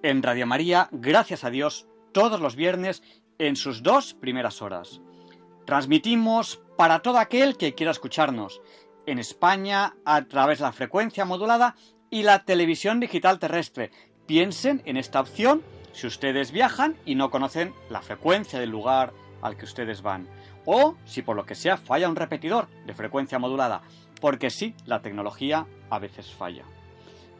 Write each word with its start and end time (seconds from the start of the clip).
En 0.00 0.22
Radio 0.22 0.46
María, 0.46 0.88
gracias 0.92 1.42
a 1.42 1.50
Dios, 1.50 1.88
todos 2.12 2.40
los 2.40 2.54
viernes 2.54 3.02
en 3.38 3.56
sus 3.56 3.82
dos 3.82 4.14
primeras 4.14 4.62
horas. 4.62 5.00
Transmitimos 5.66 6.62
para 6.76 7.00
todo 7.00 7.18
aquel 7.18 7.56
que 7.56 7.74
quiera 7.74 7.90
escucharnos, 7.90 8.62
en 9.06 9.18
España 9.18 9.96
a 10.04 10.22
través 10.26 10.58
de 10.58 10.66
la 10.66 10.72
frecuencia 10.72 11.24
modulada 11.24 11.74
y 12.10 12.22
la 12.22 12.44
televisión 12.44 13.00
digital 13.00 13.40
terrestre. 13.40 13.90
Piensen 14.26 14.82
en 14.84 14.98
esta 14.98 15.20
opción 15.20 15.64
si 15.92 16.06
ustedes 16.06 16.52
viajan 16.52 16.96
y 17.04 17.16
no 17.16 17.30
conocen 17.30 17.74
la 17.90 18.00
frecuencia 18.00 18.60
del 18.60 18.70
lugar 18.70 19.12
al 19.42 19.56
que 19.56 19.64
ustedes 19.64 20.00
van 20.00 20.28
o 20.64 20.94
si 21.06 21.22
por 21.22 21.34
lo 21.34 21.44
que 21.44 21.56
sea 21.56 21.76
falla 21.76 22.08
un 22.08 22.14
repetidor 22.14 22.68
de 22.86 22.94
frecuencia 22.94 23.40
modulada, 23.40 23.82
porque 24.20 24.50
sí, 24.50 24.76
la 24.86 25.02
tecnología 25.02 25.66
a 25.90 25.98
veces 25.98 26.32
falla. 26.32 26.64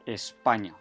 España. 0.05 0.75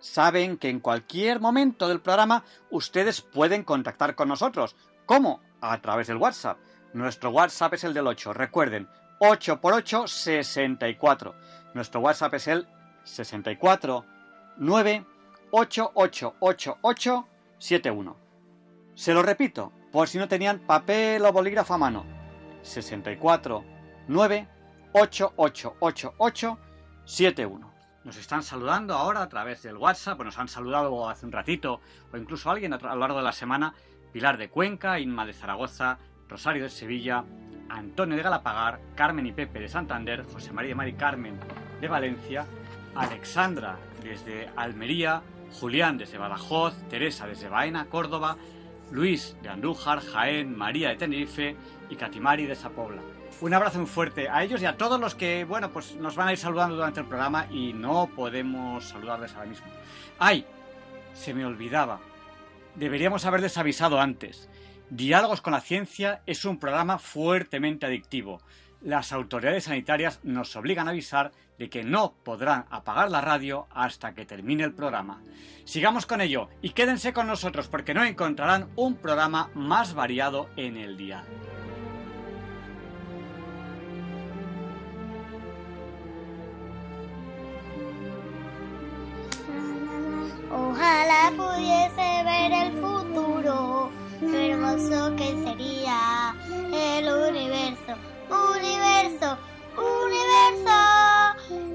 Saben 0.00 0.58
que 0.58 0.68
en 0.68 0.80
cualquier 0.80 1.40
momento 1.40 1.88
del 1.88 2.00
programa 2.00 2.44
ustedes 2.70 3.20
pueden 3.20 3.64
contactar 3.64 4.14
con 4.14 4.28
nosotros. 4.28 4.76
¿Cómo? 5.06 5.40
A 5.60 5.80
través 5.80 6.06
del 6.06 6.18
WhatsApp. 6.18 6.58
Nuestro 6.92 7.30
WhatsApp 7.30 7.74
es 7.74 7.84
el 7.84 7.94
del 7.94 8.06
8. 8.06 8.32
Recuerden, 8.32 8.88
8 9.20 9.60
por 9.60 9.74
8, 9.74 10.06
64. 10.06 11.34
Nuestro 11.74 12.00
WhatsApp 12.00 12.34
es 12.34 12.48
el 12.48 12.68
64 13.04 14.04
9 14.58 15.04
71. 17.58 18.16
Se 18.94 19.14
lo 19.14 19.22
repito, 19.22 19.72
por 19.92 20.08
si 20.08 20.18
no 20.18 20.28
tenían 20.28 20.60
papel 20.60 21.24
o 21.24 21.32
bolígrafo 21.32 21.74
a 21.74 21.78
mano. 21.78 22.04
64 22.62 23.64
9 24.08 24.48
71. 27.04 27.77
Nos 28.08 28.16
están 28.16 28.42
saludando 28.42 28.94
ahora 28.94 29.20
a 29.20 29.28
través 29.28 29.62
del 29.62 29.76
WhatsApp, 29.76 30.18
nos 30.22 30.38
han 30.38 30.48
saludado 30.48 31.10
hace 31.10 31.26
un 31.26 31.32
ratito, 31.32 31.82
o 32.10 32.16
incluso 32.16 32.50
alguien 32.50 32.72
a 32.72 32.78
lo 32.78 32.96
largo 32.96 33.18
de 33.18 33.22
la 33.22 33.32
semana, 33.32 33.74
Pilar 34.14 34.38
de 34.38 34.48
Cuenca, 34.48 34.98
Inma 34.98 35.26
de 35.26 35.34
Zaragoza, 35.34 35.98
Rosario 36.26 36.62
de 36.62 36.70
Sevilla, 36.70 37.22
Antonio 37.68 38.16
de 38.16 38.22
Galapagar, 38.22 38.80
Carmen 38.94 39.26
y 39.26 39.32
Pepe 39.32 39.60
de 39.60 39.68
Santander, 39.68 40.24
José 40.24 40.54
María 40.54 40.70
y 40.70 40.74
Mari 40.74 40.94
Carmen 40.94 41.38
de 41.82 41.86
Valencia, 41.86 42.46
Alexandra 42.94 43.76
desde 44.02 44.48
Almería, 44.56 45.20
Julián 45.60 45.98
desde 45.98 46.16
Badajoz, 46.16 46.72
Teresa 46.88 47.26
desde 47.26 47.50
Baena, 47.50 47.90
Córdoba, 47.90 48.38
Luis 48.90 49.36
de 49.42 49.50
Andújar, 49.50 50.00
Jaén, 50.00 50.56
María 50.56 50.88
de 50.88 50.96
Tenerife 50.96 51.56
y 51.90 51.96
Katimari 51.96 52.46
de 52.46 52.54
Sapobla. 52.54 53.02
Un 53.40 53.54
abrazo 53.54 53.78
muy 53.78 53.86
fuerte 53.86 54.28
a 54.28 54.42
ellos 54.42 54.60
y 54.60 54.66
a 54.66 54.76
todos 54.76 54.98
los 54.98 55.14
que, 55.14 55.44
bueno, 55.44 55.70
pues 55.70 55.94
nos 55.94 56.16
van 56.16 56.26
a 56.26 56.32
ir 56.32 56.38
saludando 56.38 56.74
durante 56.74 57.00
el 57.00 57.06
programa 57.06 57.46
y 57.50 57.72
no 57.72 58.10
podemos 58.16 58.88
saludarles 58.88 59.32
ahora 59.34 59.48
mismo. 59.48 59.68
¡Ay! 60.18 60.44
Se 61.14 61.32
me 61.34 61.44
olvidaba. 61.44 62.00
Deberíamos 62.74 63.24
haberles 63.26 63.56
avisado 63.56 64.00
antes. 64.00 64.48
Diálogos 64.90 65.40
con 65.40 65.52
la 65.52 65.60
Ciencia 65.60 66.22
es 66.26 66.44
un 66.44 66.58
programa 66.58 66.98
fuertemente 66.98 67.86
adictivo. 67.86 68.40
Las 68.80 69.12
autoridades 69.12 69.64
sanitarias 69.64 70.18
nos 70.24 70.56
obligan 70.56 70.88
a 70.88 70.90
avisar 70.90 71.30
de 71.58 71.70
que 71.70 71.84
no 71.84 72.14
podrán 72.24 72.66
apagar 72.70 73.08
la 73.08 73.20
radio 73.20 73.68
hasta 73.70 74.14
que 74.14 74.24
termine 74.24 74.64
el 74.64 74.74
programa. 74.74 75.22
Sigamos 75.64 76.06
con 76.06 76.20
ello 76.20 76.48
y 76.60 76.70
quédense 76.70 77.12
con 77.12 77.28
nosotros 77.28 77.68
porque 77.68 77.94
no 77.94 78.02
encontrarán 78.04 78.68
un 78.74 78.96
programa 78.96 79.50
más 79.54 79.94
variado 79.94 80.48
en 80.56 80.76
el 80.76 80.96
día. 80.96 81.24
Ojalá 90.50 91.30
pudiese 91.36 92.24
ver 92.24 92.52
el 92.52 92.72
futuro, 92.80 93.90
qué 94.20 94.50
hermoso 94.50 95.14
que 95.16 95.28
sería 95.44 96.34
el 96.72 97.06
universo, 97.06 97.94
universo, 98.30 99.36
universo. 99.76 100.78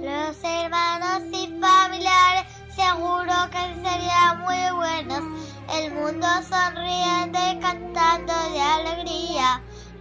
Los 0.01 0.43
hermanos 0.43 1.21
y 1.31 1.47
familiares 1.61 2.45
seguro 2.75 3.33
que 3.51 3.63
serían 3.87 4.41
muy 4.41 4.71
buenos. 4.75 5.21
El 5.71 5.91
mundo 5.93 6.27
sonriente. 6.49 7.42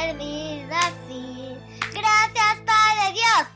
Canción 0.00 0.18
se 0.18 0.18
termina 0.18 0.78
así. 0.78 1.56
Gracias, 1.92 2.60
Padre 2.66 3.12
Dios. 3.12 3.48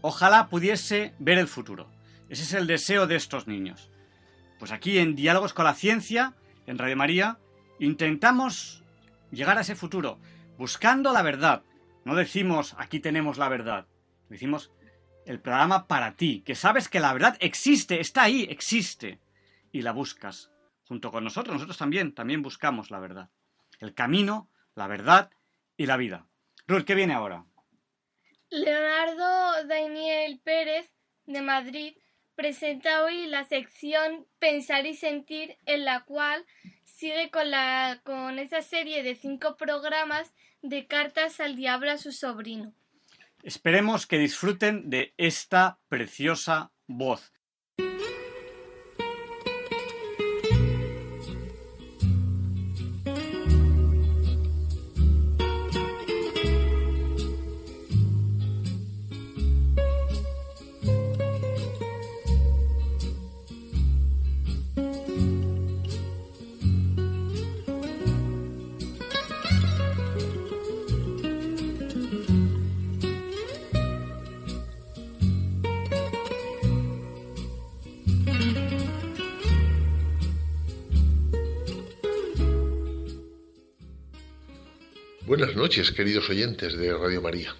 Ojalá 0.00 0.48
pudiese 0.48 1.14
ver 1.18 1.38
el 1.38 1.48
futuro. 1.48 1.88
Ese 2.28 2.42
es 2.42 2.52
el 2.54 2.66
deseo 2.66 3.06
de 3.06 3.16
estos 3.16 3.46
niños. 3.46 3.90
Pues 4.58 4.72
aquí 4.72 4.98
en 4.98 5.14
Diálogos 5.14 5.52
con 5.52 5.64
la 5.64 5.74
Ciencia, 5.74 6.34
en 6.66 6.78
Radio 6.78 6.96
María, 6.96 7.38
intentamos 7.78 8.82
llegar 9.30 9.58
a 9.58 9.62
ese 9.62 9.74
futuro, 9.74 10.18
buscando 10.58 11.12
la 11.12 11.22
verdad. 11.22 11.62
No 12.04 12.14
decimos 12.14 12.74
aquí 12.78 13.00
tenemos 13.00 13.38
la 13.38 13.48
verdad, 13.48 13.86
decimos 14.28 14.72
el 15.24 15.40
programa 15.40 15.86
para 15.86 16.16
ti, 16.16 16.42
que 16.44 16.54
sabes 16.54 16.88
que 16.88 17.00
la 17.00 17.12
verdad 17.12 17.36
existe, 17.40 18.00
está 18.00 18.22
ahí, 18.22 18.46
existe, 18.50 19.20
y 19.70 19.82
la 19.82 19.92
buscas. 19.92 20.51
Junto 20.92 21.10
con 21.10 21.24
nosotros, 21.24 21.54
nosotros 21.54 21.78
también, 21.78 22.12
también 22.12 22.42
buscamos 22.42 22.90
la 22.90 23.00
verdad. 23.00 23.30
El 23.80 23.94
camino, 23.94 24.50
la 24.74 24.86
verdad, 24.88 25.30
y 25.78 25.86
la 25.86 25.96
vida. 25.96 26.26
Ruth, 26.66 26.84
¿qué 26.84 26.94
viene 26.94 27.14
ahora? 27.14 27.46
Leonardo 28.50 29.66
Daniel 29.66 30.38
Pérez, 30.44 30.92
de 31.24 31.40
Madrid, 31.40 31.96
presenta 32.34 33.04
hoy 33.04 33.26
la 33.26 33.44
sección 33.44 34.26
Pensar 34.38 34.84
y 34.84 34.92
Sentir, 34.94 35.56
en 35.64 35.86
la 35.86 36.04
cual 36.04 36.44
sigue 36.84 37.30
con, 37.30 37.50
la, 37.50 38.02
con 38.04 38.38
esa 38.38 38.60
serie 38.60 39.02
de 39.02 39.14
cinco 39.14 39.56
programas 39.56 40.34
de 40.60 40.86
cartas 40.86 41.40
al 41.40 41.56
diablo 41.56 41.90
a 41.90 41.96
su 41.96 42.12
sobrino. 42.12 42.74
Esperemos 43.42 44.06
que 44.06 44.18
disfruten 44.18 44.90
de 44.90 45.14
esta 45.16 45.78
preciosa 45.88 46.70
voz. 46.86 47.32
Buenas 85.42 85.56
noches, 85.56 85.90
queridos 85.90 86.30
oyentes 86.30 86.72
de 86.74 86.96
Radio 86.96 87.20
María. 87.20 87.52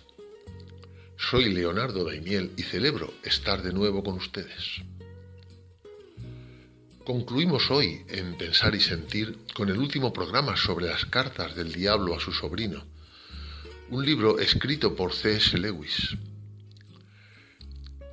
Soy 1.17 1.53
Leonardo 1.53 2.05
Daimiel 2.05 2.53
y 2.57 2.63
celebro 2.63 3.13
estar 3.25 3.61
de 3.61 3.73
nuevo 3.73 4.05
con 4.05 4.15
ustedes. 4.15 4.83
Concluimos 7.05 7.73
hoy 7.73 8.05
en 8.07 8.39
Pensar 8.39 8.77
y 8.77 8.81
Sentir 8.81 9.37
con 9.53 9.69
el 9.69 9.79
último 9.79 10.13
programa 10.13 10.57
sobre 10.57 10.87
las 10.87 11.07
cartas 11.07 11.57
del 11.57 11.73
diablo 11.73 12.15
a 12.15 12.21
su 12.21 12.31
sobrino, 12.31 12.87
un 13.91 14.07
libro 14.07 14.39
escrito 14.39 14.95
por 14.95 15.13
C.S. 15.13 15.59
Lewis. 15.59 16.17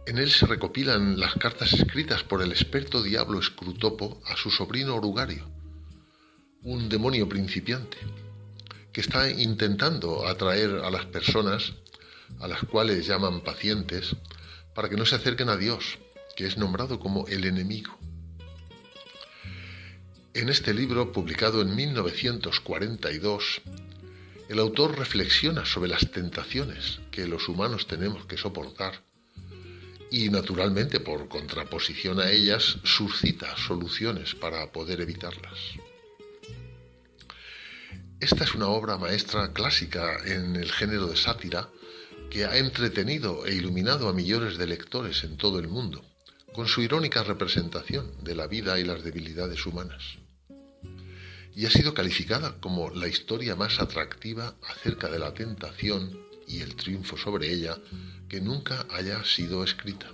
En 0.07 0.18
él 0.18 0.31
se 0.31 0.48
recopilan 0.48 1.19
las 1.19 1.36
cartas 1.36 1.74
escritas 1.74 2.24
por 2.24 2.42
el 2.42 2.51
experto 2.51 3.04
diablo 3.04 3.39
Scrutopo 3.39 4.19
a 4.25 4.36
su 4.36 4.50
sobrino 4.50 4.95
Orugario, 4.95 5.48
un 6.63 6.89
demonio 6.89 7.30
principiante 7.30 8.00
está 8.99 9.29
intentando 9.29 10.27
atraer 10.27 10.81
a 10.83 10.91
las 10.91 11.05
personas 11.05 11.73
a 12.39 12.47
las 12.47 12.63
cuales 12.63 13.05
llaman 13.05 13.41
pacientes 13.41 14.15
para 14.73 14.89
que 14.89 14.95
no 14.95 15.05
se 15.05 15.15
acerquen 15.15 15.49
a 15.49 15.57
Dios, 15.57 15.97
que 16.35 16.45
es 16.45 16.57
nombrado 16.57 16.99
como 16.99 17.27
el 17.27 17.45
enemigo. 17.45 17.97
En 20.33 20.47
este 20.47 20.73
libro, 20.73 21.11
publicado 21.11 21.61
en 21.61 21.75
1942, 21.75 23.61
el 24.47 24.59
autor 24.59 24.97
reflexiona 24.97 25.65
sobre 25.65 25.89
las 25.89 26.11
tentaciones 26.11 26.99
que 27.11 27.27
los 27.27 27.49
humanos 27.49 27.87
tenemos 27.87 28.25
que 28.25 28.37
soportar 28.37 29.03
y, 30.11 30.29
naturalmente, 30.29 30.99
por 30.99 31.27
contraposición 31.27 32.19
a 32.19 32.31
ellas, 32.31 32.77
suscita 32.83 33.55
soluciones 33.57 34.33
para 34.33 34.71
poder 34.71 35.01
evitarlas. 35.01 35.57
Esta 38.21 38.44
es 38.44 38.54
una 38.54 38.68
obra 38.68 38.98
maestra 38.98 39.54
clásica 39.54 40.18
en 40.25 40.57
el 40.57 40.69
género 40.74 41.07
de 41.07 41.16
sátira 41.16 41.69
que 42.30 42.44
ha 42.44 42.57
entretenido 42.57 43.45
e 43.45 43.56
iluminado 43.56 44.10
a 44.10 44.13
millones 44.13 44.57
de 44.57 44.68
lectores 44.68 45.24
en 45.24 45.38
todo 45.38 45.57
el 45.57 45.69
mundo, 45.69 46.04
con 46.54 46.68
su 46.68 46.81
irónica 46.81 47.24
representación 47.24 48.12
de 48.21 48.36
la 48.36 48.48
vida 48.48 48.77
y 48.77 48.83
las 48.83 49.06
debilidades 49.06 49.66
humanas. 49.66 50.18
Y 51.56 51.66
ha 51.66 51.69
sido 51.69 51.94
calificada 51.94 52.60
como 52.60 52.89
la 52.89 53.07
historia 53.07 53.56
más 53.56 53.80
atractiva 53.80 54.56
acerca 54.68 55.10
de 55.10 55.19
la 55.19 55.33
tentación 55.33 56.19
y 56.45 56.60
el 56.60 56.75
triunfo 56.75 57.18
sobre 57.18 57.54
ella 57.54 57.77
que 58.27 58.42
nunca 58.42 58.86
haya 58.92 59.24
sido 59.24 59.63
escrita. 59.63 60.12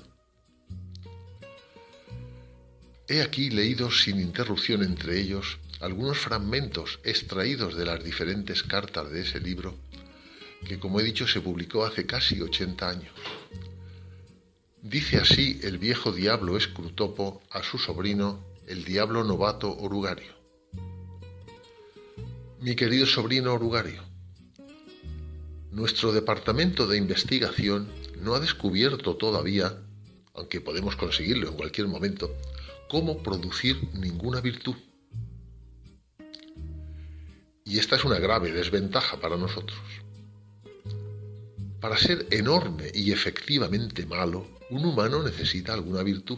He 3.07 3.23
aquí 3.23 3.49
leído 3.49 3.89
sin 3.89 4.19
interrupción 4.19 4.83
entre 4.83 5.19
ellos 5.19 5.57
algunos 5.81 6.17
fragmentos 6.17 6.99
extraídos 7.03 7.75
de 7.75 7.85
las 7.85 8.03
diferentes 8.03 8.63
cartas 8.63 9.11
de 9.11 9.21
ese 9.21 9.39
libro, 9.39 9.75
que 10.67 10.79
como 10.79 10.99
he 10.99 11.03
dicho 11.03 11.27
se 11.27 11.41
publicó 11.41 11.85
hace 11.85 12.05
casi 12.05 12.41
80 12.41 12.89
años. 12.89 13.11
Dice 14.81 15.17
así 15.17 15.59
el 15.63 15.77
viejo 15.77 16.11
diablo 16.11 16.57
Escrutopo 16.57 17.41
a 17.49 17.63
su 17.63 17.77
sobrino, 17.77 18.45
el 18.67 18.83
diablo 18.83 19.23
novato 19.23 19.75
Orugario. 19.77 20.33
Mi 22.61 22.75
querido 22.75 23.05
sobrino 23.05 23.53
Orugario, 23.53 24.03
nuestro 25.71 26.13
departamento 26.13 26.87
de 26.87 26.97
investigación 26.97 27.89
no 28.21 28.33
ha 28.33 28.39
descubierto 28.39 29.17
todavía, 29.17 29.77
aunque 30.33 30.61
podemos 30.61 30.95
conseguirlo 30.95 31.49
en 31.49 31.55
cualquier 31.55 31.87
momento, 31.87 32.33
cómo 32.87 33.21
producir 33.21 33.89
ninguna 33.93 34.39
virtud. 34.39 34.75
Y 37.67 37.79
esta 37.79 37.95
es 37.95 38.05
una 38.05 38.19
grave 38.19 38.51
desventaja 38.51 39.19
para 39.19 39.37
nosotros. 39.37 39.79
Para 41.81 41.97
ser 41.97 42.27
enorme 42.29 42.91
y 42.93 43.11
efectivamente 43.11 44.05
malo, 44.05 44.47
un 44.69 44.85
humano 44.85 45.23
necesita 45.23 45.73
alguna 45.73 46.03
virtud. 46.03 46.37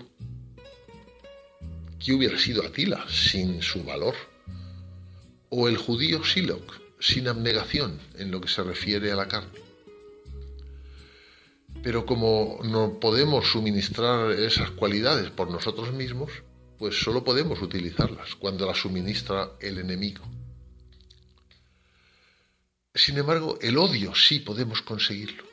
¿Qué 1.99 2.13
hubiera 2.13 2.39
sido 2.39 2.65
Atila 2.65 3.05
sin 3.09 3.61
su 3.61 3.83
valor? 3.83 4.15
¿O 5.49 5.67
el 5.67 5.75
judío 5.75 6.23
Siloc 6.23 6.79
sin 6.99 7.27
abnegación 7.27 7.99
en 8.17 8.31
lo 8.31 8.39
que 8.39 8.47
se 8.47 8.63
refiere 8.63 9.11
a 9.11 9.17
la 9.17 9.27
carne? 9.27 9.59
Pero 11.83 12.05
como 12.05 12.61
no 12.63 13.01
podemos 13.01 13.51
suministrar 13.51 14.31
esas 14.31 14.71
cualidades 14.71 15.29
por 15.29 15.51
nosotros 15.51 15.91
mismos, 15.91 16.31
pues 16.77 16.97
solo 17.01 17.25
podemos 17.25 17.61
utilizarlas 17.61 18.35
cuando 18.35 18.65
las 18.65 18.77
suministra 18.77 19.51
el 19.59 19.79
enemigo. 19.79 20.23
Sin 22.97 23.15
embargo, 23.19 23.59
el 23.61 23.77
odio 23.77 24.15
sí 24.15 24.39
podemos 24.39 24.81
conseguirlo. 24.81 25.43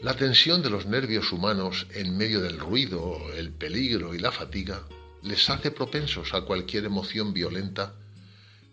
La 0.00 0.16
tensión 0.16 0.62
de 0.62 0.70
los 0.70 0.86
nervios 0.86 1.30
humanos 1.30 1.86
en 1.92 2.16
medio 2.16 2.40
del 2.40 2.58
ruido, 2.58 3.20
el 3.34 3.52
peligro 3.52 4.14
y 4.14 4.18
la 4.18 4.32
fatiga 4.32 4.82
les 5.22 5.48
hace 5.50 5.70
propensos 5.70 6.32
a 6.32 6.42
cualquier 6.42 6.86
emoción 6.86 7.34
violenta 7.34 7.94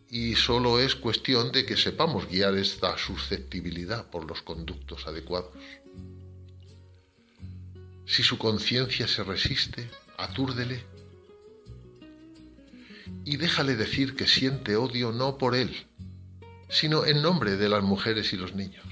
y 0.10 0.36
solo 0.36 0.80
es 0.80 0.96
cuestión 0.96 1.52
de 1.52 1.66
que 1.66 1.76
sepamos 1.76 2.28
guiar 2.30 2.56
esta 2.56 2.98
susceptibilidad 2.98 4.10
por 4.10 4.26
los 4.26 4.42
conductos 4.42 5.08
adecuados. 5.08 5.52
Si 8.06 8.24
su 8.24 8.38
conciencia 8.38 9.06
se 9.08 9.24
resiste, 9.24 9.90
atúrdele 10.18 10.86
y 13.26 13.36
déjale 13.36 13.76
decir 13.76 14.16
que 14.16 14.28
siente 14.28 14.78
odio 14.78 15.12
no 15.12 15.38
por 15.38 15.56
él, 15.56 15.91
sino 16.72 17.06
en 17.06 17.22
nombre 17.22 17.58
de 17.58 17.70
las 17.70 17.84
mujeres 17.84 18.32
y 18.32 18.38
los 18.38 18.56
niños. 18.56 18.86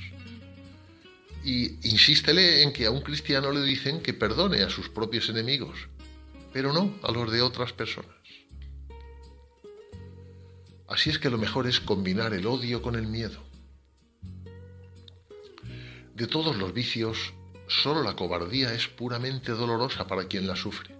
Y 1.43 1.87
insístele 1.87 2.61
en 2.61 2.73
que 2.73 2.85
a 2.85 2.91
un 2.91 3.01
cristiano 3.01 3.51
le 3.51 3.63
dicen 3.63 4.01
que 4.01 4.13
perdone 4.13 4.61
a 4.61 4.69
sus 4.69 4.89
propios 4.89 5.29
enemigos, 5.29 5.87
pero 6.51 6.73
no 6.73 6.93
a 7.01 7.11
los 7.11 7.31
de 7.31 7.41
otras 7.41 7.71
personas. 7.71 8.13
Así 10.89 11.09
es 11.09 11.19
que 11.19 11.29
lo 11.29 11.37
mejor 11.37 11.67
es 11.67 11.79
combinar 11.79 12.33
el 12.33 12.45
odio 12.45 12.81
con 12.81 12.95
el 12.95 13.07
miedo. 13.07 13.41
De 16.15 16.27
todos 16.27 16.57
los 16.57 16.73
vicios, 16.73 17.33
solo 17.67 18.03
la 18.03 18.17
cobardía 18.17 18.73
es 18.73 18.89
puramente 18.89 19.53
dolorosa 19.53 20.05
para 20.05 20.25
quien 20.25 20.47
la 20.47 20.57
sufre. 20.57 20.93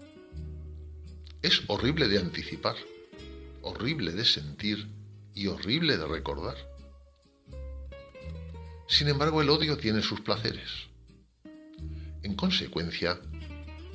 Es 1.42 1.62
horrible 1.66 2.08
de 2.08 2.18
anticipar, 2.18 2.76
horrible 3.60 4.12
de 4.12 4.24
sentir 4.24 4.88
y 5.34 5.48
horrible 5.48 5.98
de 5.98 6.06
recordar. 6.06 6.69
Sin 8.90 9.06
embargo, 9.06 9.40
el 9.40 9.48
odio 9.48 9.78
tiene 9.78 10.02
sus 10.02 10.20
placeres. 10.20 10.68
En 12.24 12.34
consecuencia, 12.34 13.20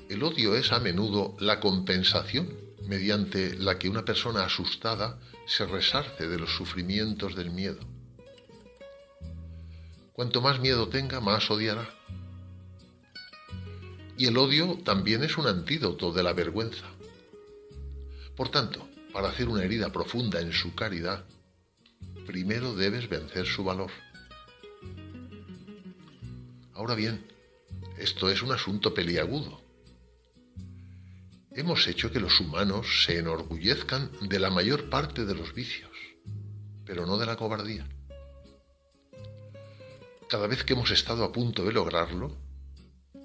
el 0.10 0.24
odio 0.24 0.56
es 0.56 0.72
a 0.72 0.80
menudo 0.80 1.36
la 1.40 1.60
compensación 1.60 2.48
mediante 2.88 3.58
la 3.58 3.78
que 3.78 3.90
una 3.90 4.06
persona 4.06 4.46
asustada 4.46 5.20
se 5.46 5.66
resarce 5.66 6.30
de 6.30 6.40
los 6.40 6.56
sufrimientos 6.56 7.36
del 7.36 7.52
miedo. 7.52 7.82
Cuanto 10.14 10.42
más 10.42 10.62
miedo 10.62 10.88
tenga, 10.88 11.20
más 11.20 11.52
odiará. 11.52 11.90
Y 14.18 14.28
el 14.28 14.38
odio 14.38 14.80
también 14.86 15.26
es 15.26 15.38
un 15.38 15.48
antídoto 15.48 16.14
de 16.14 16.24
la 16.24 16.32
vergüenza. 16.32 16.86
Por 18.38 18.48
tanto, 18.48 18.88
para 19.12 19.28
hacer 19.28 19.50
una 19.50 19.64
herida 19.64 19.92
profunda 19.92 20.40
en 20.40 20.54
su 20.54 20.74
caridad, 20.74 21.26
primero 22.26 22.74
debes 22.76 23.10
vencer 23.10 23.46
su 23.46 23.66
valor. 23.66 23.92
Ahora 26.76 26.94
bien, 26.94 27.26
esto 27.98 28.30
es 28.30 28.42
un 28.42 28.52
asunto 28.52 28.94
peliagudo. 28.94 29.62
Hemos 31.52 31.88
hecho 31.88 32.12
que 32.12 32.20
los 32.20 32.38
humanos 32.42 33.06
se 33.06 33.18
enorgullezcan 33.18 34.12
de 34.28 34.40
la 34.40 34.50
mayor 34.50 34.90
parte 34.90 35.24
de 35.24 35.36
los 35.36 35.54
vicios, 35.54 35.90
pero 36.86 37.06
no 37.06 37.18
de 37.18 37.28
la 37.28 37.38
cobardía. 37.38 37.88
Cada 40.28 40.48
vez 40.48 40.66
que 40.66 40.74
hemos 40.74 40.92
estado 40.92 41.24
a 41.24 41.32
punto 41.32 41.64
de 41.64 41.72
lograrlo, 41.72 42.36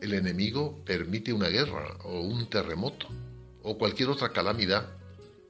el 0.00 0.14
enemigo 0.14 0.85
permite 0.85 1.33
una 1.33 1.49
guerra 1.49 1.97
o 2.04 2.21
un 2.21 2.49
terremoto 2.49 3.09
o 3.64 3.76
cualquier 3.76 4.11
otra 4.11 4.28
calamidad 4.28 4.90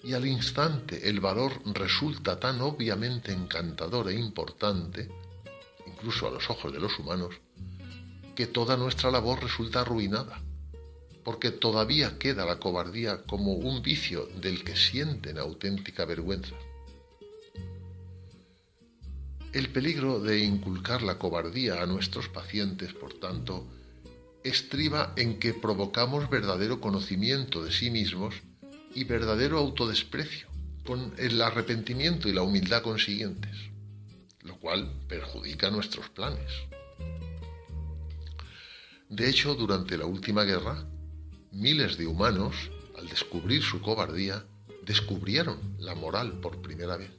y 0.02 0.14
al 0.14 0.26
instante 0.26 1.06
el 1.06 1.20
valor 1.20 1.60
resulta 1.74 2.40
tan 2.40 2.62
obviamente 2.62 3.30
encantador 3.30 4.08
e 4.08 4.14
importante, 4.14 5.06
incluso 5.86 6.26
a 6.26 6.30
los 6.30 6.48
ojos 6.48 6.72
de 6.72 6.80
los 6.80 6.98
humanos, 6.98 7.34
que 8.40 8.46
toda 8.46 8.78
nuestra 8.78 9.10
labor 9.10 9.42
resulta 9.42 9.82
arruinada, 9.82 10.40
porque 11.24 11.50
todavía 11.50 12.18
queda 12.18 12.46
la 12.46 12.58
cobardía 12.58 13.22
como 13.24 13.52
un 13.52 13.82
vicio 13.82 14.30
del 14.40 14.64
que 14.64 14.76
sienten 14.76 15.36
auténtica 15.36 16.06
vergüenza. 16.06 16.54
El 19.52 19.68
peligro 19.68 20.20
de 20.20 20.38
inculcar 20.38 21.02
la 21.02 21.18
cobardía 21.18 21.82
a 21.82 21.86
nuestros 21.86 22.30
pacientes, 22.30 22.94
por 22.94 23.12
tanto, 23.12 23.66
estriba 24.42 25.12
en 25.16 25.38
que 25.38 25.52
provocamos 25.52 26.30
verdadero 26.30 26.80
conocimiento 26.80 27.62
de 27.62 27.72
sí 27.72 27.90
mismos 27.90 28.36
y 28.94 29.04
verdadero 29.04 29.58
autodesprecio, 29.58 30.48
con 30.86 31.12
el 31.18 31.42
arrepentimiento 31.42 32.26
y 32.26 32.32
la 32.32 32.40
humildad 32.40 32.80
consiguientes, 32.80 33.54
lo 34.44 34.58
cual 34.58 34.90
perjudica 35.08 35.70
nuestros 35.70 36.08
planes. 36.08 36.50
De 39.10 39.28
hecho, 39.28 39.56
durante 39.56 39.98
la 39.98 40.06
última 40.06 40.44
guerra, 40.44 40.86
miles 41.50 41.98
de 41.98 42.06
humanos, 42.06 42.54
al 42.96 43.08
descubrir 43.08 43.60
su 43.60 43.80
cobardía, 43.80 44.46
descubrieron 44.86 45.58
la 45.80 45.96
moral 45.96 46.38
por 46.40 46.62
primera 46.62 46.96
vez. 46.96 47.10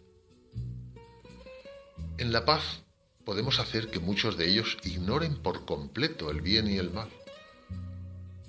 En 2.18 2.32
la 2.32 2.46
paz 2.46 2.84
podemos 3.26 3.60
hacer 3.60 3.90
que 3.90 4.00
muchos 4.00 4.38
de 4.38 4.48
ellos 4.48 4.78
ignoren 4.86 5.36
por 5.44 5.66
completo 5.66 6.32
el 6.32 6.40
bien 6.40 6.72
y 6.72 6.78
el 6.78 6.92
mal. 6.92 7.10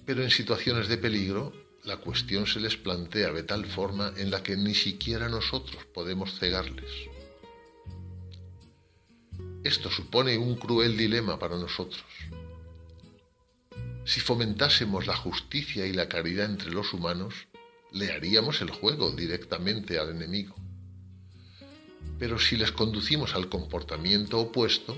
Pero 0.07 0.23
en 0.23 0.31
situaciones 0.31 0.87
de 0.87 0.99
peligro, 0.99 1.53
la 1.83 1.97
cuestión 1.97 2.47
se 2.47 2.61
les 2.61 2.77
plantea 2.77 3.33
de 3.33 3.43
tal 3.43 3.67
forma 3.67 4.13
en 4.17 4.31
la 4.31 4.45
que 4.45 4.57
ni 4.57 4.77
siquiera 4.77 5.29
nosotros 5.29 5.85
podemos 5.87 6.39
cegarles. 6.39 6.93
Esto 9.65 9.91
supone 9.91 10.39
un 10.39 10.55
cruel 10.55 10.97
dilema 10.97 11.41
para 11.41 11.57
nosotros. 11.57 12.05
Si 14.05 14.21
fomentásemos 14.21 15.07
la 15.07 15.17
justicia 15.17 15.87
y 15.87 15.93
la 15.93 16.09
caridad 16.09 16.47
entre 16.47 16.71
los 16.71 16.93
humanos, 16.93 17.47
le 17.93 18.11
haríamos 18.13 18.61
el 18.61 18.71
juego 18.71 19.13
directamente 19.13 19.99
al 19.99 20.11
enemigo. 20.11 20.57
Pero 22.19 22.39
si 22.39 22.57
les 22.57 22.73
conducimos 22.73 23.35
al 23.35 23.49
comportamiento 23.49 24.41
opuesto, 24.41 24.97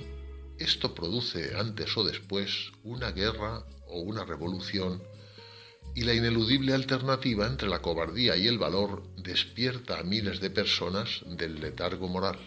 esto 0.58 0.94
produce 0.94 1.56
antes 1.56 1.96
o 1.96 2.04
después 2.04 2.72
una 2.82 3.10
guerra 3.10 3.64
o 3.88 4.00
una 4.00 4.24
revolución 4.24 5.02
y 5.94 6.02
la 6.02 6.14
ineludible 6.14 6.74
alternativa 6.74 7.46
entre 7.46 7.68
la 7.68 7.82
cobardía 7.82 8.36
y 8.36 8.46
el 8.46 8.58
valor 8.58 9.02
despierta 9.16 9.98
a 9.98 10.02
miles 10.02 10.40
de 10.40 10.50
personas 10.50 11.22
del 11.26 11.60
letargo 11.60 12.08
moral. 12.08 12.38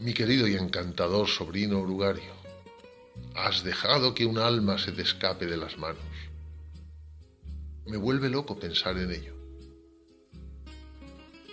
Mi 0.00 0.14
querido 0.14 0.48
y 0.48 0.54
encantador 0.54 1.28
sobrino 1.28 1.80
Orugario, 1.80 2.32
has 3.34 3.62
dejado 3.62 4.14
que 4.14 4.24
un 4.24 4.38
alma 4.38 4.78
se 4.78 4.92
te 4.92 5.02
escape 5.02 5.44
de 5.44 5.58
las 5.58 5.76
manos. 5.76 6.02
Me 7.84 7.98
vuelve 7.98 8.30
loco 8.30 8.58
pensar 8.58 8.96
en 8.96 9.10
ello. 9.10 9.34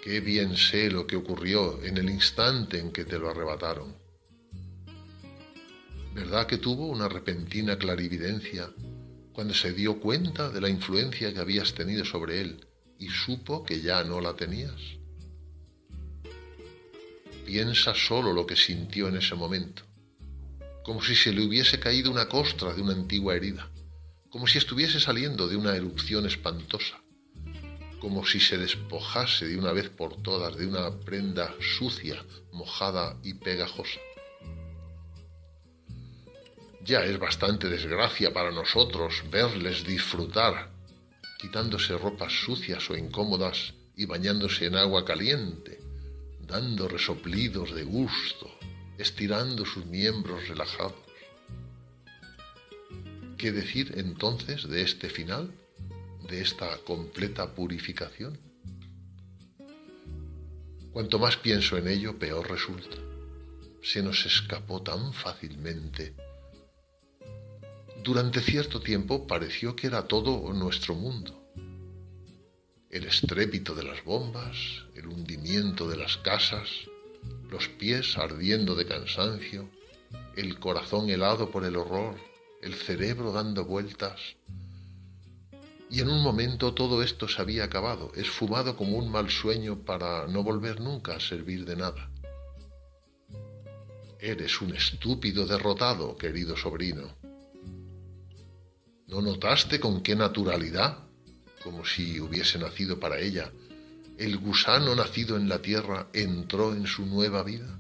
Qué 0.02 0.22
bien 0.22 0.56
sé 0.56 0.90
lo 0.90 1.06
que 1.06 1.18
ocurrió 1.18 1.84
en 1.84 1.98
el 1.98 2.10
instante 2.10 2.80
en 2.80 2.94
que 2.94 3.04
te 3.04 3.20
lo 3.20 3.30
arrebataron. 3.30 3.94
¿Verdad 6.14 6.48
que 6.48 6.58
tuvo 6.58 6.88
una 6.88 7.10
repentina 7.10 7.78
clarividencia 7.78 8.72
cuando 9.34 9.54
se 9.54 9.74
dio 9.74 10.00
cuenta 10.00 10.50
de 10.50 10.62
la 10.62 10.70
influencia 10.70 11.34
que 11.34 11.42
habías 11.42 11.74
tenido 11.74 12.06
sobre 12.06 12.40
él 12.40 12.66
y 12.98 13.10
supo 13.10 13.66
que 13.66 13.82
ya 13.82 14.06
no 14.06 14.22
la 14.22 14.38
tenías? 14.38 14.97
Piensa 17.48 17.96
solo 17.96 18.34
lo 18.34 18.46
que 18.46 18.58
sintió 18.58 19.08
en 19.08 19.16
ese 19.16 19.34
momento, 19.34 19.84
como 20.84 21.02
si 21.02 21.16
se 21.16 21.32
le 21.32 21.46
hubiese 21.46 21.80
caído 21.80 22.12
una 22.12 22.28
costra 22.28 22.74
de 22.74 22.82
una 22.82 22.92
antigua 22.92 23.38
herida, 23.38 23.72
como 24.30 24.48
si 24.48 24.58
estuviese 24.58 25.00
saliendo 25.00 25.48
de 25.48 25.56
una 25.56 25.74
erupción 25.74 26.26
espantosa, 26.26 27.02
como 28.02 28.26
si 28.26 28.42
se 28.42 28.58
despojase 28.58 29.48
de 29.48 29.58
una 29.58 29.72
vez 29.72 29.88
por 29.88 30.22
todas 30.22 30.58
de 30.58 30.68
una 30.68 30.92
prenda 30.92 31.56
sucia, 31.78 32.22
mojada 32.52 33.16
y 33.24 33.36
pegajosa. 33.36 34.02
Ya 36.84 37.06
es 37.06 37.18
bastante 37.18 37.70
desgracia 37.70 38.34
para 38.34 38.52
nosotros 38.52 39.24
verles 39.32 39.86
disfrutar, 39.86 40.70
quitándose 41.40 41.98
ropas 41.98 42.34
sucias 42.34 42.90
o 42.90 42.98
incómodas 42.98 43.74
y 43.96 44.06
bañándose 44.06 44.66
en 44.66 44.76
agua 44.76 45.06
caliente, 45.06 45.87
dando 46.48 46.88
resoplidos 46.88 47.76
de 47.76 47.84
gusto, 47.84 48.50
estirando 48.98 49.66
sus 49.66 49.86
miembros 49.86 50.48
relajados. 50.48 50.96
¿Qué 53.38 53.52
decir 53.52 53.94
entonces 53.98 54.68
de 54.68 54.82
este 54.82 55.10
final, 55.10 55.52
de 56.28 56.42
esta 56.42 56.78
completa 56.80 57.54
purificación? 57.54 58.40
Cuanto 60.92 61.20
más 61.20 61.38
pienso 61.38 61.78
en 61.78 61.88
ello, 61.88 62.18
peor 62.18 62.50
resulta. 62.50 62.98
Se 63.84 64.02
nos 64.02 64.26
escapó 64.26 64.82
tan 64.82 65.14
fácilmente. 65.14 66.16
Durante 68.04 68.42
cierto 68.42 68.80
tiempo 68.80 69.28
pareció 69.28 69.76
que 69.76 69.88
era 69.88 70.08
todo 70.08 70.52
nuestro 70.54 70.96
mundo 70.96 71.47
el 72.98 73.06
estrépito 73.06 73.76
de 73.76 73.84
las 73.84 74.04
bombas, 74.04 74.58
el 74.96 75.06
hundimiento 75.06 75.88
de 75.88 75.98
las 75.98 76.18
casas, 76.18 76.68
los 77.48 77.68
pies 77.68 78.18
ardiendo 78.18 78.74
de 78.74 78.88
cansancio, 78.88 79.70
el 80.36 80.58
corazón 80.60 81.08
helado 81.12 81.52
por 81.52 81.64
el 81.64 81.76
horror, 81.76 82.16
el 82.64 82.74
cerebro 82.74 83.32
dando 83.32 83.66
vueltas. 83.66 84.20
Y 85.92 86.02
en 86.02 86.10
un 86.10 86.24
momento 86.24 86.74
todo 86.74 87.04
esto 87.04 87.28
se 87.28 87.40
había 87.40 87.66
acabado, 87.66 88.12
esfumado 88.16 88.76
como 88.76 88.98
un 88.98 89.12
mal 89.12 89.30
sueño 89.30 89.86
para 89.86 90.26
no 90.26 90.42
volver 90.42 90.80
nunca 90.80 91.18
a 91.18 91.20
servir 91.20 91.66
de 91.66 91.76
nada. 91.76 92.10
Eres 94.20 94.60
un 94.60 94.76
estúpido 94.76 95.46
derrotado, 95.46 96.18
querido 96.18 96.58
sobrino. 96.58 97.16
¿No 99.06 99.22
notaste 99.22 99.80
con 99.80 100.02
qué 100.02 100.16
naturalidad 100.16 101.07
como 101.68 101.84
si 101.84 102.22
hubiese 102.22 102.58
nacido 102.58 102.98
para 102.98 103.20
ella, 103.20 103.52
el 104.18 104.38
gusano 104.38 104.96
nacido 104.96 105.36
en 105.36 105.50
la 105.50 105.62
tierra 105.62 106.08
entró 106.14 106.74
en 106.74 106.88
su 106.88 107.06
nueva 107.06 107.44
vida? 107.44 107.78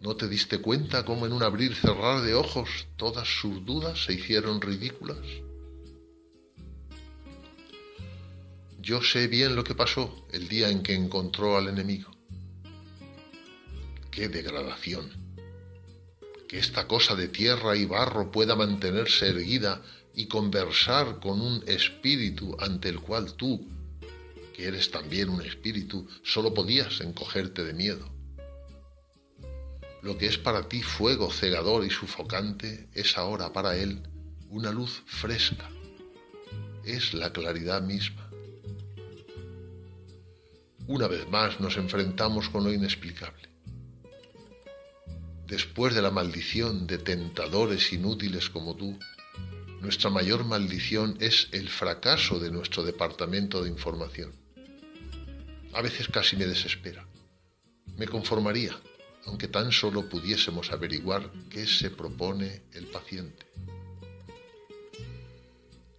¿No 0.00 0.14
te 0.14 0.28
diste 0.28 0.60
cuenta 0.60 1.04
cómo 1.04 1.26
en 1.26 1.32
un 1.32 1.42
abrir 1.42 1.74
cerrar 1.74 2.22
de 2.22 2.36
ojos 2.36 2.86
todas 2.94 3.26
sus 3.26 3.66
dudas 3.66 4.04
se 4.04 4.12
hicieron 4.12 4.60
ridículas? 4.60 5.18
Yo 8.80 9.02
sé 9.02 9.26
bien 9.26 9.56
lo 9.56 9.64
que 9.64 9.74
pasó 9.74 10.24
el 10.30 10.46
día 10.46 10.68
en 10.68 10.84
que 10.84 10.94
encontró 10.94 11.56
al 11.56 11.66
enemigo. 11.66 12.12
¡Qué 14.12 14.28
degradación! 14.28 15.10
Que 16.46 16.58
esta 16.58 16.86
cosa 16.86 17.16
de 17.16 17.26
tierra 17.26 17.76
y 17.76 17.86
barro 17.86 18.30
pueda 18.30 18.54
mantenerse 18.54 19.30
erguida 19.30 19.82
y 20.18 20.26
conversar 20.26 21.20
con 21.20 21.40
un 21.40 21.62
espíritu 21.68 22.56
ante 22.58 22.88
el 22.88 22.98
cual 22.98 23.34
tú, 23.34 23.68
que 24.52 24.66
eres 24.66 24.90
también 24.90 25.28
un 25.28 25.40
espíritu, 25.42 26.08
solo 26.24 26.52
podías 26.52 27.00
encogerte 27.02 27.64
de 27.64 27.72
miedo. 27.72 28.10
Lo 30.02 30.18
que 30.18 30.26
es 30.26 30.36
para 30.36 30.68
ti 30.68 30.82
fuego 30.82 31.30
cegador 31.30 31.84
y 31.84 31.90
sufocante 31.90 32.88
es 32.94 33.16
ahora 33.16 33.52
para 33.52 33.76
él 33.76 34.02
una 34.48 34.72
luz 34.72 35.04
fresca. 35.06 35.70
Es 36.84 37.14
la 37.14 37.32
claridad 37.32 37.80
misma. 37.80 38.28
Una 40.88 41.06
vez 41.06 41.28
más 41.28 41.60
nos 41.60 41.76
enfrentamos 41.76 42.48
con 42.48 42.64
lo 42.64 42.72
inexplicable. 42.72 43.48
Después 45.46 45.94
de 45.94 46.02
la 46.02 46.10
maldición 46.10 46.88
de 46.88 46.98
tentadores 46.98 47.92
inútiles 47.92 48.50
como 48.50 48.74
tú, 48.74 48.98
nuestra 49.80 50.10
mayor 50.10 50.44
maldición 50.44 51.16
es 51.20 51.48
el 51.52 51.68
fracaso 51.68 52.38
de 52.40 52.50
nuestro 52.50 52.82
departamento 52.82 53.62
de 53.62 53.70
información. 53.70 54.32
A 55.72 55.82
veces 55.82 56.08
casi 56.08 56.36
me 56.36 56.46
desespera. 56.46 57.06
Me 57.96 58.08
conformaría, 58.08 58.78
aunque 59.26 59.48
tan 59.48 59.70
solo 59.70 60.08
pudiésemos 60.08 60.72
averiguar 60.72 61.30
qué 61.50 61.66
se 61.66 61.90
propone 61.90 62.62
el 62.72 62.86
paciente. 62.86 63.46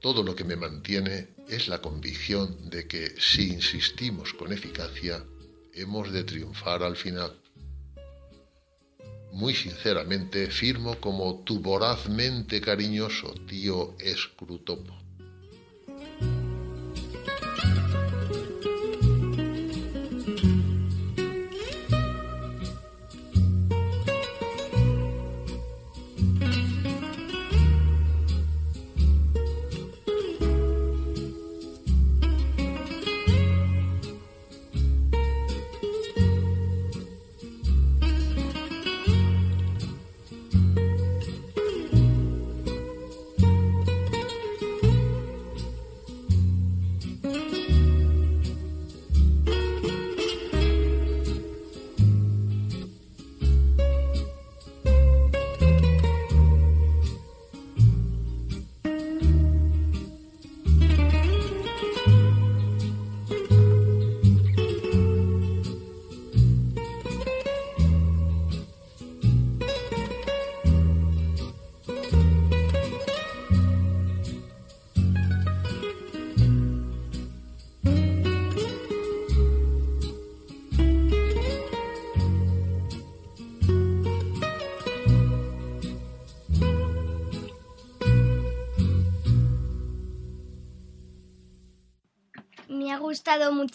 Todo 0.01 0.23
lo 0.23 0.35
que 0.35 0.43
me 0.43 0.55
mantiene 0.55 1.29
es 1.47 1.67
la 1.67 1.81
convicción 1.81 2.69
de 2.69 2.87
que 2.87 3.15
si 3.19 3.49
insistimos 3.53 4.33
con 4.33 4.53
eficacia, 4.53 5.23
hemos 5.73 6.11
de 6.11 6.23
triunfar 6.23 6.83
al 6.83 6.95
final. 6.95 7.41
Muy 9.31 9.53
sinceramente 9.53 10.47
firmo 10.47 10.95
como 10.95 11.43
tu 11.43 11.59
vorazmente 11.59 12.59
cariñoso 12.59 13.33
tío 13.47 13.95
Escrutopo. 13.99 14.98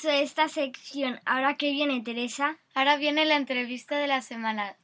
Mucho 0.04 0.10
esta 0.10 0.48
sección. 0.48 1.20
Ahora 1.24 1.56
que 1.56 1.70
viene 1.70 2.02
Teresa. 2.02 2.58
Ahora 2.74 2.96
viene 2.96 3.24
la 3.24 3.36
entrevista 3.36 3.96
de 3.96 4.06
la 4.06 4.20
semana. 4.20 4.76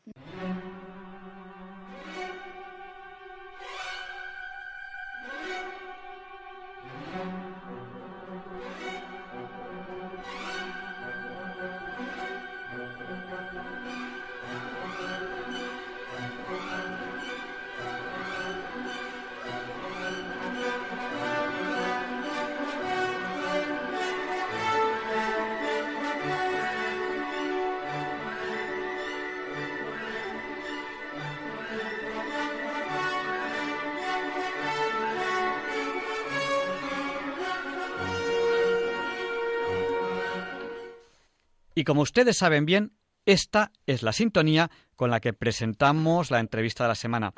Como 41.90 42.02
ustedes 42.02 42.36
saben 42.36 42.66
bien, 42.66 42.92
esta 43.26 43.72
es 43.84 44.04
la 44.04 44.12
sintonía 44.12 44.70
con 44.94 45.10
la 45.10 45.18
que 45.18 45.32
presentamos 45.32 46.30
la 46.30 46.38
entrevista 46.38 46.84
de 46.84 46.88
la 46.90 46.94
semana. 46.94 47.32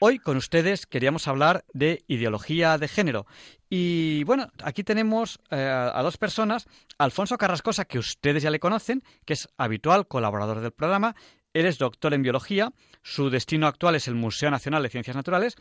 Hoy 0.00 0.18
con 0.18 0.36
ustedes 0.36 0.86
queríamos 0.86 1.28
hablar 1.28 1.64
de 1.72 2.02
ideología 2.08 2.76
de 2.76 2.88
género. 2.88 3.24
Y 3.70 4.24
bueno, 4.24 4.50
aquí 4.64 4.82
tenemos 4.82 5.38
eh, 5.52 5.58
a 5.94 6.02
dos 6.02 6.16
personas. 6.16 6.66
Alfonso 6.98 7.38
Carrascosa, 7.38 7.84
que 7.84 8.00
ustedes 8.00 8.42
ya 8.42 8.50
le 8.50 8.58
conocen, 8.58 9.00
que 9.24 9.34
es 9.34 9.46
habitual 9.58 10.08
colaborador 10.08 10.58
del 10.58 10.72
programa. 10.72 11.14
Él 11.52 11.64
es 11.64 11.78
doctor 11.78 12.14
en 12.14 12.22
biología. 12.22 12.72
Su 13.04 13.30
destino 13.30 13.68
actual 13.68 13.94
es 13.94 14.08
el 14.08 14.16
Museo 14.16 14.50
Nacional 14.50 14.82
de 14.82 14.88
Ciencias 14.88 15.14
Naturales. 15.14 15.54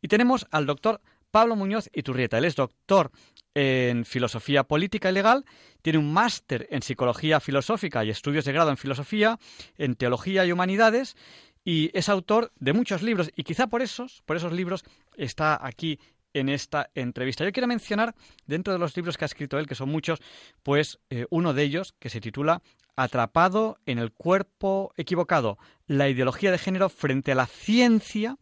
Y 0.00 0.06
tenemos 0.06 0.46
al 0.52 0.66
doctor 0.66 1.00
Pablo 1.32 1.56
Muñoz 1.56 1.90
Iturrieta. 1.92 2.38
Él 2.38 2.44
es 2.44 2.54
doctor 2.54 3.10
en 3.54 4.04
filosofía 4.04 4.64
política 4.64 5.10
y 5.10 5.14
legal, 5.14 5.44
tiene 5.82 5.98
un 5.98 6.12
máster 6.12 6.68
en 6.70 6.82
psicología 6.82 7.40
filosófica 7.40 8.04
y 8.04 8.10
estudios 8.10 8.44
de 8.44 8.52
grado 8.52 8.70
en 8.70 8.76
filosofía, 8.76 9.38
en 9.76 9.96
teología 9.96 10.46
y 10.46 10.52
humanidades 10.52 11.16
y 11.64 11.90
es 11.94 12.08
autor 12.08 12.52
de 12.60 12.72
muchos 12.72 13.02
libros 13.02 13.30
y 13.34 13.44
quizá 13.44 13.66
por 13.66 13.82
esos, 13.82 14.22
por 14.24 14.36
esos 14.36 14.52
libros 14.52 14.84
está 15.16 15.58
aquí 15.66 15.98
en 16.34 16.48
esta 16.48 16.90
entrevista. 16.94 17.44
Yo 17.44 17.52
quiero 17.52 17.66
mencionar 17.66 18.14
dentro 18.46 18.72
de 18.72 18.78
los 18.78 18.96
libros 18.96 19.16
que 19.16 19.24
ha 19.24 19.26
escrito 19.26 19.58
él, 19.58 19.66
que 19.66 19.74
son 19.74 19.90
muchos, 19.90 20.20
pues 20.62 20.98
eh, 21.10 21.26
uno 21.30 21.52
de 21.52 21.62
ellos 21.62 21.94
que 21.98 22.10
se 22.10 22.20
titula 22.20 22.62
Atrapado 22.96 23.78
en 23.86 23.98
el 23.98 24.12
cuerpo 24.12 24.92
equivocado, 24.96 25.58
la 25.86 26.08
ideología 26.08 26.50
de 26.50 26.58
género 26.58 26.88
frente 26.88 27.32
a 27.32 27.34
la 27.34 27.46
ciencia 27.46 28.38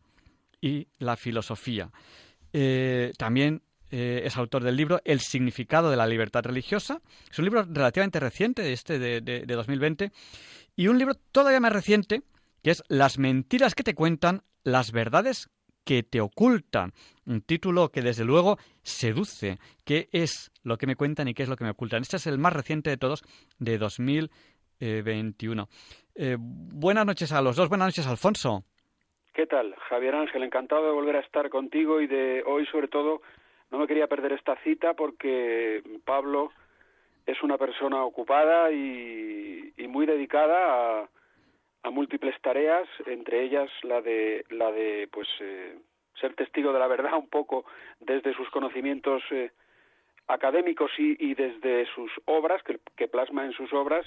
y 0.60 0.88
la 0.98 1.16
filosofía. 1.16 1.90
Eh, 2.52 3.12
también 3.16 3.62
eh, 3.90 4.22
es 4.24 4.36
autor 4.36 4.62
del 4.62 4.76
libro 4.76 5.00
El 5.04 5.20
significado 5.20 5.90
de 5.90 5.96
la 5.96 6.06
libertad 6.06 6.44
religiosa. 6.44 7.00
Es 7.30 7.38
un 7.38 7.44
libro 7.44 7.64
relativamente 7.64 8.20
reciente, 8.20 8.72
este 8.72 8.98
de, 8.98 9.20
de, 9.20 9.40
de 9.46 9.54
2020. 9.54 10.12
Y 10.76 10.88
un 10.88 10.98
libro 10.98 11.14
todavía 11.14 11.60
más 11.60 11.72
reciente, 11.72 12.22
que 12.62 12.70
es 12.70 12.82
Las 12.88 13.18
mentiras 13.18 13.74
que 13.74 13.82
te 13.82 13.94
cuentan, 13.94 14.42
las 14.62 14.92
verdades 14.92 15.50
que 15.84 16.02
te 16.02 16.20
ocultan. 16.20 16.92
Un 17.26 17.42
título 17.42 17.90
que 17.90 18.02
desde 18.02 18.24
luego 18.24 18.58
seduce. 18.82 19.58
¿Qué 19.84 20.08
es 20.12 20.52
lo 20.62 20.78
que 20.78 20.86
me 20.86 20.96
cuentan 20.96 21.28
y 21.28 21.34
qué 21.34 21.42
es 21.42 21.48
lo 21.48 21.56
que 21.56 21.64
me 21.64 21.70
ocultan? 21.70 22.02
Este 22.02 22.16
es 22.16 22.26
el 22.26 22.38
más 22.38 22.52
reciente 22.52 22.90
de 22.90 22.96
todos, 22.96 23.22
de 23.58 23.78
2021. 23.78 25.68
Eh, 26.14 26.36
buenas 26.38 27.06
noches 27.06 27.32
a 27.32 27.42
los 27.42 27.56
dos. 27.56 27.68
Buenas 27.68 27.88
noches, 27.88 28.06
Alfonso. 28.06 28.64
¿Qué 29.40 29.46
tal, 29.46 29.74
Javier 29.88 30.14
Ángel? 30.16 30.42
Encantado 30.42 30.84
de 30.84 30.92
volver 30.92 31.16
a 31.16 31.20
estar 31.20 31.48
contigo 31.48 32.02
y 32.02 32.06
de 32.06 32.42
hoy, 32.44 32.66
sobre 32.66 32.88
todo, 32.88 33.22
no 33.70 33.78
me 33.78 33.86
quería 33.86 34.06
perder 34.06 34.34
esta 34.34 34.54
cita 34.56 34.92
porque 34.92 35.82
Pablo 36.04 36.52
es 37.24 37.42
una 37.42 37.56
persona 37.56 38.04
ocupada 38.04 38.70
y, 38.70 39.72
muy 39.88 40.04
dedicada 40.04 41.00
a, 41.00 41.08
a, 41.84 41.90
múltiples 41.90 42.38
tareas, 42.42 42.86
entre 43.06 43.42
ellas 43.42 43.70
la 43.82 44.02
de 44.02 44.44
la 44.50 44.70
de 44.72 45.08
pues 45.10 45.26
eh, 45.40 45.74
ser 46.20 46.34
testigo 46.34 46.74
de 46.74 46.78
la 46.78 46.86
verdad 46.86 47.14
un 47.14 47.30
poco 47.30 47.64
desde 47.98 48.34
sus 48.34 48.50
conocimientos 48.50 49.22
eh, 49.30 49.52
académicos 50.26 50.90
y, 50.98 51.16
y, 51.18 51.32
desde 51.32 51.86
sus 51.94 52.12
obras 52.26 52.62
que, 52.62 52.78
que, 52.94 53.08
plasma 53.08 53.46
en 53.46 53.52
sus 53.52 53.72
obras 53.72 54.04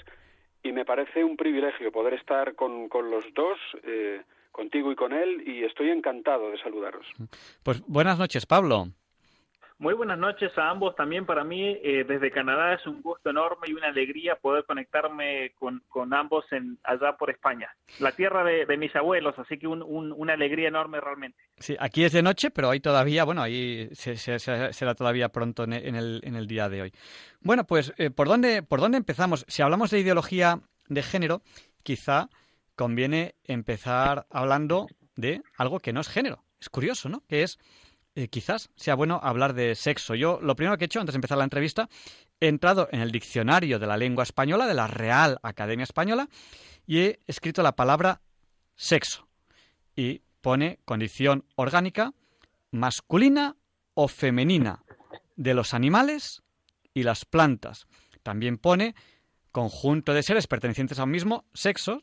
y 0.62 0.70
me 0.70 0.84
parece 0.84 1.24
un 1.24 1.36
privilegio 1.36 1.90
poder 1.90 2.14
estar 2.14 2.54
con, 2.54 2.88
con 2.88 3.10
los 3.10 3.24
dos. 3.34 3.58
Eh, 3.82 4.22
contigo 4.54 4.92
y 4.92 4.94
con 4.94 5.12
él 5.12 5.42
y 5.46 5.64
estoy 5.64 5.90
encantado 5.90 6.50
de 6.50 6.58
saludaros. 6.58 7.04
Pues 7.64 7.82
buenas 7.86 8.18
noches, 8.18 8.46
Pablo. 8.46 8.88
Muy 9.76 9.92
buenas 9.94 10.16
noches 10.16 10.56
a 10.56 10.70
ambos. 10.70 10.94
También 10.94 11.26
para 11.26 11.42
mí, 11.42 11.76
eh, 11.82 12.04
desde 12.06 12.30
Canadá, 12.30 12.74
es 12.74 12.86
un 12.86 13.02
gusto 13.02 13.30
enorme 13.30 13.66
y 13.66 13.72
una 13.72 13.88
alegría 13.88 14.36
poder 14.36 14.64
conectarme 14.64 15.50
con, 15.58 15.82
con 15.88 16.14
ambos 16.14 16.44
en, 16.52 16.78
allá 16.84 17.16
por 17.16 17.28
España, 17.28 17.68
la 17.98 18.12
tierra 18.12 18.44
de, 18.44 18.66
de 18.66 18.76
mis 18.76 18.94
abuelos. 18.94 19.34
Así 19.36 19.58
que 19.58 19.66
un, 19.66 19.82
un, 19.82 20.12
una 20.12 20.34
alegría 20.34 20.68
enorme 20.68 21.00
realmente. 21.00 21.36
Sí, 21.58 21.76
aquí 21.80 22.04
es 22.04 22.12
de 22.12 22.22
noche, 22.22 22.52
pero 22.52 22.70
ahí 22.70 22.78
todavía, 22.78 23.24
bueno, 23.24 23.42
ahí 23.42 23.88
se, 23.92 24.16
se, 24.16 24.38
se, 24.38 24.72
será 24.72 24.94
todavía 24.94 25.30
pronto 25.30 25.64
en 25.64 25.72
el, 25.72 26.20
en 26.22 26.36
el 26.36 26.46
día 26.46 26.68
de 26.68 26.82
hoy. 26.82 26.92
Bueno, 27.40 27.64
pues, 27.64 27.92
eh, 27.98 28.10
¿por, 28.10 28.28
dónde, 28.28 28.62
¿por 28.62 28.80
dónde 28.80 28.98
empezamos? 28.98 29.44
Si 29.48 29.60
hablamos 29.60 29.90
de 29.90 29.98
ideología 29.98 30.60
de 30.88 31.02
género, 31.02 31.42
quizá 31.82 32.28
conviene 32.76 33.34
empezar 33.44 34.26
hablando 34.30 34.86
de 35.16 35.42
algo 35.56 35.80
que 35.80 35.92
no 35.92 36.00
es 36.00 36.08
género. 36.08 36.44
Es 36.60 36.68
curioso, 36.68 37.08
¿no? 37.08 37.22
Que 37.28 37.42
es 37.42 37.58
eh, 38.16 38.28
quizás 38.28 38.70
sea 38.76 38.94
bueno 38.94 39.20
hablar 39.22 39.54
de 39.54 39.74
sexo. 39.74 40.14
Yo 40.14 40.38
lo 40.40 40.54
primero 40.54 40.78
que 40.78 40.84
he 40.84 40.86
hecho 40.86 41.00
antes 41.00 41.14
de 41.14 41.18
empezar 41.18 41.38
la 41.38 41.44
entrevista, 41.44 41.88
he 42.40 42.48
entrado 42.48 42.88
en 42.92 43.00
el 43.00 43.10
diccionario 43.10 43.78
de 43.78 43.86
la 43.86 43.96
lengua 43.96 44.22
española, 44.22 44.66
de 44.66 44.74
la 44.74 44.86
Real 44.86 45.38
Academia 45.42 45.84
Española, 45.84 46.28
y 46.86 47.00
he 47.00 47.20
escrito 47.26 47.62
la 47.62 47.76
palabra 47.76 48.20
sexo. 48.76 49.28
Y 49.96 50.22
pone 50.40 50.78
condición 50.84 51.44
orgánica 51.56 52.12
masculina 52.70 53.56
o 53.94 54.08
femenina 54.08 54.84
de 55.36 55.54
los 55.54 55.74
animales 55.74 56.42
y 56.92 57.02
las 57.02 57.24
plantas. 57.24 57.86
También 58.22 58.58
pone 58.58 58.94
conjunto 59.52 60.12
de 60.12 60.22
seres 60.22 60.46
pertenecientes 60.46 60.98
a 60.98 61.04
un 61.04 61.10
mismo 61.10 61.44
sexo, 61.54 62.02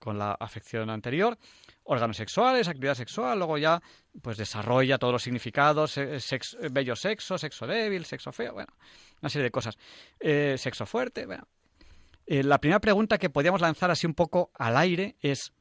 con 0.00 0.18
la 0.18 0.32
afección 0.32 0.90
anterior, 0.90 1.38
órganos 1.84 2.16
sexuales, 2.16 2.66
actividad 2.66 2.94
sexual, 2.94 3.38
luego 3.38 3.58
ya 3.58 3.80
pues 4.20 4.36
desarrolla 4.36 4.98
todos 4.98 5.12
los 5.12 5.22
significados, 5.22 6.00
bello 6.72 6.96
sexo, 6.96 7.38
sexo 7.38 7.66
débil, 7.66 8.04
sexo 8.04 8.32
feo, 8.32 8.54
bueno, 8.54 8.72
una 9.22 9.28
serie 9.28 9.44
de 9.44 9.50
cosas. 9.50 9.78
Eh, 10.18 10.56
sexo 10.58 10.86
fuerte, 10.86 11.26
bueno. 11.26 11.46
Eh, 12.26 12.42
la 12.42 12.58
primera 12.58 12.80
pregunta 12.80 13.18
que 13.18 13.30
podíamos 13.30 13.60
lanzar 13.60 13.90
así 13.90 14.06
un 14.06 14.14
poco 14.14 14.50
al 14.54 14.76
aire 14.76 15.16
es, 15.20 15.52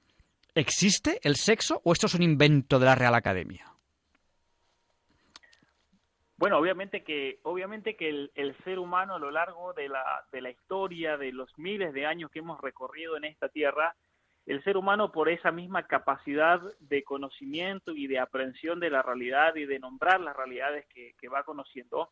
¿existe 0.55 1.19
el 1.23 1.35
sexo 1.35 1.81
o 1.83 1.93
esto 1.93 2.07
es 2.07 2.13
un 2.13 2.23
invento 2.23 2.79
de 2.79 2.85
la 2.85 2.95
Real 2.95 3.15
Academia? 3.15 3.65
Bueno, 6.37 6.57
obviamente 6.57 7.03
que, 7.03 7.39
obviamente 7.43 7.97
que 7.97 8.07
el, 8.07 8.55
ser 8.63 8.79
humano 8.79 9.15
a 9.15 9.19
lo 9.19 9.29
largo 9.29 9.73
de 9.73 9.89
la, 9.89 10.23
de 10.31 10.41
la 10.41 10.49
historia, 10.49 11.17
de 11.17 11.33
los 11.33 11.49
miles 11.57 11.93
de 11.93 12.05
años 12.05 12.31
que 12.31 12.39
hemos 12.39 12.61
recorrido 12.61 13.17
en 13.17 13.25
esta 13.25 13.49
tierra, 13.49 13.93
el 14.49 14.63
ser 14.63 14.77
humano 14.77 15.11
por 15.11 15.29
esa 15.29 15.51
misma 15.51 15.83
capacidad 15.83 16.59
de 16.79 17.03
conocimiento 17.03 17.91
y 17.91 18.07
de 18.07 18.17
aprehensión 18.17 18.79
de 18.79 18.89
la 18.89 19.03
realidad 19.03 19.55
y 19.55 19.65
de 19.65 19.77
nombrar 19.77 20.19
las 20.19 20.35
realidades 20.35 20.87
que, 20.87 21.29
va 21.29 21.43
conociendo, 21.43 22.09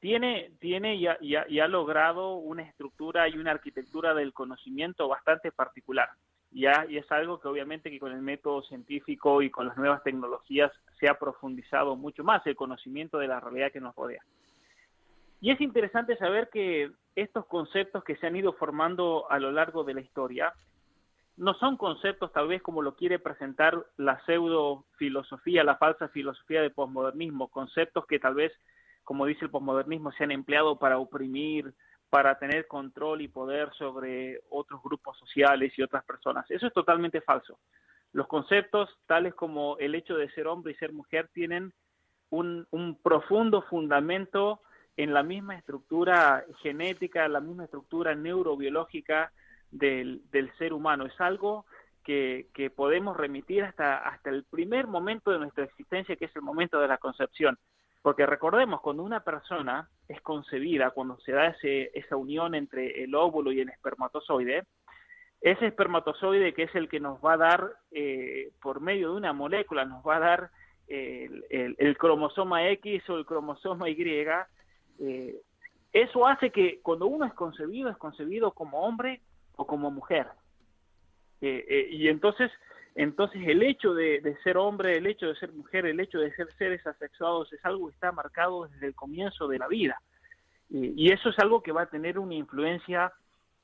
tiene, 0.00 0.52
tiene 0.58 0.94
y, 0.94 1.06
ha, 1.06 1.68
logrado 1.68 2.36
una 2.36 2.62
estructura 2.62 3.28
y 3.28 3.36
una 3.36 3.50
arquitectura 3.50 4.14
del 4.14 4.32
conocimiento 4.32 5.06
bastante 5.06 5.52
particular. 5.52 6.08
Ya, 6.50 6.86
y 6.88 6.96
es 6.96 7.12
algo 7.12 7.38
que 7.40 7.48
obviamente 7.48 7.90
que 7.90 8.00
con 8.00 8.12
el 8.12 8.22
método 8.22 8.62
científico 8.62 9.42
y 9.42 9.50
con 9.50 9.68
las 9.68 9.76
nuevas 9.76 10.02
tecnologías 10.02 10.72
se 10.98 11.10
ha 11.10 11.18
profundizado 11.18 11.94
mucho 11.94 12.24
más 12.24 12.46
el 12.46 12.56
conocimiento 12.56 13.18
de 13.18 13.28
la 13.28 13.38
realidad 13.38 13.70
que 13.70 13.82
nos 13.82 13.94
rodea. 13.94 14.22
Y 15.42 15.50
es 15.50 15.60
interesante 15.60 16.16
saber 16.16 16.48
que 16.50 16.90
estos 17.14 17.44
conceptos 17.44 18.02
que 18.02 18.16
se 18.16 18.26
han 18.26 18.36
ido 18.36 18.54
formando 18.54 19.30
a 19.30 19.38
lo 19.38 19.52
largo 19.52 19.84
de 19.84 19.92
la 19.92 20.00
historia 20.00 20.54
no 21.36 21.54
son 21.54 21.76
conceptos 21.76 22.32
tal 22.32 22.48
vez 22.48 22.62
como 22.62 22.82
lo 22.82 22.96
quiere 22.96 23.18
presentar 23.18 23.86
la 23.96 24.22
pseudo 24.24 24.86
filosofía, 24.96 25.64
la 25.64 25.76
falsa 25.76 26.08
filosofía 26.08 26.62
del 26.62 26.72
posmodernismo, 26.72 27.48
conceptos 27.48 28.06
que 28.06 28.18
tal 28.18 28.34
vez, 28.34 28.52
como 29.04 29.26
dice 29.26 29.44
el 29.44 29.50
posmodernismo, 29.50 30.12
se 30.12 30.24
han 30.24 30.30
empleado 30.30 30.78
para 30.78 30.98
oprimir, 30.98 31.74
para 32.08 32.38
tener 32.38 32.66
control 32.66 33.20
y 33.20 33.28
poder 33.28 33.70
sobre 33.74 34.40
otros 34.48 34.82
grupos 34.82 35.18
sociales 35.18 35.72
y 35.76 35.82
otras 35.82 36.04
personas. 36.04 36.50
Eso 36.50 36.66
es 36.66 36.72
totalmente 36.72 37.20
falso. 37.20 37.58
Los 38.12 38.28
conceptos 38.28 38.88
tales 39.06 39.34
como 39.34 39.76
el 39.78 39.94
hecho 39.94 40.16
de 40.16 40.30
ser 40.30 40.46
hombre 40.46 40.72
y 40.72 40.76
ser 40.76 40.92
mujer 40.92 41.28
tienen 41.34 41.74
un, 42.30 42.66
un 42.70 43.00
profundo 43.02 43.62
fundamento 43.62 44.62
en 44.96 45.12
la 45.12 45.22
misma 45.22 45.56
estructura 45.56 46.44
genética, 46.62 47.28
la 47.28 47.40
misma 47.40 47.64
estructura 47.64 48.14
neurobiológica 48.14 49.32
del, 49.78 50.52
ser 50.58 50.72
humano. 50.72 51.06
Es 51.06 51.20
algo 51.20 51.66
que, 52.04 52.46
podemos 52.74 53.16
remitir 53.16 53.64
hasta, 53.64 53.98
hasta 53.98 54.30
el 54.30 54.44
primer 54.44 54.86
momento 54.86 55.30
de 55.30 55.38
nuestra 55.38 55.64
existencia, 55.64 56.16
que 56.16 56.26
es 56.26 56.36
el 56.36 56.42
momento 56.42 56.80
de 56.80 56.88
la 56.88 56.98
concepción. 56.98 57.58
Porque 58.02 58.26
recordemos, 58.26 58.80
cuando 58.80 59.02
una 59.02 59.20
persona 59.20 59.88
es 60.06 60.20
concebida, 60.20 60.90
cuando 60.90 61.18
se 61.20 61.32
da 61.32 61.48
ese, 61.48 61.90
esa 61.94 62.16
unión 62.16 62.54
entre 62.54 63.02
el 63.02 63.14
óvulo 63.14 63.50
y 63.50 63.60
el 63.60 63.68
espermatozoide, 63.68 64.64
ese 65.40 65.66
espermatozoide 65.66 66.54
que 66.54 66.64
es 66.64 66.74
el 66.74 66.88
que 66.88 67.00
nos 67.00 67.18
va 67.24 67.34
a 67.34 67.36
dar, 67.36 67.72
eh, 67.90 68.52
por 68.62 68.80
medio 68.80 69.10
de 69.10 69.16
una 69.16 69.32
molécula, 69.32 69.84
nos 69.84 70.06
va 70.06 70.16
a 70.16 70.20
dar 70.20 70.50
el, 70.86 71.44
el, 71.50 71.98
cromosoma 71.98 72.68
X 72.70 73.08
o 73.10 73.16
el 73.16 73.26
cromosoma 73.26 73.88
Y, 73.90 73.96
eh, 74.98 75.34
eso 75.92 76.26
hace 76.26 76.50
que 76.50 76.80
cuando 76.82 77.06
uno 77.06 77.24
es 77.24 77.34
concebido, 77.34 77.90
es 77.90 77.96
concebido 77.96 78.52
como 78.52 78.82
hombre 78.82 79.22
o 79.56 79.66
como 79.66 79.90
mujer. 79.90 80.26
Eh, 81.40 81.64
eh, 81.68 81.88
y 81.90 82.08
entonces, 82.08 82.50
entonces 82.94 83.42
el 83.46 83.62
hecho 83.62 83.94
de, 83.94 84.36
ser 84.42 84.56
hombre, 84.56 84.96
el 84.96 85.06
hecho 85.06 85.26
de 85.26 85.36
ser 85.36 85.52
mujer, 85.52 85.86
el 85.86 86.00
hecho 86.00 86.18
de 86.18 86.34
ser 86.34 86.52
seres 86.56 86.86
asexuados 86.86 87.52
es 87.52 87.64
algo 87.64 87.88
que 87.88 87.94
está 87.94 88.12
marcado 88.12 88.66
desde 88.68 88.86
el 88.86 88.94
comienzo 88.94 89.48
de 89.48 89.58
la 89.58 89.68
vida. 89.68 90.00
Y, 90.68 91.12
eso 91.12 91.28
es 91.28 91.38
algo 91.38 91.62
que 91.62 91.72
va 91.72 91.82
a 91.82 91.90
tener 91.90 92.18
una 92.18 92.34
influencia 92.34 93.12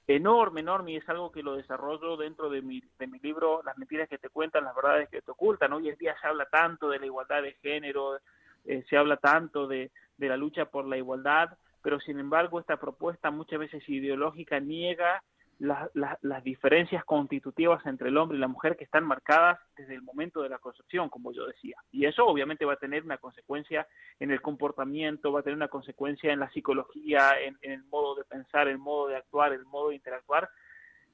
enorme, 0.07 0.61
enorme, 0.61 0.93
y 0.93 0.97
es 0.97 1.09
algo 1.09 1.33
que 1.33 1.43
lo 1.43 1.57
desarrollo 1.57 2.17
dentro 2.17 2.49
de 2.49 2.63
mi, 2.63 2.83
de 2.99 3.07
mi 3.07 3.19
libro 3.19 3.61
Las 3.65 3.77
mentiras 3.77 4.09
que 4.09 4.19
te 4.19 4.29
cuentan, 4.29 4.65
las 4.65 4.75
verdades 4.75 5.09
que 5.09 5.21
te 5.21 5.31
ocultan. 5.31 5.73
Hoy 5.73 5.89
en 5.89 5.97
día 5.97 6.15
se 6.21 6.27
habla 6.27 6.47
tanto 6.47 6.89
de 6.89 7.01
la 7.01 7.07
igualdad 7.07 7.43
de 7.43 7.55
género, 7.55 8.19
eh, 8.65 8.85
se 8.89 8.97
habla 8.97 9.17
tanto 9.17 9.67
de, 9.67 9.91
de 10.17 10.29
la 10.29 10.37
lucha 10.37 10.67
por 10.67 10.87
la 10.87 10.97
igualdad, 10.97 11.57
pero 11.83 11.99
sin 11.99 12.21
embargo 12.21 12.61
esta 12.61 12.77
propuesta 12.77 13.31
muchas 13.31 13.59
veces 13.59 13.89
ideológica 13.89 14.61
niega 14.61 15.23
las 15.63 16.43
diferencias 16.43 17.05
constitutivas 17.05 17.87
entre 17.87 18.09
el 18.09 18.17
hombre 18.17 18.37
y 18.37 18.41
la 18.41 18.49
mujer 18.49 18.77
que 18.77 18.83
están 18.83 19.05
marcadas 19.05 19.61
desde 19.77 19.95
el 19.95 20.03
momento 20.03 20.43
de 20.43 20.49
la 20.49 20.59
concepción, 20.59 21.09
como 21.09 21.33
yo 21.33 21.47
decía. 21.47 21.77
Y 21.93 22.05
eso 22.05 22.27
obviamente 22.27 22.65
va 22.65 22.73
a 22.73 22.79
tener 22.81 23.05
una 23.05 23.19
consecuencia 23.19 23.87
en 24.19 24.33
el 24.33 24.43
comportamiento, 24.43 25.31
va 25.31 25.41
a 25.41 25.43
tener 25.45 25.57
una 25.57 25.69
consecuencia 25.69 26.33
en 26.33 26.41
la 26.41 26.51
psicología, 26.51 27.41
en, 27.41 27.57
el 27.63 27.85
modo 27.85 28.17
de 28.17 28.25
pensar, 28.25 28.67
el 28.67 28.79
modo 28.79 29.07
de 29.07 29.17
actuar, 29.17 29.53
el 29.53 29.65
modo 29.65 29.91
de 29.91 29.97
interactuar, 29.97 30.49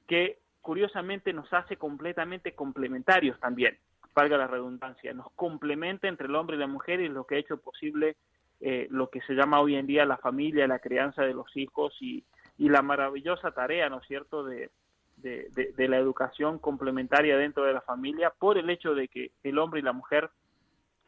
que 0.07 0.39
curiosamente 0.61 1.31
nos 1.31 1.51
hace 1.53 1.77
completamente 1.77 2.55
complementarios 2.55 3.39
también, 3.39 3.77
valga 4.15 4.35
la 4.35 4.47
redundancia, 4.47 5.13
nos 5.13 5.31
complementa 5.33 6.07
entre 6.07 6.25
el 6.25 6.35
hombre 6.35 6.55
y 6.55 6.59
la 6.59 6.67
mujer 6.67 7.01
y 7.01 7.05
es 7.05 7.11
lo 7.11 7.25
que 7.25 7.35
ha 7.35 7.39
hecho 7.39 7.57
posible 7.57 8.17
eh, 8.61 8.87
lo 8.89 9.09
que 9.09 9.21
se 9.21 9.35
llama 9.35 9.61
hoy 9.61 9.75
en 9.75 9.87
día 9.87 10.05
la 10.05 10.17
familia, 10.17 10.67
la 10.67 10.79
crianza 10.79 11.21
de 11.21 11.33
los 11.33 11.55
hijos 11.55 11.95
y, 12.01 12.25
y 12.59 12.69
la 12.69 12.81
maravillosa 12.81 13.51
tarea, 13.51 13.89
¿no 13.89 13.99
es 13.99 14.07
cierto?, 14.07 14.43
de, 14.43 14.69
de, 15.17 15.87
la 15.87 15.97
educación 15.97 16.59
complementaria 16.59 17.37
dentro 17.37 17.63
de 17.65 17.73
la 17.73 17.81
familia 17.81 18.31
por 18.37 18.57
el 18.57 18.69
hecho 18.69 18.93
de 18.93 19.07
que 19.07 19.31
el 19.43 19.57
hombre 19.57 19.79
y 19.79 19.83
la 19.83 19.93
mujer, 19.93 20.29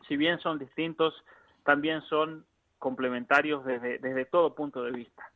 si 0.07 0.17
bien 0.17 0.39
son 0.39 0.59
distintos, 0.59 1.13
también 1.63 2.01
son 2.09 2.45
complementarios 2.79 3.63
desde, 3.65 3.99
desde 3.99 4.25
todo 4.25 4.55
punto 4.55 4.83
de 4.83 4.91
vista. 4.91 5.31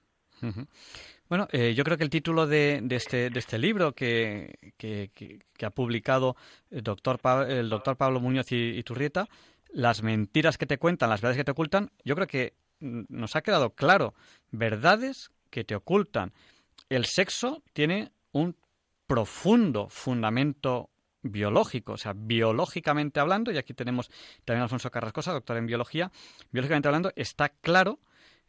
Bueno, 1.30 1.48
eh, 1.52 1.74
yo 1.74 1.84
creo 1.84 1.98
que 1.98 2.04
el 2.04 2.10
título 2.10 2.48
de, 2.48 2.80
de, 2.84 2.96
este, 2.96 3.30
de 3.30 3.40
este 3.40 3.58
libro 3.58 3.94
que, 3.94 4.74
que, 4.78 5.66
ha 5.66 5.70
publicado 5.70 6.36
el 6.70 6.84
doctor, 6.84 7.20
el 7.48 7.70
doctor 7.70 7.98
Pablo 7.98 8.20
Muñoz 8.20 8.52
y, 8.52 8.78
y 8.78 8.84
Turrieta, 8.84 9.28
Las 9.70 10.04
mentiras 10.04 10.58
que 10.58 10.66
te 10.66 10.78
cuentan, 10.78 11.10
las 11.10 11.22
verdades 11.22 11.38
que 11.38 11.46
te 11.46 11.52
ocultan, 11.52 11.92
yo 12.04 12.16
creo 12.16 12.28
que 12.28 12.54
nos 12.80 13.36
ha 13.36 13.42
quedado 13.42 13.72
claro 13.72 14.14
verdades 14.52 15.32
que 15.56 15.64
te 15.64 15.74
ocultan. 15.74 16.34
El 16.90 17.06
sexo 17.06 17.64
tiene 17.72 18.12
un 18.34 18.58
profundo 19.08 19.88
fundamento 19.88 20.90
biológico, 21.22 21.94
o 21.94 21.98
sea, 21.98 22.12
biológicamente 22.14 23.22
hablando, 23.22 23.54
y 23.54 23.58
aquí 23.58 23.74
tenemos 23.74 24.12
también 24.44 24.64
Alfonso 24.64 24.92
Carrascosa, 24.92 25.32
doctor 25.32 25.56
en 25.56 25.66
biología, 25.66 26.12
biológicamente 26.52 26.90
hablando, 26.90 27.14
está 27.16 27.48
claro 27.48 28.02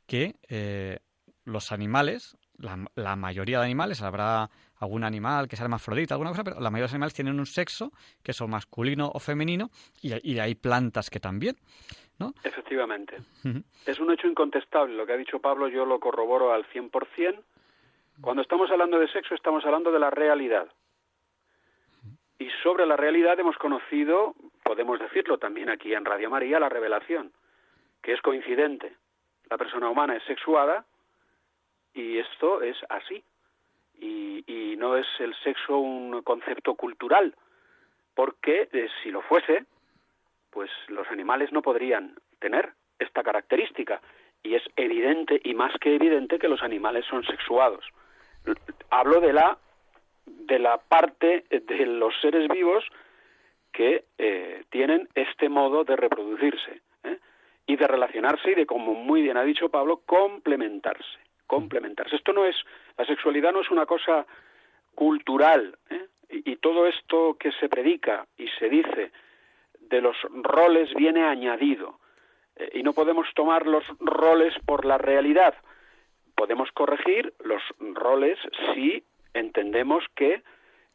que 0.09 0.35
eh, 0.49 0.99
los 1.45 1.71
animales, 1.71 2.37
la, 2.59 3.15
mayoría 3.15 3.61
de 3.61 3.67
animales, 3.67 4.03
habrá 4.03 4.51
algún 4.79 5.05
animal 5.05 5.49
que 5.49 5.57
sea 5.57 5.65
hermafrodita, 5.65 6.15
alguna 6.15 6.31
cosa, 6.31 6.45
pero 6.45 6.61
la 6.61 6.71
mayoría 6.71 6.83
de 6.83 6.89
los 6.89 6.95
animales 6.95 7.15
tienen 7.15 7.39
un 7.39 7.47
sexo, 7.47 7.93
que 8.23 8.33
o 8.39 8.49
masculino 8.49 9.11
o 9.13 9.19
femenino, 9.19 9.71
y, 10.03 10.33
y 10.33 10.39
hay 10.39 10.55
plantas 10.55 11.11
que 11.11 11.21
también. 11.21 11.57
Efectivamente. 12.43 13.19
Es 13.85 14.01
un 14.01 14.11
hecho 14.11 14.27
incontestable. 14.27 14.95
Lo 14.95 15.07
que 15.07 15.13
ha 15.13 15.17
dicho 15.17 15.39
Pablo 15.39 15.69
yo 15.69 15.85
lo 15.85 16.01
corroboro 16.01 16.53
al 16.53 16.67
100%. 16.67 17.43
Cuando 18.21 18.43
estamos 18.43 18.71
hablando 18.71 18.99
de 18.99 19.09
sexo 19.09 19.35
estamos 19.35 19.65
hablando 19.65 19.93
de 19.93 20.01
la 20.01 20.11
realidad. 20.11 20.69
Y 22.39 22.49
sobre 22.63 22.87
la 22.87 22.97
realidad 22.97 23.39
hemos 23.39 23.57
conocido, 23.57 24.35
podemos 24.63 24.99
decirlo 24.99 25.39
también 25.39 25.69
aquí 25.69 25.93
en 25.93 26.05
Radio 26.05 26.31
María, 26.31 26.61
la 26.61 26.69
revelación, 26.69 27.33
que 28.03 28.13
es 28.13 28.21
coincidente. 28.21 28.95
La 29.51 29.59
persona 29.59 29.89
humana 29.91 30.17
es 30.17 30.23
sexuada 30.25 30.87
y 31.95 32.19
esto 32.19 32.63
es 32.63 32.77
así. 32.89 33.23
Y, 33.99 34.45
y 34.47 34.77
no 34.77 34.97
es 34.97 35.07
el 35.19 35.35
sexo 35.43 35.79
un 35.79 36.23
concepto 36.23 36.75
cultural, 36.75 37.35
porque 38.15 38.69
eh, 38.73 38.89
si 39.03 39.11
lo 39.11 39.23
fuese, 39.23 39.65
pues 40.51 40.71
los 40.89 41.09
animales 41.11 41.53
no 41.53 41.63
podrían 41.63 42.17
tener 42.39 42.73
esta 42.99 43.23
característica. 43.23 44.01
Y 44.43 44.55
es 44.55 44.63
evidente 44.77 45.41
y 45.43 45.55
más 45.55 45.73
que 45.81 45.95
evidente 45.95 46.39
que 46.39 46.49
los 46.49 46.63
animales 46.63 47.05
son 47.07 47.25
sexuados. 47.25 47.85
Hablo 48.91 49.21
de 49.21 49.33
la, 49.33 49.59
de 50.25 50.59
la 50.59 50.79
parte 50.79 51.45
de 51.51 51.87
los 51.87 52.15
seres 52.21 52.49
vivos 52.49 52.85
que 53.73 54.05
eh, 54.19 54.65
tienen 54.71 55.09
este 55.15 55.49
modo 55.49 55.85
de 55.85 55.97
reproducirse. 55.97 56.81
¿eh? 57.05 57.19
y 57.67 57.77
de 57.77 57.87
relacionarse 57.87 58.53
y 58.53 58.55
de, 58.55 58.67
como 58.67 58.95
muy 58.95 59.23
bien 59.23 59.37
ha 59.37 59.43
dicho 59.43 59.69
Pablo, 59.69 60.03
complementarse. 60.07 61.19
Complementarse. 61.47 62.17
Esto 62.17 62.33
no 62.33 62.45
es, 62.45 62.57
la 62.97 63.05
sexualidad 63.05 63.53
no 63.53 63.61
es 63.61 63.71
una 63.71 63.87
cosa 63.87 64.27
cultural, 64.95 65.77
¿eh? 65.91 66.07
y, 66.29 66.57
todo 66.57 66.87
esto 66.87 67.37
que 67.39 67.53
se 67.53 67.69
predica 67.69 68.27
y 68.37 68.49
se 68.59 68.69
dice 68.69 69.13
de 69.81 70.01
los 70.01 70.17
roles 70.43 70.93
viene 70.95 71.25
añadido. 71.25 72.01
Eh, 72.57 72.71
y 72.75 72.83
no 72.83 72.93
podemos 72.93 73.27
tomar 73.35 73.67
los 73.67 73.85
roles 74.01 74.55
por 74.65 74.85
la 74.85 74.99
realidad. 74.99 75.55
Podemos 76.35 76.71
corregir 76.73 77.33
los 77.45 77.63
roles 77.79 78.39
si 78.75 79.05
entendemos 79.35 80.05
que 80.15 80.43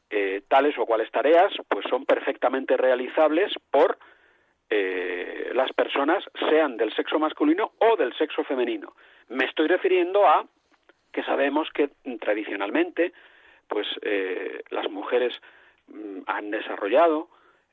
eh, 0.09 0.41
tales 0.47 0.77
o 0.77 0.85
cuales 0.85 1.09
tareas 1.11 1.53
pues 1.69 1.85
son 1.89 2.05
perfectamente 2.05 2.75
realizables 2.75 3.53
por 3.69 3.97
eh, 4.69 5.51
las 5.53 5.71
personas 5.73 6.23
sean 6.49 6.77
del 6.77 6.93
sexo 6.95 7.19
masculino 7.19 7.71
o 7.79 7.95
del 7.95 8.13
sexo 8.17 8.43
femenino. 8.43 8.93
Me 9.29 9.45
estoy 9.45 9.67
refiriendo 9.67 10.27
a 10.27 10.45
que 11.11 11.23
sabemos 11.23 11.69
que 11.73 11.89
tradicionalmente 12.19 13.13
pues 13.67 13.87
eh, 14.01 14.63
las 14.69 14.89
mujeres 14.89 15.33
mm, 15.87 16.19
han 16.27 16.51
desarrollado 16.51 17.29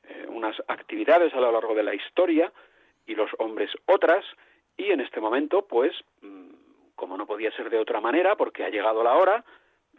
eh, 0.07 0.25
unas 0.29 0.55
actividades 0.67 1.33
a 1.33 1.39
lo 1.39 1.51
largo 1.51 1.75
de 1.75 1.83
la 1.83 1.93
historia 1.93 2.51
y 3.05 3.15
los 3.15 3.29
hombres 3.37 3.71
otras 3.85 4.25
y 4.77 4.91
en 4.91 5.01
este 5.01 5.19
momento 5.19 5.67
pues 5.67 5.93
mm, 6.21 6.49
como 6.95 7.17
no 7.17 7.25
podía 7.25 7.51
ser 7.51 7.69
de 7.69 7.79
otra 7.79 7.99
manera 8.01 8.35
porque 8.35 8.63
ha 8.63 8.69
llegado 8.69 9.03
la 9.03 9.15
hora 9.15 9.43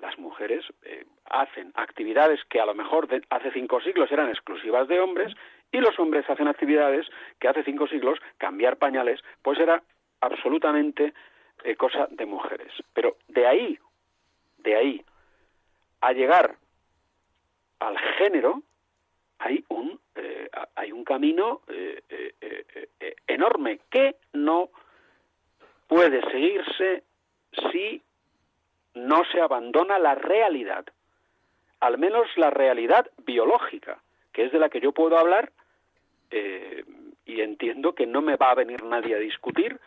las 0.01 0.19
mujeres 0.19 0.65
eh, 0.83 1.05
hacen 1.27 1.73
actividades 1.75 2.41
que 2.49 2.61
a 2.61 2.67
lo 2.67 2.75
mejor 2.75 3.07
de, 3.09 3.23
hace 3.31 3.51
cinco 3.53 3.81
siglos 3.81 4.11
eran 4.11 4.29
exclusivas 4.29 4.89
de 4.89 5.01
hombres 5.01 5.35
y 5.71 5.79
los 5.79 5.99
hombres 5.99 6.29
hacen 6.29 6.49
actividades 6.49 7.07
que 7.39 7.49
hace 7.49 7.63
cinco 7.65 7.87
siglos 7.87 8.19
cambiar 8.39 8.79
pañales 8.79 9.21
pues 9.43 9.59
era 9.59 9.83
absolutamente 10.21 11.13
eh, 11.65 11.77
cosa 11.77 12.09
de 12.11 12.27
mujeres. 12.27 12.73
Pero 12.93 13.17
de 13.29 13.47
ahí 13.47 13.79
de 14.63 14.77
ahí 14.77 15.05
a 16.01 16.13
llegar 16.13 16.57
al 17.79 17.99
género 18.19 18.63
hay 19.39 19.65
un 19.69 19.99
eh, 20.15 20.51
hay 20.75 20.93
un 20.93 21.05
camino 21.05 21.63
eh, 21.69 22.03
eh, 22.09 23.15
enorme 23.27 23.81
que 23.91 24.17
no 24.33 24.71
puede 25.87 26.21
seguirse 26.31 27.05
si 27.73 28.03
no 28.95 29.25
se 29.33 29.41
abandona 29.41 29.99
la 29.99 30.15
realidad, 30.15 30.85
al 31.81 31.97
menos 31.99 32.27
la 32.37 32.51
realidad 32.51 33.11
biológica, 33.25 34.03
que 34.33 34.45
es 34.45 34.53
de 34.53 34.59
la 34.59 34.69
que 34.69 34.81
yo 34.81 34.93
puedo 34.93 35.17
hablar 35.19 35.53
y 36.33 37.41
entiendo 37.41 37.95
que 37.95 38.07
no 38.07 38.23
me 38.23 38.37
va 38.37 38.53
a 38.53 38.55
venir 38.55 38.85
nadie 38.85 39.17
a 39.17 39.19
discutir 39.19 39.81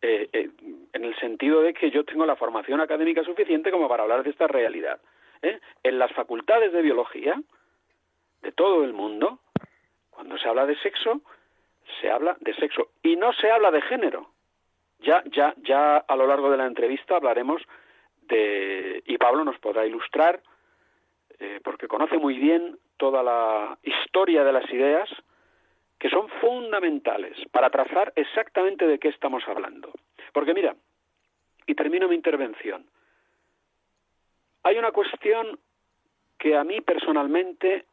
eh, 0.00 0.28
eh, 0.32 0.50
en 0.92 1.04
el 1.04 1.16
sentido 1.16 1.60
de 1.60 1.74
que 1.74 1.90
yo 1.90 2.04
tengo 2.04 2.24
la 2.24 2.36
formación 2.36 2.80
académica 2.80 3.24
suficiente 3.24 3.70
como 3.70 3.88
para 3.88 4.04
hablar 4.04 4.22
de 4.22 4.30
esta 4.30 4.46
realidad. 4.46 5.00
¿eh? 5.42 5.58
En 5.82 5.98
las 5.98 6.12
facultades 6.12 6.72
de 6.72 6.82
biología 6.82 7.40
de 8.42 8.52
todo 8.52 8.84
el 8.84 8.92
mundo, 8.92 9.40
cuando 10.10 10.38
se 10.38 10.48
habla 10.48 10.66
de 10.66 10.76
sexo, 10.78 11.20
se 12.00 12.10
habla 12.10 12.36
de 12.40 12.54
sexo 12.54 12.90
y 13.02 13.16
no 13.16 13.32
se 13.32 13.50
habla 13.50 13.70
de 13.70 13.82
género. 13.82 14.30
Ya, 15.00 15.22
ya, 15.32 15.54
ya 15.62 15.96
a 15.96 16.16
lo 16.16 16.26
largo 16.26 16.50
de 16.50 16.56
la 16.56 16.66
entrevista 16.66 17.16
hablaremos 17.16 17.62
de 18.22 19.02
y 19.06 19.16
Pablo 19.16 19.44
nos 19.44 19.58
podrá 19.58 19.86
ilustrar 19.86 20.42
eh, 21.40 21.60
porque 21.62 21.88
conoce 21.88 22.18
muy 22.18 22.38
bien 22.38 22.78
toda 22.96 23.22
la 23.22 23.78
historia 23.82 24.44
de 24.44 24.52
las 24.52 24.70
ideas 24.72 25.08
que 25.98 26.10
son 26.10 26.28
fundamentales 26.40 27.36
para 27.50 27.70
trazar 27.70 28.12
exactamente 28.14 28.86
de 28.86 28.98
qué 28.98 29.08
estamos 29.08 29.42
hablando. 29.48 29.92
Porque 30.32 30.54
mira, 30.54 30.76
y 31.66 31.74
termino 31.74 32.08
mi 32.08 32.14
intervención, 32.14 32.86
hay 34.62 34.78
una 34.78 34.92
cuestión 34.92 35.58
que 36.38 36.56
a 36.56 36.64
mí 36.64 36.80
personalmente 36.80 37.86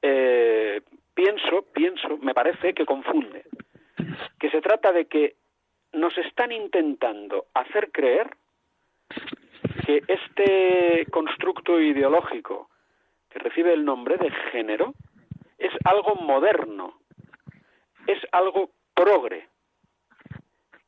eh, 0.00 0.80
pienso, 1.14 1.62
pienso, 1.72 2.18
me 2.18 2.34
parece 2.34 2.74
que 2.74 2.84
confunde, 2.84 3.44
que 4.38 4.50
se 4.50 4.60
trata 4.60 4.92
de 4.92 5.06
que 5.06 5.36
nos 5.92 6.16
están 6.18 6.52
intentando 6.52 7.46
hacer 7.54 7.92
creer 7.92 8.30
que 9.86 10.02
este 10.08 11.06
constructo 11.10 11.80
ideológico 11.80 12.70
que 13.28 13.38
recibe 13.38 13.72
el 13.72 13.84
nombre 13.84 14.16
de 14.16 14.30
género 14.50 14.94
es 15.58 15.72
algo 15.84 16.14
moderno, 16.16 17.01
es 18.06 18.18
algo 18.32 18.70
progre. 18.94 19.48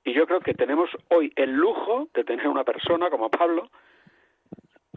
Y 0.04 0.12
yo 0.12 0.26
creo 0.26 0.40
que 0.40 0.54
tenemos 0.54 0.90
hoy 1.08 1.32
el 1.36 1.52
lujo 1.52 2.08
de 2.12 2.24
tener 2.24 2.48
una 2.48 2.64
persona 2.64 3.08
como 3.10 3.30
Pablo 3.30 3.70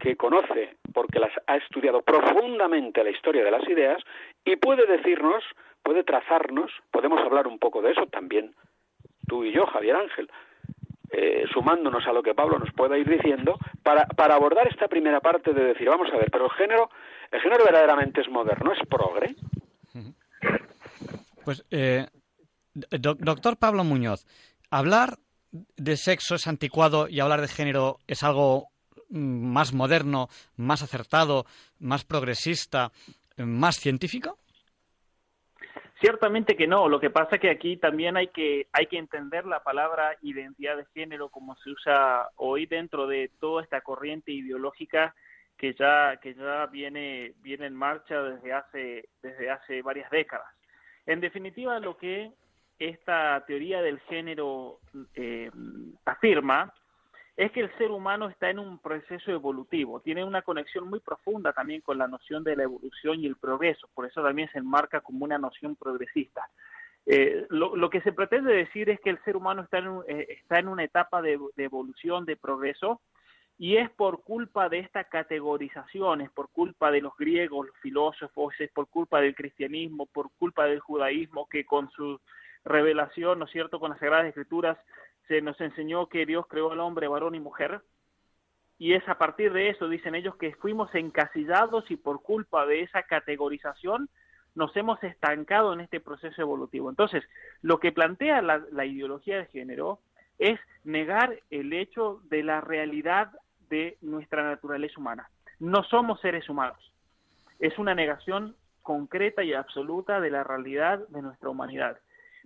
que 0.00 0.16
conoce, 0.16 0.76
porque 0.92 1.18
las 1.18 1.32
ha 1.46 1.56
estudiado 1.56 2.02
profundamente 2.02 3.02
la 3.02 3.10
historia 3.10 3.44
de 3.44 3.50
las 3.50 3.66
ideas 3.68 4.02
y 4.44 4.56
puede 4.56 4.86
decirnos, 4.86 5.42
puede 5.82 6.04
trazarnos, 6.04 6.70
podemos 6.90 7.20
hablar 7.20 7.46
un 7.46 7.58
poco 7.58 7.82
de 7.82 7.92
eso 7.92 8.06
también, 8.06 8.54
tú 9.26 9.44
y 9.44 9.52
yo, 9.52 9.66
Javier 9.66 9.96
Ángel, 9.96 10.30
eh, 11.10 11.46
sumándonos 11.52 12.06
a 12.06 12.12
lo 12.12 12.22
que 12.22 12.34
Pablo 12.34 12.58
nos 12.58 12.72
pueda 12.72 12.98
ir 12.98 13.08
diciendo, 13.08 13.58
para, 13.82 14.04
para 14.06 14.34
abordar 14.34 14.68
esta 14.68 14.88
primera 14.88 15.20
parte 15.20 15.52
de 15.52 15.64
decir, 15.64 15.88
vamos 15.88 16.12
a 16.12 16.16
ver, 16.16 16.30
pero 16.30 16.44
el 16.44 16.52
género, 16.52 16.90
el 17.30 17.40
género 17.40 17.64
verdaderamente 17.64 18.20
es 18.20 18.28
moderno, 18.28 18.72
es 18.72 18.86
progre. 18.88 19.34
Pues, 21.48 21.64
eh, 21.70 22.06
do- 22.74 23.14
doctor 23.14 23.56
Pablo 23.56 23.82
Muñoz, 23.82 24.26
hablar 24.70 25.16
de 25.78 25.96
sexo 25.96 26.34
es 26.34 26.46
anticuado 26.46 27.08
y 27.08 27.20
hablar 27.20 27.40
de 27.40 27.48
género 27.48 28.00
es 28.06 28.22
algo 28.22 28.66
mm, 29.08 29.50
más 29.50 29.72
moderno, 29.72 30.28
más 30.56 30.82
acertado, 30.82 31.46
más 31.78 32.04
progresista, 32.04 32.92
más 33.38 33.76
científico? 33.76 34.36
Ciertamente 36.02 36.54
que 36.54 36.66
no. 36.66 36.86
Lo 36.86 37.00
que 37.00 37.08
pasa 37.08 37.36
es 37.36 37.40
que 37.40 37.48
aquí 37.48 37.78
también 37.78 38.18
hay 38.18 38.28
que 38.28 38.66
hay 38.70 38.84
que 38.84 38.98
entender 38.98 39.46
la 39.46 39.62
palabra 39.62 40.18
identidad 40.20 40.76
de 40.76 40.84
género 40.92 41.30
como 41.30 41.56
se 41.56 41.70
usa 41.70 42.28
hoy 42.36 42.66
dentro 42.66 43.06
de 43.06 43.30
toda 43.40 43.62
esta 43.62 43.80
corriente 43.80 44.32
ideológica 44.32 45.14
que 45.56 45.72
ya 45.72 46.18
que 46.20 46.34
ya 46.34 46.66
viene 46.66 47.32
viene 47.38 47.64
en 47.64 47.74
marcha 47.74 48.22
desde 48.22 48.52
hace 48.52 49.08
desde 49.22 49.50
hace 49.50 49.80
varias 49.80 50.10
décadas. 50.10 50.57
En 51.08 51.20
definitiva, 51.20 51.80
lo 51.80 51.96
que 51.96 52.30
esta 52.78 53.42
teoría 53.46 53.80
del 53.80 53.98
género 54.00 54.78
eh, 55.14 55.50
afirma 56.04 56.74
es 57.34 57.50
que 57.50 57.60
el 57.60 57.78
ser 57.78 57.90
humano 57.90 58.28
está 58.28 58.50
en 58.50 58.58
un 58.58 58.78
proceso 58.78 59.30
evolutivo, 59.30 60.00
tiene 60.00 60.22
una 60.22 60.42
conexión 60.42 60.86
muy 60.86 61.00
profunda 61.00 61.54
también 61.54 61.80
con 61.80 61.96
la 61.96 62.08
noción 62.08 62.44
de 62.44 62.56
la 62.56 62.64
evolución 62.64 63.20
y 63.20 63.26
el 63.26 63.36
progreso, 63.36 63.88
por 63.94 64.04
eso 64.04 64.22
también 64.22 64.50
se 64.52 64.58
enmarca 64.58 65.00
como 65.00 65.24
una 65.24 65.38
noción 65.38 65.76
progresista. 65.76 66.42
Eh, 67.06 67.46
lo, 67.48 67.88
que 67.88 68.02
se 68.02 68.12
pretende 68.12 68.52
decir 68.52 68.90
es 68.90 69.00
que 69.00 69.08
el 69.08 69.24
ser 69.24 69.34
humano 69.34 69.62
está 69.62 69.78
en, 69.78 69.88
un, 69.88 70.04
eh, 70.08 70.42
en 70.50 70.68
una 70.68 70.84
etapa 70.84 71.22
de, 71.22 71.40
evolución, 71.56 72.26
de 72.26 72.36
progreso, 72.36 73.00
y 73.58 73.76
es 73.76 73.90
por 73.90 74.22
culpa 74.22 74.68
de 74.68 74.78
esta 74.78 75.04
categorización, 75.04 76.20
es 76.20 76.30
por 76.30 76.48
culpa 76.50 76.92
de 76.92 77.00
los 77.00 77.16
griegos, 77.16 77.66
los 77.66 77.76
filósofos, 77.78 78.54
es 78.60 78.70
por 78.70 78.86
culpa 78.88 79.20
del 79.20 79.34
cristianismo, 79.34 80.06
por 80.06 80.30
culpa 80.38 80.66
del 80.66 80.78
judaísmo, 80.78 81.48
que 81.48 81.66
con 81.66 81.90
su 81.90 82.20
revelación, 82.64 83.40
¿no 83.40 83.46
es 83.46 83.50
cierto?, 83.50 83.80
con 83.80 83.90
las 83.90 83.98
Sagradas 83.98 84.26
Escrituras, 84.26 84.78
se 85.26 85.42
nos 85.42 85.60
enseñó 85.60 86.08
que 86.08 86.24
Dios 86.24 86.46
creó 86.46 86.70
al 86.70 86.78
hombre 86.78 87.08
varón 87.08 87.34
y 87.34 87.40
mujer, 87.40 87.82
y 88.78 88.92
es 88.92 89.06
a 89.08 89.18
partir 89.18 89.52
de 89.52 89.70
eso, 89.70 89.88
dicen 89.88 90.14
ellos, 90.14 90.36
que 90.36 90.54
fuimos 90.54 90.94
encasillados 90.94 91.90
y 91.90 91.96
por 91.96 92.22
culpa 92.22 92.64
de 92.64 92.82
esa 92.82 93.02
categorización 93.02 94.08
nos 94.54 94.76
hemos 94.76 95.02
estancado 95.02 95.72
en 95.72 95.80
este 95.80 96.00
proceso 96.00 96.40
evolutivo. 96.40 96.88
Entonces, 96.88 97.24
lo 97.60 97.80
que 97.80 97.90
plantea 97.90 98.40
la, 98.40 98.62
la 98.70 98.84
ideología 98.84 99.38
de 99.38 99.46
género 99.46 99.98
es 100.38 100.60
negar 100.84 101.40
el 101.50 101.72
hecho 101.72 102.20
de 102.24 102.44
la 102.44 102.60
realidad 102.60 103.32
de 103.68 103.96
nuestra 104.00 104.42
naturaleza 104.42 105.00
humana. 105.00 105.28
No 105.58 105.82
somos 105.84 106.20
seres 106.20 106.48
humanos. 106.48 106.78
Es 107.58 107.78
una 107.78 107.94
negación 107.94 108.54
concreta 108.82 109.42
y 109.42 109.52
absoluta 109.52 110.20
de 110.20 110.30
la 110.30 110.44
realidad 110.44 111.00
de 111.08 111.22
nuestra 111.22 111.50
humanidad. 111.50 111.98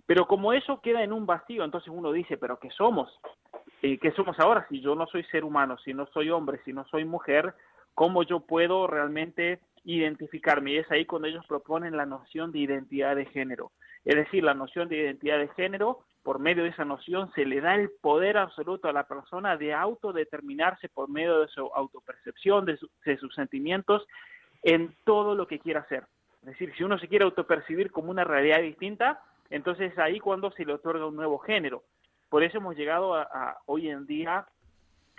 Pero 0.05 0.27
como 0.27 0.51
eso 0.53 0.81
queda 0.81 1.03
en 1.03 1.13
un 1.13 1.25
vacío, 1.25 1.63
entonces 1.63 1.91
uno 1.93 2.11
dice, 2.11 2.37
pero 2.37 2.59
¿qué 2.59 2.69
somos? 2.71 3.17
¿Qué 3.81 4.13
somos 4.15 4.39
ahora 4.39 4.65
si 4.69 4.81
yo 4.81 4.95
no 4.95 5.05
soy 5.07 5.23
ser 5.25 5.43
humano, 5.43 5.77
si 5.77 5.93
no 5.93 6.05
soy 6.07 6.29
hombre, 6.29 6.59
si 6.65 6.73
no 6.73 6.85
soy 6.85 7.05
mujer? 7.05 7.53
¿Cómo 7.95 8.23
yo 8.23 8.39
puedo 8.39 8.87
realmente 8.87 9.59
identificarme? 9.83 10.71
Y 10.71 10.77
es 10.77 10.91
ahí 10.91 11.05
cuando 11.05 11.27
ellos 11.27 11.45
proponen 11.47 11.97
la 11.97 12.05
noción 12.05 12.51
de 12.51 12.59
identidad 12.59 13.15
de 13.15 13.25
género. 13.25 13.71
Es 14.05 14.15
decir, 14.15 14.43
la 14.43 14.53
noción 14.53 14.89
de 14.89 14.97
identidad 14.97 15.39
de 15.39 15.47
género, 15.49 15.99
por 16.23 16.39
medio 16.39 16.63
de 16.63 16.69
esa 16.69 16.85
noción, 16.85 17.31
se 17.33 17.45
le 17.45 17.61
da 17.61 17.75
el 17.75 17.89
poder 18.01 18.37
absoluto 18.37 18.87
a 18.87 18.93
la 18.93 19.07
persona 19.07 19.55
de 19.57 19.73
autodeterminarse 19.73 20.89
por 20.89 21.09
medio 21.09 21.39
de 21.41 21.47
su 21.47 21.61
autopercepción, 21.73 22.65
de, 22.65 22.77
su, 22.77 22.89
de 23.05 23.17
sus 23.17 23.33
sentimientos, 23.33 24.05
en 24.61 24.95
todo 25.05 25.35
lo 25.35 25.47
que 25.47 25.59
quiera 25.59 25.81
hacer. 25.81 26.05
Es 26.41 26.47
decir, 26.47 26.73
si 26.75 26.83
uno 26.83 26.97
se 26.99 27.07
quiere 27.07 27.25
autopercibir 27.25 27.91
como 27.91 28.11
una 28.11 28.23
realidad 28.23 28.61
distinta, 28.61 29.21
Entonces 29.49 29.97
ahí 29.99 30.19
cuando 30.19 30.51
se 30.51 30.65
le 30.65 30.73
otorga 30.73 31.05
un 31.05 31.15
nuevo 31.15 31.37
género. 31.37 31.83
Por 32.29 32.43
eso 32.43 32.57
hemos 32.57 32.75
llegado 32.75 33.13
a, 33.13 33.59
hoy 33.67 33.89
en 33.89 34.07
día 34.07 34.47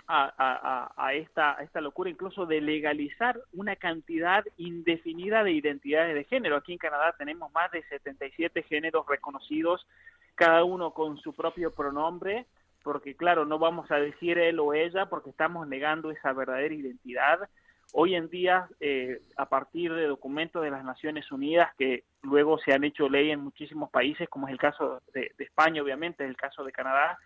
a, 0.07 0.91
a, 0.95 1.13
esta, 1.13 1.57
a 1.57 1.63
esta 1.63 1.81
locura 1.81 2.09
incluso 2.09 2.45
de 2.45 2.61
legalizar 2.61 3.39
una 3.53 3.75
cantidad 3.75 4.43
indefinida 4.57 5.43
de 5.43 5.51
identidades 5.51 6.15
de 6.15 6.23
género. 6.25 6.57
Aquí 6.57 6.73
en 6.73 6.77
Canadá 6.77 7.15
tenemos 7.17 7.51
más 7.51 7.71
de 7.71 7.83
77 7.83 8.63
géneros 8.63 9.05
reconocidos, 9.07 9.87
cada 10.35 10.63
uno 10.63 10.91
con 10.91 11.17
su 11.17 11.33
propio 11.33 11.71
pronombre, 11.73 12.45
porque 12.83 13.15
claro, 13.15 13.45
no 13.45 13.57
vamos 13.57 13.89
a 13.89 13.95
decir 13.95 14.37
él 14.37 14.59
o 14.59 14.73
ella 14.73 15.07
porque 15.07 15.31
estamos 15.31 15.67
negando 15.67 16.11
esa 16.11 16.33
verdadera 16.33 16.75
identidad. 16.75 17.39
Hoy 17.93 18.13
en 18.13 18.29
día, 18.29 18.67
eh, 18.79 19.21
a 19.37 19.47
partir 19.47 19.93
de 19.93 20.05
documentos 20.05 20.61
de 20.61 20.69
las 20.69 20.83
Naciones 20.83 21.31
Unidas 21.31 21.73
que 21.77 22.03
luego 22.21 22.59
se 22.59 22.73
han 22.73 22.83
hecho 22.83 23.09
ley 23.09 23.31
en 23.31 23.39
muchísimos 23.39 23.89
países, 23.89 24.29
como 24.29 24.47
es 24.47 24.51
el 24.51 24.59
caso 24.59 25.01
de, 25.13 25.31
España, 25.39 25.81
obviamente, 25.81 26.25
el 26.25 26.35
caso 26.35 26.63
de 26.63 26.71
Canadá, 26.71 27.17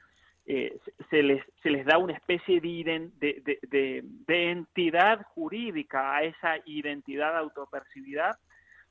eh, 0.46 0.80
se, 1.10 1.22
les, 1.22 1.44
se 1.62 1.70
les 1.70 1.86
da 1.86 1.98
una 1.98 2.14
especie 2.14 2.60
de, 2.60 3.10
de, 3.20 4.04
de, 4.28 4.52
entidad 4.52 5.22
jurídica 5.36 6.16
a 6.16 6.24
esa 6.24 6.58
identidad 6.66 7.38
autopercibida, 7.38 8.40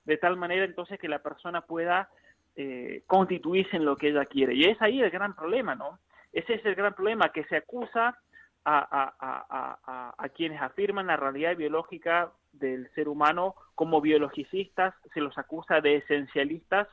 de 0.04 0.16
tal 0.18 0.37
manera 0.37 0.64
entonces 0.64 0.98
que 0.98 1.08
la 1.08 1.18
persona 1.18 1.62
pueda 1.62 2.08
eh, 2.56 3.02
constituirse 3.06 3.76
en 3.76 3.84
lo 3.84 3.96
que 3.96 4.08
ella 4.08 4.24
quiere. 4.24 4.54
Y 4.54 4.64
es 4.64 4.80
ahí 4.80 5.00
el 5.00 5.11
gran 5.11 5.34
problema, 5.34 5.74
¿no? 5.74 5.98
Ese 6.32 6.54
es 6.54 6.64
el 6.64 6.74
gran 6.74 6.94
problema, 6.94 7.30
que 7.30 7.44
se 7.44 7.56
acusa 7.56 8.18
a, 8.64 10.28
quienes 10.34 10.61
afirman 10.61 11.06
la 11.06 11.16
realidad 11.16 11.56
biológica 11.56 12.32
del 12.52 12.88
ser 12.94 13.08
humano 13.08 13.54
como 13.74 14.00
biologicistas, 14.00 14.94
se 15.14 15.20
los 15.20 15.37
acusa 15.38 15.80
de 15.80 15.96
esencialistas, 15.96 16.88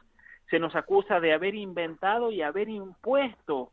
se 0.50 0.60
nos 0.60 0.76
acusa 0.76 1.20
de 1.20 1.34
haber 1.34 1.56
inventado 1.56 2.32
y 2.32 2.42
haber 2.42 2.70
impuesto 2.70 3.72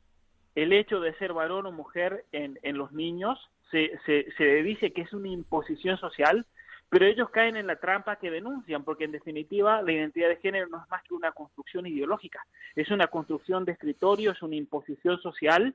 el 0.55 0.73
hecho 0.73 1.01
de 1.01 1.15
ser 1.15 1.33
varón 1.33 1.67
o 1.67 1.73
mujer 1.73 2.25
en, 2.33 2.59
en 2.62 2.77
los 2.77 2.93
niños, 2.93 3.38
se, 3.71 3.99
se, 4.05 4.31
se 4.37 4.62
dice 4.62 4.93
que 4.93 5.03
es 5.03 5.12
una 5.12 5.29
imposición 5.29 5.97
social, 5.99 6.47
pero 6.91 7.07
ellos 7.07 7.31
caen 7.31 7.57
en 7.57 7.67
la 7.67 7.77
trampa 7.77 8.17
que 8.17 8.31
denuncian, 8.31 8.85
porque 8.85 9.05
en 9.05 9.12
definitiva 9.12 9.81
la 9.81 9.93
identidad 9.93 10.29
de 10.29 10.37
género 10.37 10.69
no 10.69 10.83
es 10.83 10.91
más 10.91 11.03
que 11.05 11.15
una 11.15 11.33
construcción 11.33 11.87
ideológica, 11.87 12.45
es 12.77 12.91
una 12.91 13.07
construcción 13.07 13.65
de 13.65 13.73
escritorio, 13.73 14.33
es 14.33 14.43
una 14.43 14.57
imposición 14.57 15.19
social 15.23 15.75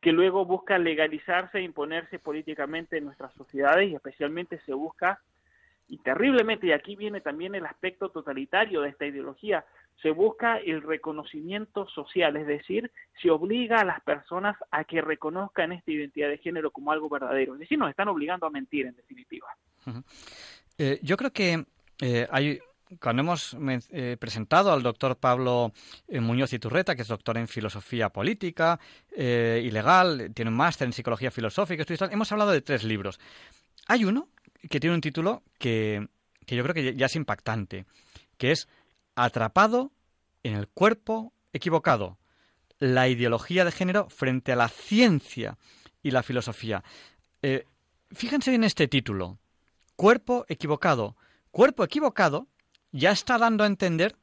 que 0.00 0.12
luego 0.12 0.44
busca 0.44 0.78
legalizarse 0.78 1.58
e 1.58 1.62
imponerse 1.62 2.18
políticamente 2.18 2.98
en 2.98 3.06
nuestras 3.06 3.32
sociedades 3.34 3.90
y 3.90 3.94
especialmente 3.94 4.60
se 4.60 4.74
busca, 4.74 5.20
y 5.88 5.96
terriblemente, 5.98 6.66
y 6.66 6.72
aquí 6.72 6.96
viene 6.96 7.22
también 7.22 7.54
el 7.54 7.64
aspecto 7.64 8.10
totalitario 8.10 8.82
de 8.82 8.90
esta 8.90 9.06
ideología, 9.06 9.64
se 10.02 10.10
busca 10.10 10.58
el 10.58 10.82
reconocimiento 10.82 11.88
social, 11.88 12.36
es 12.36 12.46
decir, 12.46 12.90
se 13.20 13.30
obliga 13.30 13.80
a 13.80 13.84
las 13.84 14.00
personas 14.02 14.56
a 14.70 14.84
que 14.84 15.00
reconozcan 15.00 15.72
esta 15.72 15.90
identidad 15.90 16.28
de 16.28 16.38
género 16.38 16.70
como 16.70 16.92
algo 16.92 17.08
verdadero, 17.08 17.54
es 17.54 17.60
decir, 17.60 17.78
nos 17.78 17.90
están 17.90 18.08
obligando 18.08 18.46
a 18.46 18.50
mentir 18.50 18.86
en 18.86 18.94
definitiva. 18.94 19.48
Eh, 20.78 21.00
yo 21.02 21.16
creo 21.16 21.32
que 21.32 21.64
eh, 22.00 22.26
hay 22.30 22.60
cuando 23.00 23.20
hemos 23.20 23.54
eh, 23.90 24.16
presentado 24.18 24.72
al 24.72 24.82
doctor 24.82 25.18
Pablo 25.18 25.72
Muñoz 26.08 26.54
Iturreta, 26.54 26.94
que 26.94 27.02
es 27.02 27.08
doctor 27.08 27.36
en 27.36 27.46
filosofía 27.46 28.08
política 28.08 28.80
y 29.14 29.70
legal, 29.70 30.30
tiene 30.32 30.50
un 30.50 30.56
máster 30.56 30.86
en 30.86 30.94
psicología 30.94 31.30
filosófica, 31.30 31.84
hemos 32.10 32.32
hablado 32.32 32.50
de 32.52 32.62
tres 32.62 32.84
libros. 32.84 33.20
Hay 33.88 34.06
uno 34.06 34.28
que 34.70 34.80
tiene 34.80 34.94
un 34.94 35.02
título 35.02 35.42
que, 35.58 36.08
que 36.46 36.56
yo 36.56 36.62
creo 36.62 36.74
que 36.74 36.94
ya 36.94 37.06
es 37.06 37.16
impactante, 37.16 37.84
que 38.38 38.52
es 38.52 38.68
Atrapado 39.18 39.92
en 40.44 40.54
el 40.54 40.68
cuerpo 40.68 41.32
equivocado, 41.52 42.18
la 42.78 43.08
ideología 43.08 43.64
de 43.64 43.72
género 43.72 44.08
frente 44.08 44.52
a 44.52 44.56
la 44.56 44.68
ciencia 44.68 45.58
y 46.02 46.12
la 46.12 46.22
filosofía. 46.22 46.84
fíjense 48.12 48.54
en 48.54 48.62
este 48.62 48.86
título, 48.86 49.40
Cuerpo 49.96 50.46
equivocado. 50.48 51.16
Cuerpo 51.50 51.82
equivocado 51.82 52.46
ya 52.92 53.10
está 53.10 53.36
dando 53.38 53.64
a 53.64 53.66
entender 53.66 54.14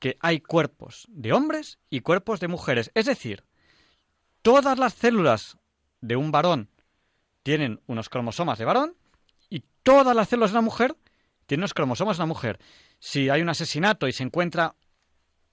que 0.00 0.16
hay 0.18 0.40
cuerpos 0.40 1.06
de 1.08 1.32
hombres 1.32 1.78
y 1.88 2.00
cuerpos 2.00 2.40
de 2.40 2.48
mujeres. 2.48 2.90
Es 2.94 3.06
decir, 3.06 3.44
todas 4.42 4.76
las 4.76 4.94
células 4.94 5.58
de 6.00 6.16
un 6.16 6.32
varón 6.32 6.68
tienen 7.44 7.80
unos 7.86 8.08
cromosomas 8.08 8.58
de 8.58 8.64
varón 8.64 8.96
y 9.48 9.62
todas 9.84 10.16
las 10.16 10.28
células 10.28 10.50
de 10.50 10.58
una 10.58 10.64
mujer 10.64 10.96
tienen 11.50 11.62
unos 11.62 11.74
cromosomas 11.74 12.16
una 12.18 12.26
mujer. 12.26 12.60
Si 13.00 13.28
hay 13.28 13.42
un 13.42 13.48
asesinato 13.48 14.06
y 14.06 14.12
se 14.12 14.22
encuentra 14.22 14.76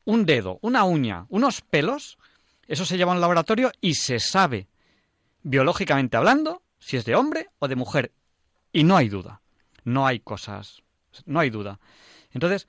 un 0.06 0.28
dedo, 0.28 0.60
una 0.62 0.84
uña, 0.84 1.26
unos 1.30 1.62
pelos, 1.62 2.20
eso 2.68 2.86
se 2.86 2.98
lleva 2.98 3.14
a 3.14 3.16
un 3.16 3.22
laboratorio 3.22 3.72
y 3.82 3.96
se 3.96 4.20
sabe, 4.20 4.68
biológicamente 5.42 6.16
hablando, 6.16 6.62
si 6.78 6.98
es 6.98 7.06
de 7.06 7.16
hombre 7.16 7.50
o 7.58 7.68
de 7.68 7.76
mujer. 7.76 8.12
Y 8.72 8.84
no 8.84 8.96
hay 8.96 9.10
duda. 9.10 9.42
No 9.86 10.06
hay 10.06 10.20
cosas. 10.20 10.84
No 11.26 11.40
hay 11.40 11.50
duda. 11.50 11.80
Entonces, 12.32 12.68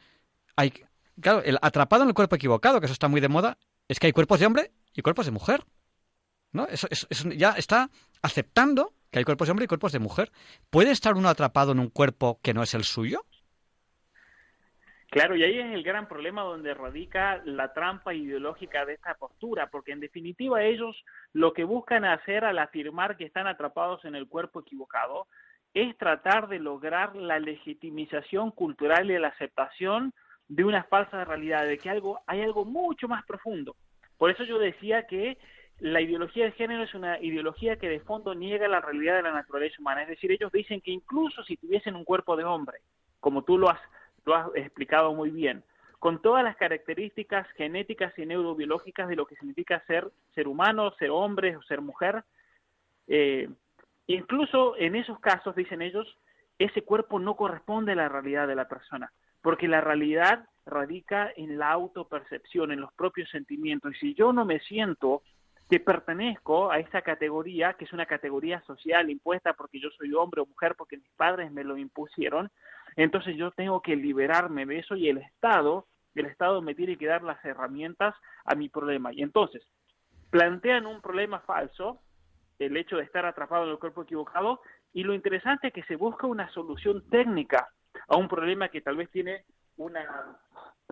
hay, 0.56 0.72
claro, 1.20 1.42
el 1.44 1.58
atrapado 1.60 2.04
en 2.04 2.08
el 2.08 2.14
cuerpo 2.14 2.36
equivocado, 2.36 2.80
que 2.80 2.86
eso 2.86 2.94
está 2.94 3.08
muy 3.08 3.20
de 3.20 3.28
moda, 3.28 3.58
es 3.88 4.00
que 4.00 4.06
hay 4.06 4.14
cuerpos 4.14 4.40
de 4.40 4.46
hombre 4.46 4.72
y 4.94 5.02
cuerpos 5.02 5.26
de 5.26 5.32
mujer. 5.32 5.66
¿No? 6.52 6.66
Eso, 6.68 6.88
ya 7.36 7.50
está 7.50 7.90
aceptando 8.22 8.94
que 9.10 9.18
hay 9.18 9.24
cuerpos 9.24 9.48
de 9.48 9.52
hombre 9.52 9.64
y 9.64 9.68
cuerpos 9.68 9.92
de 9.92 9.98
mujer. 9.98 10.30
¿Puede 10.70 10.90
estar 10.90 11.14
uno 11.14 11.28
atrapado 11.28 11.72
en 11.72 11.78
un 11.78 11.90
cuerpo 11.90 12.38
que 12.42 12.54
no 12.54 12.62
es 12.62 12.74
el 12.74 12.84
suyo? 12.84 13.24
Claro, 15.10 15.36
y 15.36 15.42
ahí 15.42 15.58
es 15.58 15.72
el 15.72 15.82
gran 15.82 16.06
problema 16.06 16.42
donde 16.42 16.74
radica 16.74 17.40
la 17.46 17.72
trampa 17.72 18.12
ideológica 18.12 18.84
de 18.84 18.94
esta 18.94 19.14
postura, 19.14 19.68
porque 19.70 19.92
en 19.92 20.00
definitiva 20.00 20.62
ellos 20.62 21.02
lo 21.32 21.54
que 21.54 21.64
buscan 21.64 22.04
hacer 22.04 22.44
al 22.44 22.58
afirmar 22.58 23.16
que 23.16 23.24
están 23.24 23.46
atrapados 23.46 24.04
en 24.04 24.14
el 24.14 24.28
cuerpo 24.28 24.60
equivocado 24.60 25.26
es 25.72 25.96
tratar 25.96 26.48
de 26.48 26.58
lograr 26.58 27.16
la 27.16 27.38
legitimización 27.38 28.50
cultural 28.50 29.10
y 29.10 29.18
la 29.18 29.28
aceptación 29.28 30.12
de 30.48 30.64
una 30.64 30.84
falsa 30.84 31.24
realidad, 31.24 31.66
de 31.66 31.78
que 31.78 31.88
algo, 31.88 32.20
hay 32.26 32.42
algo 32.42 32.66
mucho 32.66 33.08
más 33.08 33.24
profundo. 33.24 33.76
Por 34.18 34.30
eso 34.30 34.44
yo 34.44 34.58
decía 34.58 35.06
que 35.06 35.38
la 35.80 36.00
ideología 36.00 36.44
de 36.44 36.52
género 36.52 36.82
es 36.82 36.94
una 36.94 37.20
ideología 37.20 37.76
que 37.76 37.88
de 37.88 38.00
fondo 38.00 38.34
niega 38.34 38.66
la 38.68 38.80
realidad 38.80 39.16
de 39.16 39.22
la 39.22 39.32
naturaleza 39.32 39.76
humana. 39.78 40.02
Es 40.02 40.08
decir, 40.08 40.32
ellos 40.32 40.50
dicen 40.52 40.80
que 40.80 40.90
incluso 40.90 41.42
si 41.44 41.56
tuviesen 41.56 41.94
un 41.94 42.04
cuerpo 42.04 42.36
de 42.36 42.44
hombre, 42.44 42.78
como 43.20 43.42
tú 43.42 43.58
lo 43.58 43.70
has, 43.70 43.80
lo 44.24 44.34
has 44.34 44.48
explicado 44.54 45.14
muy 45.14 45.30
bien, 45.30 45.62
con 45.98 46.20
todas 46.20 46.44
las 46.44 46.56
características 46.56 47.48
genéticas 47.56 48.16
y 48.18 48.26
neurobiológicas 48.26 49.08
de 49.08 49.16
lo 49.16 49.26
que 49.26 49.36
significa 49.36 49.82
ser 49.86 50.10
ser 50.34 50.48
humano, 50.48 50.92
ser 50.98 51.10
hombre 51.10 51.56
o 51.56 51.62
ser 51.62 51.80
mujer, 51.80 52.24
eh, 53.06 53.48
Incluso 54.08 54.74
en 54.78 54.96
esos 54.96 55.20
casos, 55.20 55.54
dicen 55.54 55.82
ellos, 55.82 56.16
ese 56.58 56.82
cuerpo 56.82 57.20
no 57.20 57.36
corresponde 57.36 57.92
a 57.92 57.96
la 57.96 58.08
realidad 58.08 58.48
de 58.48 58.56
la 58.56 58.66
persona, 58.66 59.12
porque 59.42 59.68
la 59.68 59.82
realidad 59.82 60.46
radica 60.64 61.30
en 61.36 61.58
la 61.58 61.70
autopercepción, 61.70 62.72
en 62.72 62.80
los 62.80 62.92
propios 62.94 63.28
sentimientos. 63.28 63.92
Y 63.94 63.98
si 63.98 64.14
yo 64.14 64.32
no 64.32 64.46
me 64.46 64.60
siento 64.60 65.22
que 65.68 65.80
pertenezco 65.80 66.70
a 66.70 66.78
esa 66.78 67.02
categoría, 67.02 67.74
que 67.74 67.84
es 67.84 67.92
una 67.92 68.06
categoría 68.06 68.62
social 68.62 69.10
impuesta 69.10 69.52
porque 69.52 69.80
yo 69.80 69.90
soy 69.90 70.14
hombre 70.14 70.40
o 70.40 70.46
mujer, 70.46 70.74
porque 70.76 70.96
mis 70.96 71.10
padres 71.16 71.52
me 71.52 71.64
lo 71.64 71.76
impusieron, 71.76 72.50
entonces 72.96 73.36
yo 73.36 73.50
tengo 73.50 73.82
que 73.82 73.94
liberarme 73.94 74.64
de 74.64 74.78
eso 74.78 74.96
y 74.96 75.08
el 75.08 75.18
Estado, 75.18 75.86
el 76.14 76.26
Estado 76.26 76.62
me 76.62 76.74
tiene 76.74 76.96
que 76.96 77.06
dar 77.06 77.22
las 77.22 77.44
herramientas 77.44 78.14
a 78.44 78.54
mi 78.54 78.68
problema. 78.68 79.12
Y 79.12 79.22
entonces, 79.22 79.62
plantean 80.30 80.86
un 80.86 81.00
problema 81.02 81.40
falso 81.40 82.00
el 82.58 82.76
hecho 82.76 82.96
de 82.96 83.04
estar 83.04 83.24
atrapado 83.24 83.64
en 83.64 83.70
el 83.70 83.78
cuerpo 83.78 84.02
equivocado 84.02 84.60
y 84.92 85.04
lo 85.04 85.14
interesante 85.14 85.68
es 85.68 85.72
que 85.72 85.84
se 85.84 85.96
busca 85.96 86.26
una 86.26 86.50
solución 86.50 87.08
técnica 87.08 87.68
a 88.08 88.16
un 88.16 88.26
problema 88.26 88.68
que 88.68 88.80
tal 88.80 88.96
vez 88.96 89.10
tiene 89.10 89.44
una 89.76 90.38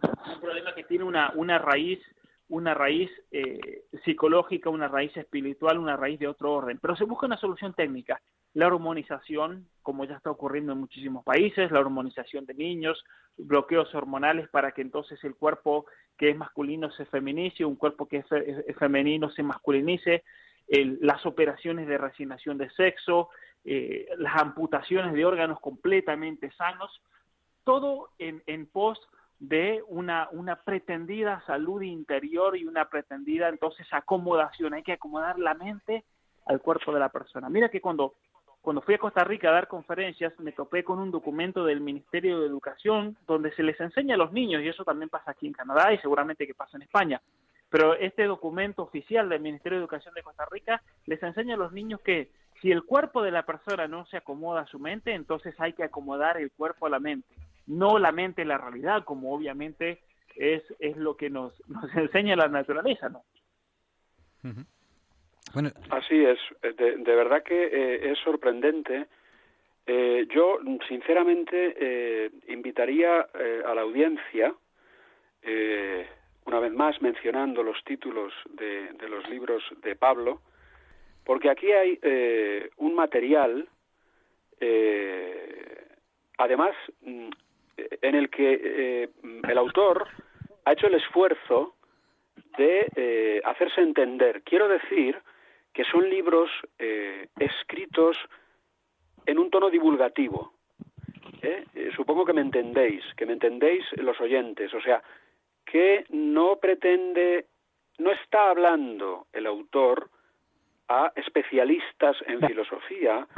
un 0.02 0.40
problema 0.40 0.74
que 0.74 0.84
tiene 0.84 1.04
una, 1.04 1.32
una 1.34 1.58
raíz 1.58 2.00
una 2.48 2.74
raíz 2.74 3.10
eh, 3.32 3.84
psicológica, 4.04 4.70
una 4.70 4.88
raíz 4.88 5.16
espiritual, 5.16 5.78
una 5.78 5.96
raíz 5.96 6.18
de 6.18 6.28
otro 6.28 6.52
orden. 6.52 6.78
Pero 6.80 6.96
se 6.96 7.04
busca 7.04 7.26
una 7.26 7.36
solución 7.38 7.74
técnica. 7.74 8.20
La 8.54 8.68
hormonización, 8.68 9.68
como 9.82 10.04
ya 10.04 10.16
está 10.16 10.30
ocurriendo 10.30 10.72
en 10.72 10.78
muchísimos 10.78 11.24
países, 11.24 11.70
la 11.70 11.80
hormonización 11.80 12.46
de 12.46 12.54
niños, 12.54 13.04
bloqueos 13.36 13.94
hormonales 13.94 14.48
para 14.48 14.72
que 14.72 14.82
entonces 14.82 15.22
el 15.24 15.34
cuerpo 15.34 15.86
que 16.16 16.30
es 16.30 16.36
masculino 16.36 16.90
se 16.92 17.04
feminice, 17.06 17.64
un 17.64 17.76
cuerpo 17.76 18.06
que 18.06 18.18
es 18.18 18.76
femenino 18.78 19.28
se 19.30 19.42
masculinice, 19.42 20.24
las 20.68 21.26
operaciones 21.26 21.86
de 21.86 21.98
resignación 21.98 22.58
de 22.58 22.70
sexo, 22.70 23.28
eh, 23.64 24.06
las 24.18 24.36
amputaciones 24.36 25.12
de 25.12 25.24
órganos 25.24 25.60
completamente 25.60 26.50
sanos, 26.52 27.02
todo 27.64 28.10
en, 28.18 28.42
en 28.46 28.66
pos 28.66 28.98
de 29.38 29.82
una, 29.88 30.28
una 30.32 30.56
pretendida 30.56 31.42
salud 31.46 31.82
interior 31.82 32.56
y 32.56 32.66
una 32.66 32.88
pretendida 32.88 33.48
entonces 33.48 33.86
acomodación. 33.92 34.74
Hay 34.74 34.82
que 34.82 34.92
acomodar 34.92 35.38
la 35.38 35.54
mente 35.54 36.04
al 36.46 36.60
cuerpo 36.60 36.92
de 36.92 37.00
la 37.00 37.08
persona. 37.08 37.48
Mira 37.48 37.68
que 37.68 37.80
cuando 37.80 38.14
cuando 38.66 38.82
fui 38.82 38.94
a 38.94 38.98
Costa 38.98 39.22
Rica 39.22 39.48
a 39.48 39.52
dar 39.52 39.68
conferencias, 39.68 40.36
me 40.40 40.50
topé 40.50 40.82
con 40.82 40.98
un 40.98 41.12
documento 41.12 41.64
del 41.64 41.80
Ministerio 41.80 42.40
de 42.40 42.48
Educación 42.48 43.16
donde 43.24 43.52
se 43.52 43.62
les 43.62 43.80
enseña 43.80 44.16
a 44.16 44.18
los 44.18 44.32
niños, 44.32 44.60
y 44.60 44.66
eso 44.66 44.82
también 44.82 45.08
pasa 45.08 45.30
aquí 45.30 45.46
en 45.46 45.52
Canadá 45.52 45.92
y 45.92 45.98
seguramente 45.98 46.48
que 46.48 46.54
pasa 46.54 46.76
en 46.76 46.82
España, 46.82 47.22
pero 47.70 47.94
este 47.94 48.24
documento 48.24 48.82
oficial 48.82 49.28
del 49.28 49.38
Ministerio 49.38 49.78
de 49.78 49.84
Educación 49.84 50.14
de 50.14 50.24
Costa 50.24 50.46
Rica 50.50 50.82
les 51.04 51.22
enseña 51.22 51.54
a 51.54 51.58
los 51.58 51.70
niños 51.70 52.00
que 52.00 52.32
si 52.60 52.72
el 52.72 52.82
cuerpo 52.82 53.22
de 53.22 53.30
la 53.30 53.46
persona 53.46 53.86
no 53.86 54.04
se 54.06 54.16
acomoda 54.16 54.62
a 54.62 54.66
su 54.66 54.80
mente, 54.80 55.14
entonces 55.14 55.54
hay 55.60 55.72
que 55.72 55.84
acomodar 55.84 56.36
el 56.36 56.50
cuerpo 56.50 56.86
a 56.86 56.90
la 56.90 56.98
mente, 56.98 57.28
no 57.66 57.98
la 57.98 58.12
mente 58.12 58.44
la 58.44 58.58
realidad, 58.58 59.04
como 59.04 59.34
obviamente 59.34 60.00
es, 60.36 60.62
es 60.78 60.96
lo 60.96 61.16
que 61.16 61.30
nos, 61.30 61.52
nos 61.68 61.94
enseña 61.94 62.36
la 62.36 62.48
naturaleza, 62.48 63.08
¿no? 63.08 63.22
Bueno. 65.54 65.70
Así 65.90 66.24
es, 66.24 66.38
de, 66.62 66.96
verdad 67.02 67.42
que 67.42 67.64
eh, 67.64 68.10
es 68.12 68.18
sorprendente. 68.18 69.06
Eh, 69.86 70.26
yo, 70.30 70.58
sinceramente, 70.88 71.74
eh, 71.78 72.30
invitaría 72.48 73.20
a 73.20 73.74
la 73.74 73.82
audiencia, 73.82 74.54
una 76.44 76.60
vez 76.60 76.72
más 76.72 77.00
mencionando 77.00 77.62
los 77.62 77.82
títulos 77.84 78.32
de, 78.50 78.92
de, 78.92 79.08
los 79.08 79.28
libros 79.30 79.62
de 79.82 79.94
Pablo, 79.94 80.42
porque 81.24 81.50
aquí 81.50 81.70
hay 81.70 82.00
un 82.76 82.94
material, 82.94 83.68
además, 86.38 86.74
mm, 87.00 87.28
en 88.02 88.14
el 88.14 88.30
que 88.30 89.10
el 89.48 89.58
autor 89.58 90.08
ha 90.64 90.72
hecho 90.72 90.86
el 90.86 90.94
esfuerzo 90.94 91.76
de 92.58 93.42
hacerse 93.44 93.80
entender. 93.80 94.42
Quiero 94.42 94.68
decir 94.68 95.20
que 95.76 95.84
son 95.84 96.08
libros 96.08 96.50
eh, 96.78 97.28
escritos 97.38 98.16
en 99.26 99.38
un 99.38 99.50
tono 99.50 99.68
divulgativo. 99.68 100.54
¿eh? 101.42 101.66
Eh, 101.74 101.90
supongo 101.94 102.24
que 102.24 102.32
me 102.32 102.40
entendéis, 102.40 103.04
que 103.14 103.26
me 103.26 103.34
entendéis 103.34 103.84
los 103.98 104.18
oyentes. 104.18 104.72
O 104.72 104.80
sea, 104.80 105.02
que 105.66 106.06
no 106.08 106.56
pretende, 106.56 107.48
no 107.98 108.10
está 108.10 108.48
hablando 108.48 109.26
el 109.34 109.44
autor 109.44 110.08
a 110.88 111.12
especialistas 111.14 112.16
en 112.26 112.40
filosofía 112.40 113.28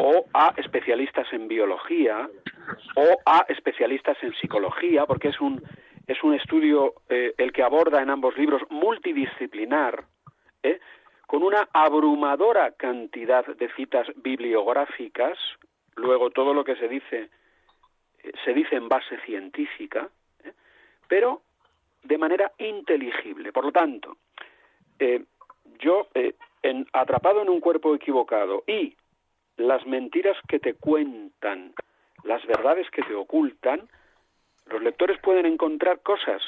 o 0.00 0.26
a 0.32 0.54
especialistas 0.56 1.32
en 1.32 1.46
biología 1.46 2.28
o 2.96 3.18
a 3.26 3.44
especialistas 3.48 4.16
en 4.22 4.34
psicología, 4.34 5.06
porque 5.06 5.28
es 5.28 5.40
un, 5.40 5.62
es 6.06 6.22
un 6.22 6.34
estudio 6.34 6.94
el 7.08 7.52
que 7.52 7.62
aborda 7.62 8.02
en 8.02 8.10
ambos 8.10 8.36
libros 8.36 8.62
multidisciplinar, 8.70 10.04
¿eh? 10.62 10.80
con 11.26 11.44
una 11.44 11.68
abrumadora 11.72 12.72
cantidad 12.72 13.46
de 13.46 13.72
citas 13.74 14.08
bibliográficas, 14.16 15.38
luego 15.94 16.30
todo 16.30 16.52
lo 16.52 16.64
que 16.64 16.74
se 16.74 16.88
dice 16.88 17.30
eh, 18.22 18.32
se 18.44 18.52
dice 18.52 18.76
en 18.76 18.88
base 18.88 19.16
científica, 19.20 20.08
¿eh? 20.42 20.52
pero 21.08 21.42
de 22.02 22.18
manera 22.18 22.52
inteligible. 22.58 23.52
Por 23.52 23.64
lo 23.66 23.72
tanto, 23.72 24.16
eh, 24.98 25.24
yo, 25.78 26.08
en, 26.62 26.86
atrapado 26.92 27.42
en 27.42 27.48
un 27.48 27.60
cuerpo 27.60 27.94
equivocado 27.94 28.64
y 28.66 28.96
las 29.66 29.86
mentiras 29.86 30.36
que 30.48 30.58
te 30.58 30.74
cuentan, 30.74 31.74
las 32.24 32.44
verdades 32.46 32.90
que 32.90 33.02
te 33.02 33.14
ocultan, 33.14 33.88
los 34.66 34.82
lectores 34.82 35.18
pueden 35.20 35.46
encontrar 35.46 36.00
cosas 36.00 36.42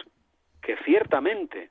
que 0.63 0.77
ciertamente 0.85 1.69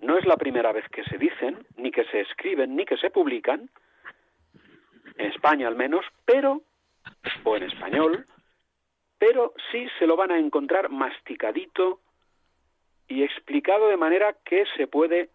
no 0.00 0.18
es 0.18 0.26
la 0.26 0.36
primera 0.36 0.72
vez 0.72 0.86
que 0.90 1.04
se 1.04 1.18
dicen, 1.18 1.66
ni 1.76 1.90
que 1.90 2.04
se 2.04 2.20
escriben, 2.20 2.76
ni 2.76 2.84
que 2.84 2.96
se 2.98 3.10
publican, 3.10 3.70
en 5.16 5.26
España 5.26 5.68
al 5.68 5.76
menos, 5.76 6.04
pero, 6.24 6.62
o 7.44 7.56
en 7.56 7.62
español, 7.62 8.26
pero 9.18 9.54
sí 9.72 9.88
se 9.98 10.06
lo 10.06 10.16
van 10.16 10.30
a 10.30 10.38
encontrar 10.38 10.90
masticadito 10.90 12.00
y 13.08 13.22
explicado 13.22 13.88
de 13.88 13.96
manera 13.96 14.36
que 14.44 14.64
se 14.76 14.86
puede 14.86 15.30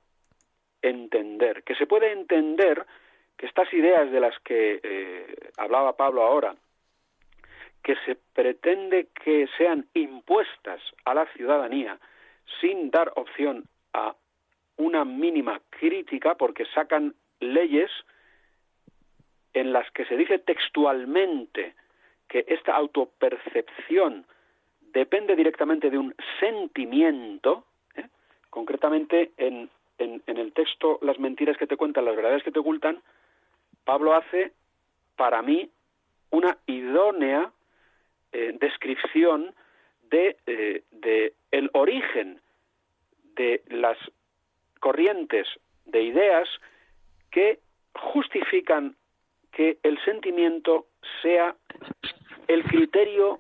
entender, 0.82 1.64
que 1.64 1.76
se 1.76 1.88
puede 1.88 2.12
entender 2.12 2.86
que 3.42 3.48
estas 3.48 3.74
ideas 3.74 4.12
de 4.12 4.20
las 4.20 4.38
que 4.42 4.80
eh, 4.84 5.36
hablaba 5.58 5.98
Pablo 5.98 6.22
ahora, 6.22 6.56
que 7.82 7.96
se 8.06 8.16
pretende 8.36 9.08
que 9.16 9.48
sean 9.58 9.88
impuestas 9.96 10.80
a 11.06 11.16
la 11.16 11.26
ciudadanía 11.34 11.98
sin 12.60 12.92
dar 12.92 13.12
opción 13.16 13.64
a 13.94 14.16
una 14.78 15.06
mínima 15.06 15.60
crítica 15.72 16.36
porque 16.36 16.66
sacan 16.68 17.16
leyes 17.40 17.90
en 19.56 19.74
las 19.74 19.90
que 19.90 20.06
se 20.06 20.18
dice 20.18 20.38
textualmente 20.38 21.74
que 22.28 22.46
esta 22.48 22.76
autopercepción 22.76 24.24
depende 24.94 25.36
directamente 25.36 25.90
de 25.90 25.98
un 25.98 26.14
sentimiento, 26.40 27.66
¿eh? 27.96 28.06
concretamente 28.52 29.32
en, 29.38 29.68
en, 29.98 30.22
el 30.28 30.54
texto 30.54 31.00
Las 31.02 31.18
mentiras 31.18 31.58
que 31.58 31.66
te 31.66 31.76
cuentan, 31.76 32.06
las 32.06 32.16
verdades 32.16 32.44
que 32.44 32.52
te 32.52 32.60
ocultan, 32.60 33.02
Pablo 33.86 34.14
hace, 34.14 34.52
para 35.16 35.42
mí, 35.42 35.70
una 36.30 36.58
idónea 36.66 37.52
eh, 38.32 38.56
descripción 38.60 39.54
de, 40.10 40.38
eh, 40.46 40.84
de 40.92 41.34
el 41.52 41.70
origen 41.74 42.42
de 43.36 43.62
las 43.68 43.98
corrientes 44.80 45.48
de 45.86 46.02
ideas 46.02 46.48
que 47.30 47.60
justifican 47.94 48.96
que 49.52 49.78
el 49.84 50.02
sentimiento 50.04 50.88
sea 51.22 51.56
el 52.48 52.64
criterio 52.64 53.40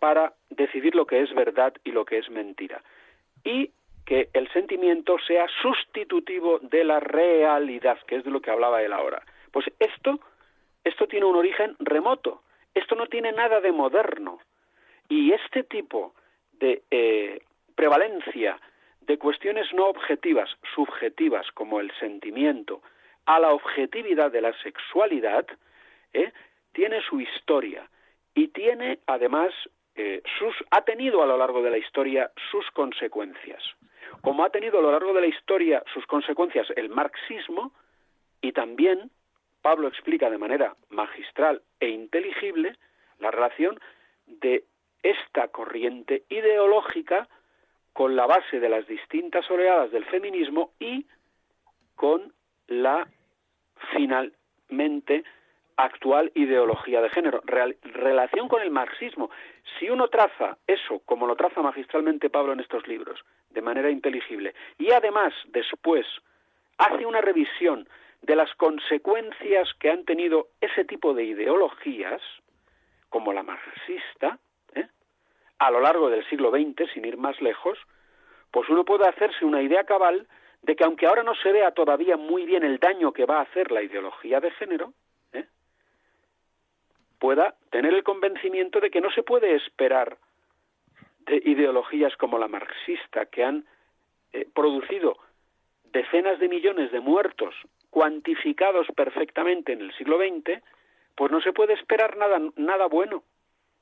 para 0.00 0.34
decidir 0.50 0.94
lo 0.94 1.06
que 1.06 1.22
es 1.22 1.32
verdad 1.34 1.72
y 1.84 1.92
lo 1.92 2.04
que 2.04 2.18
es 2.18 2.28
mentira. 2.30 2.82
Y 3.44 3.70
que 4.04 4.28
el 4.32 4.50
sentimiento 4.52 5.16
sea 5.26 5.46
sustitutivo 5.62 6.58
de 6.58 6.84
la 6.84 6.98
realidad, 7.00 7.98
que 8.06 8.16
es 8.16 8.24
de 8.24 8.30
lo 8.30 8.40
que 8.40 8.50
hablaba 8.50 8.82
él 8.82 8.92
ahora. 8.92 9.22
Pues 9.52 9.66
esto, 9.78 10.18
esto 10.82 11.06
tiene 11.06 11.26
un 11.26 11.36
origen 11.36 11.76
remoto, 11.78 12.42
esto 12.74 12.94
no 12.96 13.06
tiene 13.06 13.32
nada 13.32 13.60
de 13.60 13.72
moderno. 13.72 14.40
Y 15.08 15.32
este 15.32 15.62
tipo 15.62 16.14
de 16.54 16.82
eh, 16.90 17.42
prevalencia 17.74 18.58
de 19.02 19.18
cuestiones 19.18 19.72
no 19.74 19.86
objetivas, 19.86 20.50
subjetivas, 20.74 21.50
como 21.52 21.80
el 21.80 21.92
sentimiento, 21.98 22.82
a 23.26 23.38
la 23.40 23.52
objetividad 23.52 24.30
de 24.30 24.40
la 24.40 24.52
sexualidad, 24.62 25.46
¿eh? 26.12 26.32
tiene 26.72 27.02
su 27.02 27.20
historia 27.20 27.88
y 28.34 28.48
tiene 28.48 29.00
además 29.06 29.52
eh, 29.94 30.22
sus 30.38 30.54
ha 30.70 30.82
tenido 30.82 31.22
a 31.22 31.26
lo 31.26 31.36
largo 31.36 31.62
de 31.62 31.70
la 31.70 31.78
historia 31.78 32.30
sus 32.50 32.70
consecuencias. 32.70 33.62
Como 34.22 34.44
ha 34.44 34.50
tenido 34.50 34.78
a 34.78 34.82
lo 34.82 34.92
largo 34.92 35.12
de 35.12 35.20
la 35.20 35.26
historia 35.26 35.82
sus 35.92 36.06
consecuencias 36.06 36.68
el 36.76 36.88
marxismo 36.88 37.72
y 38.40 38.52
también 38.52 39.10
Pablo 39.62 39.88
explica 39.88 40.28
de 40.28 40.38
manera 40.38 40.76
magistral 40.90 41.62
e 41.80 41.88
inteligible 41.88 42.76
la 43.18 43.30
relación 43.30 43.80
de 44.26 44.64
esta 45.02 45.48
corriente 45.48 46.24
ideológica 46.28 47.28
con 47.92 48.16
la 48.16 48.26
base 48.26 48.60
de 48.60 48.68
las 48.68 48.86
distintas 48.86 49.48
oleadas 49.50 49.90
del 49.90 50.04
feminismo 50.06 50.72
y 50.78 51.06
con 51.94 52.32
la 52.66 53.06
finalmente 53.94 55.24
actual 55.76 56.30
ideología 56.34 57.00
de 57.00 57.10
género, 57.10 57.42
relación 57.44 58.48
con 58.48 58.62
el 58.62 58.70
marxismo. 58.70 59.30
Si 59.78 59.88
uno 59.88 60.08
traza 60.08 60.58
eso, 60.66 61.00
como 61.04 61.26
lo 61.26 61.36
traza 61.36 61.62
magistralmente 61.62 62.30
Pablo 62.30 62.52
en 62.52 62.60
estos 62.60 62.86
libros, 62.86 63.24
de 63.50 63.62
manera 63.62 63.90
inteligible, 63.90 64.54
y 64.78 64.92
además 64.92 65.32
después 65.46 66.06
hace 66.78 67.06
una 67.06 67.20
revisión 67.20 67.88
de 68.22 68.36
las 68.36 68.54
consecuencias 68.54 69.68
que 69.80 69.90
han 69.90 70.04
tenido 70.04 70.48
ese 70.60 70.84
tipo 70.84 71.12
de 71.12 71.24
ideologías, 71.24 72.22
como 73.08 73.32
la 73.32 73.42
marxista, 73.42 74.38
a 75.58 75.70
lo 75.70 75.80
largo 75.80 76.10
del 76.10 76.28
siglo 76.28 76.50
XX, 76.50 76.90
sin 76.92 77.04
ir 77.04 77.16
más 77.16 77.40
lejos, 77.40 77.78
pues 78.50 78.68
uno 78.68 78.84
puede 78.84 79.06
hacerse 79.06 79.44
una 79.44 79.62
idea 79.62 79.84
cabal 79.84 80.26
de 80.62 80.74
que 80.74 80.84
aunque 80.84 81.06
ahora 81.06 81.22
no 81.22 81.34
se 81.36 81.52
vea 81.52 81.70
todavía 81.72 82.16
muy 82.16 82.46
bien 82.46 82.64
el 82.64 82.78
daño 82.78 83.12
que 83.12 83.26
va 83.26 83.38
a 83.38 83.42
hacer 83.42 83.70
la 83.70 83.82
ideología 83.82 84.40
de 84.40 84.50
género, 84.52 84.92
¿eh? 85.32 85.46
pueda 87.18 87.54
tener 87.70 87.94
el 87.94 88.02
convencimiento 88.02 88.80
de 88.80 88.90
que 88.90 89.00
no 89.00 89.10
se 89.12 89.22
puede 89.22 89.54
esperar 89.54 90.18
de 91.26 91.36
ideologías 91.44 92.16
como 92.16 92.38
la 92.38 92.48
marxista, 92.48 93.26
que 93.26 93.44
han 93.44 93.64
eh, 94.32 94.48
producido 94.52 95.16
decenas 95.92 96.40
de 96.40 96.48
millones 96.48 96.90
de 96.90 97.00
muertos 97.00 97.54
cuantificados 97.92 98.86
perfectamente 98.96 99.74
en 99.74 99.82
el 99.82 99.94
siglo 99.96 100.18
XX, 100.18 100.62
pues 101.14 101.30
no 101.30 101.40
se 101.42 101.52
puede 101.52 101.74
esperar 101.74 102.16
nada, 102.16 102.40
nada 102.56 102.86
bueno, 102.86 103.22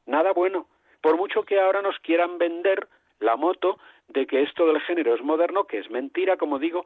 nada 0.05 0.33
bueno 0.33 0.67
por 1.01 1.17
mucho 1.17 1.45
que 1.45 1.61
ahora 1.61 1.81
nos 1.81 1.99
quieran 2.01 2.37
vender 2.37 2.89
la 3.21 3.37
moto 3.37 3.79
de 4.09 4.27
que 4.27 4.43
esto 4.43 4.67
del 4.67 4.81
género 4.81 5.15
es 5.15 5.23
moderno, 5.23 5.65
que 5.65 5.79
es 5.79 5.91
mentira, 5.91 6.37
como 6.37 6.59
digo, 6.59 6.85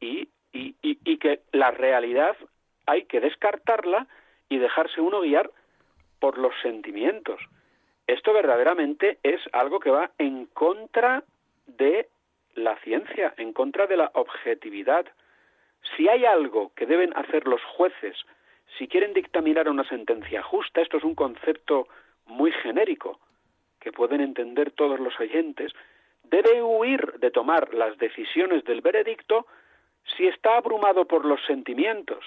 y, 0.00 0.28
y, 0.52 0.74
y, 0.82 1.16
que 1.18 1.40
la 1.52 1.70
realidad 1.70 2.36
hay 2.86 3.04
que 3.04 3.20
descartarla 3.20 4.08
y 4.48 4.58
dejarse 4.58 5.00
uno 5.00 5.20
guiar 5.20 5.50
por 6.18 6.36
los 6.36 6.52
sentimientos. 6.62 7.40
Esto 8.08 8.32
verdaderamente 8.32 9.18
es 9.22 9.40
algo 9.52 9.80
que 9.80 9.90
va 9.90 10.10
en 10.18 10.46
contra 10.46 11.22
de 11.66 12.08
la 12.54 12.76
ciencia, 12.80 13.34
en 13.36 13.52
contra 13.52 13.86
de 13.86 13.96
la 13.96 14.10
objetividad. 14.14 15.06
Si 15.94 16.08
hay 16.08 16.24
algo 16.24 16.72
que 16.74 16.86
deben 16.86 17.16
hacer 17.16 17.46
los 17.46 17.62
jueces 17.62 18.16
si 18.78 18.88
quieren 18.88 19.12
dictaminar 19.14 19.68
una 19.68 19.88
sentencia 19.88 20.42
justa, 20.42 20.80
esto 20.80 20.98
es 20.98 21.04
un 21.04 21.14
concepto 21.14 21.88
muy 22.26 22.52
genérico 22.52 23.20
que 23.80 23.92
pueden 23.92 24.20
entender 24.20 24.72
todos 24.72 24.98
los 24.98 25.18
oyentes, 25.20 25.72
debe 26.24 26.62
huir 26.62 27.14
de 27.20 27.30
tomar 27.30 27.72
las 27.72 27.96
decisiones 27.98 28.64
del 28.64 28.80
veredicto 28.80 29.46
si 30.16 30.26
está 30.26 30.56
abrumado 30.56 31.04
por 31.04 31.24
los 31.24 31.40
sentimientos. 31.46 32.24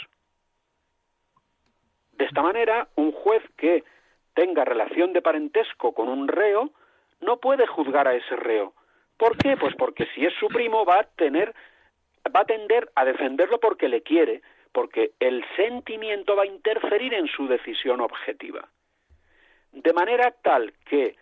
De 2.13 2.25
esta 2.25 2.41
manera, 2.41 2.87
un 2.95 3.11
juez 3.11 3.43
que 3.57 3.83
tenga 4.33 4.65
relación 4.65 5.13
de 5.13 5.21
parentesco 5.21 5.93
con 5.93 6.07
un 6.07 6.27
reo 6.27 6.71
no 7.21 7.37
puede 7.37 7.67
juzgar 7.67 8.07
a 8.07 8.15
ese 8.15 8.35
reo. 8.35 8.73
¿Por 9.17 9.37
qué? 9.37 9.57
Pues 9.57 9.75
porque 9.75 10.07
si 10.15 10.25
es 10.25 10.33
su 10.39 10.47
primo 10.47 10.85
va 10.85 10.99
a 10.99 11.03
tener 11.03 11.53
va 12.29 12.41
a 12.41 12.45
tender 12.45 12.89
a 12.95 13.05
defenderlo 13.05 13.59
porque 13.59 13.89
le 13.89 14.01
quiere, 14.01 14.41
porque 14.71 15.11
el 15.19 15.43
sentimiento 15.55 16.35
va 16.35 16.43
a 16.43 16.47
interferir 16.47 17.13
en 17.13 17.27
su 17.27 17.47
decisión 17.47 18.01
objetiva. 18.01 18.67
De 19.71 19.93
manera 19.93 20.31
tal 20.41 20.73
que, 20.85 21.15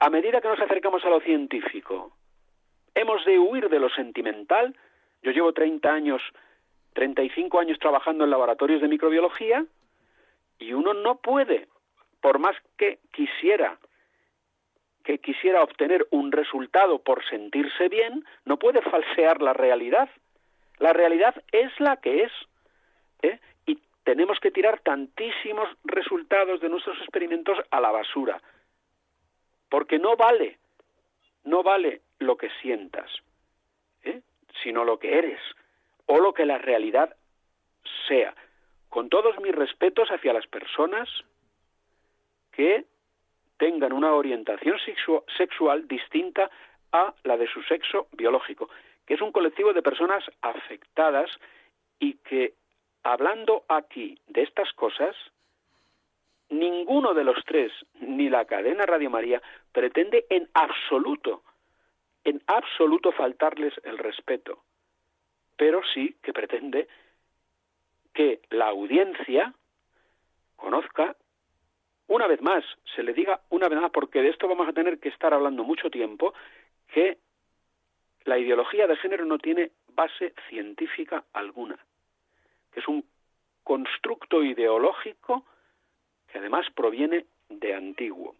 a 0.00 0.10
medida 0.10 0.40
que 0.40 0.48
nos 0.48 0.60
acercamos 0.60 1.04
a 1.04 1.10
lo 1.10 1.20
científico, 1.20 2.12
hemos 2.94 3.24
de 3.24 3.38
huir 3.38 3.68
de 3.68 3.80
lo 3.80 3.88
sentimental. 3.88 4.76
Yo 5.22 5.32
llevo 5.32 5.52
30 5.52 5.92
años, 5.92 6.22
35 6.94 7.58
años 7.58 7.78
trabajando 7.78 8.24
en 8.24 8.30
laboratorios 8.30 8.80
de 8.80 8.88
microbiología 8.88 9.64
y 10.58 10.72
uno 10.72 10.94
no 10.94 11.16
puede, 11.16 11.68
por 12.20 12.38
más 12.38 12.56
que 12.76 12.98
quisiera 13.12 13.78
que 15.04 15.18
quisiera 15.18 15.62
obtener 15.62 16.06
un 16.10 16.32
resultado 16.32 16.98
por 16.98 17.24
sentirse 17.26 17.88
bien, 17.88 18.24
no 18.46 18.58
puede 18.58 18.80
falsear 18.80 19.42
la 19.42 19.52
realidad. 19.52 20.08
La 20.78 20.92
realidad 20.92 21.34
es 21.52 21.78
la 21.80 21.96
que 21.96 22.24
es. 22.24 22.32
¿eh? 23.22 23.38
Y 23.66 23.78
tenemos 24.04 24.40
que 24.40 24.50
tirar 24.50 24.80
tantísimos 24.80 25.68
resultados 25.84 26.60
de 26.60 26.68
nuestros 26.68 26.98
experimentos 26.98 27.58
a 27.70 27.80
la 27.80 27.90
basura. 27.90 28.40
Porque 29.68 29.98
no 29.98 30.16
vale, 30.16 30.58
no 31.44 31.62
vale 31.62 32.02
lo 32.18 32.36
que 32.36 32.50
sientas, 32.62 33.10
¿eh? 34.02 34.22
sino 34.62 34.84
lo 34.84 34.98
que 34.98 35.18
eres 35.18 35.40
o 36.06 36.18
lo 36.18 36.32
que 36.34 36.46
la 36.46 36.58
realidad 36.58 37.16
sea. 38.08 38.34
Con 38.88 39.08
todos 39.08 39.38
mis 39.40 39.54
respetos 39.54 40.10
hacia 40.10 40.32
las 40.32 40.46
personas 40.46 41.08
que 42.52 42.84
tengan 43.58 43.92
una 43.92 44.12
orientación 44.12 44.78
sexual 45.36 45.88
distinta 45.88 46.50
a 46.92 47.14
la 47.24 47.36
de 47.36 47.48
su 47.48 47.62
sexo 47.62 48.06
biológico, 48.12 48.68
que 49.06 49.14
es 49.14 49.20
un 49.20 49.32
colectivo 49.32 49.72
de 49.72 49.82
personas 49.82 50.24
afectadas 50.40 51.30
y 51.98 52.14
que 52.14 52.54
hablando 53.02 53.64
aquí 53.68 54.18
de 54.28 54.42
estas 54.42 54.72
cosas, 54.72 55.14
ninguno 56.48 57.14
de 57.14 57.24
los 57.24 57.44
tres, 57.44 57.72
ni 58.00 58.28
la 58.28 58.44
cadena 58.44 58.86
Radio 58.86 59.10
María, 59.10 59.42
pretende 59.72 60.26
en 60.30 60.48
absoluto, 60.54 61.42
en 62.24 62.42
absoluto 62.46 63.12
faltarles 63.12 63.74
el 63.84 63.98
respeto, 63.98 64.62
pero 65.56 65.82
sí 65.92 66.16
que 66.22 66.32
pretende 66.32 66.88
que 68.12 68.40
la 68.50 68.68
audiencia 68.68 69.52
conozca 70.56 71.16
una 72.06 72.26
vez 72.26 72.40
más, 72.42 72.64
se 72.94 73.02
le 73.02 73.12
diga 73.12 73.40
una 73.50 73.68
vez 73.68 73.80
más, 73.80 73.90
porque 73.90 74.22
de 74.22 74.28
esto 74.28 74.46
vamos 74.46 74.68
a 74.68 74.72
tener 74.72 74.98
que 74.98 75.08
estar 75.08 75.32
hablando 75.32 75.64
mucho 75.64 75.90
tiempo, 75.90 76.34
que 76.88 77.18
la 78.24 78.38
ideología 78.38 78.86
de 78.86 78.96
género 78.96 79.24
no 79.24 79.38
tiene 79.38 79.70
base 79.94 80.34
científica 80.48 81.24
alguna 81.32 81.78
que 82.74 82.80
es 82.80 82.88
un 82.88 83.04
constructo 83.62 84.42
ideológico 84.42 85.44
que 86.30 86.38
además 86.38 86.66
proviene 86.74 87.24
de 87.48 87.74
antiguo. 87.74 88.34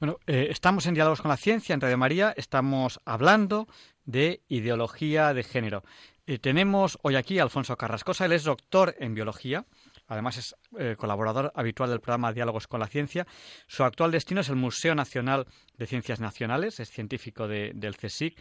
Bueno, 0.00 0.18
eh, 0.26 0.48
estamos 0.50 0.86
en 0.86 0.94
Diálogos 0.94 1.22
con 1.22 1.30
la 1.30 1.36
Ciencia, 1.36 1.72
en 1.72 1.80
Radio 1.80 1.96
María, 1.96 2.34
estamos 2.36 3.00
hablando 3.04 3.66
de 4.04 4.40
ideología 4.48 5.32
de 5.32 5.42
género. 5.42 5.82
Eh, 6.26 6.38
tenemos 6.38 6.98
hoy 7.02 7.16
aquí 7.16 7.38
a 7.38 7.44
Alfonso 7.44 7.76
Carrascosa, 7.76 8.26
él 8.26 8.32
es 8.32 8.44
doctor 8.44 8.94
en 8.98 9.14
biología, 9.14 9.64
además 10.08 10.38
es 10.38 10.56
eh, 10.78 10.96
colaborador 10.98 11.52
habitual 11.54 11.90
del 11.90 12.00
programa 12.00 12.32
Diálogos 12.32 12.66
con 12.66 12.80
la 12.80 12.86
Ciencia. 12.86 13.26
Su 13.66 13.84
actual 13.84 14.10
destino 14.10 14.40
es 14.40 14.48
el 14.48 14.56
Museo 14.56 14.94
Nacional 14.94 15.46
de 15.76 15.86
Ciencias 15.86 16.20
Nacionales, 16.20 16.80
es 16.80 16.90
científico 16.90 17.48
del 17.48 17.96
CSIC 17.96 18.38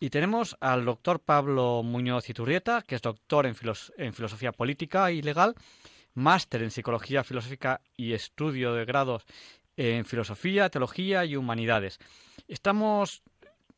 y 0.00 0.10
tenemos 0.10 0.56
al 0.60 0.84
doctor 0.84 1.20
Pablo 1.20 1.82
Muñoz 1.82 2.28
Iturrieta, 2.28 2.82
que 2.82 2.96
es 2.96 3.02
doctor 3.02 3.46
en, 3.46 3.54
filosofía 3.54 4.52
política 4.52 5.10
y 5.10 5.22
legal, 5.22 5.54
máster 6.14 6.62
en 6.62 6.70
psicología 6.70 7.24
filosófica 7.24 7.80
y 7.96 8.12
estudio 8.12 8.74
de 8.74 8.84
grados 8.84 9.24
en 9.76 10.04
filosofía, 10.04 10.68
teología 10.68 11.24
y 11.24 11.36
humanidades. 11.36 11.98
Estamos 12.48 13.22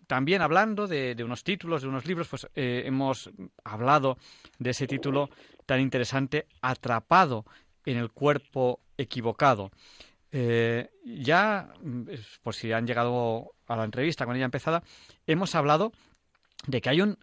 también 0.06 0.42
hablando 0.42 0.86
de, 0.86 1.16
unos 1.24 1.42
títulos, 1.44 1.82
de 1.82 1.88
unos 1.88 2.06
libros, 2.06 2.28
pues 2.28 2.48
eh, 2.54 2.82
hemos 2.86 3.30
hablado 3.64 4.18
de 4.58 4.70
ese 4.70 4.86
título 4.86 5.30
tan 5.66 5.80
interesante, 5.80 6.46
Atrapado 6.62 7.44
en 7.84 7.98
el 7.98 8.10
cuerpo 8.10 8.80
equivocado. 8.96 9.70
Eh, 10.32 10.90
ya, 11.04 11.68
por 12.42 12.54
si 12.54 12.72
han 12.72 12.86
llegado 12.86 13.54
a 13.66 13.76
la 13.76 13.84
entrevista 13.84 14.26
con 14.26 14.36
ella 14.36 14.44
empezada, 14.44 14.82
hemos 15.26 15.54
hablado 15.54 15.92
de 16.66 16.80
que 16.80 16.88
hay 16.90 17.00
un 17.00 17.18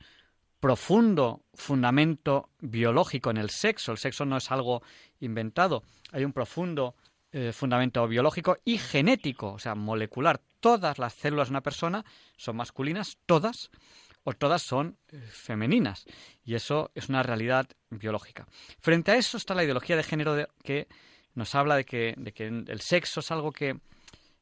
profundo 0.60 1.44
fundamento 1.54 2.50
biológico 2.62 3.30
en 3.30 3.38
el 3.38 3.50
sexo. 3.50 3.92
El 3.92 3.98
sexo 3.98 4.26
no 4.26 4.38
es 4.38 4.50
algo 4.52 4.82
inventado. 5.20 5.84
Hay 6.12 6.24
un 6.24 6.32
profundo 6.32 6.96
eh, 7.34 7.52
fundamento 7.52 8.08
biológico 8.08 8.58
y 8.64 8.78
genético, 8.78 9.54
o 9.54 9.60
sea, 9.60 9.76
molecular. 9.76 10.40
Todas 10.60 11.00
las 11.00 11.14
células 11.14 11.50
de 11.50 11.54
una 11.54 11.62
persona 11.62 12.06
son 12.38 12.56
masculinas, 12.56 13.18
todas, 13.26 13.72
o 14.24 14.34
todas 14.34 14.62
son 14.62 14.98
eh, 15.12 15.20
femeninas. 15.22 16.06
Y 16.44 16.56
eso 16.56 16.92
es 16.96 17.10
una 17.10 17.24
realidad 17.24 17.68
biológica. 17.90 18.48
Frente 18.80 19.12
a 19.12 19.16
eso 19.16 19.38
está 19.38 19.56
la 19.56 19.64
ideología 19.64 19.96
de 19.96 20.04
género 20.04 20.48
que 20.64 20.88
nos 21.36 21.56
habla 21.56 21.76
de 21.76 21.86
que, 21.86 22.14
de 22.18 22.32
que 22.32 22.48
el 22.48 22.82
sexo 22.82 23.20
es 23.20 23.32
algo 23.32 23.52
que 23.52 23.80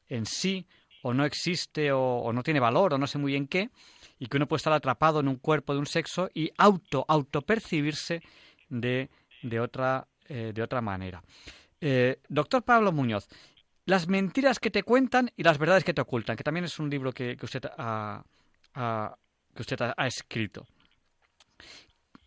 en 0.08 0.26
sí 0.26 0.66
o 1.02 1.12
no 1.12 1.24
existe 1.24 1.90
o, 1.92 2.32
no 2.32 2.42
tiene 2.42 2.60
valor 2.60 2.94
o 2.94 2.98
no 2.98 3.06
sé 3.06 3.18
muy 3.18 3.32
bien 3.32 3.48
qué, 3.48 3.70
y 4.18 4.26
que 4.26 4.36
uno 4.36 4.46
puede 4.46 4.58
estar 4.58 4.72
atrapado 4.72 5.20
en 5.20 5.28
un 5.28 5.36
cuerpo 5.36 5.72
de 5.72 5.80
un 5.80 5.86
sexo 5.86 6.30
y 6.32 6.50
auto, 6.56 7.04
autopercibirse 7.08 8.22
de, 8.68 9.10
de, 9.42 9.60
otra, 9.60 10.06
eh, 10.28 10.52
de 10.54 10.62
otra 10.62 10.80
manera. 10.80 11.22
Eh, 11.80 12.20
doctor 12.28 12.62
Pablo 12.62 12.92
Muñoz, 12.92 13.28
las 13.84 14.06
mentiras 14.06 14.60
que 14.60 14.70
te 14.70 14.84
cuentan 14.84 15.32
y 15.36 15.42
las 15.42 15.58
verdades 15.58 15.82
que 15.82 15.92
te 15.92 16.00
ocultan, 16.00 16.36
que 16.36 16.44
también 16.44 16.64
es 16.64 16.78
un 16.78 16.88
libro 16.88 17.12
que, 17.12 17.36
usted, 17.42 17.64
ha, 17.76 18.24
que 19.54 19.62
usted 19.62 19.78
ha 19.80 20.06
escrito. 20.06 20.66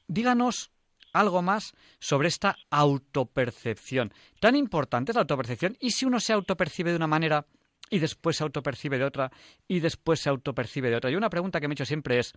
Díganos 0.08 0.72
algo 1.16 1.42
más 1.42 1.74
sobre 2.00 2.28
esta 2.28 2.58
autopercepción. 2.70 4.14
Tan 4.40 4.56
importante 4.56 5.12
es 5.12 5.16
la 5.16 5.22
autopercepción 5.22 5.78
y 5.80 5.92
si 5.92 6.06
uno 6.06 6.20
se 6.20 6.34
autopercibe 6.34 6.92
de 6.92 6.98
una 6.98 7.08
manera 7.08 7.46
y 7.90 8.00
después 8.00 8.38
se 8.38 8.44
autopercibe 8.44 8.98
de 8.98 9.06
otra 9.06 9.32
y 9.68 9.80
después 9.80 10.20
se 10.20 10.30
autopercibe 10.30 10.90
de 10.90 10.98
otra. 10.98 11.10
Y 11.10 11.16
una 11.16 11.30
pregunta 11.30 11.60
que 11.60 11.68
me 11.68 11.74
he 11.74 11.76
hecho 11.76 11.86
siempre 11.86 12.20
es, 12.20 12.34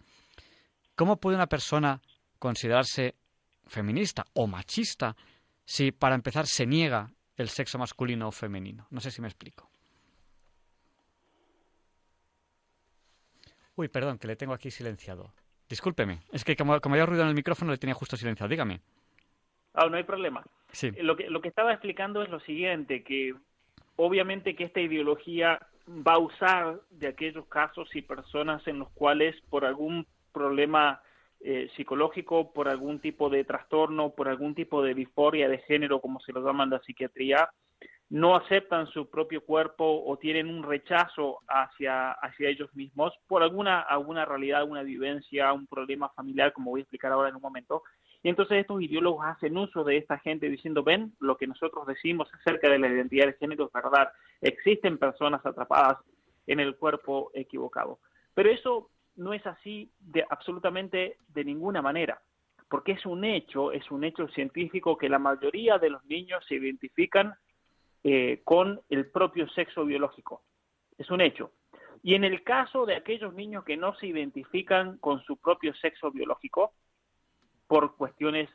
¿cómo 0.94 1.18
puede 1.18 1.36
una 1.36 1.48
persona 1.48 2.00
considerarse 2.38 3.16
feminista 3.66 4.24
o 4.34 4.46
machista 4.46 5.16
si 5.64 5.90
para 5.90 6.14
empezar 6.14 6.46
se 6.46 6.66
niega 6.66 7.12
el 7.36 7.48
sexo 7.48 7.78
masculino 7.78 8.28
o 8.28 8.32
femenino? 8.32 8.86
No 8.90 9.00
sé 9.00 9.10
si 9.10 9.20
me 9.20 9.28
explico. 9.28 9.70
Uy, 13.78 13.86
perdón, 13.86 14.18
que 14.18 14.26
le 14.26 14.34
tengo 14.34 14.54
aquí 14.54 14.72
silenciado. 14.72 15.32
Discúlpeme, 15.68 16.18
es 16.32 16.44
que 16.44 16.56
como, 16.56 16.80
como 16.80 16.96
había 16.96 17.06
ruido 17.06 17.22
en 17.22 17.28
el 17.28 17.34
micrófono 17.36 17.70
le 17.70 17.78
tenía 17.78 17.94
justo 17.94 18.16
silenciado. 18.16 18.50
Dígame. 18.50 18.80
Ah, 19.72 19.86
no 19.88 19.96
hay 19.96 20.02
problema. 20.02 20.42
Sí. 20.72 20.90
Lo 21.00 21.16
que, 21.16 21.30
lo 21.30 21.40
que 21.40 21.46
estaba 21.46 21.72
explicando 21.72 22.20
es 22.22 22.28
lo 22.28 22.40
siguiente, 22.40 23.04
que 23.04 23.36
obviamente 23.94 24.56
que 24.56 24.64
esta 24.64 24.80
ideología 24.80 25.60
va 25.88 26.14
a 26.14 26.18
usar 26.18 26.80
de 26.90 27.06
aquellos 27.06 27.46
casos 27.46 27.88
y 27.94 28.02
personas 28.02 28.66
en 28.66 28.80
los 28.80 28.90
cuales 28.90 29.36
por 29.48 29.64
algún 29.64 30.08
problema 30.32 31.00
eh, 31.38 31.70
psicológico, 31.76 32.52
por 32.52 32.68
algún 32.68 32.98
tipo 32.98 33.30
de 33.30 33.44
trastorno, 33.44 34.10
por 34.10 34.28
algún 34.28 34.56
tipo 34.56 34.82
de 34.82 34.94
disforia 34.94 35.48
de 35.48 35.58
género, 35.58 36.00
como 36.00 36.18
se 36.18 36.32
lo 36.32 36.44
llama 36.44 36.64
en 36.64 36.70
la 36.70 36.80
psiquiatría, 36.80 37.48
no 38.10 38.36
aceptan 38.36 38.86
su 38.86 39.10
propio 39.10 39.44
cuerpo 39.44 40.04
o 40.06 40.16
tienen 40.16 40.48
un 40.48 40.62
rechazo 40.62 41.40
hacia, 41.46 42.12
hacia 42.12 42.48
ellos 42.48 42.74
mismos 42.74 43.12
por 43.26 43.42
alguna, 43.42 43.80
alguna 43.80 44.24
realidad, 44.24 44.64
una 44.64 44.82
vivencia, 44.82 45.52
un 45.52 45.66
problema 45.66 46.08
familiar, 46.10 46.52
como 46.52 46.70
voy 46.70 46.80
a 46.80 46.82
explicar 46.82 47.12
ahora 47.12 47.28
en 47.28 47.36
un 47.36 47.42
momento, 47.42 47.82
Y 48.22 48.30
entonces 48.30 48.58
estos 48.58 48.80
ideólogos 48.80 49.26
hacen 49.26 49.56
uso 49.56 49.84
de 49.84 49.98
esta 49.98 50.18
gente 50.18 50.48
diciendo, 50.48 50.82
ven, 50.82 51.12
lo 51.20 51.36
que 51.36 51.46
nosotros 51.46 51.86
decimos 51.86 52.28
acerca 52.34 52.70
de 52.70 52.78
la 52.78 52.88
identidad 52.88 53.26
de 53.26 53.34
género 53.34 53.66
es 53.66 53.72
verdad, 53.72 54.10
existen 54.40 54.98
personas 54.98 55.44
atrapadas 55.44 55.98
en 56.46 56.60
el 56.60 56.76
cuerpo 56.76 57.30
equivocado. 57.34 58.00
Pero 58.34 58.50
eso 58.50 58.90
no 59.16 59.34
es 59.34 59.46
así 59.46 59.92
de 59.98 60.24
absolutamente 60.30 61.18
de 61.28 61.44
ninguna 61.44 61.82
manera, 61.82 62.22
porque 62.70 62.92
es 62.92 63.04
un 63.04 63.24
hecho, 63.24 63.70
es 63.72 63.90
un 63.90 64.02
hecho 64.04 64.28
científico 64.28 64.96
que 64.96 65.08
la 65.10 65.18
mayoría 65.18 65.78
de 65.78 65.90
los 65.90 66.04
niños 66.06 66.42
se 66.48 66.54
identifican 66.54 67.34
eh, 68.04 68.42
con 68.44 68.80
el 68.90 69.10
propio 69.10 69.48
sexo 69.48 69.84
biológico. 69.84 70.42
Es 70.96 71.10
un 71.10 71.20
hecho. 71.20 71.52
Y 72.02 72.14
en 72.14 72.24
el 72.24 72.42
caso 72.44 72.86
de 72.86 72.96
aquellos 72.96 73.34
niños 73.34 73.64
que 73.64 73.76
no 73.76 73.94
se 73.96 74.06
identifican 74.06 74.98
con 74.98 75.22
su 75.24 75.36
propio 75.36 75.74
sexo 75.74 76.10
biológico, 76.10 76.72
por 77.66 77.96
cuestiones 77.96 78.48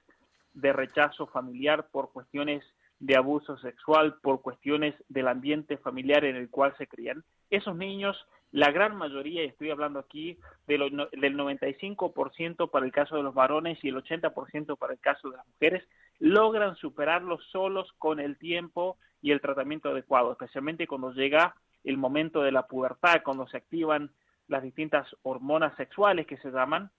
de 0.53 0.73
rechazo 0.73 1.27
familiar, 1.27 1.87
por 1.91 2.11
cuestiones 2.11 2.63
de 2.99 3.15
abuso 3.15 3.57
sexual, 3.57 4.15
por 4.21 4.41
cuestiones 4.41 4.95
del 5.09 5.27
ambiente 5.27 5.77
familiar 5.77 6.23
en 6.25 6.35
el 6.35 6.49
cual 6.49 6.75
se 6.77 6.87
crían, 6.87 7.23
esos 7.49 7.75
niños, 7.75 8.17
la 8.51 8.71
gran 8.71 8.95
mayoría, 8.95 9.43
estoy 9.43 9.71
hablando 9.71 9.99
aquí 9.99 10.37
de 10.67 10.77
del 10.77 11.37
95% 11.37 12.69
para 12.71 12.85
el 12.85 12.91
caso 12.91 13.15
de 13.15 13.23
los 13.23 13.33
varones 13.33 13.77
y 13.83 13.89
el 13.89 13.95
80% 13.95 14.77
para 14.77 14.93
el 14.93 14.99
caso 14.99 15.29
de 15.29 15.37
las 15.37 15.47
mujeres, 15.47 15.83
logran 16.19 16.75
superarlo 16.77 17.39
solos 17.51 17.91
con 17.97 18.19
el 18.19 18.37
tiempo 18.37 18.97
y 19.23 19.31
el 19.31 19.41
tratamiento 19.41 19.89
adecuado, 19.89 20.33
especialmente 20.33 20.85
cuando 20.85 21.11
llega 21.11 21.55
el 21.83 21.97
momento 21.97 22.43
de 22.43 22.51
la 22.51 22.67
pubertad, 22.67 23.23
cuando 23.23 23.47
se 23.47 23.57
activan 23.57 24.11
las 24.49 24.61
distintas 24.61 25.07
hormonas 25.23 25.75
sexuales 25.77 26.27
que 26.27 26.37
se 26.37 26.51
llaman, 26.51 26.91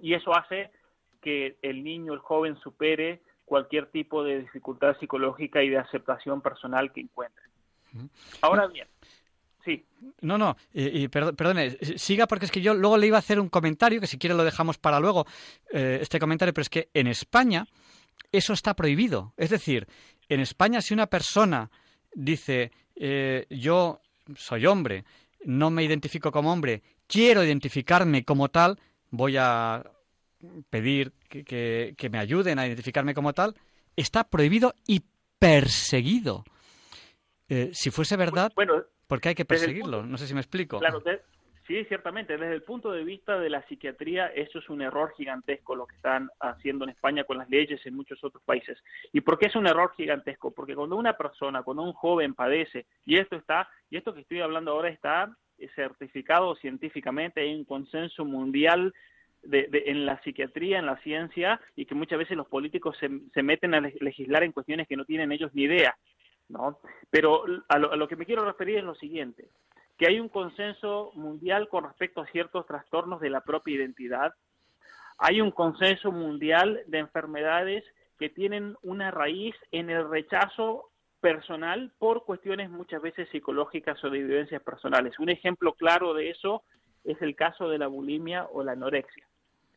y 0.00 0.14
eso 0.14 0.32
hace 0.34 0.70
que 1.20 1.58
el 1.60 1.82
niño, 1.82 2.14
el 2.14 2.20
joven 2.20 2.56
supere 2.60 3.20
cualquier 3.44 3.86
tipo 3.86 4.22
de 4.22 4.38
dificultad 4.38 4.96
psicológica 5.00 5.60
y 5.62 5.68
de 5.68 5.78
aceptación 5.78 6.40
personal 6.40 6.92
que 6.92 7.00
encuentre. 7.00 7.44
Ahora 8.40 8.68
bien, 8.68 8.86
sí. 9.64 9.84
No, 10.20 10.38
no, 10.38 10.56
y, 10.72 11.08
perdone, 11.08 11.72
siga 11.96 12.28
porque 12.28 12.44
es 12.44 12.52
que 12.52 12.60
yo 12.60 12.74
luego 12.74 12.96
le 12.96 13.08
iba 13.08 13.16
a 13.16 13.18
hacer 13.18 13.40
un 13.40 13.48
comentario, 13.48 14.00
que 14.00 14.06
si 14.06 14.18
quiere 14.18 14.36
lo 14.36 14.44
dejamos 14.44 14.78
para 14.78 15.00
luego, 15.00 15.26
eh, 15.72 15.98
este 16.00 16.20
comentario, 16.20 16.54
pero 16.54 16.62
es 16.62 16.70
que 16.70 16.90
en 16.94 17.08
España 17.08 17.66
eso 18.30 18.52
está 18.52 18.74
prohibido. 18.74 19.34
Es 19.36 19.50
decir, 19.50 19.88
en 20.30 20.40
España 20.40 20.80
si 20.80 20.94
una 20.94 21.08
persona 21.08 21.70
dice, 22.14 22.70
eh, 22.94 23.46
yo 23.50 24.00
soy 24.36 24.64
hombre, 24.64 25.04
no 25.44 25.70
me 25.70 25.82
identifico 25.82 26.30
como 26.30 26.52
hombre, 26.52 26.82
quiero 27.06 27.44
identificarme 27.44 28.24
como 28.24 28.48
tal, 28.48 28.78
voy 29.10 29.36
a 29.36 29.84
pedir 30.70 31.12
que, 31.28 32.08
me 32.10 32.18
ayuden 32.18 32.58
a 32.58 32.66
identificarme 32.66 33.12
como 33.12 33.32
tal, 33.32 33.56
está 33.96 34.24
prohibido 34.24 34.74
y 34.86 35.02
perseguido. 35.38 36.44
Eh, 37.48 37.70
si 37.74 37.90
fuese 37.90 38.16
verdad, 38.16 38.52
bueno, 38.54 38.84
¿por 39.08 39.20
qué 39.20 39.30
hay 39.30 39.34
que 39.34 39.44
perseguirlo? 39.44 40.06
no 40.06 40.16
sé 40.16 40.28
si 40.28 40.34
me 40.34 40.40
explico. 40.40 40.78
Claro, 40.78 41.02
sí, 41.70 41.84
ciertamente. 41.84 42.36
Desde 42.36 42.54
el 42.54 42.62
punto 42.62 42.90
de 42.90 43.04
vista 43.04 43.38
de 43.38 43.48
la 43.48 43.62
psiquiatría, 43.68 44.26
eso 44.26 44.58
es 44.58 44.68
un 44.68 44.82
error 44.82 45.12
gigantesco 45.16 45.76
lo 45.76 45.86
que 45.86 45.94
están 45.94 46.28
haciendo 46.40 46.84
en 46.84 46.90
España 46.90 47.22
con 47.22 47.38
las 47.38 47.48
leyes 47.48 47.80
en 47.86 47.94
muchos 47.94 48.24
otros 48.24 48.42
países. 48.42 48.76
¿Y 49.12 49.20
por 49.20 49.38
qué 49.38 49.46
es 49.46 49.54
un 49.54 49.68
error 49.68 49.92
gigantesco? 49.96 50.50
Porque 50.50 50.74
cuando 50.74 50.96
una 50.96 51.16
persona, 51.16 51.62
cuando 51.62 51.84
un 51.84 51.92
joven 51.92 52.34
padece, 52.34 52.86
y 53.06 53.18
esto 53.18 53.36
está, 53.36 53.68
y 53.88 53.96
esto 53.96 54.12
que 54.12 54.22
estoy 54.22 54.40
hablando 54.40 54.72
ahora 54.72 54.88
está 54.88 55.32
certificado 55.76 56.56
científicamente, 56.56 57.42
hay 57.42 57.54
un 57.54 57.64
consenso 57.64 58.24
mundial 58.24 58.92
en 59.42 60.06
la 60.06 60.20
psiquiatría, 60.22 60.80
en 60.80 60.86
la 60.86 60.96
ciencia, 60.98 61.60
y 61.76 61.86
que 61.86 61.94
muchas 61.94 62.18
veces 62.18 62.36
los 62.36 62.48
políticos 62.48 62.96
se, 62.98 63.42
meten 63.42 63.74
a 63.74 63.80
legislar 63.80 64.42
en 64.42 64.52
cuestiones 64.52 64.88
que 64.88 64.96
no 64.96 65.04
tienen 65.04 65.30
ellos 65.30 65.54
ni 65.54 65.62
idea. 65.62 65.96
¿no? 66.48 66.80
Pero 67.10 67.44
a 67.68 67.78
lo, 67.78 68.08
que 68.08 68.16
me 68.16 68.26
quiero 68.26 68.44
referir 68.44 68.78
es 68.78 68.84
lo 68.84 68.96
siguiente, 68.96 69.48
que 70.00 70.06
hay 70.06 70.18
un 70.18 70.30
consenso 70.30 71.10
mundial 71.12 71.68
con 71.68 71.84
respecto 71.84 72.22
a 72.22 72.26
ciertos 72.28 72.64
trastornos 72.64 73.20
de 73.20 73.28
la 73.28 73.42
propia 73.42 73.76
identidad, 73.76 74.32
hay 75.18 75.42
un 75.42 75.50
consenso 75.50 76.10
mundial 76.10 76.80
de 76.86 77.00
enfermedades 77.00 77.84
que 78.18 78.30
tienen 78.30 78.78
una 78.82 79.10
raíz 79.10 79.54
en 79.72 79.90
el 79.90 80.08
rechazo 80.08 80.88
personal 81.20 81.92
por 81.98 82.24
cuestiones 82.24 82.70
muchas 82.70 83.02
veces 83.02 83.28
psicológicas 83.28 84.02
o 84.02 84.08
de 84.08 84.20
vivencias 84.20 84.62
personales. 84.62 85.18
Un 85.18 85.28
ejemplo 85.28 85.74
claro 85.74 86.14
de 86.14 86.30
eso 86.30 86.62
es 87.04 87.20
el 87.20 87.36
caso 87.36 87.68
de 87.68 87.76
la 87.76 87.86
bulimia 87.86 88.46
o 88.46 88.64
la 88.64 88.72
anorexia. 88.72 89.26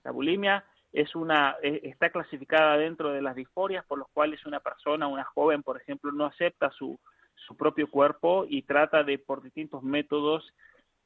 La 0.05 0.11
bulimia 0.11 0.63
es 0.93 1.13
una, 1.17 1.57
e, 1.61 1.81
está 1.83 2.11
clasificada 2.11 2.77
dentro 2.77 3.11
de 3.11 3.21
las 3.21 3.35
disforias 3.35 3.83
por 3.83 3.99
los 3.99 4.07
cuales 4.13 4.45
una 4.45 4.61
persona, 4.61 5.05
una 5.05 5.25
joven, 5.25 5.63
por 5.63 5.81
ejemplo, 5.81 6.13
no 6.13 6.27
acepta 6.27 6.71
su, 6.71 6.97
su 7.45 7.55
propio 7.55 7.89
cuerpo 7.89 8.45
y 8.47 8.63
trata 8.63 9.03
de 9.03 9.19
por 9.19 9.41
distintos 9.41 9.83
métodos, 9.83 10.53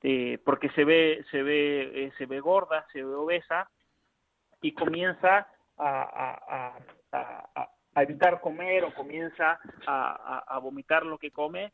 eh, 0.03 0.39
porque 0.45 0.69
se 0.71 0.85
ve, 0.85 1.25
se 1.31 1.43
ve, 1.43 2.05
eh, 2.05 2.11
se 2.17 2.25
ve 2.25 2.39
gorda, 2.39 2.85
se 2.93 3.03
ve 3.03 3.13
obesa 3.13 3.69
y 4.61 4.73
comienza 4.73 5.47
a, 5.77 6.77
evitar 7.95 8.41
comer 8.41 8.83
o 8.83 8.93
comienza 8.93 9.59
a, 9.87 10.59
vomitar 10.61 11.05
lo 11.05 11.17
que 11.17 11.31
come 11.31 11.73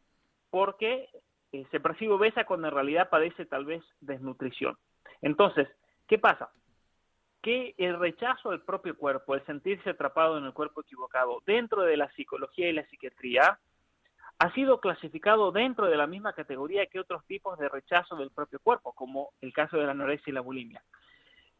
porque 0.49 1.09
eh, 1.51 1.65
se 1.71 1.79
percibe 1.79 2.13
obesa 2.13 2.45
cuando 2.45 2.67
en 2.67 2.73
realidad 2.73 3.09
padece 3.09 3.45
tal 3.45 3.65
vez 3.65 3.83
desnutrición. 3.99 4.77
Entonces, 5.21 5.67
¿qué 6.07 6.17
pasa? 6.17 6.49
que 7.43 7.75
el 7.77 7.99
rechazo 7.99 8.51
del 8.51 8.61
propio 8.61 8.97
cuerpo, 8.97 9.35
el 9.35 9.45
sentirse 9.45 9.89
atrapado 9.89 10.37
en 10.37 10.45
el 10.45 10.53
cuerpo 10.53 10.79
equivocado 10.79 11.43
dentro 11.45 11.81
de 11.81 11.97
la 11.97 12.09
psicología 12.13 12.69
y 12.69 12.73
la 12.73 12.87
psiquiatría, 12.87 13.59
ha 14.39 14.53
sido 14.53 14.79
clasificado 14.79 15.51
dentro 15.51 15.87
de 15.87 15.97
la 15.97 16.07
misma 16.07 16.33
categoría 16.33 16.85
que 16.87 16.99
otros 16.99 17.25
tipos 17.25 17.57
de 17.59 17.69
rechazo 17.69 18.15
del 18.15 18.31
propio 18.31 18.59
cuerpo, 18.59 18.93
como 18.93 19.29
el 19.41 19.53
caso 19.53 19.77
de 19.77 19.85
la 19.85 19.91
anorexia 19.91 20.31
y 20.31 20.33
la 20.33 20.41
bulimia. 20.41 20.83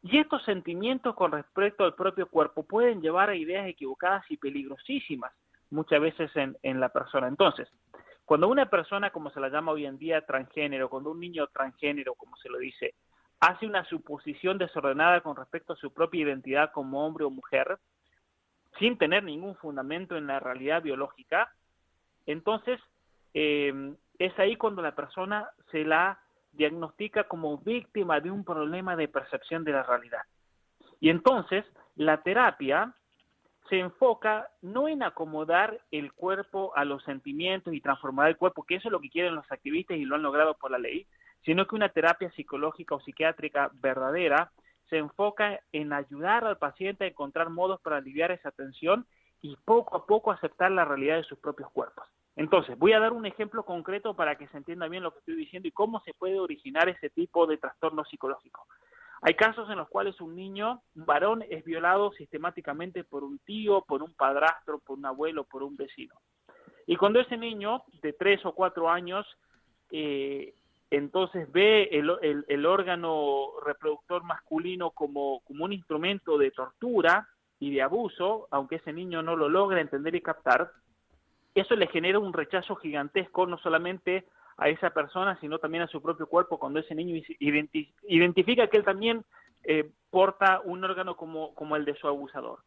Y 0.02 0.18
estos 0.18 0.44
sentimientos 0.44 1.16
con 1.16 1.32
respecto 1.32 1.86
al 1.86 1.96
propio 1.96 2.28
cuerpo 2.28 2.64
pueden 2.64 3.02
llevar 3.02 3.30
a 3.30 3.36
ideas 3.36 3.68
equivocadas 3.68 4.30
y 4.30 4.38
peligrosísimas 4.38 5.32
muchas 5.70 6.02
veces 6.02 6.36
en, 6.36 6.58
en 6.62 6.80
la 6.80 6.90
persona. 6.90 7.28
Entonces, 7.28 7.70
cuando 8.26 8.48
una 8.48 8.70
persona, 8.70 9.12
como 9.12 9.30
se 9.30 9.40
la 9.40 9.50
llama 9.50 9.72
hoy 9.72 9.86
en 9.86 9.98
día, 9.98 10.26
transgénero, 10.26 10.90
cuando 10.90 11.12
un 11.12 11.20
niño 11.20 11.48
transgénero, 11.48 12.16
como 12.16 12.36
se 12.38 12.50
lo 12.50 12.58
dice, 12.58 12.96
hace 13.40 13.66
una 13.66 13.84
suposición 13.86 14.58
desordenada 14.58 15.22
con 15.22 15.36
respecto 15.36 15.74
a 15.74 15.78
su 15.78 15.94
propia 15.94 16.22
identidad 16.22 16.72
como 16.72 17.06
hombre 17.06 17.26
o 17.26 17.30
mujer, 17.30 17.78
sin 18.80 18.98
tener 18.98 19.24
ningún 19.24 19.56
fundamento 19.56 20.16
en 20.16 20.28
la 20.28 20.40
realidad 20.40 20.82
biológica, 20.82 21.52
entonces 22.26 22.80
eh, 23.34 23.94
es 24.20 24.38
ahí 24.40 24.56
cuando 24.56 24.82
la 24.82 24.96
persona 24.96 25.50
se 25.72 25.84
la 25.84 26.20
diagnostica 26.52 27.26
como 27.26 27.58
víctima 27.58 28.20
de 28.20 28.32
un 28.32 28.44
problema 28.44 28.96
de 28.96 29.08
percepción 29.08 29.64
de 29.64 29.72
la 29.72 29.84
realidad. 29.84 30.22
Y 31.00 31.10
entonces 31.10 31.66
la 31.96 32.22
terapia 32.22 32.94
se 33.70 33.80
enfoca 33.80 34.50
no 34.62 34.88
en 34.88 35.04
acomodar 35.04 35.80
el 35.92 36.14
cuerpo 36.14 36.74
a 36.76 36.86
los 36.86 37.04
sentimientos 37.04 37.74
y 37.74 37.82
transformar 37.82 38.28
el 38.28 38.38
cuerpo, 38.38 38.64
que 38.64 38.76
eso 38.76 38.90
es 38.90 38.92
lo 38.92 39.00
que 39.00 39.10
quieren 39.10 39.36
los 39.36 39.52
activistas 39.52 39.98
y 39.98 40.06
lo 40.06 40.16
han 40.16 40.22
logrado 40.22 40.56
por 40.56 40.72
la 40.72 40.78
ley, 40.78 41.08
sino 41.44 41.66
que 41.66 41.76
una 41.76 41.90
terapia 41.90 42.32
psicológica 42.32 42.96
o 42.96 43.02
psiquiátrica 43.02 43.72
verdadera 43.74 44.52
se 44.90 44.98
enfoca 44.98 45.60
en 45.72 45.94
ayudar 45.94 46.46
al 46.46 46.58
paciente 46.58 47.06
a 47.06 47.08
encontrar 47.08 47.50
modos 47.50 47.82
para 47.82 47.98
aliviar 47.98 48.32
esa 48.32 48.52
tensión 48.52 49.06
y 49.44 49.58
poco 49.58 49.98
a 49.98 50.06
poco 50.06 50.32
aceptar 50.32 50.72
la 50.72 50.86
realidad 50.86 51.18
de 51.18 51.24
sus 51.24 51.38
propios 51.38 51.70
cuerpos. 51.70 52.08
Entonces, 52.38 52.80
voy 52.80 52.94
a 52.94 53.00
dar 53.00 53.12
un 53.12 53.26
ejemplo 53.26 53.64
concreto 53.64 54.16
para 54.16 54.38
que 54.38 54.48
se 54.48 54.58
entienda 54.58 54.88
bien 54.88 55.04
lo 55.04 55.12
que 55.12 55.20
estoy 55.20 55.36
diciendo 55.36 55.68
y 55.68 55.72
cómo 55.72 56.00
se 56.00 56.14
puede 56.14 56.40
originar 56.40 56.88
ese 56.88 57.10
tipo 57.10 57.46
de 57.46 57.58
trastorno 57.58 58.06
psicológico. 58.06 58.66
Hay 59.22 59.36
casos 59.36 59.70
en 59.70 59.78
los 59.78 59.90
cuales 59.90 60.20
un 60.22 60.34
niño, 60.34 60.82
un 60.96 61.06
varón, 61.06 61.44
es 61.50 61.64
violado 61.66 62.14
sistemáticamente 62.14 63.04
por 63.04 63.24
un 63.26 63.38
tío, 63.40 63.82
por 63.82 64.02
un 64.02 64.14
padrastro, 64.14 64.80
por 64.80 64.98
un 64.98 65.06
abuelo, 65.06 65.44
por 65.44 65.62
un 65.62 65.76
vecino. 65.76 66.16
Y 66.88 66.96
cuando 66.96 67.20
ese 67.20 67.38
niño 67.38 67.84
de 68.02 68.14
tres 68.14 68.46
o 68.46 68.54
cuatro 68.54 68.90
años 68.90 69.28
eh, 69.92 70.54
entonces 70.90 71.52
ve 71.52 71.90
el, 71.92 72.66
órgano 72.66 73.48
reproductor 73.66 74.24
masculino 74.24 74.92
como, 74.92 75.42
como 75.42 75.66
un 75.66 75.74
instrumento 75.74 76.38
de 76.38 76.52
tortura 76.52 77.28
y 77.64 77.72
de 77.72 77.82
abuso, 77.82 78.48
aunque 78.52 78.76
ese 78.76 78.92
niño 78.92 79.22
no 79.22 79.36
lo 79.36 79.48
logra 79.48 79.80
entender 79.80 80.16
y 80.16 80.22
captar, 80.22 80.72
eso 81.56 81.76
le 81.76 81.88
genera 81.88 82.20
un 82.20 82.34
rechazo 82.34 82.76
gigantesco 82.76 83.46
no 83.46 83.58
solamente 83.58 84.26
a 84.58 84.70
esa 84.70 84.90
persona, 84.90 85.38
sino 85.40 85.60
también 85.60 85.84
a 85.84 85.88
su 85.88 86.02
propio 86.02 86.28
cuerpo 86.28 86.60
cuando 86.60 86.80
ese 86.80 86.94
niño 86.96 87.22
identifica 88.08 88.68
que 88.68 88.78
él 88.78 88.84
también 88.84 89.24
eh, 89.64 89.90
porta 90.10 90.62
un 90.64 90.84
órgano 90.84 91.16
como, 91.16 91.56
como 91.56 91.76
el 91.76 91.86
de 91.86 91.96
su 91.96 92.08
abusador. 92.08 92.60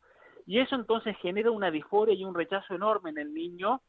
Y 0.46 0.60
eso 0.60 0.76
entonces 0.76 1.16
genera 1.18 1.50
una 1.50 1.70
disforia 1.70 2.14
y 2.14 2.24
un 2.24 2.34
rechazo 2.34 2.74
enorme 2.74 3.10
en 3.10 3.18
el 3.18 3.34
niño 3.34 3.82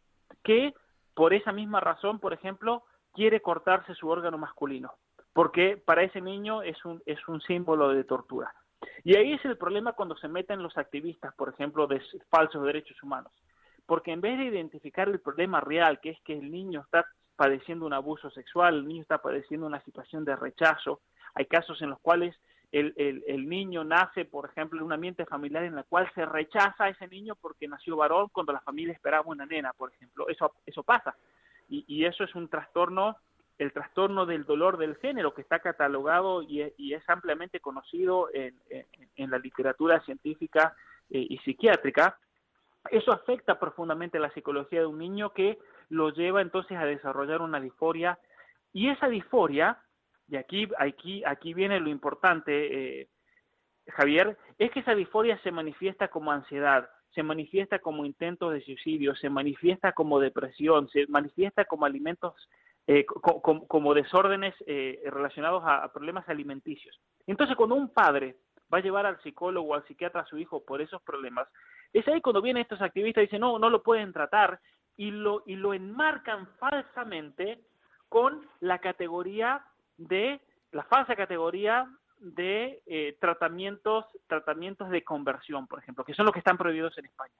que 0.43 0.73
por 1.13 1.33
esa 1.33 1.51
misma 1.51 1.79
razón, 1.79 2.19
por 2.19 2.33
ejemplo, 2.33 2.83
quiere 3.13 3.41
cortarse 3.41 3.95
su 3.95 4.09
órgano 4.09 4.37
masculino, 4.37 4.93
porque 5.33 5.77
para 5.77 6.03
ese 6.03 6.21
niño 6.21 6.61
es 6.61 6.83
un, 6.85 7.01
es 7.05 7.25
un 7.27 7.41
símbolo 7.41 7.89
de 7.89 8.03
tortura. 8.03 8.53
Y 9.03 9.15
ahí 9.15 9.33
es 9.33 9.43
el 9.45 9.57
problema 9.57 9.93
cuando 9.93 10.15
se 10.17 10.27
meten 10.27 10.61
los 10.61 10.77
activistas, 10.77 11.33
por 11.35 11.49
ejemplo, 11.49 11.87
de 11.87 12.01
falsos 12.29 12.63
derechos 12.63 13.01
humanos. 13.01 13.31
Porque 13.85 14.11
en 14.11 14.21
vez 14.21 14.37
de 14.37 14.45
identificar 14.45 15.07
el 15.07 15.19
problema 15.19 15.61
real, 15.61 15.99
que 16.01 16.09
es 16.11 16.19
que 16.21 16.33
el 16.33 16.51
niño 16.51 16.81
está 16.81 17.05
padeciendo 17.35 17.85
un 17.85 17.93
abuso 17.93 18.29
sexual, 18.31 18.75
el 18.75 18.87
niño 18.87 19.01
está 19.01 19.19
padeciendo 19.19 19.65
una 19.65 19.81
situación 19.81 20.25
de 20.25 20.35
rechazo, 20.35 21.01
hay 21.35 21.45
casos 21.45 21.81
en 21.81 21.91
los 21.91 21.99
cuales 21.99 22.35
el, 22.71 23.47
niño 23.47 23.83
nace, 23.83 24.25
por 24.25 24.49
ejemplo, 24.49 24.79
en 24.79 24.85
un 24.85 24.93
ambiente 24.93 25.25
familiar 25.25 25.63
en 25.63 25.77
el 25.77 25.85
cual 25.85 26.11
se 26.13 26.25
rechaza 26.25 26.85
a 26.85 26.89
ese 26.89 27.07
niño 27.07 27.35
porque 27.35 27.67
nació 27.67 27.95
varón 27.95 28.27
cuando 28.31 28.51
la 28.51 28.59
familia 28.61 28.93
esperaba 28.93 29.27
una 29.27 29.45
nena, 29.45 29.71
por 29.73 29.93
ejemplo. 29.93 30.27
Eso, 30.27 30.53
eso 30.65 30.83
pasa. 30.83 31.15
Y, 31.69 31.85
y 31.87 32.05
eso 32.05 32.23
es 32.23 32.35
un 32.35 32.49
trastorno, 32.49 33.15
el 33.57 33.73
trastorno 33.73 34.25
del 34.25 34.45
dolor 34.45 34.77
del 34.77 34.95
género 34.97 35.33
que 35.33 35.41
está 35.41 35.59
catalogado 35.59 36.43
y, 36.43 36.61
es 36.61 37.09
ampliamente 37.09 37.59
conocido 37.59 38.29
en, 38.33 38.55
la 39.31 39.39
literatura 39.39 39.99
científica 40.01 40.75
eh, 41.09 41.25
y 41.29 41.37
psiquiátrica. 41.39 42.19
Eso 42.91 43.11
afecta 43.11 43.59
profundamente 43.59 44.19
la 44.19 44.31
psicología 44.31 44.81
de 44.81 44.85
un 44.85 44.99
niño 44.99 45.33
que 45.33 45.57
lo 45.89 46.11
lleva 46.11 46.41
entonces 46.41 46.77
a 46.77 46.85
desarrollar 46.85 47.41
una 47.41 47.59
disforia 47.59 48.19
y 48.73 48.89
esa 48.89 49.07
disforia 49.07 49.81
y 50.29 50.35
aquí, 50.35 50.67
aquí, 50.77 51.23
aquí 51.25 51.53
viene 51.53 51.79
lo 51.79 51.89
importante, 51.89 53.01
eh, 53.01 53.09
Javier, 53.87 54.37
es 54.57 54.71
que 54.71 54.81
esa 54.81 54.93
disforia 54.93 55.39
se 55.41 55.51
manifiesta 55.51 56.09
como 56.09 56.31
ansiedad, 56.31 56.89
se 57.15 57.23
manifiesta 57.23 57.79
como 57.79 58.05
intentos 58.05 58.53
de 58.53 58.61
suicidio, 58.61 59.15
se 59.15 59.29
manifiesta 59.29 59.93
como 59.93 60.19
depresión, 60.19 60.89
se 60.89 61.07
manifiesta 61.07 61.63
como 61.65 61.85
alimentos, 61.85 62.33
eh, 62.87 63.05
como, 63.05 63.93
desórdenes 63.93 64.55
eh, 64.65 65.01
relacionados 65.05 65.61
a, 65.65 65.91
problemas 65.91 66.27
alimenticios. 66.29 66.99
Entonces, 67.25 67.55
cuando 67.55 67.75
un 67.75 67.89
padre 67.89 68.37
va 68.73 68.79
a 68.79 68.81
llevar 68.81 69.05
al 69.05 69.21
psicólogo 69.21 69.69
o 69.69 69.75
al 69.75 69.85
psiquiatra 69.85 70.21
a 70.21 70.25
su 70.25 70.37
hijo 70.37 70.63
por 70.63 70.81
esos 70.81 71.01
problemas, 71.01 71.47
es 71.93 72.07
ahí 72.07 72.21
cuando 72.21 72.41
vienen 72.41 72.61
estos 72.61 72.81
activistas 72.81 73.21
y 73.21 73.27
dicen, 73.27 73.41
no, 73.41 73.59
no 73.59 73.69
lo 73.69 73.83
pueden 73.83 74.13
tratar, 74.13 74.59
y 74.97 75.11
lo, 75.11 75.43
y 75.45 75.55
lo 75.55 75.73
enmarcan 75.73 76.47
falsamente 76.59 77.59
con 78.09 78.47
la 78.61 78.79
categoría 78.79 79.63
de 79.97 80.41
la 80.71 80.83
falsa 80.83 81.15
categoría 81.15 81.87
de 82.19 82.81
eh, 82.87 83.17
tratamientos, 83.21 84.05
tratamientos 84.27 84.89
de 84.89 85.03
conversión, 85.03 85.67
por 85.67 85.79
ejemplo, 85.79 86.03
que 86.03 86.13
son 86.13 86.25
los 86.25 86.33
que 86.33 86.39
están 86.39 86.57
prohibidos 86.57 86.97
en 86.97 87.05
España. 87.05 87.35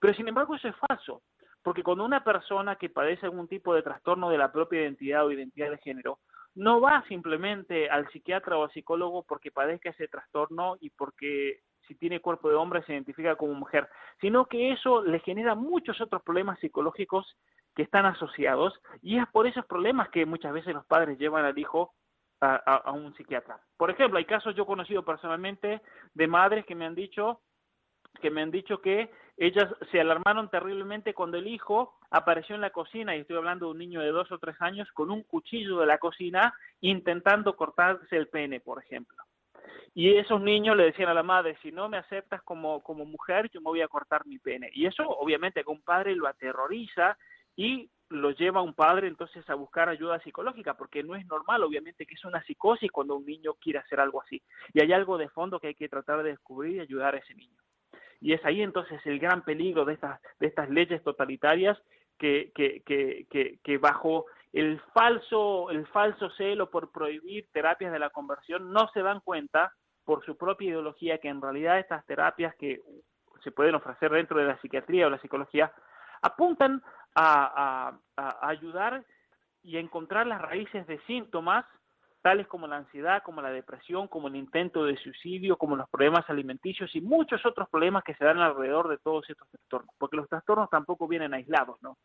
Pero 0.00 0.14
sin 0.14 0.28
embargo 0.28 0.56
eso 0.56 0.68
es 0.68 0.76
falso, 0.88 1.22
porque 1.66 1.82
cuando 1.82 2.04
una 2.04 2.22
persona 2.22 2.76
que 2.76 2.90
padece 2.90 3.26
algún 3.26 3.48
tipo 3.48 3.74
de 3.74 3.82
trastorno 3.82 4.30
de 4.30 4.38
la 4.38 4.52
propia 4.52 4.82
identidad 4.82 5.26
o 5.26 5.32
identidad 5.32 5.68
de 5.68 5.78
género, 5.78 6.20
no 6.54 6.80
va 6.80 7.02
simplemente 7.08 7.90
al 7.90 8.08
psiquiatra 8.10 8.56
o 8.56 8.62
al 8.62 8.70
psicólogo 8.70 9.24
porque 9.24 9.50
padezca 9.50 9.90
ese 9.90 10.06
trastorno 10.06 10.76
y 10.80 10.90
porque 10.90 11.62
si 11.88 11.96
tiene 11.96 12.20
cuerpo 12.20 12.48
de 12.48 12.54
hombre 12.54 12.84
se 12.84 12.92
identifica 12.92 13.34
como 13.34 13.54
mujer, 13.54 13.88
sino 14.20 14.46
que 14.46 14.70
eso 14.70 15.02
le 15.02 15.18
genera 15.18 15.56
muchos 15.56 16.00
otros 16.00 16.22
problemas 16.22 16.60
psicológicos 16.60 17.36
que 17.74 17.82
están 17.82 18.06
asociados 18.06 18.80
y 19.02 19.18
es 19.18 19.26
por 19.32 19.48
esos 19.48 19.66
problemas 19.66 20.08
que 20.10 20.24
muchas 20.24 20.52
veces 20.52 20.72
los 20.72 20.86
padres 20.86 21.18
llevan 21.18 21.46
al 21.46 21.58
hijo 21.58 21.94
a, 22.40 22.92
un 22.92 23.12
psiquiatra. 23.16 23.58
Por 23.76 23.90
ejemplo, 23.90 24.18
hay 24.18 24.24
casos 24.24 24.54
yo 24.54 24.62
he 24.62 24.66
conocido 24.66 25.04
personalmente 25.04 25.82
de 26.14 26.26
madres 26.28 26.64
que 26.64 26.76
me 26.76 26.86
han 26.86 26.94
dicho 26.94 27.40
que 28.20 28.30
me 28.30 28.42
han 28.42 28.50
dicho 28.50 28.80
que 28.80 29.10
ellas 29.36 29.68
se 29.90 30.00
alarmaron 30.00 30.48
terriblemente 30.48 31.12
cuando 31.12 31.36
el 31.36 31.46
hijo 31.46 31.98
apareció 32.10 32.54
en 32.54 32.62
la 32.62 32.70
cocina, 32.70 33.14
y 33.14 33.20
estoy 33.20 33.36
hablando 33.36 33.66
de 33.66 33.72
un 33.72 33.78
niño 33.78 34.00
de 34.00 34.10
dos 34.10 34.30
o 34.32 34.38
tres 34.38 34.56
años, 34.60 34.90
con 34.92 35.10
un 35.10 35.22
cuchillo 35.22 35.78
de 35.78 35.86
la 35.86 35.98
cocina 35.98 36.54
intentando 36.80 37.54
cortarse 37.54 38.16
el 38.16 38.28
pene, 38.28 38.60
por 38.60 38.82
ejemplo. 38.82 39.16
Y 39.94 40.14
esos 40.16 40.40
niños 40.40 40.76
le 40.76 40.84
decían 40.84 41.08
a 41.08 41.14
la 41.14 41.22
madre, 41.22 41.56
si 41.62 41.72
no 41.72 41.88
me 41.88 41.96
aceptas 41.96 42.42
como, 42.42 42.82
como 42.82 43.04
mujer, 43.04 43.50
yo 43.52 43.60
me 43.60 43.70
voy 43.70 43.80
a 43.80 43.88
cortar 43.88 44.26
mi 44.26 44.38
pene. 44.38 44.70
Y 44.74 44.86
eso 44.86 45.08
obviamente 45.08 45.64
que 45.64 45.70
un 45.70 45.82
padre 45.82 46.14
lo 46.14 46.28
aterroriza 46.28 47.16
y 47.56 47.90
lo 48.10 48.30
lleva 48.30 48.60
a 48.60 48.62
un 48.62 48.74
padre 48.74 49.08
entonces 49.08 49.48
a 49.48 49.54
buscar 49.54 49.88
ayuda 49.88 50.20
psicológica, 50.20 50.74
porque 50.74 51.02
no 51.02 51.16
es 51.16 51.26
normal, 51.26 51.62
obviamente, 51.62 52.06
que 52.06 52.14
es 52.14 52.24
una 52.24 52.42
psicosis 52.42 52.90
cuando 52.90 53.16
un 53.16 53.24
niño 53.24 53.54
quiere 53.54 53.78
hacer 53.78 53.98
algo 54.00 54.22
así. 54.22 54.42
Y 54.72 54.82
hay 54.82 54.92
algo 54.92 55.18
de 55.18 55.28
fondo 55.28 55.58
que 55.58 55.68
hay 55.68 55.74
que 55.74 55.88
tratar 55.88 56.22
de 56.22 56.30
descubrir 56.30 56.76
y 56.76 56.80
ayudar 56.80 57.14
a 57.14 57.18
ese 57.18 57.34
niño. 57.34 57.56
Y 58.20 58.32
es 58.32 58.44
ahí 58.44 58.62
entonces 58.62 59.00
el 59.04 59.18
gran 59.18 59.42
peligro 59.42 59.84
de 59.84 59.94
estas, 59.94 60.20
de 60.40 60.46
estas 60.46 60.70
leyes 60.70 61.02
totalitarias 61.02 61.78
que, 62.18 62.52
que, 62.54 62.82
que, 62.84 63.58
que, 63.62 63.78
bajo 63.78 64.26
el 64.52 64.80
falso, 64.94 65.70
el 65.70 65.86
falso 65.88 66.30
celo 66.30 66.70
por 66.70 66.90
prohibir 66.90 67.46
terapias 67.52 67.92
de 67.92 67.98
la 67.98 68.10
conversión 68.10 68.72
no 68.72 68.88
se 68.92 69.02
dan 69.02 69.20
cuenta 69.20 69.72
por 70.04 70.24
su 70.24 70.36
propia 70.36 70.70
ideología 70.70 71.18
que 71.18 71.28
en 71.28 71.42
realidad 71.42 71.78
estas 71.78 72.06
terapias 72.06 72.54
que 72.56 72.80
se 73.42 73.50
pueden 73.52 73.74
ofrecer 73.74 74.10
dentro 74.10 74.38
de 74.38 74.46
la 74.46 74.58
psiquiatría 74.60 75.06
o 75.06 75.10
la 75.10 75.18
psicología 75.18 75.72
apuntan 76.22 76.82
a, 77.14 77.98
ayudar 78.16 79.04
y 79.62 79.76
a 79.76 79.80
encontrar 79.80 80.26
las 80.26 80.40
raíces 80.40 80.86
de 80.86 80.98
síntomas 81.06 81.64
tales 82.26 82.48
como 82.48 82.66
la 82.66 82.78
ansiedad, 82.78 83.22
como 83.22 83.40
la 83.40 83.52
depresión, 83.52 84.08
como 84.08 84.26
el 84.26 84.34
intento 84.34 84.84
de 84.84 84.96
suicidio, 84.96 85.56
como 85.56 85.76
los 85.76 85.88
problemas 85.88 86.28
alimenticios 86.28 86.90
y 86.96 87.00
muchos 87.00 87.46
otros 87.46 87.68
problemas 87.68 88.02
que 88.02 88.16
se 88.16 88.24
dan 88.24 88.38
alrededor 88.38 88.88
de 88.88 88.98
todos 88.98 89.30
estos 89.30 89.48
trastornos, 89.48 89.94
porque 89.96 90.16
los 90.16 90.28
trastornos 90.28 90.68
tampoco 90.68 91.06
vienen 91.06 91.34
aislados, 91.34 91.80
¿no? 91.82 91.96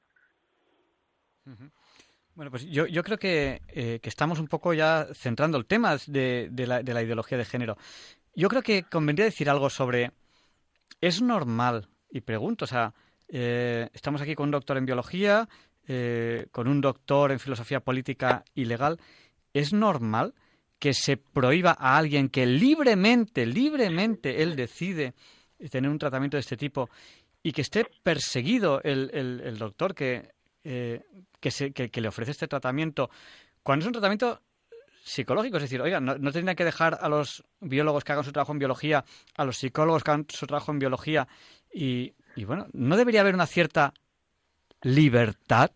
Bueno, 2.36 2.52
pues 2.52 2.70
yo, 2.70 2.86
yo 2.86 3.02
creo 3.02 3.18
que, 3.18 3.64
eh, 3.70 4.00
que, 4.00 4.10
estamos 4.10 4.40
un 4.40 4.48
poco 4.48 4.76
ya 4.76 5.08
centrando 5.16 5.58
el 5.58 5.66
tema 5.66 5.98
de, 6.06 6.50
de, 6.52 6.68
la, 6.68 6.84
de 6.84 6.94
la 6.94 7.02
ideología 7.02 7.40
de 7.40 7.46
género. 7.46 7.78
Yo 8.36 8.48
creo 8.48 8.62
que 8.62 8.84
convendría 8.84 9.26
decir 9.26 9.50
algo 9.50 9.72
sobre, 9.72 10.12
¿es 11.02 11.20
normal? 11.20 11.88
Y 12.12 12.22
pregunto, 12.22 12.66
o 12.66 12.68
sea, 12.68 12.94
eh, 13.28 13.90
estamos 13.92 14.22
aquí 14.22 14.36
con 14.36 14.50
un 14.50 14.52
doctor 14.52 14.78
en 14.78 14.86
biología, 14.86 15.50
eh, 15.88 16.46
con 16.52 16.68
un 16.68 16.80
doctor 16.80 17.32
en 17.32 17.40
filosofía 17.40 17.80
política 17.80 18.44
y 18.54 18.66
legal. 18.66 19.00
¿Es 19.54 19.74
normal 19.74 20.34
que 20.80 20.94
se 20.94 21.18
prohíba 21.18 21.78
a 21.80 21.98
alguien 21.98 22.30
que 22.30 22.46
libremente, 22.46 23.46
libremente 23.46 24.42
él 24.42 24.56
decide 24.56 25.14
tener 25.70 25.92
un 25.92 26.00
tratamiento 26.00 26.38
de 26.38 26.42
este 26.42 26.58
tipo 26.58 26.90
y 27.44 27.52
que 27.52 27.62
esté 27.62 27.86
perseguido 28.04 28.82
el, 28.84 29.12
el, 29.14 29.58
doctor 29.58 29.94
que, 29.94 30.34
eh, 30.64 31.02
que, 31.40 31.52
se, 31.52 31.72
que, 31.72 32.02
le 32.02 32.08
ofrece 32.08 32.32
este 32.32 32.48
tratamiento 32.48 33.10
cuando 33.62 33.84
es 33.84 33.88
un 33.88 33.94
tratamiento 33.94 34.42
psicológico? 35.04 35.58
Es 35.58 35.64
decir, 35.64 35.82
oiga, 35.82 36.00
no, 36.00 36.18
no 36.18 36.32
tendría 36.32 36.56
que 36.56 36.66
dejar 36.66 36.98
a 37.00 37.10
los 37.10 37.44
biólogos 37.60 38.04
que 38.04 38.14
hagan 38.14 38.24
su 38.24 38.32
trabajo 38.32 38.52
en 38.54 38.60
biología, 38.60 39.06
a 39.36 39.46
los 39.46 39.58
psicólogos 39.58 40.04
que 40.04 40.12
hagan 40.12 40.26
su 40.30 40.48
trabajo 40.48 40.72
en 40.72 40.80
biología 40.80 41.28
y, 41.72 42.14
y 42.36 42.46
bueno, 42.46 42.68
¿no 42.74 42.98
debería 42.98 43.22
haber 43.22 43.36
una 43.36 43.48
cierta 43.48 43.94
libertad? 44.82 45.72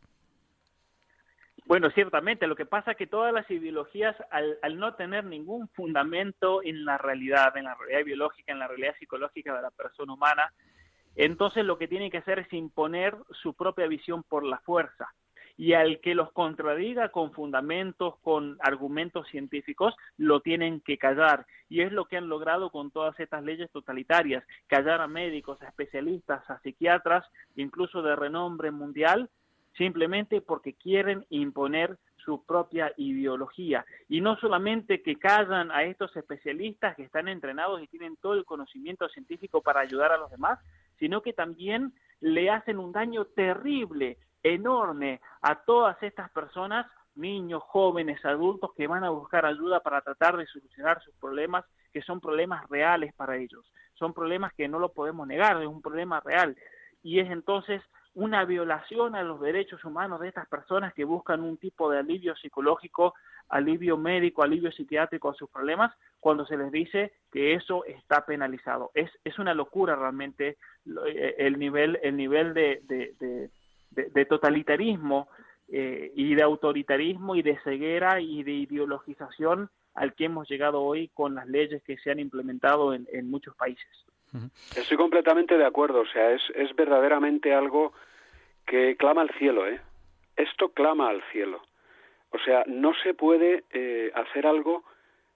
Bueno, 1.65 1.89
ciertamente. 1.89 2.47
Lo 2.47 2.55
que 2.55 2.65
pasa 2.65 2.91
es 2.91 2.97
que 2.97 3.07
todas 3.07 3.33
las 3.33 3.49
ideologías, 3.49 4.15
al, 4.29 4.59
al, 4.61 4.77
no 4.77 4.93
tener 4.93 5.25
ningún 5.25 5.67
fundamento 5.69 6.61
en 6.63 6.85
la 6.85 6.97
realidad, 6.97 7.57
en 7.57 7.65
la 7.65 7.75
realidad 7.75 8.05
biológica, 8.05 8.51
en 8.51 8.59
la 8.59 8.67
realidad 8.67 8.95
psicológica 8.99 9.55
de 9.55 9.63
la 9.63 9.71
persona 9.71 10.13
humana, 10.13 10.53
entonces 11.15 11.65
lo 11.65 11.77
que 11.77 11.87
tienen 11.87 12.11
que 12.11 12.19
hacer 12.19 12.39
es 12.39 12.53
imponer 12.53 13.15
su 13.41 13.53
propia 13.55 13.87
visión 13.87 14.23
por 14.23 14.43
la 14.43 14.59
fuerza 14.59 15.13
y 15.57 15.73
al 15.73 16.01
que 16.01 16.15
los 16.15 16.31
contradiga 16.33 17.09
con 17.09 17.31
fundamentos, 17.31 18.15
con 18.21 18.57
argumentos 18.59 19.27
científicos, 19.29 19.95
lo 20.17 20.41
tienen 20.41 20.81
que 20.81 20.97
callar. 20.97 21.45
Y 21.69 21.81
es 21.81 21.91
lo 21.91 22.05
que 22.05 22.17
han 22.17 22.27
logrado 22.27 22.69
con 22.71 22.91
todas 22.91 23.17
estas 23.19 23.43
leyes 23.43 23.71
totalitarias, 23.71 24.43
callar 24.67 25.01
a 25.01 25.07
médicos, 25.07 25.61
a 25.61 25.67
especialistas, 25.67 26.47
a 26.49 26.59
psiquiatras, 26.59 27.25
incluso 27.55 28.01
de 28.01 28.15
renombre 28.15 28.71
mundial, 28.71 29.29
simplemente 29.77 30.41
porque 30.41 30.73
quieren 30.73 31.25
imponer 31.29 31.97
su 32.17 32.43
propia 32.43 32.91
ideología. 32.97 33.85
Y 34.09 34.19
no 34.19 34.35
solamente 34.37 35.01
que 35.01 35.17
callan 35.17 35.71
a 35.71 35.83
estos 35.83 36.15
especialistas 36.15 36.95
que 36.95 37.03
están 37.03 37.27
entrenados 37.27 37.81
y 37.81 37.87
tienen 37.87 38.17
todo 38.17 38.33
el 38.33 38.45
conocimiento 38.45 39.07
científico 39.09 39.61
para 39.61 39.81
ayudar 39.81 40.11
a 40.11 40.17
los 40.17 40.31
demás, 40.31 40.59
sino 40.97 41.21
que 41.21 41.33
también 41.33 41.93
le 42.19 42.49
hacen 42.49 42.79
un 42.79 42.91
daño 42.91 43.25
terrible 43.25 44.17
enorme 44.41 45.21
a 45.41 45.63
todas 45.63 46.01
estas 46.01 46.31
personas, 46.31 46.87
niños, 47.15 47.61
jóvenes, 47.63 48.23
adultos, 48.25 48.71
que 48.75 48.87
van 48.87 49.03
a 49.03 49.09
buscar 49.09 49.45
ayuda 49.45 49.81
para 49.81 50.01
tratar 50.01 50.37
de 50.37 50.47
solucionar 50.47 51.01
sus 51.03 51.13
problemas, 51.15 51.65
que 51.93 52.01
son 52.01 52.19
problemas 52.19 52.67
reales 52.69 53.13
para 53.13 53.37
ellos. 53.37 53.71
Son 53.93 54.13
problemas 54.13 54.53
que 54.53 54.67
no 54.67 54.79
lo 54.79 54.89
podemos 54.89 55.27
negar, 55.27 55.61
es 55.61 55.67
un 55.67 55.81
problema 55.81 56.19
real. 56.19 56.57
Y 57.03 57.19
es 57.19 57.29
entonces 57.29 57.81
una 58.15 58.45
violación 58.45 59.15
a 59.15 59.23
los 59.23 59.39
derechos 59.39 59.83
humanos 59.85 60.19
de 60.19 60.29
estas 60.29 60.47
personas 60.47 60.93
que 60.93 61.03
buscan 61.03 61.41
un 61.41 61.57
tipo 61.57 61.89
de 61.89 61.99
alivio 61.99 62.35
psicológico, 62.35 63.13
alivio 63.49 63.97
médico, 63.97 64.41
alivio 64.41 64.71
psiquiátrico 64.71 65.29
a 65.29 65.35
sus 65.35 65.49
problemas, 65.49 65.93
cuando 66.19 66.45
se 66.45 66.57
les 66.57 66.71
dice 66.71 67.13
que 67.31 67.53
eso 67.53 67.85
está 67.85 68.25
penalizado. 68.25 68.91
Es, 68.93 69.11
es 69.23 69.37
una 69.37 69.53
locura 69.53 69.95
realmente 69.95 70.57
eh, 71.07 71.35
el 71.37 71.59
nivel, 71.59 71.99
el 72.01 72.15
nivel 72.15 72.53
de, 72.53 72.81
de 73.91 74.25
totalitarismo 74.25 75.27
eh, 75.67 76.11
y 76.15 76.35
de 76.35 76.43
autoritarismo 76.43 77.35
y 77.35 77.41
de 77.41 77.57
ceguera 77.63 78.21
y 78.21 78.43
de 78.43 78.51
ideologización 78.51 79.69
al 79.95 80.13
que 80.13 80.25
hemos 80.25 80.47
llegado 80.47 80.81
hoy 80.81 81.07
con 81.09 81.35
las 81.35 81.47
leyes 81.47 81.81
que 81.83 81.97
se 81.97 82.11
han 82.11 82.19
implementado 82.19 82.93
en, 82.93 83.07
en 83.11 83.29
muchos 83.29 83.55
países. 83.55 83.87
Estoy 84.75 84.97
completamente 84.97 85.57
de 85.57 85.65
acuerdo, 85.65 86.01
o 86.01 86.05
sea, 86.05 86.31
es, 86.31 86.41
es 86.55 86.75
verdaderamente 86.75 87.53
algo 87.53 87.93
que 88.65 88.95
clama 88.97 89.21
al 89.21 89.29
cielo, 89.37 89.67
¿eh? 89.67 89.79
Esto 90.35 90.69
clama 90.69 91.09
al 91.09 91.21
cielo. 91.31 91.61
O 92.31 92.39
sea, 92.39 92.63
no 92.67 92.93
se 93.03 93.13
puede 93.13 93.63
eh, 93.71 94.11
hacer 94.13 94.45
algo 94.45 94.83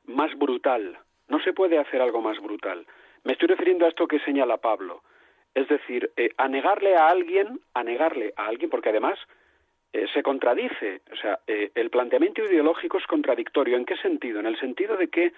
más 0.05 0.37
brutal, 0.37 0.97
no 1.27 1.39
se 1.39 1.53
puede 1.53 1.77
hacer 1.77 2.01
algo 2.01 2.21
más 2.21 2.39
brutal. 2.41 2.85
Me 3.23 3.33
estoy 3.33 3.47
refiriendo 3.47 3.85
a 3.85 3.89
esto 3.89 4.07
que 4.07 4.19
señala 4.19 4.57
Pablo. 4.57 5.01
Es 5.53 5.67
decir, 5.67 6.11
eh, 6.15 6.29
a 6.37 6.47
negarle 6.47 6.95
a 6.95 7.07
alguien, 7.07 7.59
a 7.73 7.83
negarle 7.83 8.33
a 8.35 8.47
alguien, 8.47 8.69
porque 8.69 8.89
además 8.89 9.19
eh, 9.93 10.05
se 10.13 10.23
contradice. 10.23 11.01
O 11.11 11.15
sea, 11.15 11.39
eh, 11.47 11.71
el 11.75 11.89
planteamiento 11.89 12.43
ideológico 12.43 12.97
es 12.97 13.07
contradictorio. 13.07 13.77
¿En 13.77 13.85
qué 13.85 13.97
sentido? 13.97 14.39
En 14.39 14.45
el 14.45 14.59
sentido 14.59 14.97
de 14.97 15.09
que 15.09 15.33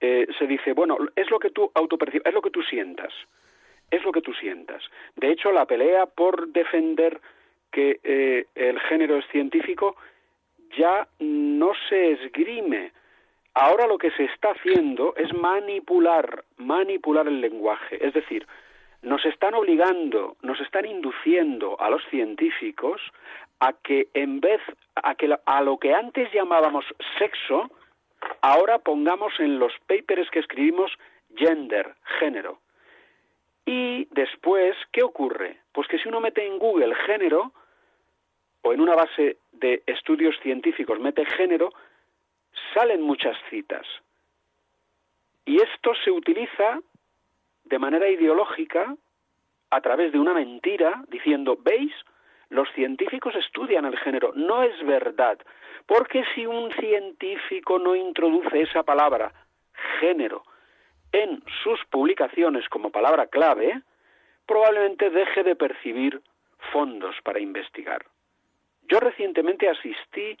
se 0.00 0.46
dice, 0.46 0.72
bueno, 0.72 0.96
es 1.16 1.30
lo 1.30 1.38
que 1.38 1.50
tú 1.50 1.70
autopercibes, 1.74 2.26
es 2.26 2.34
lo 2.34 2.42
que 2.42 2.50
tú 2.50 2.62
sientas. 2.62 3.12
Es 3.90 4.04
lo 4.04 4.12
que 4.12 4.20
tú 4.20 4.34
sientas. 4.34 4.82
De 5.16 5.30
hecho, 5.30 5.50
la 5.50 5.64
pelea 5.64 6.06
por 6.06 6.48
defender 6.48 7.20
que 7.70 8.46
el 8.54 8.80
género 8.80 9.16
es 9.16 9.26
científico 9.28 9.96
ya 10.76 11.06
no 11.18 11.72
se 11.88 12.12
esgrime. 12.12 12.92
Ahora 13.54 13.86
lo 13.86 13.98
que 13.98 14.10
se 14.12 14.24
está 14.24 14.50
haciendo 14.50 15.14
es 15.16 15.32
manipular, 15.34 16.44
manipular 16.58 17.26
el 17.26 17.40
lenguaje. 17.40 18.04
Es 18.04 18.14
decir, 18.14 18.46
nos 19.02 19.24
están 19.24 19.54
obligando, 19.54 20.36
nos 20.42 20.60
están 20.60 20.86
induciendo 20.86 21.80
a 21.80 21.90
los 21.90 22.04
científicos 22.10 23.00
a 23.60 23.72
que 23.72 24.08
en 24.14 24.40
vez 24.40 24.60
a 24.94 25.14
que 25.14 25.34
a 25.44 25.62
lo 25.62 25.78
que 25.78 25.94
antes 25.94 26.32
llamábamos 26.32 26.84
sexo, 27.18 27.70
ahora 28.40 28.78
pongamos 28.78 29.32
en 29.38 29.58
los 29.58 29.72
papers 29.86 30.30
que 30.30 30.40
escribimos 30.40 30.90
gender, 31.34 31.94
género. 32.18 32.60
Y 33.66 34.06
después, 34.10 34.76
¿qué 34.92 35.02
ocurre? 35.02 35.58
Pues 35.72 35.86
que 35.88 35.98
si 35.98 36.08
uno 36.08 36.20
mete 36.20 36.46
en 36.46 36.58
Google 36.58 36.94
género 37.06 37.52
o 38.62 38.72
en 38.72 38.80
una 38.80 38.94
base 38.94 39.38
de 39.52 39.82
estudios 39.86 40.34
científicos 40.42 40.98
mete 40.98 41.24
género, 41.26 41.70
salen 42.74 43.02
muchas 43.02 43.36
citas. 43.50 43.86
Y 45.44 45.60
esto 45.62 45.92
se 46.04 46.10
utiliza 46.10 46.80
de 47.64 47.78
manera 47.78 48.08
ideológica 48.08 48.96
a 49.70 49.80
través 49.80 50.12
de 50.12 50.18
una 50.18 50.34
mentira 50.34 51.04
diciendo, 51.08 51.58
¿veis? 51.62 51.92
Los 52.50 52.68
científicos 52.72 53.34
estudian 53.34 53.84
el 53.84 53.98
género. 53.98 54.32
No 54.34 54.62
es 54.62 54.84
verdad. 54.86 55.38
Porque 55.86 56.24
si 56.34 56.46
un 56.46 56.70
científico 56.72 57.78
no 57.78 57.94
introduce 57.94 58.60
esa 58.62 58.82
palabra, 58.82 59.32
género, 60.00 60.42
en 61.12 61.42
sus 61.62 61.80
publicaciones 61.90 62.68
como 62.68 62.90
palabra 62.90 63.26
clave, 63.26 63.82
probablemente 64.46 65.10
deje 65.10 65.42
de 65.42 65.56
percibir 65.56 66.20
fondos 66.72 67.16
para 67.22 67.40
investigar. 67.40 68.04
Yo 68.82 69.00
recientemente 69.00 69.68
asistí 69.68 70.36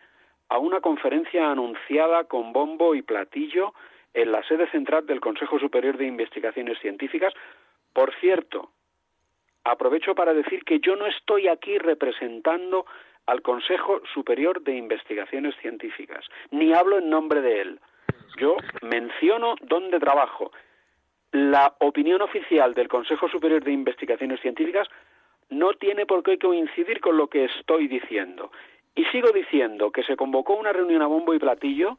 a 0.48 0.58
una 0.58 0.80
conferencia 0.80 1.50
anunciada 1.50 2.24
con 2.24 2.52
bombo 2.52 2.94
y 2.94 3.02
platillo 3.02 3.74
en 4.14 4.32
la 4.32 4.42
sede 4.44 4.70
central 4.70 5.06
del 5.06 5.20
Consejo 5.20 5.58
Superior 5.58 5.96
de 5.98 6.06
Investigaciones 6.06 6.78
Científicas. 6.80 7.34
Por 7.92 8.14
cierto, 8.20 8.70
aprovecho 9.70 10.14
para 10.14 10.34
decir 10.34 10.64
que 10.64 10.80
yo 10.80 10.96
no 10.96 11.06
estoy 11.06 11.48
aquí 11.48 11.78
representando 11.78 12.86
al 13.26 13.42
Consejo 13.42 14.00
Superior 14.14 14.62
de 14.62 14.74
Investigaciones 14.74 15.54
Científicas, 15.60 16.24
ni 16.50 16.72
hablo 16.72 16.98
en 16.98 17.10
nombre 17.10 17.42
de 17.42 17.60
él. 17.60 17.80
Yo 18.38 18.56
menciono 18.82 19.54
dónde 19.60 20.00
trabajo. 20.00 20.50
La 21.32 21.74
opinión 21.80 22.22
oficial 22.22 22.72
del 22.72 22.88
Consejo 22.88 23.28
Superior 23.28 23.62
de 23.62 23.72
Investigaciones 23.72 24.40
Científicas 24.40 24.88
no 25.50 25.74
tiene 25.74 26.06
por 26.06 26.22
qué 26.22 26.38
coincidir 26.38 27.00
con 27.00 27.16
lo 27.16 27.28
que 27.28 27.44
estoy 27.44 27.86
diciendo. 27.86 28.50
Y 28.94 29.04
sigo 29.06 29.30
diciendo 29.30 29.90
que 29.90 30.02
se 30.02 30.16
convocó 30.16 30.54
una 30.54 30.72
reunión 30.72 31.02
a 31.02 31.06
bombo 31.06 31.34
y 31.34 31.38
platillo 31.38 31.98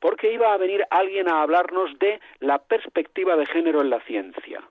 porque 0.00 0.32
iba 0.32 0.52
a 0.52 0.56
venir 0.56 0.84
alguien 0.90 1.28
a 1.28 1.42
hablarnos 1.42 1.98
de 1.98 2.20
la 2.40 2.58
perspectiva 2.58 3.36
de 3.36 3.46
género 3.46 3.82
en 3.82 3.90
la 3.90 4.00
ciencia. 4.00 4.62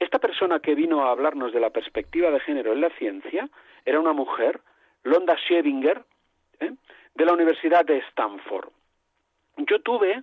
Esta 0.00 0.18
persona 0.18 0.60
que 0.60 0.74
vino 0.74 1.04
a 1.04 1.10
hablarnos 1.10 1.52
de 1.52 1.60
la 1.60 1.70
perspectiva 1.70 2.30
de 2.30 2.40
género 2.40 2.72
en 2.72 2.80
la 2.80 2.90
ciencia 2.90 3.48
era 3.84 4.00
una 4.00 4.14
mujer, 4.14 4.60
Londa 5.04 5.36
Schevinger, 5.36 6.02
¿eh? 6.58 6.72
de 7.14 7.24
la 7.24 7.34
Universidad 7.34 7.84
de 7.84 7.98
Stanford. 8.08 8.70
Yo 9.58 9.80
tuve, 9.82 10.22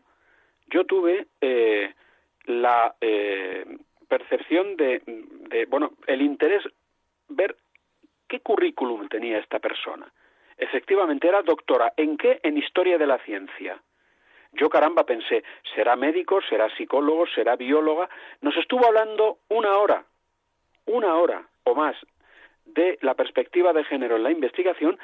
yo 0.68 0.86
tuve 0.86 1.28
eh, 1.42 1.94
la 2.46 2.96
eh, 3.00 3.78
percepción 4.08 4.76
de, 4.78 5.02
de, 5.06 5.66
bueno, 5.66 5.94
el 6.08 6.24
interés 6.24 6.64
ver 7.30 7.56
qué 8.28 8.40
currículum 8.40 9.08
tenía 9.10 9.38
esta 9.38 9.60
persona. 9.60 10.12
Efectivamente, 10.58 11.28
era 11.28 11.44
doctora. 11.44 11.94
¿En 11.98 12.18
qué? 12.18 12.40
En 12.42 12.58
historia 12.58 12.98
de 12.98 13.06
la 13.06 13.20
ciencia. 13.20 13.80
Yo 14.58 14.70
caramba 14.70 15.06
pensé, 15.06 15.44
será 15.76 15.96
médico, 15.96 16.42
será 16.42 16.68
psicólogo, 16.76 17.28
será 17.28 17.56
bióloga. 17.56 18.10
Nos 18.42 18.58
estuvo 18.58 18.86
hablando 18.86 19.38
una 19.50 19.78
hora, 19.78 20.04
una 20.88 21.16
hora 21.16 21.44
o 21.64 21.76
más 21.76 21.96
de 22.66 22.98
la 23.02 23.14
perspectiva 23.14 23.72
de 23.72 23.84
género 23.84 24.16
en 24.16 24.24
la 24.24 24.32
investigación 24.32 25.00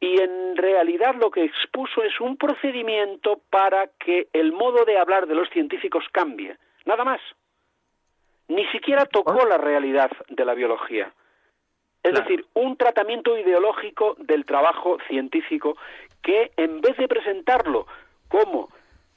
y 0.00 0.20
en 0.20 0.56
realidad 0.56 1.14
lo 1.14 1.30
que 1.30 1.44
expuso 1.44 2.02
es 2.02 2.18
un 2.20 2.36
procedimiento 2.36 3.40
para 3.50 3.88
que 3.98 4.28
el 4.32 4.52
modo 4.52 4.84
de 4.84 4.98
hablar 4.98 5.26
de 5.26 5.34
los 5.34 5.48
científicos 5.50 6.04
cambie, 6.10 6.56
nada 6.86 7.04
más. 7.04 7.20
Ni 8.48 8.66
siquiera 8.68 9.04
tocó 9.04 9.46
la 9.46 9.58
realidad 9.58 10.10
de 10.28 10.44
la 10.44 10.54
biología. 10.54 11.12
Es 12.02 12.14
decir, 12.14 12.44
un 12.54 12.76
tratamiento 12.76 13.38
ideológico 13.38 14.16
del 14.18 14.44
trabajo 14.44 14.98
científico 15.06 15.76
que 16.20 16.50
en 16.56 16.80
vez 16.80 16.96
de 16.96 17.06
presentarlo 17.06 17.86
como 18.32 18.70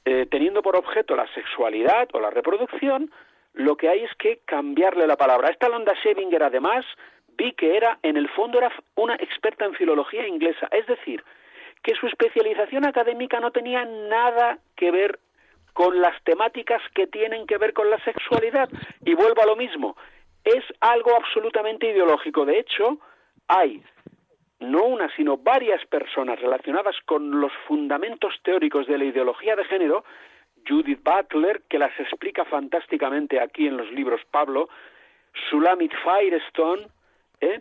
eh, 0.04 0.26
teniendo 0.30 0.60
por 0.60 0.76
objeto 0.76 1.16
la 1.16 1.26
sexualidad 1.32 2.06
o 2.12 2.20
la 2.20 2.28
reproducción, 2.28 3.10
lo 3.54 3.74
que 3.76 3.88
hay 3.88 4.04
es 4.04 4.14
que 4.16 4.40
cambiarle 4.44 5.06
la 5.06 5.16
palabra. 5.16 5.48
Esta 5.48 5.70
Londa 5.70 5.94
Schevinger, 5.94 6.42
además, 6.42 6.84
vi 7.38 7.52
que 7.52 7.78
era, 7.78 7.98
en 8.02 8.18
el 8.18 8.28
fondo, 8.28 8.58
era 8.58 8.70
una 8.94 9.14
experta 9.14 9.64
en 9.64 9.72
filología 9.72 10.28
inglesa. 10.28 10.68
Es 10.70 10.86
decir, 10.86 11.24
que 11.82 11.94
su 11.94 12.06
especialización 12.06 12.84
académica 12.84 13.40
no 13.40 13.52
tenía 13.52 13.86
nada 13.86 14.58
que 14.76 14.90
ver 14.90 15.18
con 15.72 15.98
las 16.02 16.22
temáticas 16.24 16.82
que 16.94 17.06
tienen 17.06 17.46
que 17.46 17.56
ver 17.56 17.72
con 17.72 17.88
la 17.88 17.98
sexualidad. 18.04 18.68
Y 19.02 19.14
vuelvo 19.14 19.42
a 19.42 19.46
lo 19.46 19.56
mismo, 19.56 19.96
es 20.44 20.64
algo 20.80 21.16
absolutamente 21.16 21.88
ideológico. 21.88 22.44
De 22.44 22.58
hecho, 22.58 22.98
hay 23.48 23.82
no 24.60 24.84
una, 24.84 25.14
sino 25.16 25.36
varias 25.36 25.84
personas 25.86 26.40
relacionadas 26.40 26.96
con 27.04 27.40
los 27.40 27.52
fundamentos 27.66 28.34
teóricos 28.42 28.86
de 28.86 28.98
la 28.98 29.04
ideología 29.04 29.54
de 29.56 29.64
género, 29.64 30.04
Judith 30.66 31.00
Butler, 31.02 31.62
que 31.68 31.78
las 31.78 31.98
explica 32.00 32.44
fantásticamente 32.44 33.40
aquí 33.40 33.66
en 33.66 33.76
los 33.76 33.90
libros 33.92 34.20
Pablo, 34.30 34.68
Sulamit 35.50 35.92
Firestone, 36.02 36.88
¿eh? 37.40 37.60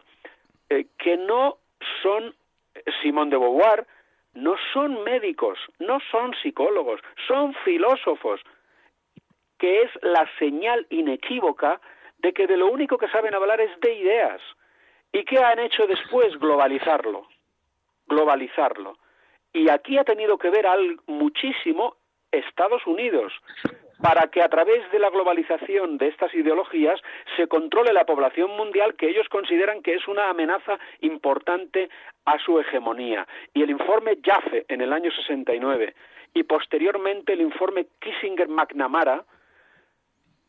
Eh, 0.70 0.88
que 0.98 1.18
no 1.18 1.58
son 2.02 2.34
Simón 3.02 3.30
de 3.30 3.38
Beauvoir, 3.38 3.86
no 4.34 4.56
son 4.74 5.04
médicos, 5.04 5.60
no 5.80 6.00
son 6.12 6.34
psicólogos, 6.42 7.02
son 7.28 7.54
filósofos, 7.64 8.42
que 9.58 9.84
es 9.84 9.92
la 10.02 10.30
señal 10.40 10.86
inequívoca 10.90 11.80
de 12.18 12.34
que 12.34 12.48
de 12.48 12.58
lo 12.58 12.68
único 12.68 12.98
que 12.98 13.08
saben 13.10 13.34
hablar 13.34 13.62
es 13.62 13.80
de 13.80 13.94
ideas. 13.94 14.42
¿Y 15.16 15.24
qué 15.24 15.38
han 15.38 15.60
hecho 15.60 15.88
después? 15.88 16.38
Globalizarlo. 16.38 17.26
Globalizarlo. 18.06 18.98
Y 19.54 19.70
aquí 19.70 19.98
ha 19.98 20.04
tenido 20.04 20.38
que 20.38 20.50
ver 20.50 20.68
al, 20.68 21.00
muchísimo 21.08 21.96
Estados 22.32 22.86
Unidos 22.86 23.32
para 24.02 24.28
que 24.28 24.42
a 24.42 24.50
través 24.50 24.92
de 24.92 25.00
la 25.00 25.10
globalización 25.10 25.98
de 25.98 26.10
estas 26.10 26.34
ideologías 26.34 27.00
se 27.38 27.48
controle 27.48 27.94
la 27.94 28.06
población 28.06 28.58
mundial 28.58 28.96
que 28.96 29.08
ellos 29.08 29.30
consideran 29.30 29.82
que 29.82 29.94
es 29.94 30.06
una 30.10 30.30
amenaza 30.30 30.78
importante 31.00 31.90
a 32.26 32.38
su 32.38 32.60
hegemonía. 32.60 33.26
Y 33.54 33.64
el 33.64 33.70
informe 33.70 34.18
Jaffe 34.22 34.66
en 34.68 34.82
el 34.82 34.92
año 34.92 35.12
69 35.12 35.96
y 36.34 36.44
posteriormente 36.44 37.32
el 37.32 37.40
informe 37.40 37.88
Kissinger-McNamara 38.02 39.24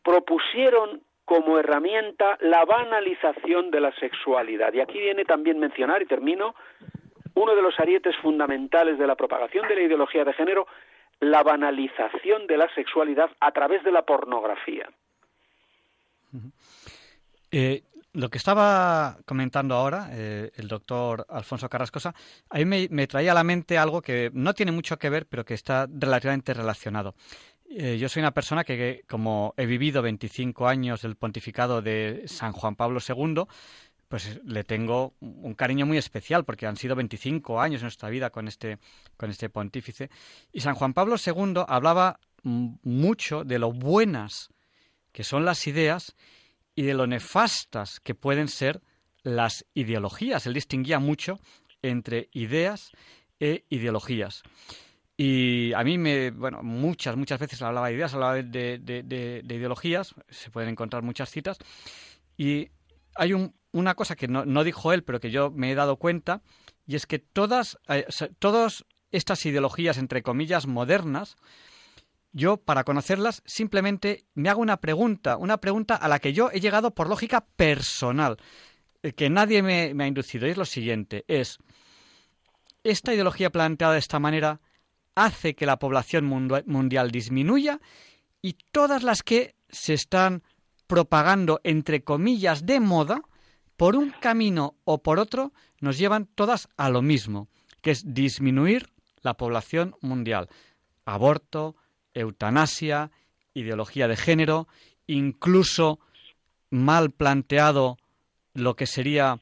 propusieron 0.03 1.03
como 1.27 1.59
herramienta 1.59 2.37
la 2.39 2.63
banalización 2.63 3.69
de 3.69 3.81
la 3.81 3.93
sexualidad. 3.95 4.71
Y 4.71 4.79
aquí 4.79 4.97
viene 4.97 5.25
también 5.25 5.59
mencionar, 5.59 6.01
y 6.01 6.05
termino, 6.05 6.55
uno 7.33 7.53
de 7.53 7.61
los 7.61 7.77
arietes 7.81 8.15
fundamentales 8.21 8.97
de 8.97 9.05
la 9.05 9.15
propagación 9.15 9.67
de 9.67 9.75
la 9.75 9.81
ideología 9.81 10.23
de 10.23 10.31
género, 10.31 10.67
la 11.19 11.43
banalización 11.43 12.47
de 12.47 12.55
la 12.55 12.73
sexualidad 12.73 13.29
a 13.41 13.51
través 13.51 13.83
de 13.83 13.91
la 13.91 14.03
pornografía. 14.03 14.89
Eh, 17.51 17.83
lo 18.13 18.29
que 18.29 18.37
estaba 18.37 19.17
comentando 19.25 19.75
ahora 19.75 20.07
eh, 20.13 20.51
el 20.55 20.69
doctor 20.69 21.25
Alfonso 21.27 21.67
Carrascosa, 21.67 22.15
a 22.49 22.57
mí 22.57 22.87
me, 22.89 23.07
traía 23.07 23.33
a 23.33 23.35
la 23.35 23.43
mente 23.43 23.77
algo 23.77 24.01
que 24.01 24.31
no 24.33 24.53
tiene 24.53 24.71
mucho 24.71 24.97
que 24.97 25.09
ver, 25.09 25.25
pero 25.27 25.43
que 25.43 25.55
está 25.55 25.87
relativamente 25.91 26.53
relacionado. 26.53 27.15
Eh, 27.69 27.97
yo 27.97 28.07
soy 28.07 28.21
una 28.21 28.33
persona 28.33 28.63
que, 28.63 29.03
como 29.07 29.53
he 29.57 29.65
vivido 29.65 30.01
25 30.01 30.67
años 30.67 31.01
del 31.01 31.15
pontificado 31.15 31.81
de 31.81 32.23
San 32.25 32.53
Juan 32.53 32.75
Pablo 32.75 32.99
II, 33.05 33.43
pues 34.07 34.39
le 34.45 34.63
tengo 34.63 35.15
un 35.19 35.53
cariño 35.53 35.85
muy 35.85 35.97
especial 35.97 36.45
porque 36.45 36.65
han 36.65 36.77
sido 36.77 36.95
25 36.95 37.59
años 37.59 37.81
en 37.81 37.85
nuestra 37.85 38.09
vida 38.09 38.29
con 38.29 38.47
este, 38.47 38.77
con 39.17 39.29
este 39.29 39.49
pontífice. 39.49 40.09
Y 40.53 40.61
San 40.61 40.75
Juan 40.75 40.93
Pablo 40.93 41.15
II 41.23 41.63
hablaba 41.67 42.19
mucho 42.43 43.43
de 43.43 43.59
lo 43.59 43.73
buenas 43.73 44.49
que 45.11 45.23
son 45.23 45.43
las 45.43 45.67
ideas 45.67 46.15
y 46.75 46.83
de 46.83 46.93
lo 46.93 47.07
nefastas 47.07 47.99
que 47.99 48.15
pueden 48.15 48.47
ser 48.47 48.81
las 49.23 49.65
ideologías. 49.73 50.45
Él 50.45 50.53
distinguía 50.53 50.99
mucho 50.99 51.39
entre 51.81 52.29
ideas 52.31 52.91
e 53.39 53.65
ideologías. 53.69 54.43
Y 55.19 55.73
a 55.73 55.83
mí 55.83 55.97
me, 55.97 56.29
bueno, 56.29 56.61
muchas, 56.61 57.17
muchas 57.17 57.39
veces 57.39 57.59
hablaba 57.63 57.87
de 57.87 57.95
ideas, 57.95 58.13
hablaba 58.13 58.35
de, 58.35 58.43
de, 58.77 59.41
ideologías, 59.43 60.13
se 60.29 60.51
pueden 60.51 60.69
encontrar 60.69 61.01
muchas 61.01 61.31
citas. 61.31 61.57
Y 62.37 62.69
hay 63.15 63.33
una 63.71 63.95
cosa 63.95 64.15
que 64.15 64.27
no, 64.27 64.45
no, 64.45 64.63
dijo 64.63 64.93
él, 64.93 65.03
pero 65.03 65.19
que 65.19 65.31
yo 65.31 65.49
me 65.49 65.71
he 65.71 65.75
dado 65.75 65.95
cuenta, 65.95 66.43
y 66.85 66.95
es 66.95 67.07
que 67.07 67.17
todas, 67.17 67.79
eh, 67.89 68.05
estas 69.11 69.45
ideologías, 69.47 69.97
entre 69.97 70.21
comillas, 70.21 70.67
modernas, 70.67 71.35
yo 72.31 72.57
para 72.57 72.83
conocerlas 72.83 73.41
simplemente 73.45 74.25
me 74.35 74.49
hago 74.49 74.61
una 74.61 74.77
pregunta, 74.77 75.37
una 75.37 75.57
pregunta 75.57 75.95
a 75.95 76.07
la 76.07 76.19
que 76.19 76.33
yo 76.33 76.51
he 76.51 76.59
llegado 76.59 76.93
por 76.93 77.09
lógica 77.09 77.47
personal, 77.55 78.37
eh, 79.01 79.13
que 79.13 79.31
nadie 79.31 79.63
me, 79.63 80.03
ha 80.03 80.07
inducido, 80.07 80.45
y 80.45 80.51
es 80.51 80.57
lo 80.57 80.65
siguiente, 80.65 81.25
es, 81.27 81.57
¿esta 82.83 83.15
ideología 83.15 83.49
planteada 83.49 83.93
de 83.93 83.99
esta 83.99 84.19
manera 84.19 84.61
hace 85.17 85.55
que 85.55 85.65
la 85.65 85.79
población 85.79 86.25
mundial 86.25 87.09
disminuya 87.09 87.81
y 88.39 88.53
todas 88.71 89.01
las 89.01 89.23
que 89.23 89.55
se 89.67 89.95
están 89.95 90.43
propagando, 90.85 91.59
entre 91.63 92.03
comillas, 92.03 92.67
de 92.67 92.79
moda, 92.79 93.21
por 93.77 93.95
un 93.95 94.11
camino 94.11 94.75
o 94.85 95.01
por 95.01 95.17
otro, 95.17 95.53
nos 95.81 95.97
llevan 95.97 96.27
todas 96.27 96.69
a 96.77 96.89
lo 96.89 97.01
mismo, 97.01 97.49
que 97.81 97.91
es 97.91 98.03
disminuir 98.05 98.91
la 99.21 99.33
población 99.33 99.95
mundial. 100.01 100.49
Aborto, 101.03 101.75
eutanasia, 102.13 103.09
ideología 103.55 104.07
de 104.07 104.17
género, 104.17 104.67
incluso 105.07 105.99
mal 106.69 107.09
planteado 107.09 107.97
lo 108.53 108.75
que 108.75 108.85
sería 108.85 109.39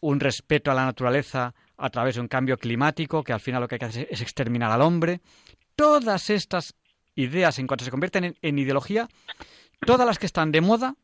un 0.00 0.20
respeto 0.20 0.70
a 0.70 0.74
la 0.74 0.84
naturaleza 0.84 1.54
a 1.76 1.90
través 1.90 2.14
de 2.14 2.20
un 2.20 2.28
cambio 2.28 2.56
climático, 2.56 3.22
que 3.22 3.32
al 3.32 3.40
final 3.40 3.60
lo 3.60 3.68
que 3.68 3.76
hay 3.76 3.78
que 3.78 3.84
hacer 3.86 4.08
es 4.10 4.20
exterminar 4.20 4.70
al 4.70 4.82
hombre. 4.82 5.20
Todas 5.76 6.30
estas 6.30 6.74
ideas, 7.14 7.58
en 7.58 7.66
cuanto 7.66 7.84
se 7.84 7.90
convierten 7.90 8.36
en, 8.40 8.58
ideología, 8.58 9.08
todas 9.84 10.06
las 10.06 10.18
que 10.18 10.26
están 10.26 10.52
de 10.52 10.60
moda, 10.60 10.94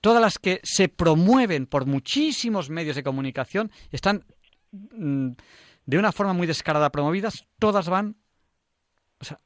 todas 0.00 0.20
las 0.20 0.38
que 0.38 0.60
se 0.62 0.88
promueven 0.88 1.66
por 1.66 1.86
muchísimos 1.86 2.70
medios 2.70 2.96
de 2.96 3.02
comunicación, 3.02 3.70
están 3.90 4.24
mm, 4.72 5.30
de 5.86 5.98
una 5.98 6.12
forma 6.12 6.32
muy 6.32 6.46
descarada 6.46 6.90
promovidas, 6.90 7.46
todas 7.58 7.88
van 7.88 8.16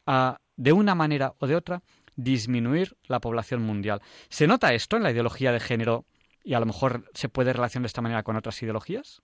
a 0.07 0.41
de 0.57 0.73
una 0.73 0.97
manera 0.97 1.35
o 1.39 1.47
de 1.47 1.55
otra, 1.55 1.83
disminuir 2.17 2.97
la 3.07 3.21
población 3.21 3.63
mundial. 3.63 4.03
¿Se 4.29 4.49
nota 4.49 4.75
esto 4.75 4.97
en 4.97 5.05
la 5.05 5.13
ideología 5.13 5.53
de 5.53 5.61
género 5.61 6.05
y 6.43 6.55
a 6.55 6.61
lo 6.61 6.67
mejor 6.67 7.09
se 7.15 7.29
puede 7.29 7.53
relacionar 7.53 7.85
de 7.85 7.87
esta 7.87 8.03
manera 8.03 8.25
con 8.25 8.35
otras 8.35 8.61
ideologías? 8.61 9.23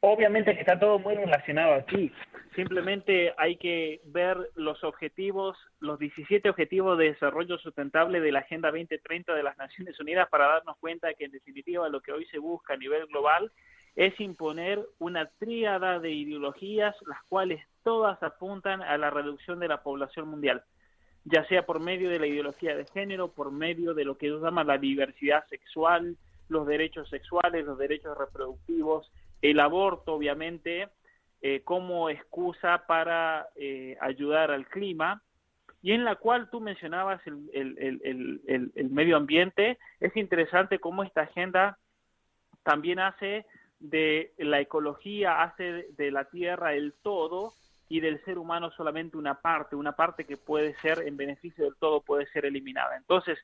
Obviamente 0.00 0.54
que 0.54 0.60
está 0.60 0.78
todo 0.78 0.98
muy 1.00 1.16
relacionado 1.16 1.74
aquí. 1.74 2.12
Simplemente 2.54 3.34
hay 3.36 3.56
que 3.56 4.00
ver 4.04 4.36
los 4.54 4.82
objetivos, 4.84 5.56
los 5.80 5.98
17 5.98 6.48
objetivos 6.48 6.96
de 6.98 7.12
desarrollo 7.12 7.58
sustentable 7.58 8.20
de 8.20 8.30
la 8.30 8.40
Agenda 8.40 8.70
2030 8.70 9.34
de 9.34 9.42
las 9.42 9.58
Naciones 9.58 9.98
Unidas 9.98 10.28
para 10.28 10.46
darnos 10.46 10.76
cuenta 10.78 11.12
que 11.14 11.24
en 11.24 11.32
definitiva 11.32 11.88
lo 11.88 12.00
que 12.00 12.12
hoy 12.12 12.26
se 12.26 12.38
busca 12.38 12.74
a 12.74 12.76
nivel 12.76 13.06
global 13.06 13.50
es 13.96 14.18
imponer 14.20 14.86
una 15.00 15.28
tríada 15.40 15.98
de 15.98 16.12
ideologías, 16.12 16.94
las 17.06 17.20
cuales 17.28 17.60
todas 17.82 18.22
apuntan 18.22 18.82
a 18.82 18.96
la 18.96 19.10
reducción 19.10 19.58
de 19.58 19.66
la 19.66 19.82
población 19.82 20.28
mundial, 20.28 20.62
ya 21.24 21.44
sea 21.48 21.66
por 21.66 21.80
medio 21.80 22.08
de 22.08 22.20
la 22.20 22.28
ideología 22.28 22.76
de 22.76 22.86
género, 22.86 23.32
por 23.32 23.50
medio 23.50 23.94
de 23.94 24.04
lo 24.04 24.16
que 24.16 24.26
ellos 24.26 24.42
llaman 24.42 24.68
la 24.68 24.78
diversidad 24.78 25.44
sexual, 25.48 26.16
los 26.48 26.66
derechos 26.68 27.08
sexuales, 27.10 27.66
los 27.66 27.76
derechos 27.76 28.16
reproductivos, 28.16 29.10
el 29.42 29.60
aborto, 29.60 30.14
obviamente, 30.14 30.88
eh, 31.40 31.62
como 31.64 32.10
excusa 32.10 32.84
para 32.86 33.48
eh, 33.56 33.96
ayudar 34.00 34.50
al 34.50 34.66
clima, 34.66 35.22
y 35.80 35.92
en 35.92 36.04
la 36.04 36.16
cual 36.16 36.50
tú 36.50 36.60
mencionabas 36.60 37.20
el, 37.24 37.48
el 37.52 38.90
medio 38.90 39.16
ambiente. 39.16 39.78
Es 40.00 40.16
interesante 40.16 40.80
cómo 40.80 41.04
esta 41.04 41.20
agenda 41.22 41.78
también 42.64 42.98
hace 42.98 43.46
de 43.80 44.32
la 44.38 44.60
ecología 44.60 45.42
hace 45.42 45.86
de 45.96 46.10
la 46.10 46.24
tierra 46.24 46.74
el 46.74 46.94
todo 47.02 47.54
y 47.88 48.00
del 48.00 48.22
ser 48.24 48.38
humano 48.38 48.70
solamente 48.72 49.16
una 49.16 49.40
parte, 49.40 49.76
una 49.76 49.92
parte 49.92 50.24
que 50.24 50.36
puede 50.36 50.74
ser 50.80 51.00
en 51.06 51.16
beneficio 51.16 51.64
del 51.64 51.76
todo, 51.76 52.02
puede 52.02 52.26
ser 52.26 52.44
eliminada. 52.44 52.96
Entonces, 52.96 53.38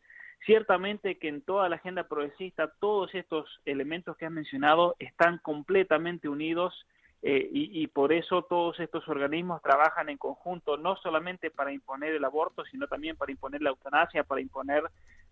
ciertamente 0.45 1.19
que 1.19 1.29
en 1.29 1.43
toda 1.43 1.69
la 1.69 1.77
agenda 1.77 2.05
progresista 2.05 2.73
todos 2.81 3.15
estos 3.15 3.61
elementos 3.65 4.17
que 4.17 4.27
has 4.27 4.33
mencionado 4.33 4.95
están 4.99 5.39
completamente 5.39 6.29
unidos 6.29 6.87
eh, 7.27 7.49
y, 7.51 7.87
por 7.87 8.13
eso 8.13 8.43
todos 8.43 8.79
estos 8.81 9.09
organismos 9.09 9.63
trabajan 9.63 10.11
en 10.11 10.19
conjunto, 10.19 10.77
no 10.77 10.97
solamente 10.97 11.51
para 11.51 11.73
imponer 11.73 12.13
el 12.13 12.23
aborto, 12.23 12.67
sino 12.67 12.87
también 12.87 13.17
para 13.17 13.33
imponer 13.33 13.63
la 13.63 13.71
eutanasia, 13.71 14.25
para 14.25 14.43
imponer 14.43 14.83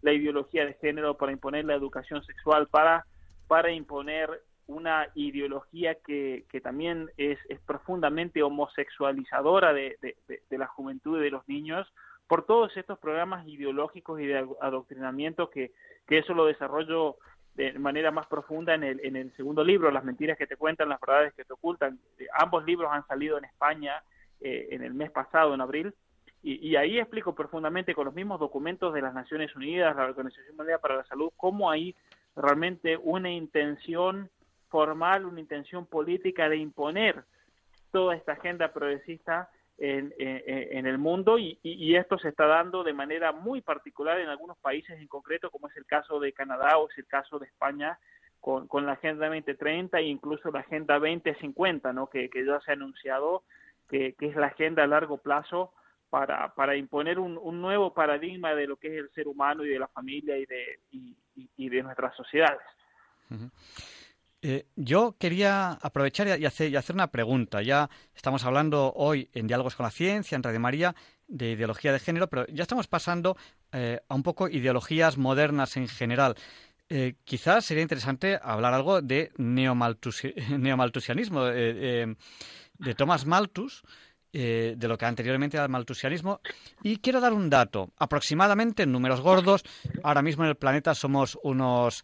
la 0.00 0.12
ideología 0.14 0.64
de 0.64 0.72
género, 0.72 1.18
para 1.18 1.32
imponer 1.32 1.66
la 1.66 1.74
educación 1.74 2.24
sexual, 2.24 2.66
para, 2.68 3.04
para 3.46 3.72
imponer 3.72 4.42
una 4.68 5.08
ideología 5.14 5.96
que, 5.96 6.46
también 6.62 7.10
es, 7.18 7.38
profundamente 7.66 8.42
homosexualizadora 8.42 9.74
de, 9.74 9.98
de, 10.00 10.58
la 10.58 10.68
juventud 10.68 11.18
y 11.18 11.24
de 11.24 11.30
los 11.30 11.46
niños, 11.46 11.92
por 12.26 12.46
todos 12.46 12.76
estos 12.76 12.98
programas 12.98 13.46
ideológicos 13.46 14.20
y 14.20 14.26
de 14.26 14.46
adoctrinamiento 14.60 15.50
que, 15.50 15.72
que 16.06 16.18
eso 16.18 16.34
lo 16.34 16.46
desarrollo 16.46 17.16
de 17.54 17.78
manera 17.78 18.10
más 18.10 18.26
profunda 18.26 18.74
en 18.74 18.82
el, 18.82 19.00
en 19.04 19.16
el 19.16 19.34
segundo 19.36 19.62
libro, 19.62 19.90
Las 19.90 20.04
mentiras 20.04 20.38
que 20.38 20.46
te 20.46 20.56
cuentan, 20.56 20.88
las 20.88 21.00
verdades 21.00 21.34
que 21.34 21.44
te 21.44 21.52
ocultan. 21.52 21.98
Eh, 22.18 22.26
ambos 22.34 22.64
libros 22.64 22.90
han 22.90 23.06
salido 23.06 23.36
en 23.36 23.44
España 23.44 24.02
eh, 24.40 24.68
en 24.70 24.82
el 24.82 24.94
mes 24.94 25.10
pasado, 25.10 25.54
en 25.54 25.60
abril, 25.60 25.94
y, 26.42 26.70
y, 26.70 26.74
ahí 26.74 26.98
explico 26.98 27.36
profundamente 27.36 27.94
con 27.94 28.06
los 28.06 28.14
mismos 28.14 28.40
documentos 28.40 28.92
de 28.92 29.00
las 29.00 29.14
Naciones 29.14 29.54
Unidas, 29.54 29.94
la 29.94 30.06
Organización 30.06 30.56
Mundial 30.56 30.80
para 30.80 30.96
la 30.96 31.04
Salud, 31.04 31.30
cómo 31.36 31.70
hay 31.70 31.94
realmente 32.34 32.96
una 32.96 33.30
intención 33.30 34.28
formal, 34.68 35.24
una 35.24 35.38
intención 35.38 35.86
política 35.86 36.48
de 36.48 36.56
imponer 36.56 37.22
toda 37.92 38.16
esta 38.16 38.32
agenda 38.32 38.72
progresista 38.72 39.50
en, 39.84 40.86
el 40.86 40.98
mundo 40.98 41.38
y, 41.38 41.58
y, 41.62 41.96
esto 41.96 42.16
se 42.16 42.28
está 42.28 42.46
dando 42.46 42.84
de 42.84 42.92
manera 42.92 43.32
muy 43.32 43.62
particular 43.62 44.20
en 44.20 44.28
algunos 44.28 44.56
países 44.58 44.98
en 45.00 45.08
concreto, 45.08 45.50
como 45.50 45.68
es 45.68 45.76
el 45.76 45.86
caso 45.86 46.20
de 46.20 46.32
Canadá 46.32 46.78
o 46.78 46.88
es 46.88 46.96
el 46.98 47.06
caso 47.06 47.40
de 47.40 47.46
España 47.46 47.98
con, 48.40 48.86
la 48.86 48.92
Agenda 48.92 49.26
2030 49.26 49.98
e 49.98 50.04
incluso 50.04 50.52
la 50.52 50.60
Agenda 50.60 51.00
2050, 51.00 51.92
¿no? 51.92 52.08
que, 52.08 52.30
que 52.30 52.46
ya 52.46 52.60
se 52.60 52.70
ha 52.70 52.74
anunciado 52.74 53.42
que, 53.88 54.14
es 54.18 54.36
la 54.36 54.46
agenda 54.46 54.84
a 54.84 54.86
largo 54.86 55.18
plazo 55.18 55.72
para, 56.10 56.54
para 56.54 56.76
imponer 56.76 57.18
un, 57.18 57.60
nuevo 57.60 57.92
paradigma 57.92 58.54
de 58.54 58.68
lo 58.68 58.76
que 58.76 58.88
es 58.88 58.94
el 58.94 59.10
ser 59.10 59.26
humano 59.26 59.64
y 59.64 59.68
de 59.68 59.78
la 59.80 59.88
familia 59.88 60.38
y 60.38 60.46
de, 60.46 60.80
y, 60.92 61.16
y 61.56 61.68
de 61.68 61.82
nuestras 61.82 62.14
sociedades. 62.14 62.62
Eh, 64.44 64.66
yo 64.74 65.14
quería 65.20 65.70
aprovechar 65.70 66.26
y 66.26 66.44
hacer, 66.44 66.76
hacer, 66.76 66.96
una 66.96 67.12
pregunta. 67.12 67.62
Ya 67.62 67.88
estamos 68.12 68.44
hablando 68.44 68.92
hoy 68.96 69.30
en 69.34 69.46
Diálogos 69.46 69.76
con 69.76 69.84
la 69.84 69.92
Ciencia, 69.92 70.34
en 70.34 70.42
Radio 70.42 70.58
María, 70.58 70.96
de 71.28 71.52
ideología 71.52 71.92
de 71.92 72.00
género, 72.00 72.28
pero 72.28 72.44
ya 72.48 72.62
estamos 72.62 72.88
pasando 72.88 73.36
eh, 73.70 74.00
a 74.08 74.14
un 74.16 74.24
poco 74.24 74.48
ideologías 74.48 75.16
modernas 75.16 75.76
en 75.76 75.86
general. 75.86 76.34
Eh, 76.88 77.14
quizás 77.22 77.64
sería 77.64 77.84
interesante 77.84 78.36
hablar 78.42 78.74
algo 78.74 79.00
de 79.00 79.30
neomaltusianismo, 79.38 81.44
de 81.44 82.16
Thomas 82.96 83.24
Malthus, 83.24 83.84
de 84.32 84.88
lo 84.88 84.98
que 84.98 85.04
anteriormente 85.04 85.56
era 85.56 85.64
el 85.64 85.70
maltusianismo. 85.70 86.40
Y 86.82 86.96
quiero 86.96 87.20
dar 87.20 87.32
un 87.32 87.48
dato. 87.48 87.92
Aproximadamente 87.96 88.82
en 88.82 88.92
números 88.92 89.20
gordos, 89.20 89.62
ahora 90.02 90.22
mismo 90.22 90.42
en 90.42 90.50
el 90.50 90.56
planeta 90.56 90.96
somos 90.96 91.38
unos 91.44 92.02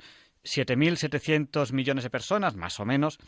7.700 0.56 1.72
millones 1.72 2.04
de 2.04 2.10
personas, 2.10 2.56
más 2.56 2.80
o 2.80 2.84
menos. 2.84 3.18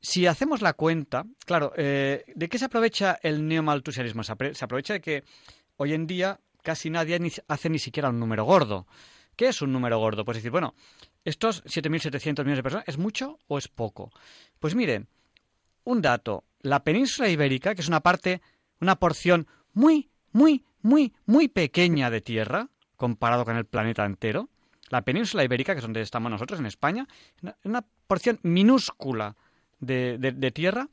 Si 0.00 0.26
hacemos 0.26 0.62
la 0.62 0.72
cuenta, 0.72 1.24
claro, 1.46 1.72
eh, 1.76 2.24
¿de 2.34 2.48
qué 2.48 2.58
se 2.58 2.64
aprovecha 2.64 3.18
el 3.22 3.46
neomaltusianismo? 3.46 4.24
Se, 4.24 4.32
aprovecha 4.32 4.94
de 4.94 5.00
que 5.00 5.24
hoy 5.76 5.94
en 5.94 6.06
día 6.06 6.40
casi 6.62 6.90
nadie 6.90 7.18
hace 7.48 7.70
ni 7.70 7.78
siquiera 7.78 8.10
un 8.10 8.18
número 8.18 8.44
gordo. 8.44 8.86
¿Qué 9.36 9.48
es 9.48 9.62
un 9.62 9.72
número 9.72 9.98
gordo? 9.98 10.24
Pues 10.24 10.38
decir, 10.38 10.50
bueno, 10.50 10.74
estos 11.24 11.64
7.700 11.64 12.38
millones 12.40 12.56
de 12.56 12.62
personas, 12.62 12.88
¿es 12.88 12.98
mucho 12.98 13.38
o 13.46 13.58
es 13.58 13.68
poco? 13.68 14.10
Pues 14.58 14.74
mire, 14.74 15.06
un 15.84 16.02
dato, 16.02 16.44
la 16.60 16.82
península 16.82 17.28
ibérica, 17.28 17.74
que 17.74 17.80
es 17.80 17.88
una 17.88 18.00
parte, 18.00 18.42
una 18.80 18.96
porción 18.96 19.46
muy, 19.72 20.10
muy, 20.32 20.64
muy, 20.82 21.14
muy 21.26 21.48
pequeña 21.48 22.10
de 22.10 22.20
tierra, 22.20 22.68
comparado 22.96 23.44
con 23.44 23.56
el 23.56 23.66
planeta 23.66 24.04
entero, 24.04 24.50
la 24.92 25.00
península 25.00 25.42
ibérica, 25.42 25.72
que 25.72 25.78
es 25.78 25.82
donde 25.82 26.02
estamos 26.02 26.30
nosotros, 26.30 26.60
en 26.60 26.66
España, 26.66 27.08
una, 27.64 27.82
porción 28.06 28.38
minúscula 28.42 29.34
de, 29.80 30.18
de 30.18 30.50
tierra, 30.50 30.86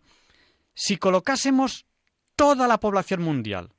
si 0.74 0.95
colocásemos 0.95 1.86
toda 2.38 2.66
la 2.70 2.80
población 2.80 3.22
mundial, 3.22 3.72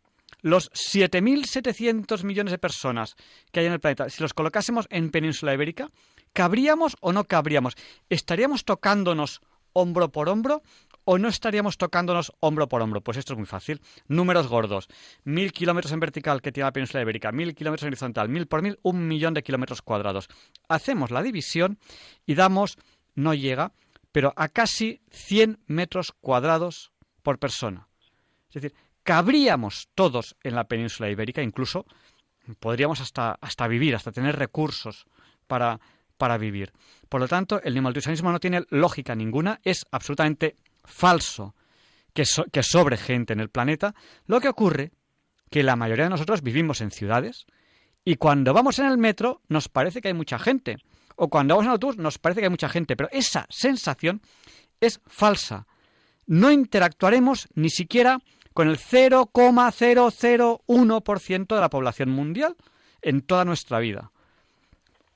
los 0.42 0.70
7.700 0.72 2.22
millones 2.24 2.50
de 2.50 2.58
personas 2.58 3.16
que 3.50 3.60
hay 3.60 3.66
en 3.66 3.72
el 3.72 3.80
planeta, 3.80 4.10
si 4.10 4.22
los 4.22 4.34
colocásemos 4.34 4.86
en 4.90 5.10
península 5.10 5.54
ibérica, 5.54 5.90
¿cabríamos 6.34 6.98
o 7.00 7.14
no 7.14 7.24
cabríamos? 7.24 7.74
¿Estaríamos 8.10 8.66
tocándonos 8.66 9.40
hombro 9.72 10.10
por 10.12 10.28
hombro 10.28 10.62
o 11.04 11.18
no 11.18 11.28
estaríamos 11.28 11.76
tocándonos 11.78 12.32
hombro 12.40 12.68
por 12.68 12.82
hombro? 12.82 13.00
Pues 13.00 13.16
esto 13.16 13.32
es 13.32 13.38
muy 13.38 13.46
fácil. 13.46 13.80
Números 14.08 14.48
gordos. 14.48 14.88
Mil 15.24 15.52
kilómetros 15.52 15.92
en 15.92 16.00
vertical 16.00 16.42
que 16.42 16.52
tiene 16.52 16.66
la 16.66 16.72
península 16.72 17.02
ibérica, 17.02 17.32
mil 17.32 17.54
kilómetros 17.54 17.84
en 17.84 17.88
horizontal, 17.88 18.28
mil 18.28 18.46
por 18.46 18.62
mil, 18.62 18.78
un 18.82 19.06
millón 19.06 19.34
de 19.34 19.42
kilómetros 19.42 19.82
cuadrados. 19.82 20.28
Hacemos 20.68 21.10
la 21.10 21.22
división 21.22 21.78
y 22.26 22.34
damos, 22.34 22.78
no 23.14 23.34
llega, 23.34 23.72
pero 24.12 24.32
a 24.36 24.48
casi 24.48 25.00
100 25.10 25.60
metros 25.66 26.12
cuadrados 26.20 26.92
por 27.22 27.38
persona. 27.38 27.88
Es 28.48 28.54
decir, 28.54 28.74
cabríamos 29.02 29.88
todos 29.94 30.36
en 30.42 30.54
la 30.54 30.64
península 30.64 31.10
ibérica, 31.10 31.42
incluso 31.42 31.86
podríamos 32.58 33.00
hasta, 33.00 33.38
hasta 33.40 33.68
vivir, 33.68 33.94
hasta 33.94 34.12
tener 34.12 34.36
recursos 34.36 35.06
para, 35.46 35.80
para 36.16 36.38
vivir. 36.38 36.72
Por 37.08 37.20
lo 37.20 37.28
tanto, 37.28 37.62
el 37.62 37.74
neomalthusianismo 37.74 38.32
no 38.32 38.40
tiene 38.40 38.64
lógica 38.70 39.14
ninguna, 39.14 39.60
es 39.64 39.86
absolutamente 39.90 40.56
falso 40.84 41.54
que, 42.12 42.24
que 42.52 42.62
sobre 42.62 42.96
gente 42.96 43.32
en 43.32 43.40
el 43.40 43.50
planeta. 43.50 43.94
Lo 44.26 44.40
que 44.40 44.48
ocurre 44.48 44.92
que 45.50 45.62
la 45.62 45.76
mayoría 45.76 46.04
de 46.04 46.10
nosotros 46.10 46.42
vivimos 46.42 46.80
en 46.80 46.90
ciudades 46.90 47.46
y 48.04 48.16
cuando 48.16 48.52
vamos 48.54 48.78
en 48.78 48.86
el 48.86 48.98
metro 48.98 49.42
nos 49.48 49.68
parece 49.68 50.00
que 50.00 50.08
hay 50.08 50.14
mucha 50.14 50.38
gente. 50.38 50.78
O 51.16 51.28
cuando 51.28 51.54
vamos 51.54 51.66
en 51.66 51.72
autobús 51.72 51.98
nos 51.98 52.18
parece 52.18 52.40
que 52.40 52.46
hay 52.46 52.50
mucha 52.50 52.68
gente. 52.68 52.96
Pero 52.96 53.08
esa 53.12 53.46
sensación 53.50 54.22
es 54.80 55.00
falsa. 55.06 55.66
No 56.26 56.50
interactuaremos 56.50 57.48
ni 57.54 57.70
siquiera 57.70 58.20
con 58.54 58.68
el 58.68 58.78
0,001% 58.78 61.54
de 61.54 61.60
la 61.60 61.70
población 61.70 62.10
mundial 62.10 62.56
en 63.02 63.22
toda 63.22 63.44
nuestra 63.44 63.80
vida. 63.80 64.12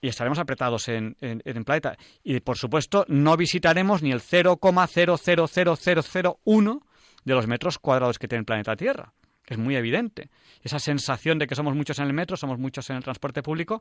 Y 0.04 0.08
estaremos 0.08 0.38
apretados 0.38 0.88
en, 0.88 1.16
el 1.20 1.64
planeta. 1.64 1.96
Y 2.22 2.40
por 2.40 2.58
supuesto, 2.58 3.06
no 3.08 3.38
visitaremos 3.38 4.02
ni 4.02 4.12
el 4.12 4.20
0,000001 4.20 6.82
de 7.24 7.34
los 7.34 7.46
metros 7.46 7.78
cuadrados 7.78 8.18
que 8.18 8.28
tiene 8.28 8.40
el 8.40 8.44
planeta 8.44 8.76
Tierra. 8.76 9.14
Es 9.46 9.56
muy 9.56 9.76
evidente. 9.76 10.28
Esa 10.62 10.78
sensación 10.78 11.38
de 11.38 11.46
que 11.46 11.54
somos 11.54 11.74
muchos 11.74 11.98
en 11.98 12.04
el 12.06 12.12
metro, 12.12 12.36
somos 12.36 12.58
muchos 12.58 12.90
en 12.90 12.96
el 12.96 13.02
transporte 13.02 13.42
público, 13.42 13.80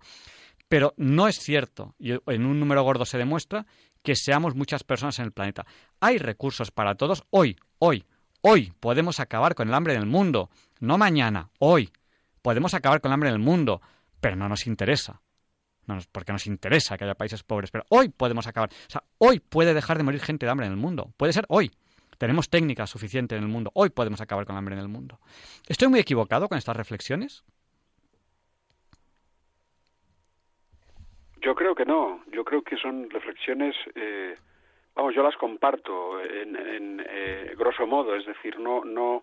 pero 0.70 0.94
no 0.98 1.28
es 1.28 1.40
cierto, 1.40 1.96
y 2.00 2.12
en 2.12 2.46
un 2.46 2.60
número 2.60 2.84
gordo 2.84 3.06
se 3.06 3.18
demuestra, 3.18 3.66
que 4.02 4.16
seamos 4.16 4.56
muchas 4.56 4.84
personas 4.84 5.20
en 5.20 5.26
el 5.26 5.32
planeta. 5.32 5.66
Hay 6.00 6.18
recursos 6.18 6.72
para 6.72 6.96
todos 6.96 7.24
hoy, 7.32 7.58
hoy, 7.80 8.06
Hoy 8.46 8.74
podemos 8.82 9.22
acabar 9.22 9.56
con 9.56 9.70
el 9.70 9.74
hambre 9.74 9.94
en 9.94 10.02
el 10.02 10.06
mundo, 10.06 10.50
no 10.82 10.98
mañana, 10.98 11.50
hoy. 11.60 11.94
Podemos 12.42 12.74
acabar 12.74 13.00
con 13.00 13.10
el 13.10 13.14
hambre 13.14 13.30
en 13.30 13.36
el 13.36 13.42
mundo, 13.42 13.82
pero 14.20 14.36
no 14.36 14.50
nos 14.50 14.68
interesa. 14.68 15.23
No 15.88 15.98
porque 16.12 16.32
nos 16.32 16.48
interesa 16.48 16.98
que 16.98 17.04
haya 17.04 17.16
países 17.16 17.44
pobres, 17.44 17.72
pero 17.72 17.86
hoy 17.90 18.10
podemos 18.10 18.48
acabar. 18.48 18.70
O 18.70 18.90
sea, 18.90 19.04
hoy 19.18 19.40
puede 19.40 19.74
dejar 19.74 19.98
de 19.98 20.04
morir 20.04 20.22
gente 20.22 20.46
de 20.46 20.52
hambre 20.52 20.66
en 20.66 20.74
el 20.74 20.78
mundo. 20.78 21.12
Puede 21.18 21.34
ser 21.34 21.46
hoy. 21.50 21.72
Tenemos 22.18 22.50
técnica 22.50 22.88
suficiente 22.88 23.36
en 23.36 23.44
el 23.44 23.50
mundo. 23.50 23.72
Hoy 23.74 23.90
podemos 23.90 24.22
acabar 24.22 24.46
con 24.46 24.56
el 24.56 24.60
hambre 24.60 24.76
en 24.76 24.82
el 24.82 24.88
mundo. 24.88 25.20
¿Estoy 25.68 25.90
muy 25.90 26.00
equivocado 26.00 26.48
con 26.48 26.58
estas 26.58 26.78
reflexiones? 26.78 27.44
Yo 31.42 31.56
creo 31.56 31.76
que 31.76 31.86
no. 31.86 32.24
Yo 32.32 32.46
creo 32.46 32.62
que 32.62 32.78
son 32.78 33.10
reflexiones 33.10 33.76
eh, 33.96 34.36
Vamos, 34.96 35.16
yo 35.16 35.24
las 35.24 35.36
comparto 35.38 36.22
en, 36.22 37.04
eh, 37.08 37.54
grosso 37.58 37.88
modo, 37.88 38.16
es 38.16 38.26
decir, 38.26 38.60
no, 38.60 38.86
no, 38.86 39.22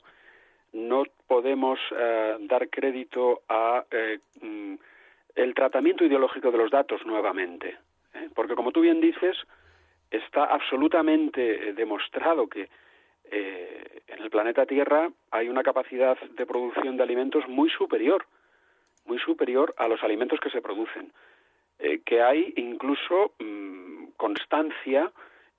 no 0.73 1.05
podemos 1.29 1.79
eh, 1.97 2.37
dar 2.41 2.69
crédito 2.69 3.43
a 3.49 3.85
eh, 3.91 4.19
mm, 4.41 4.75
el 5.43 5.55
tratamiento 5.55 6.05
ideológico 6.05 6.51
de 6.51 6.59
los 6.59 6.71
datos 6.71 7.05
nuevamente, 7.07 7.79
porque 8.35 8.55
como 8.55 8.73
tú 8.73 8.81
bien 8.81 9.01
dices, 9.01 9.37
está 10.11 10.45
absolutamente 10.45 11.73
demostrado 11.73 12.49
que 12.49 12.69
en 13.33 14.19
el 14.23 14.31
planeta 14.31 14.67
Tierra 14.67 15.09
hay 15.31 15.49
una 15.49 15.63
capacidad 15.63 16.19
de 16.21 16.47
producción 16.47 16.97
de 16.97 17.03
alimentos 17.05 17.47
muy 17.49 17.71
superior, 17.71 18.27
muy 19.07 19.19
superior 19.19 19.73
a 19.77 19.87
los 19.87 20.03
alimentos 20.03 20.41
que 20.41 20.51
se 20.51 20.61
producen, 20.61 21.13
que 22.05 22.23
hay 22.23 22.53
incluso 22.57 23.33
mm, 23.39 23.91
constancia 24.17 25.13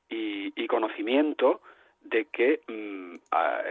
y, 0.10 0.68
conocimiento 0.68 1.62
de 2.02 2.26
que 2.26 2.62
mm, 2.68 3.16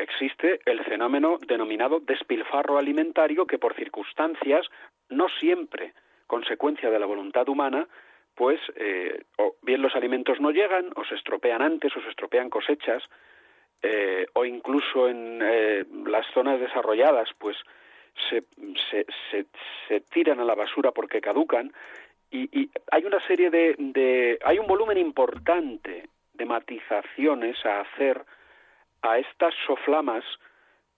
existe 0.00 0.60
el 0.66 0.84
fenómeno 0.84 1.38
denominado 1.46 2.00
despilfarro 2.00 2.78
alimentario 2.78 3.46
que 3.46 3.58
por 3.58 3.74
circunstancias, 3.74 4.66
no 5.10 5.28
siempre 5.28 5.92
consecuencia 6.26 6.90
de 6.90 6.98
la 6.98 7.06
voluntad 7.06 7.48
humana, 7.48 7.88
pues 8.34 8.60
eh, 8.76 9.24
o 9.36 9.56
bien 9.62 9.82
los 9.82 9.94
alimentos 9.94 10.40
no 10.40 10.50
llegan, 10.50 10.90
o 10.96 11.04
se 11.04 11.16
estropean 11.16 11.60
antes, 11.60 11.94
o 11.96 12.00
se 12.00 12.08
estropean 12.08 12.48
cosechas, 12.48 13.02
eh, 13.82 14.26
o 14.34 14.44
incluso 14.44 15.08
en 15.08 15.40
eh, 15.42 15.84
las 16.06 16.26
zonas 16.32 16.60
desarrolladas, 16.60 17.28
pues 17.38 17.56
se, 18.28 18.44
se, 19.88 20.00
tiran 20.12 20.40
a 20.40 20.44
la 20.44 20.54
basura 20.54 20.92
porque 20.92 21.20
caducan. 21.20 21.72
Y, 22.30 22.70
hay 22.92 23.04
una 23.04 23.20
serie 23.26 23.50
de, 23.50 23.74
de, 23.76 24.38
hay 24.44 24.58
un 24.58 24.66
volumen 24.66 24.98
importante 24.98 26.08
de 26.34 26.44
matizaciones 26.44 27.56
a 27.66 27.80
hacer 27.80 28.24
a 29.02 29.18
estas 29.18 29.54
soflamas 29.66 30.24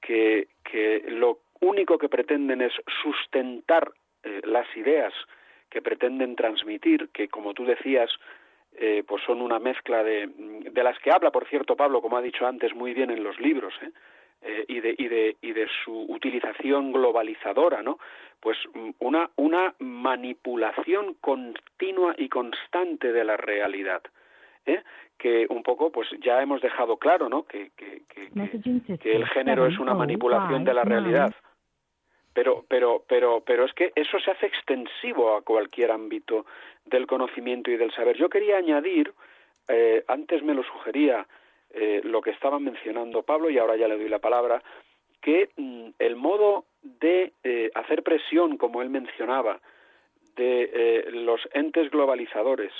que 0.01 0.47
lo 1.09 1.39
único 1.61 1.97
que 1.97 2.09
pretenden 2.09 2.61
es 2.61 2.73
sustentar 3.03 3.93
eh, 4.23 4.41
las 4.45 4.67
ideas 4.77 5.13
que 5.71 5.83
pretenden 5.83 6.37
transmitir, 6.37 7.09
que 7.13 7.29
como 7.29 7.55
tú 7.55 7.65
decías, 7.65 8.11
eh, 8.77 9.03
pues 9.07 9.23
son 9.25 9.41
una 9.41 9.59
mezcla 9.59 10.03
de, 10.03 10.29
de 10.29 10.83
las 10.83 10.99
que 10.99 11.11
habla, 11.11 11.31
por 11.31 11.47
cierto, 11.49 11.77
Pablo, 11.77 12.01
como 12.01 12.17
ha 12.17 12.23
dicho 12.23 12.47
antes 12.47 12.75
muy 12.75 12.95
bien 12.95 13.11
en 13.11 13.23
los 13.23 13.39
libros, 13.41 13.75
¿eh? 13.83 14.65
y, 14.69 14.81
de, 14.81 14.95
y, 14.99 15.09
de, 15.09 15.37
y 15.41 15.53
de 15.53 15.69
su 15.85 15.93
utilización 16.09 16.93
globalizadora, 16.93 17.83
¿no? 17.83 17.99
Pues 18.41 18.59
mm, 18.75 18.91
una, 18.99 19.31
una 19.37 19.75
manipulación 19.79 21.15
continua 21.21 22.15
y 22.19 22.29
constante 22.29 23.13
de 23.13 23.25
la 23.25 23.37
realidad. 23.37 24.03
¿eh? 24.67 24.83
que 25.19 25.47
un 25.51 25.63
poco 25.63 25.93
pues 25.93 26.09
ya 26.21 26.43
hemos 26.43 26.61
dejado 26.61 26.97
claro 26.97 27.29
¿no? 27.29 27.45
que, 27.45 27.71
que, 27.77 28.03
que, 28.09 29.15
el 29.15 29.27
género 29.29 29.67
es 29.67 29.79
una 29.79 29.95
manipulación 29.95 30.65
de 30.65 30.75
la 30.75 30.83
realidad 30.83 31.33
pero 32.35 32.65
pero 32.69 33.05
pero 33.07 33.43
pero 33.45 33.65
es 33.65 33.73
que 33.75 33.93
eso 33.95 34.19
se 34.21 34.31
hace 34.31 34.47
extensivo 34.47 35.35
a 35.35 35.43
cualquier 35.43 35.91
ámbito 35.91 36.47
del 36.85 37.07
conocimiento 37.07 37.71
y 37.71 37.77
del 37.77 37.93
saber. 37.93 38.17
Yo 38.17 38.29
quería 38.29 38.57
añadir 38.57 39.13
eh, 39.69 40.05
antes 40.09 40.43
me 40.43 40.55
lo 40.55 40.63
sugería 40.63 41.27
eh, 41.71 42.01
lo 42.05 42.21
que 42.21 42.31
estaba 42.31 42.59
mencionando 42.59 43.23
Pablo 43.23 43.51
y 43.51 43.59
ahora 43.59 43.77
ya 43.77 43.89
le 43.89 43.97
doy 43.97 44.09
la 44.09 44.19
palabra 44.19 44.63
que 45.21 45.51
mm, 45.57 45.91
el 45.99 46.17
modo 46.17 46.65
de 46.83 47.33
eh, 47.45 47.71
hacer 47.75 48.03
presión 48.03 48.57
como 48.57 48.83
él 48.83 48.91
mencionaba 48.91 49.61
de 50.35 51.09
los 51.13 51.47
entes 51.53 51.91
globalizadores 51.91 52.73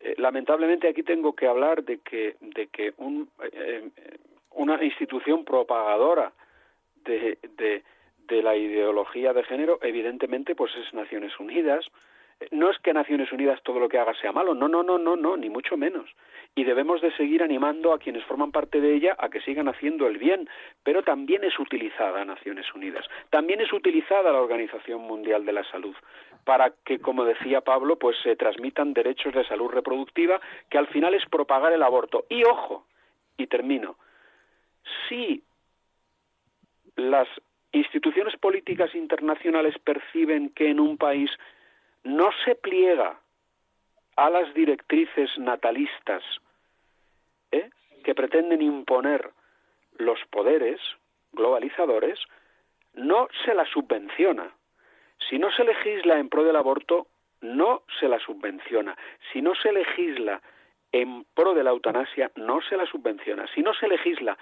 eh, 0.00 0.14
lamentablemente 0.16 0.88
aquí 0.88 1.02
tengo 1.02 1.34
que 1.34 1.46
hablar 1.46 1.84
de 1.84 1.98
que, 1.98 2.36
de 2.40 2.68
que 2.68 2.94
un, 2.96 3.28
eh, 3.52 3.90
una 4.52 4.82
institución 4.82 5.44
propagadora 5.44 6.32
de, 7.04 7.38
de, 7.58 7.82
de 8.30 8.42
la 8.42 8.56
ideología 8.56 9.32
de 9.32 9.42
género, 9.42 9.78
evidentemente, 9.82 10.54
pues 10.54 10.72
es 10.76 10.94
Naciones 10.94 11.38
Unidas, 11.38 11.84
no 12.52 12.70
es 12.70 12.78
que 12.78 12.94
Naciones 12.94 13.30
Unidas 13.32 13.60
todo 13.62 13.78
lo 13.78 13.88
que 13.88 13.98
haga 13.98 14.14
sea 14.14 14.32
malo, 14.32 14.54
no, 14.54 14.68
no, 14.68 14.82
no, 14.82 14.96
no, 14.96 15.16
no, 15.16 15.36
ni 15.36 15.50
mucho 15.50 15.76
menos. 15.76 16.08
Y 16.54 16.64
debemos 16.64 17.02
de 17.02 17.14
seguir 17.16 17.42
animando 17.42 17.92
a 17.92 17.98
quienes 17.98 18.24
forman 18.24 18.50
parte 18.50 18.80
de 18.80 18.94
ella 18.94 19.14
a 19.18 19.28
que 19.28 19.40
sigan 19.42 19.68
haciendo 19.68 20.06
el 20.06 20.16
bien, 20.16 20.48
pero 20.82 21.02
también 21.02 21.44
es 21.44 21.58
utilizada 21.58 22.24
Naciones 22.24 22.66
Unidas, 22.74 23.06
también 23.28 23.60
es 23.60 23.72
utilizada 23.72 24.32
la 24.32 24.40
Organización 24.40 25.02
Mundial 25.02 25.44
de 25.44 25.52
la 25.52 25.64
Salud 25.64 25.94
para 26.44 26.72
que, 26.84 26.98
como 26.98 27.24
decía 27.24 27.60
Pablo, 27.60 27.98
pues 27.98 28.16
se 28.22 28.36
transmitan 28.36 28.94
derechos 28.94 29.34
de 29.34 29.44
salud 29.44 29.68
reproductiva, 29.68 30.40
que 30.70 30.78
al 30.78 30.86
final 30.86 31.12
es 31.14 31.24
propagar 31.26 31.72
el 31.72 31.82
aborto. 31.82 32.24
Y 32.30 32.42
ojo, 32.44 32.86
y 33.36 33.46
termino, 33.46 33.96
si 35.08 35.42
las 36.96 37.28
instituciones 37.72 38.36
políticas 38.36 38.94
internacionales 38.94 39.78
perciben 39.78 40.50
que 40.50 40.70
en 40.70 40.80
un 40.80 40.96
país 40.96 41.30
no 42.02 42.30
se 42.44 42.54
pliega 42.54 43.20
a 44.16 44.30
las 44.30 44.52
directrices 44.54 45.30
natalistas 45.38 46.22
¿eh? 47.52 47.70
que 48.04 48.14
pretenden 48.14 48.62
imponer 48.62 49.30
los 49.98 50.18
poderes 50.30 50.80
globalizadores, 51.32 52.18
no 52.94 53.28
se 53.44 53.54
la 53.54 53.64
subvenciona. 53.66 54.50
Si 55.28 55.38
no 55.38 55.50
se 55.52 55.64
legisla 55.64 56.18
en 56.18 56.28
pro 56.28 56.44
del 56.44 56.56
aborto, 56.56 57.06
no 57.40 57.82
se 57.98 58.08
la 58.08 58.18
subvenciona. 58.18 58.96
Si 59.32 59.42
no 59.42 59.54
se 59.54 59.72
legisla 59.72 60.40
en 60.92 61.24
pro 61.34 61.54
de 61.54 61.62
la 61.62 61.70
eutanasia, 61.70 62.30
no 62.36 62.60
se 62.62 62.76
la 62.76 62.86
subvenciona. 62.86 63.46
Si 63.54 63.62
no 63.62 63.74
se 63.74 63.88
legisla 63.88 64.36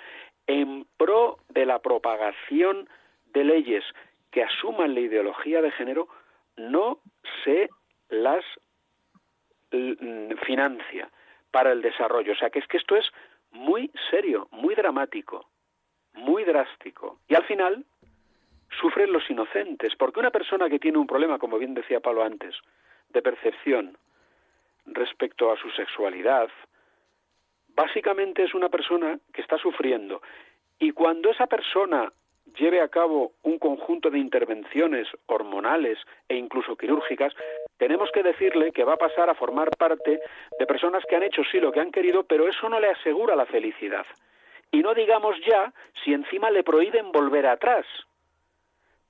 en 0.46 0.86
pro 0.96 1.38
de 1.48 1.66
la 1.66 1.80
propagación 1.80 2.88
de 3.32 3.44
leyes 3.44 3.84
que 4.30 4.42
asuman 4.42 4.94
la 4.94 5.00
ideología 5.00 5.62
de 5.62 5.70
género, 5.72 6.08
no 6.56 6.98
se 7.44 7.68
las 8.08 8.44
mm, 9.70 10.34
financia 10.46 11.10
para 11.50 11.72
el 11.72 11.82
desarrollo. 11.82 12.32
O 12.32 12.36
sea 12.36 12.50
que 12.50 12.58
es 12.58 12.66
que 12.66 12.76
esto 12.76 12.96
es 12.96 13.10
muy 13.52 13.90
serio, 14.10 14.48
muy 14.50 14.74
dramático, 14.74 15.48
muy 16.14 16.44
drástico. 16.44 17.18
Y 17.28 17.34
al 17.34 17.44
final 17.44 17.84
sufren 18.80 19.12
los 19.12 19.28
inocentes, 19.30 19.94
porque 19.96 20.20
una 20.20 20.30
persona 20.30 20.68
que 20.68 20.78
tiene 20.78 20.98
un 20.98 21.06
problema, 21.06 21.38
como 21.38 21.58
bien 21.58 21.74
decía 21.74 22.00
Pablo 22.00 22.22
antes, 22.22 22.54
de 23.10 23.22
percepción 23.22 23.96
respecto 24.86 25.50
a 25.50 25.56
su 25.56 25.70
sexualidad, 25.70 26.50
básicamente 27.68 28.44
es 28.44 28.54
una 28.54 28.68
persona 28.68 29.18
que 29.32 29.40
está 29.40 29.56
sufriendo. 29.58 30.20
Y 30.78 30.92
cuando 30.92 31.30
esa 31.30 31.46
persona 31.46 32.12
lleve 32.58 32.80
a 32.80 32.88
cabo 32.88 33.32
un 33.42 33.58
conjunto 33.58 34.10
de 34.10 34.18
intervenciones 34.18 35.08
hormonales 35.26 35.98
e 36.28 36.36
incluso 36.36 36.76
quirúrgicas, 36.76 37.34
tenemos 37.76 38.10
que 38.12 38.22
decirle 38.22 38.72
que 38.72 38.84
va 38.84 38.94
a 38.94 38.98
pasar 38.98 39.30
a 39.30 39.34
formar 39.34 39.70
parte 39.76 40.20
de 40.58 40.66
personas 40.66 41.04
que 41.08 41.16
han 41.16 41.22
hecho 41.22 41.42
sí 41.50 41.60
lo 41.60 41.72
que 41.72 41.80
han 41.80 41.92
querido, 41.92 42.24
pero 42.24 42.48
eso 42.48 42.68
no 42.68 42.80
le 42.80 42.90
asegura 42.90 43.36
la 43.36 43.46
felicidad. 43.46 44.06
Y 44.70 44.80
no 44.80 44.94
digamos 44.94 45.36
ya 45.46 45.72
si 46.04 46.12
encima 46.12 46.50
le 46.50 46.62
prohíben 46.62 47.12
volver 47.12 47.46
atrás, 47.46 47.86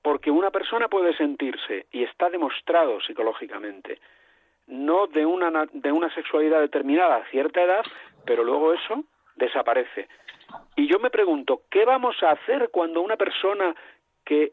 porque 0.02 0.30
una 0.30 0.50
persona 0.50 0.88
puede 0.88 1.16
sentirse, 1.16 1.86
y 1.90 2.04
está 2.04 2.30
demostrado 2.30 3.00
psicológicamente, 3.00 3.98
no 4.66 5.06
de 5.06 5.26
una, 5.26 5.66
de 5.72 5.92
una 5.92 6.12
sexualidad 6.14 6.60
determinada 6.60 7.16
a 7.16 7.30
cierta 7.30 7.62
edad, 7.62 7.84
pero 8.24 8.44
luego 8.44 8.74
eso 8.74 9.02
desaparece. 9.36 10.08
Y 10.76 10.86
yo 10.86 10.98
me 10.98 11.10
pregunto, 11.10 11.62
¿qué 11.70 11.84
vamos 11.84 12.22
a 12.22 12.30
hacer 12.30 12.70
cuando 12.70 13.00
una 13.00 13.16
persona 13.16 13.74
que 14.24 14.52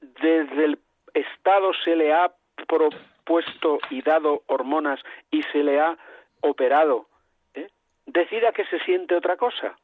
desde 0.00 0.64
el 0.64 0.78
Estado 1.14 1.72
se 1.84 1.96
le 1.96 2.12
ha 2.12 2.32
propuesto 2.66 3.78
y 3.90 4.02
dado 4.02 4.42
hormonas 4.46 5.00
y 5.30 5.42
se 5.44 5.62
le 5.62 5.80
ha 5.80 5.96
operado, 6.40 7.06
¿eh? 7.54 7.68
decida 8.06 8.52
que 8.52 8.64
se 8.66 8.78
siente 8.80 9.14
otra 9.14 9.36
cosa? 9.36 9.78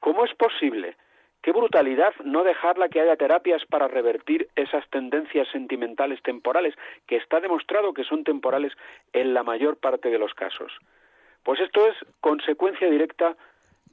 ¿Cómo 0.00 0.24
es 0.24 0.34
posible? 0.34 0.96
Qué 1.42 1.52
brutalidad 1.52 2.14
no 2.24 2.44
dejarla 2.44 2.88
que 2.88 3.00
haya 3.00 3.16
terapias 3.16 3.64
para 3.66 3.88
revertir 3.88 4.48
esas 4.56 4.88
tendencias 4.90 5.48
sentimentales 5.48 6.22
temporales, 6.22 6.74
que 7.06 7.16
está 7.16 7.40
demostrado 7.40 7.92
que 7.92 8.04
son 8.04 8.24
temporales 8.24 8.72
en 9.12 9.34
la 9.34 9.42
mayor 9.42 9.76
parte 9.76 10.10
de 10.10 10.18
los 10.18 10.34
casos. 10.34 10.72
Pues 11.48 11.60
esto 11.60 11.80
es 11.88 11.96
consecuencia 12.20 12.90
directa 12.90 13.34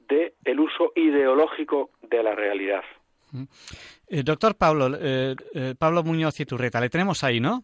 del 0.10 0.60
uso 0.60 0.92
ideológico 0.94 1.92
de 2.02 2.22
la 2.22 2.36
realidad. 2.36 2.84
Eh, 4.10 4.24
doctor 4.24 4.58
Pablo, 4.58 4.94
eh, 5.00 5.38
eh, 5.54 5.74
Pablo 5.80 6.04
Muñoz 6.04 6.38
y 6.42 6.46
Turreta, 6.46 6.82
le 6.82 6.90
tenemos 6.90 7.24
ahí, 7.24 7.40
¿no? 7.40 7.64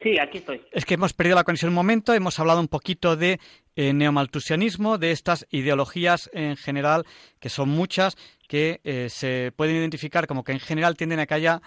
Sí, 0.00 0.18
aquí 0.18 0.38
estoy. 0.38 0.60
Es 0.72 0.84
que 0.84 0.94
hemos 0.94 1.12
perdido 1.12 1.36
la 1.36 1.44
conexión 1.44 1.68
un 1.68 1.76
momento, 1.76 2.14
hemos 2.14 2.40
hablado 2.40 2.58
un 2.58 2.66
poquito 2.66 3.14
de 3.14 3.38
neomaltusianismo, 3.76 4.98
de 4.98 5.12
estas 5.12 5.46
ideologías 5.50 6.28
en 6.32 6.56
general, 6.56 7.04
que 7.38 7.48
son 7.48 7.68
muchas, 7.68 8.16
que 8.48 8.80
se 9.08 9.52
pueden 9.54 9.76
identificar 9.76 10.26
como 10.26 10.42
que 10.42 10.50
en 10.50 10.58
general 10.58 10.96
tienden 10.96 11.20
a 11.20 11.26
que 11.26 11.34
haya 11.34 11.62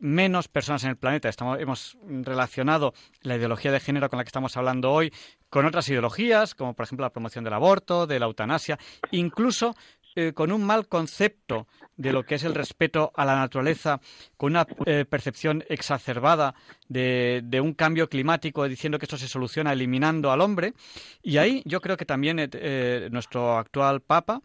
menos 0.00 0.48
personas 0.48 0.84
en 0.84 0.90
el 0.90 0.96
planeta. 0.96 1.28
Estamos, 1.28 1.58
hemos 1.60 1.96
relacionado 2.02 2.92
la 3.22 3.36
ideología 3.36 3.72
de 3.72 3.80
género 3.80 4.10
con 4.10 4.16
la 4.18 4.24
que 4.24 4.28
estamos 4.28 4.56
hablando 4.56 4.92
hoy 4.92 5.12
con 5.48 5.66
otras 5.66 5.88
ideologías, 5.88 6.54
como 6.54 6.74
por 6.74 6.84
ejemplo 6.84 7.04
la 7.04 7.12
promoción 7.12 7.44
del 7.44 7.52
aborto, 7.52 8.06
de 8.06 8.18
la 8.18 8.26
eutanasia, 8.26 8.78
incluso 9.10 9.74
eh, 10.16 10.32
con 10.32 10.50
un 10.50 10.64
mal 10.64 10.88
concepto 10.88 11.68
de 11.96 12.12
lo 12.12 12.24
que 12.24 12.34
es 12.34 12.42
el 12.42 12.54
respeto 12.54 13.12
a 13.14 13.24
la 13.24 13.36
naturaleza, 13.36 14.00
con 14.36 14.52
una 14.52 14.66
eh, 14.86 15.04
percepción 15.08 15.62
exacerbada 15.68 16.54
de, 16.88 17.60
un 17.62 17.74
cambio 17.74 18.08
climático, 18.08 18.66
diciendo 18.66 18.98
que 18.98 19.04
esto 19.04 19.16
se 19.16 19.28
soluciona 19.28 19.72
eliminando 19.72 20.32
al 20.32 20.40
hombre. 20.40 20.74
Y 21.22 21.36
ahí 21.36 21.62
yo 21.64 21.80
creo 21.80 21.96
que 21.96 22.06
también 22.06 22.38
eh, 22.40 23.08
nuestro 23.12 23.56
actual 23.56 24.00
Papa, 24.00 24.42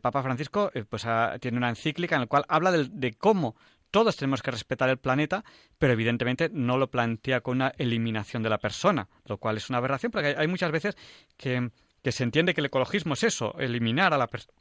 Papa 0.00 0.22
Francisco, 0.22 0.72
pues 0.88 1.06
tiene 1.40 1.58
una 1.58 1.68
encíclica 1.68 2.16
en 2.16 2.22
la 2.22 2.26
cual 2.26 2.44
habla 2.48 2.72
de 2.72 3.12
cómo 3.12 3.54
todos 3.90 4.16
tenemos 4.16 4.42
que 4.42 4.50
respetar 4.50 4.88
el 4.88 4.98
planeta, 4.98 5.44
pero 5.78 5.92
evidentemente 5.92 6.50
no 6.52 6.78
lo 6.78 6.90
plantea 6.90 7.40
con 7.40 7.56
una 7.56 7.72
eliminación 7.78 8.42
de 8.42 8.50
la 8.50 8.58
persona, 8.58 9.08
lo 9.24 9.38
cual 9.38 9.56
es 9.56 9.68
una 9.68 9.78
aberración, 9.78 10.12
porque 10.12 10.34
hay, 10.36 10.48
muchas 10.48 10.70
veces 10.70 10.96
que, 11.36 11.70
se 12.04 12.24
entiende 12.24 12.54
que 12.54 12.60
el 12.60 12.66
ecologismo 12.66 13.14
es 13.14 13.24
eso, 13.24 13.58
eliminar 13.58 14.14
a 14.14 14.18
la 14.18 14.26
persona 14.26 14.54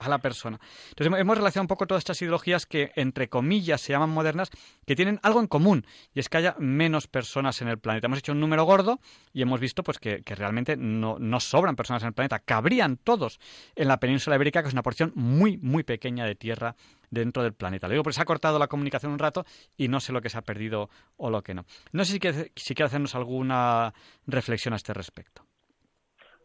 a 0.00 0.08
la 0.08 0.18
persona. 0.18 0.58
Entonces 0.88 1.20
hemos 1.20 1.36
relacionado 1.36 1.64
un 1.64 1.68
poco 1.68 1.86
todas 1.86 2.00
estas 2.00 2.20
ideologías 2.22 2.66
que, 2.66 2.90
entre 2.96 3.28
comillas, 3.28 3.80
se 3.80 3.92
llaman 3.92 4.10
modernas, 4.10 4.50
que 4.86 4.96
tienen 4.96 5.20
algo 5.22 5.40
en 5.40 5.46
común, 5.46 5.86
y 6.14 6.20
es 6.20 6.28
que 6.28 6.38
haya 6.38 6.56
menos 6.58 7.06
personas 7.06 7.60
en 7.62 7.68
el 7.68 7.78
planeta. 7.78 8.06
Hemos 8.06 8.18
hecho 8.18 8.32
un 8.32 8.40
número 8.40 8.64
gordo 8.64 9.00
y 9.32 9.42
hemos 9.42 9.60
visto 9.60 9.82
pues 9.82 9.98
que, 9.98 10.22
realmente 10.24 10.76
no, 10.76 11.18
no, 11.18 11.38
sobran 11.38 11.76
personas 11.76 12.02
en 12.02 12.08
el 12.08 12.14
planeta. 12.14 12.38
Cabrían 12.38 12.96
todos 12.96 13.38
en 13.76 13.88
la 13.88 14.00
península 14.00 14.36
ibérica, 14.36 14.62
que 14.62 14.68
es 14.68 14.74
una 14.74 14.82
porción 14.82 15.12
muy, 15.14 15.58
muy 15.58 15.84
pequeña 15.84 16.24
de 16.24 16.34
tierra 16.34 16.74
dentro 17.10 17.42
del 17.42 17.52
planeta. 17.52 17.86
Le 17.86 17.94
digo, 17.94 18.02
porque 18.02 18.14
se 18.14 18.22
ha 18.22 18.24
cortado 18.24 18.58
la 18.58 18.68
comunicación 18.68 19.12
un 19.12 19.18
rato 19.18 19.44
y 19.76 19.88
no 19.88 20.00
sé 20.00 20.12
lo 20.12 20.22
que 20.22 20.30
se 20.30 20.38
ha 20.38 20.42
perdido 20.42 20.88
o 21.16 21.28
lo 21.28 21.42
que 21.42 21.54
no. 21.54 21.66
No 21.92 22.04
sé 22.04 22.12
si 22.12 22.20
quiere, 22.20 22.52
si 22.56 22.74
quiere 22.74 22.86
hacernos 22.86 23.14
alguna 23.14 23.92
reflexión 24.26 24.72
a 24.72 24.76
este 24.76 24.94
respecto. 24.94 25.49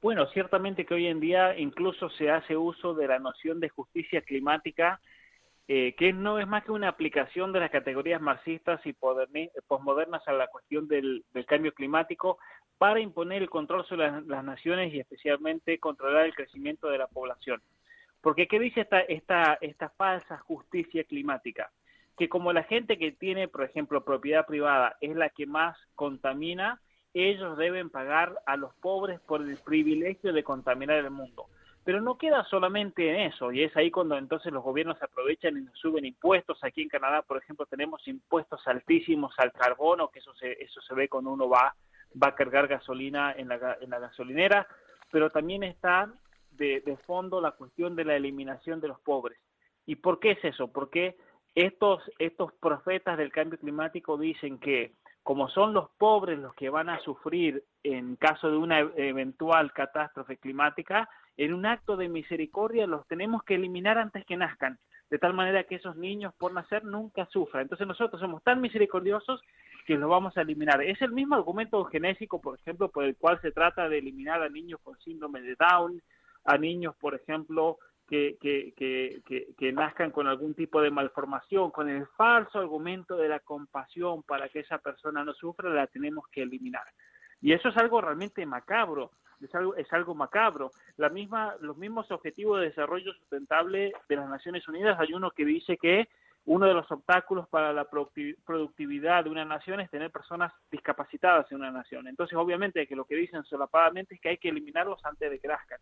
Bueno, 0.05 0.27
ciertamente 0.27 0.85
que 0.85 0.93
hoy 0.93 1.07
en 1.07 1.19
día 1.19 1.57
incluso 1.57 2.11
se 2.11 2.29
hace 2.29 2.55
uso 2.55 2.93
de 2.93 3.07
la 3.07 3.17
noción 3.17 3.59
de 3.59 3.69
justicia 3.69 4.21
climática, 4.21 5.01
eh, 5.67 5.95
que 5.97 6.13
no 6.13 6.37
es 6.37 6.45
más 6.45 6.63
que 6.63 6.71
una 6.71 6.89
aplicación 6.89 7.51
de 7.51 7.61
las 7.61 7.71
categorías 7.71 8.21
marxistas 8.21 8.79
y 8.85 8.93
posmodernas 8.93 10.21
a 10.27 10.33
la 10.33 10.45
cuestión 10.45 10.87
del, 10.87 11.25
cambio 11.47 11.73
climático 11.73 12.37
para 12.77 12.99
imponer 12.99 13.41
el 13.41 13.49
control 13.49 13.83
sobre 13.87 14.11
las, 14.27 14.43
naciones 14.43 14.93
y 14.93 14.99
especialmente 14.99 15.79
controlar 15.79 16.27
el 16.27 16.35
crecimiento 16.35 16.87
de 16.87 16.99
la 16.99 17.07
población. 17.07 17.59
Porque 18.21 18.47
¿qué 18.47 18.59
dice 18.59 18.81
esta, 18.81 18.99
esta, 18.99 19.57
esta 19.59 19.89
falsa 19.89 20.37
justicia 20.37 21.03
climática? 21.05 21.71
Que 22.15 22.29
como 22.29 22.53
la 22.53 22.61
gente 22.61 22.99
que 22.99 23.11
tiene, 23.11 23.47
por 23.47 23.63
ejemplo, 23.63 24.05
propiedad 24.05 24.45
privada 24.45 24.97
es 25.01 25.15
la 25.15 25.29
que 25.29 25.47
más 25.47 25.75
contamina, 25.95 26.79
ellos 27.23 27.57
deben 27.57 27.89
pagar 27.89 28.37
a 28.45 28.57
los 28.57 28.73
pobres 28.75 29.19
por 29.21 29.41
el 29.41 29.57
privilegio 29.57 30.33
de 30.33 30.43
contaminar 30.43 30.97
el 30.97 31.11
mundo. 31.11 31.47
Pero 31.83 32.01
no 32.01 32.17
queda 32.17 32.43
solamente 32.45 33.09
en 33.09 33.31
eso, 33.31 33.51
y 33.51 33.63
es 33.63 33.75
ahí 33.77 33.91
cuando 33.91 34.17
entonces 34.17 34.51
los 34.51 34.63
gobiernos 34.63 35.01
aprovechan 35.01 35.55
y 35.57 35.61
nos 35.61 35.77
suben 35.77 36.03
impuestos. 36.03 36.63
Aquí 36.63 36.81
en 36.81 36.89
Canadá, 36.89 37.21
por 37.21 37.37
ejemplo, 37.37 37.65
tenemos 37.67 38.05
impuestos 38.07 38.67
altísimos 38.67 39.33
al 39.37 39.51
carbono, 39.51 40.09
que 40.09 40.19
eso 40.19 40.33
se, 40.33 40.53
eso 40.53 40.81
se 40.81 40.95
ve 40.95 41.07
cuando 41.07 41.31
uno 41.31 41.47
va, 41.47 41.75
va 42.21 42.29
a 42.29 42.35
cargar 42.35 42.67
gasolina 42.67 43.33
en 43.33 43.49
la, 43.49 43.77
en 43.79 43.89
la 43.91 43.99
gasolinera, 43.99 44.67
pero 45.11 45.29
también 45.29 45.63
está 45.63 46.11
de, 46.51 46.81
de 46.81 46.97
fondo 46.97 47.39
la 47.39 47.51
cuestión 47.51 47.95
de 47.95 48.05
la 48.05 48.15
eliminación 48.15 48.81
de 48.81 48.87
los 48.87 48.99
pobres. 49.01 49.37
¿Y 49.85 49.97
por 49.97 50.19
qué 50.19 50.31
es 50.31 50.43
eso? 50.43 50.71
Porque 50.71 51.15
estos, 51.53 52.01
estos 52.19 52.51
profetas 52.53 53.17
del 53.17 53.31
cambio 53.31 53.59
climático 53.59 54.17
dicen 54.17 54.57
que 54.59 54.93
como 55.25 55.49
son 55.49 55.73
los 55.73 55.89
pobres 55.97 56.37
los 56.37 56.53
que 56.53 56.69
van 56.69 56.87
a 56.87 56.99
sufrir 56.99 57.63
en 57.81 58.15
caso 58.15 58.51
de 58.51 58.57
una 58.57 58.81
eventual 58.95 59.73
catástrofe 59.73 60.37
climática, 60.37 61.09
en 61.35 61.51
un 61.51 61.65
acto 61.65 61.97
de 61.97 62.09
misericordia 62.09 62.85
los 62.85 63.07
tenemos 63.07 63.41
que 63.43 63.55
eliminar 63.55 63.97
antes 63.97 64.23
que 64.27 64.37
nazcan, 64.37 64.77
de 65.09 65.17
tal 65.17 65.33
manera 65.33 65.63
que 65.63 65.77
esos 65.77 65.95
niños 65.95 66.31
por 66.37 66.53
nacer 66.53 66.85
nunca 66.85 67.25
sufran. 67.25 67.63
Entonces 67.63 67.87
nosotros 67.87 68.21
somos 68.21 68.43
tan 68.43 68.61
misericordiosos 68.61 69.41
que 69.87 69.97
los 69.97 70.07
vamos 70.07 70.37
a 70.37 70.41
eliminar. 70.41 70.83
Es 70.83 71.01
el 71.01 71.11
mismo 71.11 71.33
argumento 71.33 71.83
genésico, 71.85 72.39
por 72.39 72.59
ejemplo, 72.59 72.91
por 72.91 73.03
el 73.03 73.17
cual 73.17 73.41
se 73.41 73.51
trata 73.51 73.89
de 73.89 73.97
eliminar 73.97 74.43
a 74.43 74.49
niños 74.49 74.79
con 74.83 74.95
síndrome 74.99 75.41
de 75.41 75.55
Down, 75.55 76.03
a 76.43 76.59
niños, 76.59 76.95
por 76.97 77.15
ejemplo, 77.15 77.79
que, 78.07 78.37
que, 79.57 79.71
nazcan 79.73 80.11
con 80.11 80.27
algún 80.27 80.53
tipo 80.53 80.81
de 80.81 80.91
malformación, 80.91 81.71
con 81.71 81.89
el 81.89 82.05
falso 82.15 82.59
argumento 82.59 83.17
de 83.17 83.29
la 83.29 83.39
compasión 83.39 84.23
para 84.23 84.49
que 84.49 84.59
esa 84.59 84.77
persona 84.77 85.23
no 85.23 85.33
sufra, 85.33 85.69
la 85.69 85.87
tenemos 85.87 86.27
que 86.29 86.43
eliminar. 86.43 86.85
Y 87.41 87.53
eso 87.53 87.69
es 87.69 87.77
algo 87.77 88.01
realmente 88.01 88.45
macabro, 88.45 89.11
es 89.41 89.53
algo, 89.55 89.75
es 89.75 89.91
algo 89.91 90.15
macabro. 90.15 90.71
La 90.97 91.09
misma, 91.09 91.55
los 91.59 91.77
mismos 91.77 92.09
objetivos 92.11 92.59
de 92.59 92.67
desarrollo 92.67 93.13
sustentable 93.13 93.93
de 94.07 94.15
las 94.15 94.29
Naciones 94.29 94.67
Unidas, 94.67 94.99
hay 94.99 95.13
uno 95.13 95.31
que 95.31 95.45
dice 95.45 95.77
que 95.77 96.07
uno 96.45 96.67
de 96.67 96.75
los 96.75 96.89
obstáculos 96.91 97.47
para 97.49 97.73
la 97.73 97.85
productividad 97.85 99.23
de 99.23 99.31
una 99.31 99.45
nación 99.45 99.79
es 99.79 99.89
tener 99.89 100.11
personas 100.11 100.53
discapacitadas 100.69 101.51
en 101.51 101.57
una 101.57 101.71
nación. 101.71 102.07
Entonces, 102.07 102.37
obviamente, 102.37 102.85
que 102.85 102.95
lo 102.95 103.05
que 103.05 103.15
dicen 103.15 103.43
solapadamente 103.45 104.13
es 104.13 104.21
que 104.21 104.29
hay 104.29 104.37
que 104.37 104.49
eliminarlos 104.49 105.03
antes 105.03 105.31
de 105.31 105.39
que 105.39 105.47
nazcan, 105.47 105.79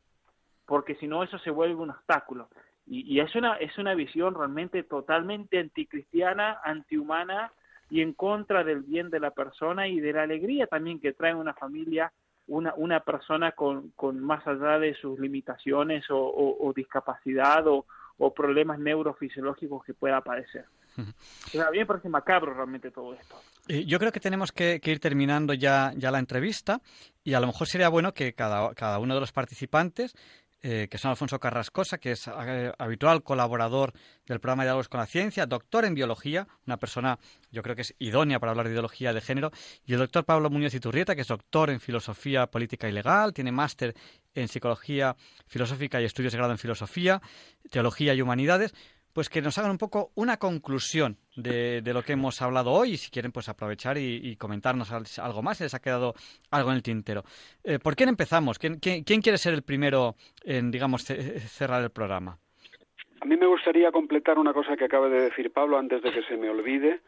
porque 0.65 0.95
si 0.95 1.07
no, 1.07 1.23
eso 1.23 1.37
se 1.39 1.51
vuelve 1.51 1.75
un 1.75 1.91
obstáculo. 1.91 2.49
Y, 2.85 3.21
es, 3.21 3.33
una, 3.35 3.55
es 3.55 3.77
una 3.77 3.95
visión 3.95 4.35
realmente 4.35 4.83
totalmente 4.83 5.57
anticristiana, 5.57 6.59
antihumana 6.65 7.53
y 7.89 8.01
en 8.01 8.11
contra 8.11 8.65
del 8.65 8.81
bien 8.81 9.09
de 9.09 9.21
la 9.21 9.31
persona 9.31 9.87
y 9.87 10.01
de 10.01 10.11
la 10.11 10.23
alegría 10.23 10.67
también 10.67 10.99
que 10.99 11.13
trae 11.13 11.33
una 11.33 11.53
familia 11.53 12.11
una, 12.47 12.73
una 12.75 12.99
persona 12.99 13.53
con, 13.53 13.91
con 13.91 14.19
más 14.19 14.45
allá 14.45 14.79
de 14.79 14.95
sus 14.95 15.17
limitaciones 15.17 16.09
o, 16.09 16.17
o 16.59 16.73
discapacidad 16.73 17.65
o, 17.67 17.85
o 18.17 18.33
problemas 18.33 18.79
neurofisiológicos 18.79 19.83
que 19.83 19.93
pueda 19.93 20.17
aparecer. 20.17 20.65
a 20.97 21.71
mí 21.71 21.79
me 21.79 21.85
parece 21.85 22.09
macabro 22.09 22.53
realmente 22.53 22.91
todo 22.91 23.13
esto. 23.13 23.35
Yo 23.67 23.97
creo 23.97 24.11
que 24.11 24.19
tenemos 24.19 24.51
que, 24.51 24.79
ir 24.83 24.99
terminando 24.99 25.53
ya, 25.53 25.93
ya 25.95 26.11
la 26.11 26.19
entrevista 26.19 26.81
y 27.23 27.33
a 27.33 27.39
lo 27.39 27.47
mejor 27.47 27.67
sería 27.67 27.89
bueno 27.89 28.13
que 28.13 28.33
cada, 28.33 28.73
cada 28.75 28.99
uno 28.99 29.15
de 29.15 29.21
los 29.21 29.31
participantes 29.31 30.15
eh, 30.65 30.87
que 30.89 30.97
son 30.97 31.11
Alfonso 31.11 31.41
Carrascosa, 31.41 31.97
que 31.97 32.13
es 32.13 32.25
eh, 32.27 32.71
habitual 32.77 33.21
colaborador 33.21 33.91
del 34.25 34.39
programa 34.39 34.63
de 34.63 34.67
Diálogos 34.67 34.87
con 34.87 35.01
la 35.01 35.05
Ciencia, 35.05 35.45
doctor 35.45 35.83
en 35.83 35.93
biología, 35.93 36.47
una 36.65 36.77
persona 36.77 37.19
yo 37.51 37.61
creo 37.61 37.75
que 37.75 37.81
es 37.81 37.93
idónea 37.99 38.39
para 38.39 38.51
hablar 38.51 38.67
de 38.67 38.71
ideología 38.71 39.11
de 39.11 39.19
género, 39.19 39.51
y 39.85 39.91
el 39.91 39.99
doctor 39.99 40.23
Pablo 40.23 40.49
Muñoz 40.49 40.73
Iturrieta, 40.73 41.15
que 41.15 41.21
es 41.21 41.27
doctor 41.27 41.69
en 41.69 41.81
filosofía 41.81 42.47
política 42.47 42.87
y 42.87 42.93
legal, 42.93 43.33
tiene 43.33 43.51
máster 43.51 43.93
en 44.35 44.47
psicología 44.47 45.17
filosófica 45.47 46.01
y 46.01 46.05
estudios 46.05 46.31
de 46.31 46.37
grado 46.37 46.53
en 46.53 46.57
filosofía, 46.57 47.21
teología 47.69 48.13
y 48.13 48.21
humanidades 48.21 48.73
pues 49.13 49.29
que 49.29 49.41
nos 49.41 49.57
hagan 49.57 49.71
un 49.71 49.77
poco 49.77 50.11
una 50.15 50.37
conclusión 50.37 51.17
de, 51.35 51.81
de, 51.81 51.93
lo 51.93 52.01
que 52.01 52.13
hemos 52.13 52.41
hablado 52.41 52.71
hoy 52.71 52.93
y 52.93 52.97
si 52.97 53.11
quieren 53.11 53.31
pues 53.31 53.47
aprovechar 53.47 53.97
y, 53.97 54.35
comentarnos 54.37 54.91
algo 55.19 55.41
más, 55.41 55.57
si 55.57 55.63
les 55.63 55.73
ha 55.73 55.79
quedado 55.79 56.15
algo 56.51 56.71
en 56.71 56.77
el 56.77 56.83
tintero. 56.83 57.23
Eh, 57.63 57.79
¿Por 57.79 57.95
quién 57.95 58.09
empezamos? 58.09 58.57
¿Quién, 58.57 58.79
quiere 58.79 59.37
ser 59.37 59.53
el 59.53 59.61
primero 59.61 60.15
en, 60.43 60.71
digamos, 60.71 61.03
cerrar 61.03 61.83
el 61.83 61.91
programa? 61.91 62.37
A 63.21 63.25
mí 63.25 63.37
me 63.37 63.45
gustaría 63.45 63.91
completar 63.91 64.37
una 64.37 64.51
cosa 64.51 64.75
que 64.75 64.85
acaba 64.85 65.07
de 65.07 65.21
decir 65.21 65.51
Pablo 65.51 65.77
antes 65.77 66.01
de 66.01 66.11
que 66.11 66.23
se 66.23 66.35
me 66.35 66.49
olvide 66.49 67.01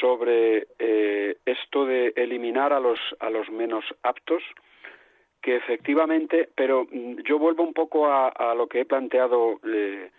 sobre 0.00 0.68
eh, 0.78 1.36
esto 1.44 1.84
de 1.84 2.12
eliminar 2.16 2.72
a 2.72 2.80
los, 2.80 2.98
a 3.20 3.28
los 3.28 3.50
menos 3.50 3.84
aptos 4.02 4.42
que 5.42 5.56
efectivamente, 5.56 6.48
pero 6.54 6.86
mm, 6.90 7.22
yo 7.28 7.38
vuelvo 7.38 7.62
un 7.62 7.74
poco 7.74 8.06
a, 8.06 8.28
a 8.28 8.54
lo 8.54 8.66
que 8.66 8.80
he 8.80 8.84
planteado 8.84 9.60
eh, 9.64 10.10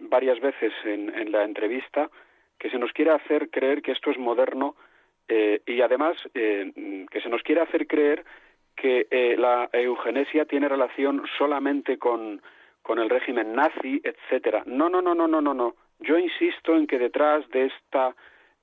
varias 0.00 0.40
veces 0.40 0.72
en, 0.84 1.32
la 1.32 1.44
entrevista 1.44 2.10
que 2.58 2.70
se 2.70 2.78
nos 2.78 2.92
quiere 2.92 3.12
hacer 3.12 3.50
creer 3.50 3.82
que 3.82 3.92
esto 3.92 4.10
es 4.10 4.18
moderno 4.18 4.76
eh, 5.28 5.60
y 5.66 5.80
además 5.80 6.16
eh, 6.34 7.06
que 7.10 7.20
se 7.20 7.28
nos 7.28 7.42
quiere 7.42 7.60
hacer 7.60 7.86
creer 7.86 8.24
que 8.74 9.06
eh, 9.10 9.36
la 9.36 9.68
eugenesia 9.72 10.44
tiene 10.44 10.68
relación 10.68 11.24
solamente 11.36 11.98
con, 11.98 12.40
con 12.82 12.98
el 12.98 13.10
régimen 13.10 13.54
nazi, 13.54 14.00
etcétera. 14.02 14.62
No, 14.66 14.88
no, 14.88 15.02
no, 15.02 15.14
no, 15.14 15.26
no, 15.26 15.40
no, 15.40 15.54
no. 15.54 15.74
Yo 16.00 16.18
insisto 16.18 16.76
en 16.76 16.86
que 16.86 16.98
detrás 16.98 17.48
de 17.50 17.66
esta 17.66 18.14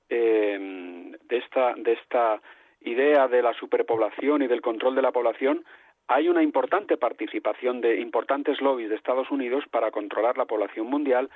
de 0.08 1.18
esta 1.30 1.74
de 1.74 1.92
esta 1.94 2.40
idea 2.82 3.26
de 3.26 3.42
la 3.42 3.52
superpoblación 3.54 4.42
y 4.42 4.46
del 4.46 4.62
control 4.62 4.94
de 4.94 5.02
la 5.02 5.10
población 5.10 5.64
hay 6.08 6.28
una 6.28 6.42
importante 6.42 6.96
participación 6.96 7.80
de 7.80 8.00
importantes 8.00 8.60
lobbies 8.60 8.90
de 8.90 8.96
Estados 8.96 9.30
Unidos 9.30 9.64
para 9.70 9.90
controlar 9.90 10.38
la 10.38 10.44
población 10.44 10.86
mundial 10.86 11.30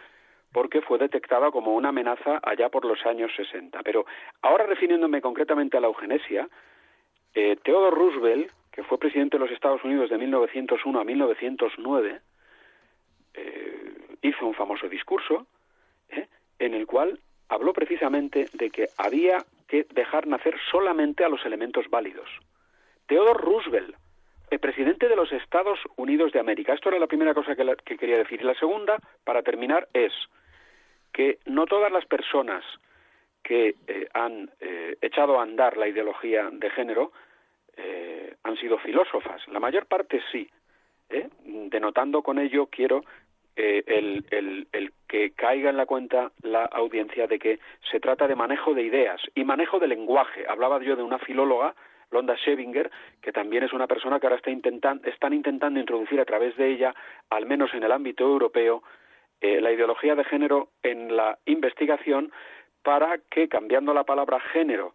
porque 0.53 0.81
fue 0.81 0.99
detectada 0.99 1.51
como 1.51 1.75
una 1.75 1.91
amenaza 1.91 2.41
allá 2.43 2.69
por 2.69 2.85
los 2.85 3.05
años 3.07 3.31
60. 3.37 3.83
Pero 3.83 4.05
ahora 4.43 4.67
refiriéndome 4.67 5.21
concretamente 5.21 5.77
a 5.77 5.81
la 5.81 5.87
eugenesia, 5.87 6.49
eh, 7.35 7.57
Theodore 7.63 7.95
Roosevelt, 7.95 8.51
que 8.73 8.83
fue 8.83 8.99
presidente 8.99 9.37
de 9.37 9.45
los 9.45 9.53
Estados 9.53 9.83
Unidos 9.85 10.11
de 10.11 10.19
1901 10.19 11.01
a 11.01 11.05
1909, 11.05 12.21
eh, 13.35 13.95
hizo 14.23 14.47
un 14.47 14.55
famoso 14.55 14.89
discurso 14.89 15.47
eh, 16.09 16.27
en 16.59 16.75
el 16.75 16.87
cual 16.87 17.19
habló 17.49 17.73
precisamente 17.73 18.49
de 18.53 18.71
que 18.71 18.89
había 18.97 19.39
que 19.69 19.87
dejar 19.95 20.27
nacer 20.27 20.57
solamente 20.71 21.25
a 21.25 21.29
los 21.29 21.45
elementos 21.47 21.89
válidos. 21.91 22.29
Theodore 23.07 23.41
Roosevelt, 23.41 23.97
el 24.51 24.59
presidente 24.59 25.09
de 25.09 25.17
los 25.17 25.31
Estados 25.33 25.79
Unidos 25.97 26.33
de 26.33 26.41
América. 26.41 26.75
Esto 26.75 26.89
era 26.89 26.99
la 26.99 27.07
primera 27.07 27.35
cosa 27.35 27.55
que, 27.55 27.97
quería 27.97 28.19
decir. 28.19 28.41
Y 28.41 28.45
la 28.45 28.55
segunda, 28.55 28.99
para 29.25 29.43
terminar, 29.43 29.89
es 29.95 30.13
que 31.13 31.39
no 31.47 31.67
todas 31.67 31.91
las 31.93 32.05
personas 32.07 32.65
que 33.43 33.77
eh, 33.87 34.09
han 34.13 34.51
eh, 34.61 34.97
echado 35.01 35.39
a 35.39 35.45
andar 35.45 35.77
la 35.77 35.89
ideología 35.89 36.51
de 36.53 36.71
género 36.71 37.13
eh, 37.77 38.35
han 38.43 38.57
sido 38.57 38.79
filósofas. 38.79 39.47
La 39.49 39.61
mayor 39.61 39.87
parte 39.87 40.21
sí. 40.33 40.51
Denotando 41.45 42.23
con 42.23 42.39
ello, 42.39 42.67
quiero 42.67 43.05
el, 43.57 44.25
el, 44.31 44.93
que 45.09 45.33
caiga 45.33 45.71
en 45.71 45.77
la 45.77 45.85
cuenta 45.85 46.31
la 46.43 46.65
audiencia 46.67 47.27
de 47.27 47.41
que 47.41 47.59
se 47.91 47.99
trata 47.99 48.29
de 48.29 48.37
manejo 48.37 48.75
de 48.75 48.85
ideas 48.85 49.21
y 49.35 49.43
manejo 49.43 49.81
de 49.81 49.89
lenguaje. 49.89 50.45
Hablaba 50.49 50.81
yo 50.81 50.95
de 50.95 51.03
una 51.03 51.19
filóloga 51.19 51.75
Londa 52.11 52.37
Schevinger, 52.37 52.91
que 53.21 53.33
también 53.33 53.63
es 53.63 53.73
una 53.73 53.87
persona 53.87 54.19
que 54.19 54.27
ahora 54.27 54.37
está 54.37 54.51
están 55.09 55.33
intentando 55.33 55.81
introducir 55.81 56.21
a 56.21 56.25
través 56.25 56.57
de 56.57 56.69
ella, 56.69 56.95
al 57.31 57.47
menos 57.47 57.73
en 57.75 57.83
el 57.83 57.93
ámbito 57.93 58.25
europeo, 58.25 58.83
eh, 59.41 59.61
la 59.61 59.73
ideología 59.73 60.15
de 60.15 60.25
género 60.25 60.69
en 60.83 61.17
la 61.17 61.39
investigación 61.47 62.33
para 62.83 63.19
que, 63.31 63.49
cambiando 63.49 63.95
la 63.95 64.05
palabra 64.05 64.41
género 64.53 64.95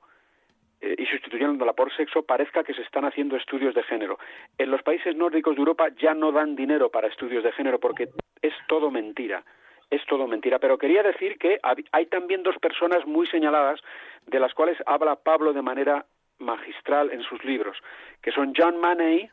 eh, 0.81 0.95
y 0.97 1.05
sustituyéndola 1.05 1.73
por 1.73 1.95
sexo, 1.95 2.23
parezca 2.23 2.63
que 2.63 2.73
se 2.73 2.81
están 2.81 3.05
haciendo 3.05 3.37
estudios 3.37 3.73
de 3.73 3.83
género. 3.83 4.19
En 4.57 4.69
los 4.69 4.83
países 4.83 5.15
nórdicos 5.15 5.55
de 5.55 5.59
Europa 5.59 5.87
ya 5.97 6.13
no 6.13 6.31
dan 6.31 6.55
dinero 6.55 6.89
para 6.89 7.07
estudios 7.07 7.43
de 7.43 7.51
género 7.53 7.79
porque 7.79 8.09
es 8.41 8.53
todo 8.67 8.91
mentira 8.91 9.43
es 9.89 10.05
todo 10.07 10.27
mentira. 10.27 10.59
Pero 10.59 10.77
quería 10.77 11.03
decir 11.03 11.37
que 11.37 11.59
hay 11.91 12.05
también 12.07 12.43
dos 12.43 12.57
personas 12.57 13.05
muy 13.05 13.27
señaladas 13.27 13.79
de 14.25 14.39
las 14.39 14.53
cuales 14.53 14.77
habla 14.85 15.15
Pablo 15.15 15.53
de 15.53 15.61
manera 15.61 16.05
magistral 16.39 17.11
en 17.11 17.21
sus 17.23 17.43
libros, 17.43 17.77
que 18.21 18.31
son 18.31 18.53
John 18.55 18.79
Maney 18.79 19.29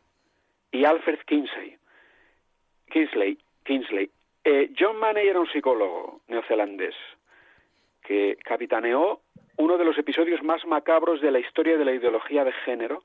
y 0.71 0.85
Alfred 0.85 1.19
Kingsley. 1.27 1.77
Kingsley, 2.91 3.39
Kingsley. 3.65 4.11
Eh, 4.45 4.73
John 4.79 4.99
Maney 4.99 5.29
era 5.29 5.41
un 5.41 5.49
psicólogo 5.49 6.21
neozelandés 6.29 6.95
que 8.03 8.37
capitaneó 8.45 9.21
uno 9.57 9.79
de 9.79 9.85
los 9.85 9.97
episodios 9.99 10.43
más 10.43 10.67
macabros 10.67 11.21
de 11.21 11.31
la 11.31 11.39
historia 11.39 11.77
de 11.77 11.85
la 11.85 11.93
ideología 11.93 12.45
de 12.45 12.53
género, 12.53 13.05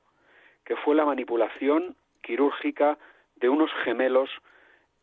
que 0.64 0.76
fue 0.76 0.94
la 0.94 1.04
manipulación 1.04 1.96
quirúrgica 2.22 2.98
de 3.36 3.48
unos 3.48 3.70
gemelos, 3.84 4.30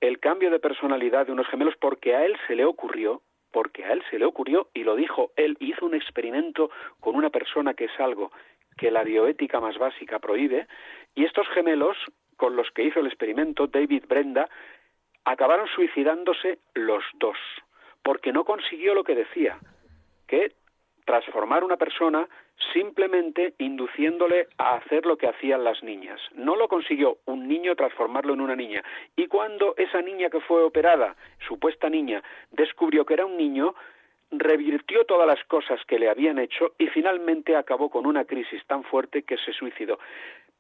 el 0.02 0.20
cambio 0.20 0.52
de 0.52 0.60
personalidad 0.60 1.26
de 1.26 1.32
unos 1.32 1.48
gemelos 1.48 1.76
porque 1.80 2.16
a 2.16 2.26
él 2.26 2.36
se 2.48 2.56
le 2.56 2.66
ocurrió, 2.66 3.22
porque 3.52 3.86
a 3.86 3.94
él 3.94 4.04
se 4.10 4.20
le 4.20 4.26
ocurrió 4.26 4.68
y 4.74 4.84
lo 4.84 4.96
dijo 4.96 5.32
él, 5.38 5.56
hizo 5.60 5.86
un 5.86 5.96
experimento 5.96 6.70
con 7.00 7.16
una 7.16 7.30
persona 7.30 7.74
que 7.74 7.86
es 7.86 8.00
algo 8.00 8.32
que 8.78 8.92
la 8.92 9.04
bioética 9.04 9.60
más 9.60 9.78
básica 9.78 10.20
prohíbe, 10.20 10.68
y 11.16 11.26
estos 11.26 11.48
gemelos, 11.50 11.98
con 12.38 12.56
los 12.56 12.70
que 12.72 12.84
hizo 12.84 13.00
el 13.00 13.08
experimento 13.08 13.68
David 13.68 14.04
Brenda, 14.08 14.50
acabaron 15.24 15.68
suicidándose 15.68 16.60
los 16.74 17.04
dos, 17.16 17.38
porque 18.04 18.32
no 18.32 18.46
consiguió 18.46 18.94
lo 18.94 19.04
que 19.04 19.16
decía, 19.16 19.58
que 20.28 20.54
transformar 21.06 21.64
una 21.64 21.78
persona 21.78 22.28
simplemente 22.74 23.54
induciéndole 23.60 24.48
a 24.58 24.76
hacer 24.76 25.06
lo 25.06 25.18
que 25.18 25.28
hacían 25.28 25.64
las 25.64 25.84
niñas. 25.84 26.20
No 26.34 26.56
lo 26.56 26.68
consiguió 26.68 27.18
un 27.26 27.48
niño 27.48 27.76
transformarlo 27.76 28.34
en 28.34 28.42
una 28.42 28.56
niña. 28.56 28.84
Y 29.16 29.28
cuando 29.28 29.76
esa 29.78 30.02
niña 30.02 30.30
que 30.30 30.40
fue 30.42 30.64
operada, 30.64 31.16
supuesta 31.48 31.90
niña, 31.90 32.24
descubrió 32.52 33.06
que 33.06 33.14
era 33.14 33.26
un 33.26 33.38
niño, 33.38 33.76
revirtió 34.32 35.06
todas 35.06 35.28
las 35.28 35.44
cosas 35.46 35.80
que 35.88 36.00
le 36.00 36.10
habían 36.10 36.40
hecho 36.40 36.74
y 36.78 36.88
finalmente 36.88 37.56
acabó 37.56 37.90
con 37.90 38.06
una 38.06 38.26
crisis 38.26 38.66
tan 38.66 38.84
fuerte 38.84 39.24
que 39.24 39.38
se 39.38 39.54
suicidó. 39.54 40.00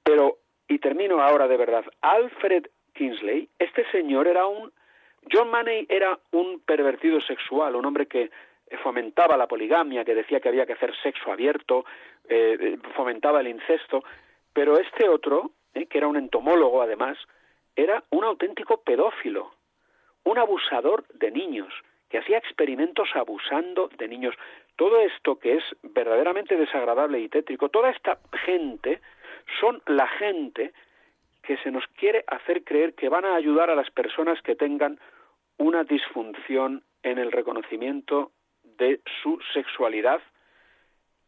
Pero, 0.04 0.38
y 0.68 0.80
termino 0.80 1.22
ahora 1.22 1.48
de 1.48 1.58
verdad, 1.58 1.86
Alfred 2.02 2.68
Kingsley, 2.94 3.50
este 3.60 3.90
señor 3.92 4.28
era 4.28 4.46
un... 4.46 4.72
John 5.32 5.50
Money 5.50 5.88
era 5.90 6.20
un 6.32 6.60
pervertido 6.60 7.20
sexual, 7.20 7.76
un 7.76 7.86
hombre 7.86 8.06
que 8.06 8.30
fomentaba 8.84 9.38
la 9.38 9.48
poligamia, 9.48 10.06
que 10.06 10.14
decía 10.14 10.40
que 10.40 10.50
había 10.50 10.68
que 10.68 10.74
hacer 10.74 10.94
sexo 11.02 11.32
abierto, 11.32 11.86
eh, 12.28 12.78
fomentaba 12.96 13.42
el 13.42 13.48
incesto, 13.48 14.04
pero 14.54 14.78
este 14.78 15.10
otro, 15.10 15.52
eh, 15.74 15.88
que 15.88 15.98
era 15.98 16.08
un 16.08 16.18
entomólogo 16.18 16.82
además, 16.82 17.18
era 17.76 18.04
un 18.12 18.24
auténtico 18.24 18.82
pedófilo, 18.82 19.52
un 20.24 20.38
abusador 20.38 21.06
de 21.14 21.32
niños, 21.32 21.74
hacía 22.18 22.38
experimentos 22.38 23.10
abusando 23.16 23.90
de 23.98 24.08
niños. 24.08 24.36
Todo 24.76 25.00
esto 25.02 25.40
que 25.40 25.56
es 25.56 25.64
verdaderamente 25.84 26.56
desagradable 26.56 27.20
y 27.20 27.30
tétrico, 27.30 27.70
toda 27.70 27.90
esta 27.90 28.20
gente 28.46 29.02
son 29.60 29.82
la 29.88 30.08
gente 30.08 30.74
que 31.44 31.58
se 31.58 31.72
nos 31.72 31.86
quiere 31.96 32.24
hacer 32.28 32.64
creer 32.64 32.94
que 32.96 33.10
van 33.10 33.26
a 33.26 33.36
ayudar 33.36 33.70
a 33.70 33.76
las 33.76 33.90
personas 33.92 34.42
que 34.42 34.56
tengan 34.56 35.00
una 35.58 35.84
disfunción 35.84 36.84
en 37.04 37.20
el 37.20 37.32
reconocimiento 37.32 38.32
de 38.64 39.00
su 39.22 39.40
sexualidad, 39.54 40.22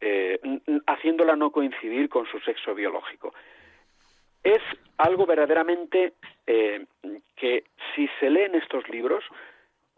eh, 0.00 0.38
haciéndola 0.86 1.36
no 1.36 1.50
coincidir 1.50 2.08
con 2.08 2.26
su 2.26 2.40
sexo 2.40 2.74
biológico. 2.74 3.32
Es 4.42 4.62
algo 4.98 5.26
verdaderamente 5.26 6.14
eh, 6.46 6.84
que 7.36 7.64
si 7.94 8.08
se 8.20 8.30
leen 8.30 8.54
estos 8.54 8.88
libros, 8.88 9.24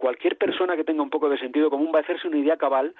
cualquier 0.00 0.38
persona 0.38 0.76
que 0.76 0.84
tenga 0.84 1.02
un 1.02 1.10
poco 1.10 1.28
de 1.28 1.38
sentido 1.38 1.68
común 1.68 1.92
va 1.94 1.98
a 1.98 2.02
hacerse 2.02 2.26
una 2.26 2.38
idea 2.38 2.56
cabal 2.56 2.94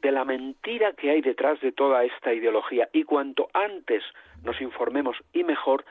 de 0.00 0.10
la 0.10 0.24
mentira 0.24 0.94
que 0.94 1.10
hay 1.10 1.20
detrás 1.20 1.60
de 1.60 1.72
toda 1.72 2.04
esta 2.04 2.32
ideología. 2.32 2.88
Y 2.92 3.04
cuanto 3.04 3.48
antes 3.52 4.02
nos 4.42 4.58
informemos 4.60 5.16
y 5.34 5.44
mejor, 5.44 5.84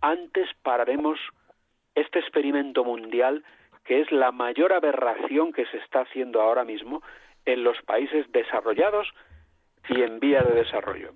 antes 0.00 0.48
pararemos 0.62 1.18
este 1.96 2.20
experimento 2.20 2.84
mundial 2.84 3.44
que 3.84 4.00
es 4.00 4.10
la 4.12 4.30
mayor 4.30 4.72
aberración 4.72 5.52
que 5.52 5.66
se 5.66 5.78
está 5.78 6.02
haciendo 6.02 6.40
ahora 6.40 6.64
mismo 6.64 7.02
en 7.44 7.64
los 7.64 7.76
países 7.82 8.24
desarrollados 8.32 9.08
y 9.88 10.00
en 10.00 10.20
vía 10.20 10.42
de 10.42 10.54
desarrollo. 10.54 11.12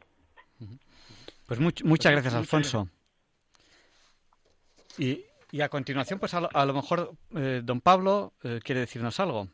Pues 1.47 1.61
muchas 1.61 2.13
gracias, 2.13 2.35
Alfonso. 2.35 2.89
Y, 4.99 5.25
a 5.61 5.69
continuación, 5.69 6.19
pues 6.19 6.35
a 6.35 6.65
lo, 6.67 6.75
mejor 6.75 7.13
eh, 7.37 7.63
don 7.65 7.81
Pablo 7.81 8.35
eh, 8.43 8.61
quiere 8.63 8.83
decirnos 8.83 9.19
algo. 9.21 9.49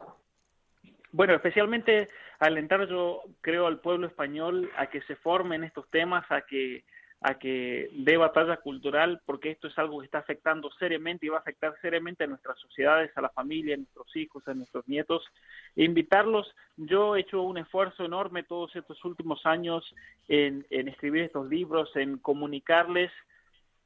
Bueno, 1.12 1.34
especialmente 1.34 2.08
alentar 2.40 2.88
yo 2.88 3.22
creo 3.40 3.66
al 3.66 3.80
pueblo 3.80 4.06
español 4.06 4.70
a 4.76 4.88
que 4.88 5.00
se 5.02 5.16
forme 5.16 5.56
en 5.56 5.64
estos 5.64 5.88
temas, 5.90 6.24
a 6.30 6.42
que 6.42 6.84
a 7.26 7.38
que 7.38 7.88
dé 7.92 8.18
batalla 8.18 8.58
cultural, 8.58 9.22
porque 9.24 9.50
esto 9.50 9.68
es 9.68 9.78
algo 9.78 9.98
que 9.98 10.04
está 10.04 10.18
afectando 10.18 10.70
seriamente 10.72 11.24
y 11.24 11.30
va 11.30 11.38
a 11.38 11.40
afectar 11.40 11.74
seriamente 11.80 12.24
a 12.24 12.26
nuestras 12.26 12.58
sociedades, 12.58 13.16
a 13.16 13.22
la 13.22 13.30
familia, 13.30 13.74
a 13.74 13.78
nuestros 13.78 14.14
hijos, 14.14 14.46
a 14.46 14.52
nuestros 14.52 14.86
nietos. 14.86 15.24
E 15.74 15.84
invitarlos, 15.84 16.54
yo 16.76 17.16
he 17.16 17.20
hecho 17.20 17.40
un 17.40 17.56
esfuerzo 17.56 18.04
enorme 18.04 18.42
todos 18.42 18.76
estos 18.76 19.02
últimos 19.06 19.46
años 19.46 19.94
en, 20.28 20.66
escribir 20.68 21.22
estos 21.22 21.48
libros, 21.48 21.88
en 21.96 22.18
comunicarles 22.18 23.10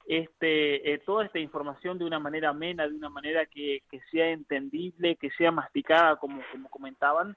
este, 0.08 0.90
eh, 0.90 0.98
toda 1.04 1.26
esta 1.26 1.38
información 1.38 1.98
de 1.98 2.06
una 2.06 2.18
manera 2.18 2.48
amena, 2.48 2.88
de 2.88 2.94
una 2.94 3.10
manera 3.10 3.44
que, 3.44 3.82
sea 4.10 4.30
entendible, 4.30 5.16
que 5.16 5.30
sea 5.32 5.52
masticada, 5.52 6.16
como, 6.16 6.40
comentaban, 6.70 7.36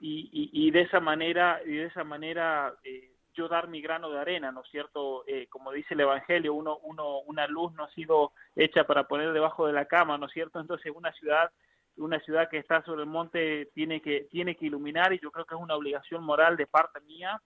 y, 0.00 0.70
de 0.72 0.80
esa 0.80 0.98
manera, 0.98 1.60
y 1.64 1.74
de 1.74 1.86
esa 1.86 2.02
manera 2.02 2.74
eh, 2.82 3.12
yo 3.34 3.46
dar 3.46 3.68
mi 3.68 3.80
grano 3.80 4.10
de 4.10 4.18
arena, 4.18 4.50
¿no 4.50 4.62
es 4.62 4.70
cierto? 4.70 5.22
Eh, 5.28 5.46
como 5.48 5.70
dice 5.70 5.94
el 5.94 6.00
Evangelio, 6.00 6.54
uno, 6.54 6.78
uno, 6.82 7.20
una 7.20 7.46
luz 7.46 7.72
no 7.74 7.84
ha 7.84 7.90
sido 7.90 8.32
hecha 8.56 8.84
para 8.84 9.04
poner 9.04 9.32
debajo 9.32 9.68
de 9.68 9.72
la 9.72 9.84
cama, 9.84 10.18
¿no 10.18 10.26
es 10.26 10.32
cierto? 10.32 10.58
Entonces 10.58 10.92
una 10.94 11.12
ciudad, 11.12 11.52
una 11.96 12.18
ciudad 12.20 12.48
que 12.48 12.58
está 12.58 12.82
sobre 12.82 13.02
el 13.02 13.08
monte 13.08 13.70
tiene 13.74 14.00
que, 14.00 14.26
tiene 14.30 14.56
que 14.56 14.66
iluminar 14.66 15.12
y 15.12 15.20
yo 15.20 15.30
creo 15.30 15.44
que 15.44 15.54
es 15.54 15.60
una 15.60 15.76
obligación 15.76 16.24
moral 16.24 16.56
de 16.56 16.66
parte 16.66 17.00
mía 17.00 17.40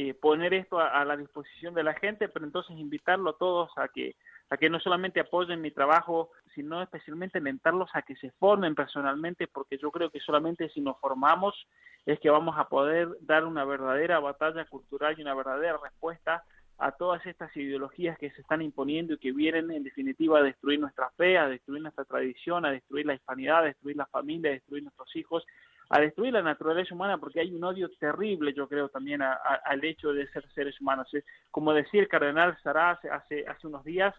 eh, 0.00 0.14
poner 0.14 0.54
esto 0.54 0.78
a, 0.78 1.04
la 1.04 1.16
disposición 1.16 1.74
de 1.74 1.82
la 1.82 1.92
gente, 1.92 2.28
pero 2.28 2.46
entonces 2.46 2.78
invitarlo 2.78 3.30
a 3.30 3.36
todos 3.36 3.68
a 3.74 3.88
que, 3.88 4.14
a 4.48 4.56
que 4.56 4.70
no 4.70 4.78
solamente 4.78 5.18
apoyen 5.18 5.60
mi 5.60 5.72
trabajo, 5.72 6.30
sino 6.54 6.80
especialmente 6.80 7.38
alentarlos 7.38 7.90
a 7.94 8.02
que 8.02 8.14
se 8.14 8.30
formen 8.38 8.76
personalmente, 8.76 9.48
porque 9.48 9.76
yo 9.76 9.90
creo 9.90 10.08
que 10.08 10.20
solamente 10.20 10.68
si 10.68 10.80
nos 10.80 11.00
formamos 11.00 11.66
es 12.06 12.20
que 12.20 12.30
vamos 12.30 12.56
a 12.56 12.68
poder 12.68 13.08
dar 13.22 13.44
una 13.44 13.64
verdadera 13.64 14.20
batalla 14.20 14.64
cultural 14.66 15.16
y 15.18 15.22
una 15.22 15.34
verdadera 15.34 15.80
respuesta 15.82 16.44
a 16.78 16.92
todas 16.92 17.26
estas 17.26 17.56
ideologías 17.56 18.16
que 18.18 18.30
se 18.30 18.42
están 18.42 18.62
imponiendo 18.62 19.14
y 19.14 19.18
que 19.18 19.32
vienen 19.32 19.72
en 19.72 19.82
definitiva 19.82 20.38
a 20.38 20.44
destruir 20.44 20.78
nuestra 20.78 21.10
fe, 21.16 21.38
a 21.38 21.48
destruir 21.48 21.82
nuestra 21.82 22.04
tradición, 22.04 22.64
a 22.64 22.70
destruir 22.70 23.04
la 23.04 23.14
hispanidad, 23.14 23.62
a 23.62 23.62
destruir 23.62 23.96
la 23.96 24.06
familia, 24.06 24.50
a 24.50 24.54
destruir 24.54 24.84
nuestros 24.84 25.16
hijos, 25.16 25.44
a 25.90 26.00
destruir 26.00 26.32
la 26.32 26.42
naturaleza 26.42 26.94
humana, 26.94 27.18
porque 27.18 27.40
hay 27.40 27.54
un 27.54 27.64
odio 27.64 27.90
terrible, 27.98 28.52
yo 28.52 28.68
creo, 28.68 28.88
también 28.88 29.22
al 29.22 29.84
hecho 29.84 30.12
de 30.12 30.28
ser 30.28 30.46
seres 30.52 30.80
humanos. 30.80 31.08
Como 31.50 31.72
decía 31.72 32.02
el 32.02 32.08
cardenal 32.08 32.58
Sará 32.62 32.90
hace, 32.90 33.46
hace 33.46 33.66
unos 33.66 33.84
días, 33.84 34.14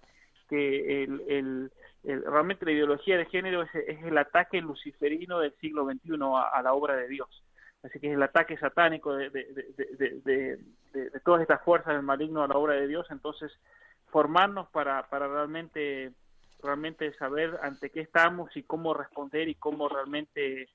que 0.50 1.04
el, 1.04 1.72
realmente 2.04 2.66
la 2.66 2.72
ideología 2.72 3.18
de 3.18 3.26
género 3.26 3.62
es, 3.62 3.70
el 3.76 4.18
ataque 4.18 4.62
luciferino 4.62 5.40
del 5.40 5.54
siglo 5.58 5.86
XXI 5.86 6.16
a 6.52 6.62
la 6.64 6.74
obra 6.74 6.96
de 6.96 7.08
Dios 7.08 7.30
Así 7.84 8.00
que 8.00 8.08
es 8.08 8.14
el 8.14 8.24
ataque 8.24 8.58
satánico 8.58 9.16
de, 9.16 9.30
de, 9.30 10.60
todas 11.24 11.42
estas 11.42 11.64
fuerzas 11.64 11.94
del 11.94 12.04
maligno 12.04 12.44
a 12.44 12.48
la 12.48 12.58
obra 12.58 12.74
de 12.74 12.88
Dios. 12.88 13.08
Entonces, 13.10 13.52
formarnos 14.08 14.68
para, 14.70 15.08
para 15.08 15.28
realmente, 15.28 16.12
realmente 16.62 17.14
saber 17.14 17.58
ante 17.62 17.90
qué 17.90 18.02
estamos 18.02 18.56
y 18.58 18.64
cómo 18.64 18.94
responder 18.94 19.48
y 19.48 19.56
cómo 19.56 19.88
realmente 19.88 20.68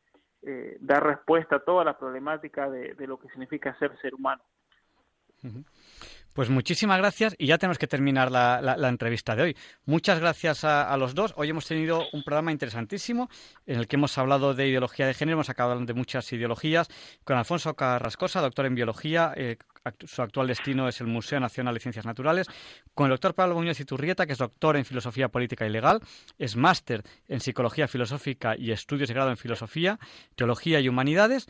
eh, 0.46 0.76
dar 0.80 1.04
respuesta 1.04 1.56
a 1.56 1.64
toda 1.64 1.84
la 1.84 1.98
problemática 1.98 2.68
de, 2.68 2.94
lo 3.06 3.18
que 3.18 3.28
significa 3.28 3.76
ser 3.78 3.96
ser 4.00 4.14
humano. 4.14 4.42
Pues 6.34 6.50
muchísimas 6.50 6.98
gracias 6.98 7.36
y 7.38 7.46
ya 7.46 7.58
tenemos 7.58 7.78
que 7.78 7.86
terminar 7.86 8.28
la, 8.32 8.88
entrevista 8.88 9.36
de 9.36 9.42
hoy. 9.42 9.56
Muchas 9.86 10.18
gracias 10.18 10.64
a, 10.64 10.96
los 10.96 11.14
dos. 11.14 11.32
Hoy 11.36 11.50
hemos 11.50 11.64
tenido 11.64 12.08
un 12.12 12.24
programa 12.24 12.50
interesantísimo 12.50 13.30
en 13.66 13.78
el 13.78 13.86
que 13.86 13.94
hemos 13.94 14.18
hablado 14.18 14.52
de 14.52 14.66
ideología 14.66 15.06
de 15.06 15.14
género, 15.14 15.36
hemos 15.36 15.48
acabado 15.48 15.78
de 15.78 15.94
muchas 15.94 16.32
ideologías 16.32 16.88
con 17.22 17.36
Alfonso 17.36 17.74
Carrascosa, 17.74 18.40
doctor 18.40 18.66
en 18.66 18.74
biología. 18.74 19.32
Eh, 19.36 19.58
su 20.06 20.22
actual 20.22 20.48
destino 20.48 20.88
es 20.88 21.00
el 21.00 21.06
Museo 21.06 21.38
Nacional 21.38 21.74
de 21.74 21.80
Ciencias 21.80 22.04
Naturales, 22.04 22.48
con 22.94 23.06
el 23.06 23.10
doctor 23.10 23.34
Pablo 23.34 23.54
Muñoz 23.54 23.78
Iturrieta, 23.78 24.26
que 24.26 24.32
es 24.32 24.38
doctor 24.38 24.76
en 24.76 24.84
Filosofía 24.84 25.28
Política 25.28 25.66
y 25.66 25.70
Legal, 25.70 26.00
es 26.38 26.56
máster 26.56 27.04
en 27.28 27.38
Psicología 27.38 27.86
Filosófica 27.86 28.56
y 28.58 28.72
Estudios 28.72 29.06
de 29.08 29.14
Grado 29.14 29.30
en 29.30 29.36
Filosofía, 29.36 30.00
Teología 30.34 30.80
y 30.80 30.88
Humanidades, 30.88 31.46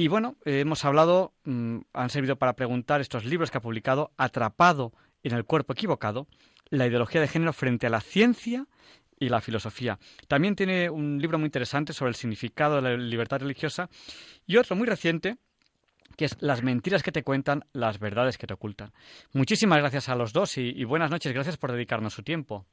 y 0.00 0.08
bueno, 0.08 0.36
eh, 0.46 0.60
hemos 0.60 0.86
hablado, 0.86 1.34
mm, 1.44 1.80
han 1.92 2.08
servido 2.08 2.36
para 2.36 2.54
preguntar 2.54 3.02
estos 3.02 3.26
libros 3.26 3.50
que 3.50 3.58
ha 3.58 3.60
publicado, 3.60 4.12
Atrapado 4.16 4.94
en 5.22 5.34
el 5.34 5.44
cuerpo 5.44 5.74
equivocado, 5.74 6.26
la 6.70 6.86
ideología 6.86 7.20
de 7.20 7.28
género 7.28 7.52
frente 7.52 7.86
a 7.86 7.90
la 7.90 8.00
ciencia 8.00 8.64
y 9.18 9.28
la 9.28 9.42
filosofía. 9.42 9.98
También 10.26 10.56
tiene 10.56 10.88
un 10.88 11.18
libro 11.20 11.38
muy 11.38 11.48
interesante 11.48 11.92
sobre 11.92 12.08
el 12.08 12.14
significado 12.14 12.76
de 12.76 12.82
la 12.82 12.96
libertad 12.96 13.40
religiosa 13.40 13.90
y 14.46 14.56
otro 14.56 14.74
muy 14.74 14.86
reciente 14.86 15.36
que 16.16 16.24
es 16.24 16.36
Las 16.40 16.62
mentiras 16.62 17.02
que 17.02 17.12
te 17.12 17.22
cuentan, 17.22 17.64
las 17.72 17.98
verdades 17.98 18.36
que 18.36 18.46
te 18.46 18.54
ocultan. 18.54 18.90
Muchísimas 19.32 19.78
gracias 19.78 20.08
a 20.08 20.16
los 20.16 20.32
dos 20.32 20.58
y, 20.58 20.84
buenas 20.84 21.10
noches. 21.10 21.32
Gracias 21.32 21.56
por 21.56 21.72
dedicarnos 21.72 22.12
su 22.12 22.22
tiempo. 22.22 22.66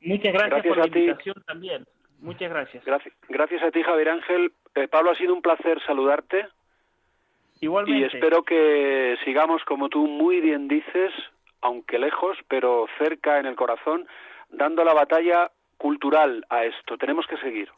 Muchas 0.00 0.32
gracias, 0.32 0.62
por 0.64 0.78
la 0.78 0.86
invitación 0.86 1.34
también. 1.46 1.84
Muchas 2.20 2.50
gracias. 2.50 2.84
gracias. 2.84 3.14
Gracias 3.28 3.62
a 3.62 3.70
ti, 3.70 3.82
Javier 3.82 4.10
Ángel. 4.10 4.52
Eh, 4.74 4.88
Pablo, 4.88 5.10
ha 5.10 5.16
sido 5.16 5.34
un 5.34 5.42
placer 5.42 5.80
saludarte. 5.84 6.46
Igualmente. 7.60 8.00
Y 8.00 8.04
espero 8.04 8.42
que 8.42 9.16
sigamos, 9.24 9.64
como 9.64 9.88
tú 9.88 10.06
muy 10.06 10.40
bien 10.40 10.68
dices, 10.68 11.12
aunque 11.60 11.98
lejos, 11.98 12.36
pero 12.48 12.86
cerca 12.98 13.38
en 13.38 13.46
el 13.46 13.56
corazón, 13.56 14.06
dando 14.50 14.84
la 14.84 14.94
batalla 14.94 15.50
cultural 15.76 16.44
a 16.48 16.64
esto. 16.64 16.96
Tenemos 16.98 17.26
que 17.26 17.36
seguir. 17.38 17.70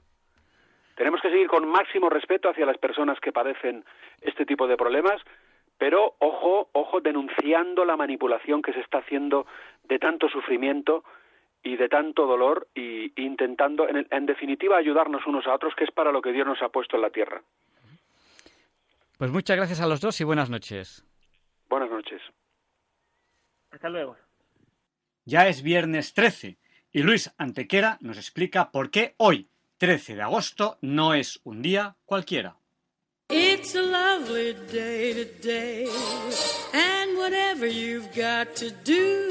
Tenemos 0.96 1.20
que 1.20 1.30
seguir 1.30 1.48
con 1.48 1.68
máximo 1.68 2.10
respeto 2.10 2.48
hacia 2.48 2.66
las 2.66 2.78
personas 2.78 3.18
que 3.20 3.32
padecen 3.32 3.84
este 4.20 4.44
tipo 4.44 4.66
de 4.66 4.76
problemas, 4.76 5.20
pero 5.78 6.14
ojo, 6.18 6.68
ojo, 6.72 7.00
denunciando 7.00 7.84
la 7.84 7.96
manipulación 7.96 8.62
que 8.62 8.72
se 8.72 8.80
está 8.80 8.98
haciendo 8.98 9.46
de 9.84 9.98
tanto 9.98 10.28
sufrimiento 10.28 11.02
y 11.62 11.76
de 11.76 11.88
tanto 11.88 12.26
dolor 12.26 12.68
y 12.74 13.12
intentando, 13.22 13.86
en, 13.88 14.26
definitiva, 14.26 14.76
ayudarnos 14.76 15.26
unos 15.26 15.46
a 15.46 15.54
otros, 15.54 15.74
que 15.76 15.84
es 15.84 15.90
para 15.90 16.12
lo 16.12 16.20
que 16.20 16.32
Dios 16.32 16.46
nos 16.46 16.60
ha 16.62 16.68
puesto 16.68 16.96
en 16.96 17.02
la 17.02 17.10
tierra. 17.10 17.42
Pues 19.18 19.30
muchas 19.30 19.56
gracias 19.56 19.80
a 19.80 19.86
los 19.86 20.00
dos 20.00 20.20
y 20.20 20.24
buenas 20.24 20.50
noches. 20.50 21.04
Buenas 21.68 21.90
noches. 21.90 22.20
Hasta 23.70 23.88
luego. 23.88 24.16
Ya 25.24 25.46
es 25.46 25.62
viernes 25.62 26.14
13 26.14 26.58
y 26.92 27.02
Luis 27.02 27.32
Antequera 27.38 27.98
nos 28.00 28.18
explica 28.18 28.70
por 28.70 28.90
qué 28.90 29.14
hoy, 29.18 29.48
13 29.78 30.16
de 30.16 30.22
agosto, 30.22 30.78
no 30.80 31.14
es 31.14 31.40
un 31.44 31.62
día 31.62 31.94
cualquiera. 32.04 32.56
It's 33.30 33.74
a 33.74 33.80
lovely 33.80 34.52
day 34.70 35.14
today, 35.14 35.88
and 36.74 37.16
whatever 37.16 37.66
you've 37.66 38.12
got 38.14 38.54
to 38.56 38.70
do, 38.84 39.30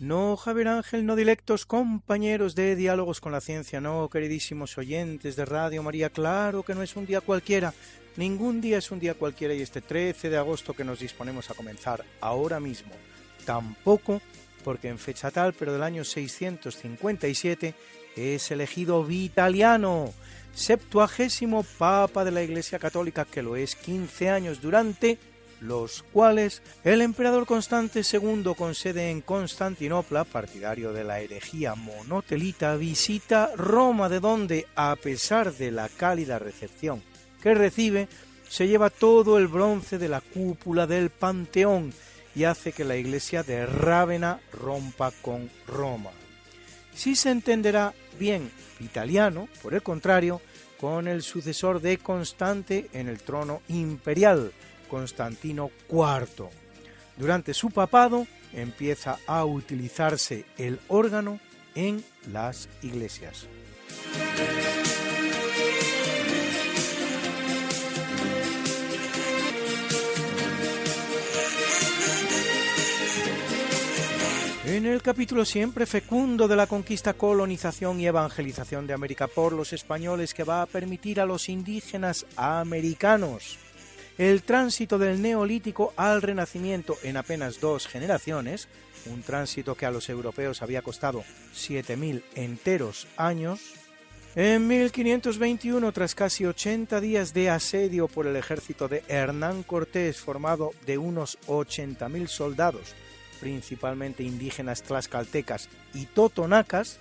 No, 0.00 0.38
Javier 0.38 0.68
Ángel, 0.68 1.04
no 1.04 1.14
dilectos 1.14 1.66
compañeros 1.66 2.54
de 2.54 2.74
Diálogos 2.74 3.20
con 3.20 3.32
la 3.32 3.42
Ciencia, 3.42 3.82
no, 3.82 4.08
queridísimos 4.08 4.78
oyentes 4.78 5.36
de 5.36 5.44
Radio 5.44 5.82
María, 5.82 6.08
claro 6.08 6.62
que 6.62 6.74
no 6.74 6.82
es 6.82 6.96
un 6.96 7.04
día 7.04 7.20
cualquiera, 7.20 7.74
ningún 8.16 8.62
día 8.62 8.78
es 8.78 8.90
un 8.90 8.98
día 8.98 9.12
cualquiera 9.12 9.52
y 9.52 9.60
este 9.60 9.82
13 9.82 10.30
de 10.30 10.38
agosto 10.38 10.72
que 10.72 10.84
nos 10.84 11.00
disponemos 11.00 11.50
a 11.50 11.54
comenzar 11.54 12.02
ahora 12.22 12.60
mismo, 12.60 12.92
tampoco 13.44 14.22
porque 14.64 14.88
en 14.88 14.98
fecha 14.98 15.30
tal, 15.30 15.52
pero 15.52 15.74
del 15.74 15.82
año 15.82 16.02
657, 16.02 17.74
es 18.16 18.50
elegido 18.50 19.04
Vitaliano, 19.04 20.14
septuagésimo 20.54 21.62
Papa 21.76 22.24
de 22.24 22.30
la 22.30 22.42
Iglesia 22.42 22.78
Católica, 22.78 23.26
que 23.26 23.42
lo 23.42 23.54
es 23.54 23.76
15 23.76 24.30
años 24.30 24.62
durante 24.62 25.18
los 25.60 26.02
cuales 26.02 26.62
el 26.84 27.02
emperador 27.02 27.46
Constante 27.46 28.00
II, 28.00 28.54
con 28.56 28.74
sede 28.74 29.10
en 29.10 29.20
Constantinopla, 29.20 30.24
partidario 30.24 30.92
de 30.92 31.04
la 31.04 31.20
herejía 31.20 31.74
monotelita, 31.74 32.76
visita 32.76 33.50
Roma, 33.56 34.08
de 34.08 34.20
donde, 34.20 34.66
a 34.74 34.96
pesar 34.96 35.52
de 35.52 35.70
la 35.70 35.88
cálida 35.88 36.38
recepción 36.38 37.02
que 37.42 37.54
recibe, 37.54 38.08
se 38.48 38.66
lleva 38.66 38.90
todo 38.90 39.38
el 39.38 39.46
bronce 39.46 39.98
de 39.98 40.08
la 40.08 40.20
cúpula 40.20 40.86
del 40.86 41.10
Panteón 41.10 41.92
y 42.34 42.44
hace 42.44 42.72
que 42.72 42.84
la 42.84 42.96
iglesia 42.96 43.42
de 43.42 43.66
Rávena 43.66 44.40
rompa 44.52 45.12
con 45.22 45.50
Roma. 45.66 46.10
Si 46.94 47.16
se 47.16 47.30
entenderá 47.30 47.94
bien 48.18 48.50
italiano, 48.80 49.48
por 49.62 49.74
el 49.74 49.82
contrario, 49.82 50.40
con 50.80 51.08
el 51.08 51.22
sucesor 51.22 51.80
de 51.80 51.98
Constante 51.98 52.88
en 52.92 53.08
el 53.08 53.20
trono 53.20 53.62
imperial, 53.68 54.52
Constantino 54.90 55.70
IV. 55.88 56.48
Durante 57.16 57.54
su 57.54 57.70
papado 57.70 58.26
empieza 58.52 59.18
a 59.26 59.44
utilizarse 59.44 60.44
el 60.58 60.80
órgano 60.88 61.38
en 61.74 62.04
las 62.32 62.68
iglesias. 62.82 63.46
En 74.66 74.86
el 74.86 75.02
capítulo 75.02 75.44
siempre 75.44 75.84
fecundo 75.84 76.46
de 76.46 76.54
la 76.54 76.66
conquista, 76.66 77.14
colonización 77.14 78.00
y 78.00 78.06
evangelización 78.06 78.86
de 78.86 78.94
América 78.94 79.26
por 79.26 79.52
los 79.52 79.72
españoles 79.72 80.32
que 80.32 80.44
va 80.44 80.62
a 80.62 80.66
permitir 80.66 81.20
a 81.20 81.26
los 81.26 81.48
indígenas 81.48 82.24
americanos 82.36 83.58
el 84.20 84.42
tránsito 84.42 84.98
del 84.98 85.22
neolítico 85.22 85.94
al 85.96 86.20
renacimiento 86.20 86.98
en 87.02 87.16
apenas 87.16 87.58
dos 87.58 87.86
generaciones, 87.86 88.68
un 89.06 89.22
tránsito 89.22 89.74
que 89.76 89.86
a 89.86 89.90
los 89.90 90.10
europeos 90.10 90.60
había 90.60 90.82
costado 90.82 91.24
7.000 91.54 92.22
enteros 92.34 93.06
años, 93.16 93.60
en 94.36 94.68
1521, 94.68 95.90
tras 95.92 96.14
casi 96.14 96.44
80 96.44 97.00
días 97.00 97.32
de 97.32 97.48
asedio 97.48 98.08
por 98.08 98.26
el 98.26 98.36
ejército 98.36 98.88
de 98.88 99.02
Hernán 99.08 99.62
Cortés, 99.62 100.18
formado 100.18 100.72
de 100.84 100.98
unos 100.98 101.38
80.000 101.46 102.26
soldados, 102.28 102.94
principalmente 103.40 104.22
indígenas 104.22 104.82
tlaxcaltecas 104.82 105.70
y 105.94 106.04
totonacas, 106.04 107.00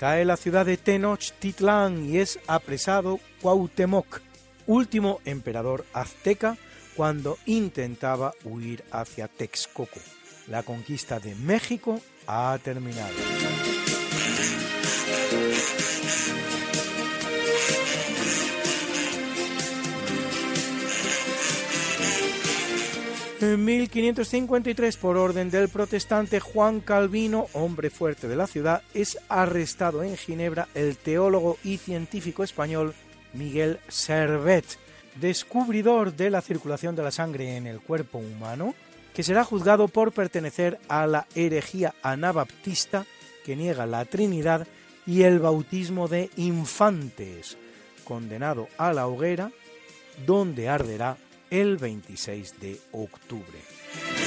cae 0.00 0.24
la 0.24 0.38
ciudad 0.38 0.64
de 0.64 0.78
Tenochtitlán 0.78 2.06
y 2.06 2.20
es 2.20 2.40
apresado 2.46 3.20
Cuauhtémoc, 3.42 4.23
último 4.66 5.20
emperador 5.24 5.84
azteca 5.92 6.56
cuando 6.96 7.38
intentaba 7.46 8.34
huir 8.44 8.84
hacia 8.90 9.28
Texcoco. 9.28 10.00
La 10.48 10.62
conquista 10.62 11.20
de 11.20 11.34
México 11.34 12.00
ha 12.26 12.58
terminado. 12.62 13.14
En 23.40 23.62
1553, 23.62 24.96
por 24.96 25.18
orden 25.18 25.50
del 25.50 25.68
protestante 25.68 26.40
Juan 26.40 26.80
Calvino, 26.80 27.48
hombre 27.52 27.90
fuerte 27.90 28.26
de 28.26 28.36
la 28.36 28.46
ciudad, 28.46 28.82
es 28.94 29.18
arrestado 29.28 30.02
en 30.02 30.16
Ginebra 30.16 30.68
el 30.74 30.96
teólogo 30.96 31.58
y 31.62 31.76
científico 31.76 32.42
español 32.42 32.94
Miguel 33.34 33.80
Servet, 33.88 34.64
descubridor 35.20 36.14
de 36.14 36.30
la 36.30 36.40
circulación 36.40 36.96
de 36.96 37.02
la 37.02 37.10
sangre 37.10 37.56
en 37.56 37.66
el 37.66 37.80
cuerpo 37.80 38.18
humano, 38.18 38.74
que 39.14 39.22
será 39.22 39.44
juzgado 39.44 39.88
por 39.88 40.12
pertenecer 40.12 40.80
a 40.88 41.06
la 41.06 41.26
herejía 41.34 41.94
anabaptista 42.02 43.06
que 43.44 43.54
niega 43.54 43.86
la 43.86 44.04
Trinidad 44.04 44.66
y 45.06 45.22
el 45.22 45.38
bautismo 45.38 46.08
de 46.08 46.30
infantes, 46.36 47.56
condenado 48.04 48.68
a 48.78 48.92
la 48.92 49.06
hoguera, 49.06 49.52
donde 50.26 50.68
arderá 50.68 51.16
el 51.50 51.76
26 51.76 52.60
de 52.60 52.80
octubre. 52.92 54.23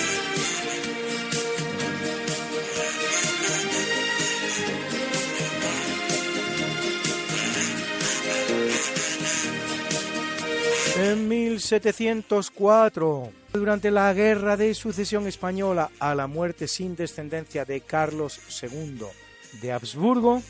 En 11.00 11.28
1704, 11.28 13.32
durante 13.54 13.92
la 13.92 14.12
Guerra 14.16 14.58
de 14.58 14.74
Sucesión 14.74 15.28
Española 15.28 15.92
a 16.00 16.16
la 16.16 16.26
muerte 16.26 16.68
sin 16.68 16.96
descendencia 16.96 17.66
de 17.66 17.82
Carlos 17.82 18.40
II 18.64 19.06
de 19.62 19.72
Habsburgo, 19.72 20.42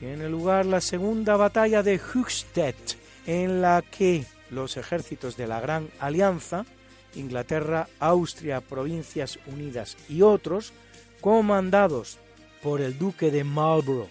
tiene 0.00 0.28
lugar 0.28 0.66
la 0.66 0.80
segunda 0.80 1.36
batalla 1.36 1.84
de 1.84 2.00
Höchstädt, 2.00 2.96
en 3.28 3.62
la 3.62 3.80
que 3.82 4.26
los 4.50 4.76
ejércitos 4.76 5.36
de 5.36 5.46
la 5.46 5.60
Gran 5.60 5.88
Alianza, 6.00 6.66
Inglaterra, 7.14 7.86
Austria, 8.00 8.60
Provincias 8.60 9.38
Unidas 9.46 9.96
y 10.08 10.22
otros, 10.22 10.72
comandados 11.20 12.18
por 12.60 12.80
el 12.80 12.98
duque 12.98 13.30
de 13.30 13.44
Marlborough 13.44 14.10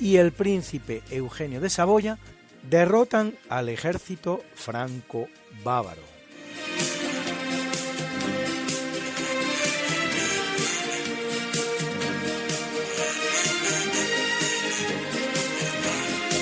y 0.00 0.16
el 0.16 0.32
príncipe 0.32 1.04
Eugenio 1.12 1.60
de 1.60 1.70
Saboya, 1.70 2.18
derrotan 2.62 3.34
al 3.48 3.68
ejército 3.68 4.42
franco-bávaro. 4.54 6.02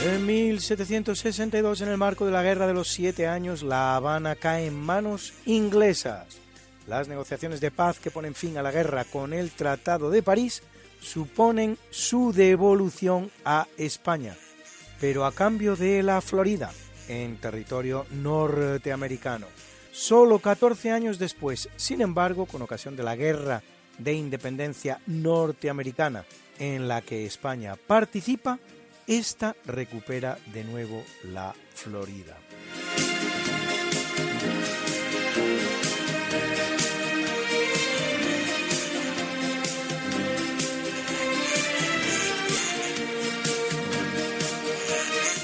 En 0.04 0.24
1762, 0.24 1.80
en 1.80 1.88
el 1.88 1.96
marco 1.96 2.24
de 2.26 2.32
la 2.32 2.42
Guerra 2.42 2.66
de 2.66 2.74
los 2.74 2.88
Siete 2.88 3.26
Años, 3.26 3.62
La 3.62 3.96
Habana 3.96 4.36
cae 4.36 4.66
en 4.66 4.74
manos 4.74 5.34
inglesas. 5.46 6.38
Las 6.86 7.08
negociaciones 7.08 7.60
de 7.60 7.72
paz 7.72 7.98
que 7.98 8.12
ponen 8.12 8.34
fin 8.34 8.56
a 8.56 8.62
la 8.62 8.70
guerra 8.70 9.04
con 9.04 9.32
el 9.32 9.50
Tratado 9.50 10.10
de 10.10 10.22
París 10.22 10.62
suponen 11.00 11.76
su 11.90 12.32
devolución 12.32 13.32
a 13.44 13.66
España 13.76 14.36
pero 15.00 15.24
a 15.24 15.32
cambio 15.32 15.76
de 15.76 16.02
la 16.02 16.20
Florida, 16.20 16.72
en 17.08 17.36
territorio 17.38 18.06
norteamericano. 18.10 19.46
Solo 19.92 20.38
14 20.38 20.90
años 20.92 21.18
después, 21.18 21.68
sin 21.76 22.00
embargo, 22.00 22.46
con 22.46 22.62
ocasión 22.62 22.96
de 22.96 23.02
la 23.02 23.16
Guerra 23.16 23.62
de 23.98 24.12
Independencia 24.12 25.00
norteamericana 25.06 26.24
en 26.58 26.88
la 26.88 27.02
que 27.02 27.26
España 27.26 27.76
participa, 27.76 28.58
esta 29.06 29.54
recupera 29.64 30.38
de 30.52 30.64
nuevo 30.64 31.02
la 31.24 31.54
Florida. 31.74 32.36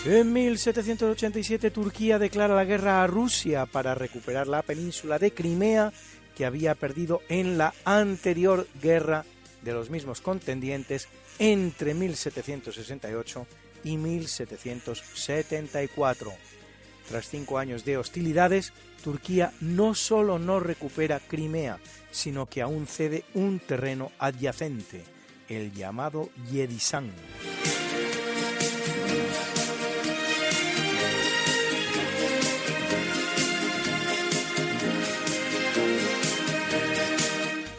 En 0.05 0.33
1787 0.33 1.70
Turquía 1.70 2.19
declara 2.19 2.57
la 2.57 2.65
guerra 2.65 3.05
a 3.05 3.07
Rusia 3.07 3.66
para 3.66 3.95
recuperar 3.95 4.49
la 4.49 4.62
península 4.62 5.20
de 5.20 5.33
Crimea 5.33 5.93
que 6.35 6.45
había 6.45 6.74
perdido 6.74 7.23
en 7.29 7.57
la 7.57 7.73
anterior 7.85 8.66
guerra 8.83 9.24
de 9.62 9.73
los 9.73 9.91
mismos 9.91 10.20
contendientes 10.20 11.07
entre 11.39 11.95
1768 11.95 13.47
y 13.85 13.97
1774. 13.97 16.33
Tras 17.09 17.29
cinco 17.29 17.59
años 17.59 17.85
de 17.85 17.97
hostilidades, 17.97 18.73
Turquía 19.05 19.53
no 19.61 19.95
solo 19.95 20.41
no 20.41 20.59
recupera 20.59 21.20
Crimea, 21.20 21.79
sino 22.11 22.47
que 22.47 22.61
aún 22.61 22.89
cede 22.89 23.23
un 23.35 23.61
terreno 23.61 24.11
adyacente, 24.19 25.05
el 25.49 25.73
llamado 25.73 26.29
Yedisán. 26.51 27.12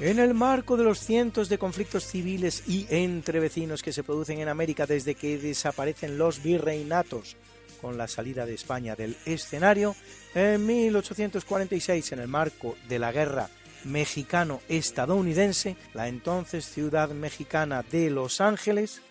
En 0.03 0.19
el 0.19 0.33
marco 0.33 0.75
de 0.75 0.83
los 0.83 0.99
cientos 0.99 1.47
de 1.47 1.57
conflictos 1.57 2.05
civiles 2.05 2.63
y 2.67 2.87
entre 2.89 3.39
vecinos 3.39 3.81
que 3.81 3.93
se 3.93 4.03
producen 4.03 4.41
en 4.41 4.49
América 4.49 4.85
desde 4.85 5.15
que 5.15 5.37
desaparecen 5.37 6.17
los 6.17 6.43
virreinatos 6.43 7.37
con 7.81 7.97
la 7.97 8.09
salida 8.09 8.45
de 8.45 8.53
España 8.53 8.97
del 8.97 9.15
escenario, 9.25 9.95
en 10.35 10.65
1846, 10.65 12.11
en 12.11 12.19
el 12.19 12.27
marco 12.27 12.75
de 12.89 12.99
la 12.99 13.13
guerra 13.13 13.49
mexicano-estadounidense, 13.85 15.77
la 15.93 16.09
entonces 16.09 16.65
ciudad 16.65 17.11
mexicana 17.11 17.85
de 17.89 18.09
Los 18.09 18.41
Ángeles 18.41 19.01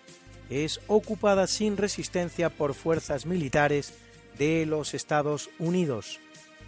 es 0.50 0.78
ocupada 0.88 1.46
sin 1.46 1.78
resistencia 1.78 2.50
por 2.50 2.74
fuerzas 2.74 3.24
militares 3.24 3.94
de 4.36 4.66
los 4.66 4.92
Estados 4.92 5.48
Unidos, 5.58 6.20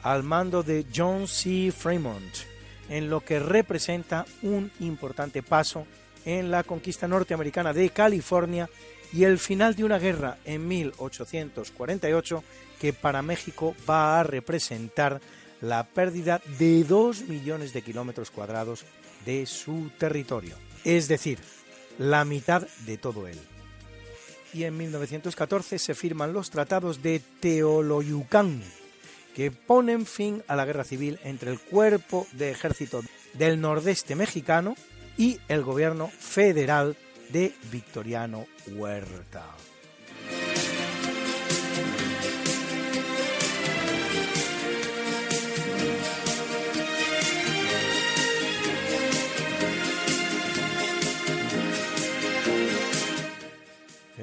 al 0.02 0.22
mando 0.22 0.62
de 0.62 0.86
John 0.96 1.28
C. 1.28 1.70
Fremont, 1.76 2.53
en 2.88 3.10
lo 3.10 3.20
que 3.20 3.38
representa 3.38 4.26
un 4.42 4.70
importante 4.80 5.42
paso 5.42 5.86
en 6.24 6.50
la 6.50 6.62
conquista 6.62 7.08
norteamericana 7.08 7.72
de 7.72 7.90
California 7.90 8.68
y 9.12 9.24
el 9.24 9.38
final 9.38 9.74
de 9.76 9.84
una 9.84 9.98
guerra 9.98 10.38
en 10.44 10.66
1848 10.66 12.44
que 12.80 12.92
para 12.92 13.22
México 13.22 13.74
va 13.88 14.20
a 14.20 14.24
representar 14.24 15.20
la 15.60 15.84
pérdida 15.84 16.42
de 16.58 16.84
2 16.84 17.28
millones 17.28 17.72
de 17.72 17.82
kilómetros 17.82 18.30
cuadrados 18.30 18.84
de 19.24 19.46
su 19.46 19.90
territorio, 19.98 20.56
es 20.84 21.08
decir, 21.08 21.38
la 21.98 22.24
mitad 22.24 22.66
de 22.86 22.98
todo 22.98 23.28
él. 23.28 23.38
Y 24.52 24.64
en 24.64 24.76
1914 24.76 25.78
se 25.78 25.94
firman 25.94 26.32
los 26.32 26.50
tratados 26.50 27.02
de 27.02 27.20
Teoloyucán, 27.40 28.62
que 29.34 29.50
ponen 29.50 30.06
fin 30.06 30.42
a 30.46 30.56
la 30.56 30.64
guerra 30.64 30.84
civil 30.84 31.18
entre 31.24 31.50
el 31.50 31.60
cuerpo 31.60 32.26
de 32.32 32.50
ejército 32.50 33.02
del 33.34 33.60
nordeste 33.60 34.14
mexicano 34.14 34.76
y 35.16 35.40
el 35.48 35.62
gobierno 35.62 36.08
federal 36.08 36.96
de 37.30 37.52
Victoriano 37.70 38.46
Huerta. 38.68 39.44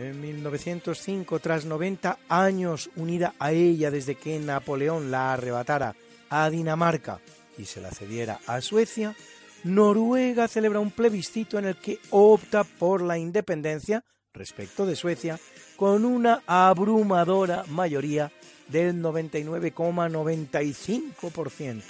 En 0.02 0.19
1905, 0.19 1.40
tras 1.40 1.65
90 1.65 2.18
años 2.28 2.90
unida 2.95 3.36
a 3.38 3.52
ella 3.52 3.91
desde 3.91 4.15
que 4.15 4.40
Napoleón 4.40 5.11
la 5.11 5.34
arrebatara 5.34 5.95
a 6.28 6.49
Dinamarca 6.49 7.19
y 7.56 7.65
se 7.65 7.82
la 7.82 7.91
cediera 7.91 8.40
a 8.48 8.61
Suecia, 8.61 9.15
Noruega 9.64 10.48
celebra 10.48 10.80
un 10.80 10.90
plebiscito 10.90 11.60
en 11.60 11.65
el 11.65 11.76
que 11.76 11.99
opta 12.10 12.64
por 12.64 13.03
la 13.03 13.19
independencia 13.19 14.03
respecto 14.34 14.88
de 14.88 14.95
Suecia 14.95 15.40
con 15.76 16.03
una 16.03 16.41
abrumadora 16.48 17.64
mayoría 17.68 18.32
del 18.69 18.95
99,95%. 18.95 21.84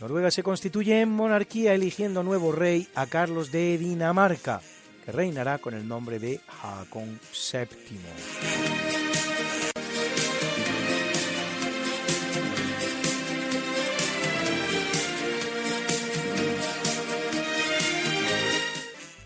Noruega 0.00 0.32
se 0.32 0.42
constituye 0.42 1.02
en 1.02 1.10
monarquía 1.10 1.74
eligiendo 1.74 2.24
nuevo 2.24 2.50
rey 2.50 2.88
a 2.96 3.06
Carlos 3.06 3.52
de 3.52 3.78
Dinamarca, 3.78 4.60
reinará 5.08 5.58
con 5.58 5.74
el 5.74 5.88
nombre 5.88 6.18
de 6.18 6.40
Hakon 6.62 7.18
VII. 7.52 7.98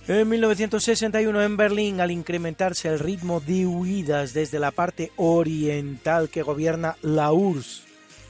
En 0.09 0.29
1961 0.29 1.43
en 1.43 1.57
Berlín, 1.57 2.01
al 2.01 2.11
incrementarse 2.11 2.89
el 2.89 2.99
ritmo 2.99 3.41
de 3.41 3.67
huidas 3.67 4.35
desde 4.35 4.59
la 4.59 4.73
parte 4.73 5.13
oriental 5.17 6.29
que 6.29 6.43
gobierna 6.43 6.97
la 7.03 7.33
URSS 7.33 7.85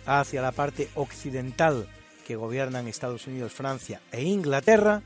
hacia 0.07 0.43
la 0.43 0.53
parte 0.53 0.89
occidental 0.95 1.89
que 2.27 2.37
gobiernan 2.37 2.89
Estados 2.89 3.27
Unidos, 3.27 3.53
Francia 3.53 4.01
e 4.12 4.23
Inglaterra, 4.23 5.03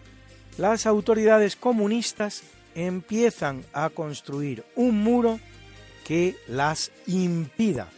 las 0.59 0.87
autoridades 0.87 1.57
comunistas 1.57 2.43
empiezan 2.75 3.65
a 3.73 3.91
construir 3.91 4.65
un 4.75 5.03
muro 5.03 5.41
que 6.05 6.37
las 6.47 6.93
impida, 7.07 7.89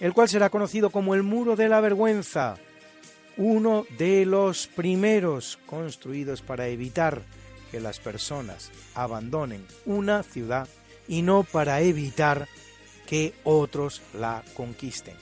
el 0.00 0.12
cual 0.12 0.28
será 0.28 0.50
conocido 0.50 0.90
como 0.90 1.14
el 1.14 1.22
Muro 1.22 1.54
de 1.54 1.68
la 1.68 1.80
Vergüenza, 1.80 2.56
uno 3.36 3.86
de 3.98 4.26
los 4.26 4.66
primeros 4.66 5.58
construidos 5.66 6.42
para 6.42 6.68
evitar 6.68 7.22
que 7.70 7.80
las 7.80 8.00
personas 8.00 8.70
abandonen 8.94 9.64
una 9.84 10.22
ciudad 10.22 10.68
y 11.08 11.22
no 11.22 11.44
para 11.44 11.80
evitar 11.82 12.48
que 13.06 13.34
otros 13.44 14.02
la 14.14 14.42
conquisten. 14.54 15.14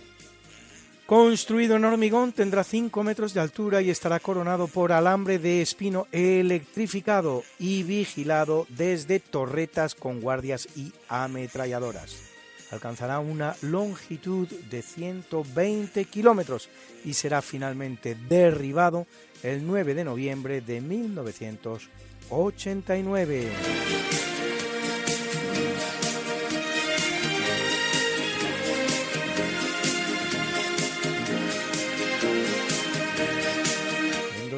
Construido 1.06 1.76
en 1.76 1.84
hormigón, 1.84 2.32
tendrá 2.32 2.64
5 2.64 3.02
metros 3.02 3.34
de 3.34 3.40
altura 3.40 3.82
y 3.82 3.90
estará 3.90 4.20
coronado 4.20 4.66
por 4.68 4.92
alambre 4.92 5.38
de 5.38 5.60
espino 5.60 6.06
electrificado 6.12 7.42
y 7.58 7.82
vigilado 7.82 8.66
desde 8.70 9.20
torretas 9.20 9.94
con 9.94 10.20
guardias 10.20 10.68
y 10.76 10.92
ametralladoras. 11.08 12.30
Alcanzará 12.70 13.18
una 13.18 13.54
longitud 13.60 14.48
de 14.48 14.80
120 14.80 16.06
kilómetros 16.06 16.70
y 17.04 17.12
será 17.12 17.42
finalmente 17.42 18.14
derribado 18.14 19.06
el 19.42 19.66
9 19.66 19.94
de 19.94 20.04
noviembre 20.04 20.60
de 20.62 20.80
1900. 20.80 21.90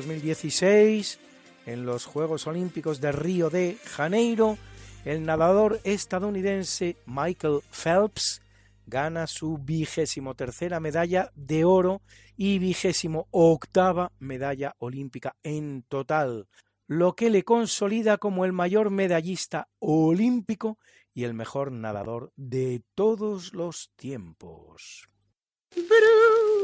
2016, 0.05 1.19
en 1.65 1.87
los 1.87 2.05
Juegos 2.05 2.47
Olímpicos 2.47 3.01
de 3.01 3.11
Río 3.11 3.49
de 3.49 3.79
Janeiro, 3.85 4.59
el 5.07 5.25
nadador 5.25 5.81
estadounidense 5.83 6.97
Michael 7.07 7.61
Phelps 7.71 8.43
gana 8.87 9.27
su 9.27 9.57
vigésimo 9.57 10.35
tercera 10.35 10.79
medalla 10.79 11.33
de 11.35 11.65
oro 11.65 12.03
y 12.37 12.59
vigésimo 12.59 13.29
octava 13.31 14.13
medalla 14.19 14.75
olímpica 14.79 15.37
en 15.43 15.85
total, 15.89 16.49
lo 16.87 17.15
que 17.15 17.31
le 17.31 17.43
consolida 17.43 18.19
como 18.19 18.45
el 18.45 18.53
mayor 18.53 18.91
medallista 18.91 19.69
olímpico 19.79 20.79
y 21.15 21.25
el 21.25 21.33
mejor 21.33 21.73
nadador 21.73 22.31
de 22.37 22.83
todos 22.95 23.55
los 23.55 23.91
tiempos. 23.97 25.09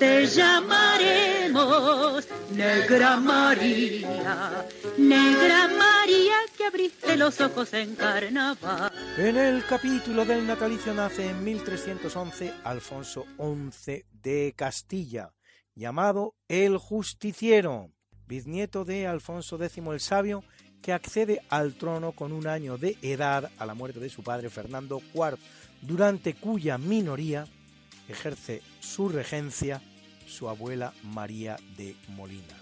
Te 0.00 0.26
llamaremos 0.26 2.26
Negra 2.52 3.18
María, 3.18 4.66
Negra 4.96 5.68
María 5.68 6.36
que 6.56 6.64
abriste 6.64 7.18
los 7.18 7.38
ojos 7.42 7.74
en 7.74 7.94
carnaval. 7.96 8.90
En 9.18 9.36
el 9.36 9.62
capítulo 9.66 10.24
del 10.24 10.46
natalicio 10.46 10.94
nace 10.94 11.28
en 11.28 11.44
1311 11.44 12.50
Alfonso 12.64 13.26
XI 13.36 14.06
de 14.10 14.54
Castilla, 14.56 15.34
llamado 15.74 16.34
el 16.48 16.78
Justiciero, 16.78 17.90
bisnieto 18.26 18.86
de 18.86 19.06
Alfonso 19.06 19.62
X 19.62 19.84
el 19.86 20.00
Sabio 20.00 20.42
que 20.80 20.94
accede 20.94 21.42
al 21.50 21.74
trono 21.74 22.12
con 22.12 22.32
un 22.32 22.46
año 22.46 22.78
de 22.78 22.96
edad 23.02 23.50
a 23.58 23.66
la 23.66 23.74
muerte 23.74 24.00
de 24.00 24.08
su 24.08 24.22
padre 24.22 24.48
Fernando 24.48 25.02
IV, 25.12 25.36
durante 25.82 26.32
cuya 26.32 26.78
minoría 26.78 27.46
ejerce 28.08 28.62
su 28.80 29.10
regencia 29.10 29.82
su 30.30 30.48
abuela 30.48 30.94
María 31.02 31.58
de 31.76 31.94
Molina. 32.08 32.56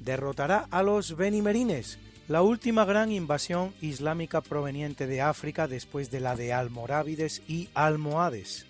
Derrotará 0.00 0.66
a 0.70 0.82
los 0.82 1.16
benimerines, 1.16 1.98
la 2.28 2.42
última 2.42 2.84
gran 2.84 3.10
invasión 3.10 3.72
islámica 3.80 4.40
proveniente 4.40 5.06
de 5.06 5.22
África 5.22 5.68
después 5.68 6.10
de 6.10 6.20
la 6.20 6.36
de 6.36 6.52
almorávides 6.52 7.42
y 7.48 7.70
almohades, 7.74 8.66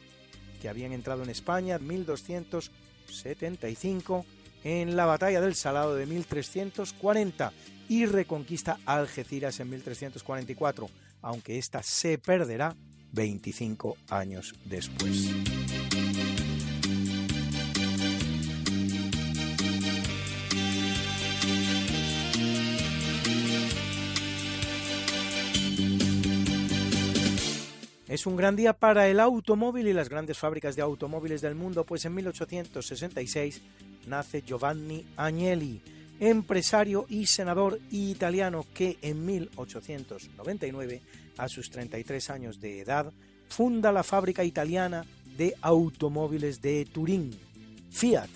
que 0.61 0.69
habían 0.69 0.93
entrado 0.93 1.23
en 1.23 1.31
España 1.31 1.77
en 1.77 1.87
1275 1.87 4.27
en 4.65 4.97
la 4.97 5.07
batalla 5.07 5.41
del 5.41 5.55
Salado 5.55 5.95
de 5.95 6.07
1340 6.07 7.53
y 7.89 8.07
reconquista 8.07 8.79
Algeciras 8.85 9.61
en 9.61 9.71
1344, 9.71 10.91
aunque 11.23 11.59
ésta 11.59 11.83
se 11.83 12.19
perderá 12.19 12.75
25 13.13 13.97
años 14.11 14.55
después. 14.65 15.31
Es 28.17 28.25
un 28.25 28.35
gran 28.35 28.57
día 28.57 28.73
para 28.73 29.09
el 29.09 29.21
automóvil 29.21 29.89
y 29.89 29.93
las 29.93 30.09
grandes 30.09 30.39
fábricas 30.39 30.75
de 30.75 30.81
automóviles 30.81 31.43
del 31.43 31.55
mundo, 31.55 31.85
pues 31.85 32.03
en 32.07 32.15
1866 32.15 33.61
nace 34.07 34.41
Giovanni 34.41 35.05
Agnelli, 35.19 35.83
empresario 36.19 37.05
y 37.11 37.27
senador 37.27 37.79
italiano 37.91 38.65
que 38.73 38.97
en 39.03 39.23
1899, 39.27 41.03
a 41.37 41.47
sus 41.47 41.71
33 41.71 42.31
años 42.31 42.59
de 42.59 42.81
edad, 42.81 43.13
funda 43.51 43.93
la 43.93 44.03
fábrica 44.03 44.45
italiana 44.45 45.05
de 45.37 45.55
automóviles 45.61 46.63
de 46.63 46.87
Turín, 46.87 47.39
Fiat, 47.91 48.31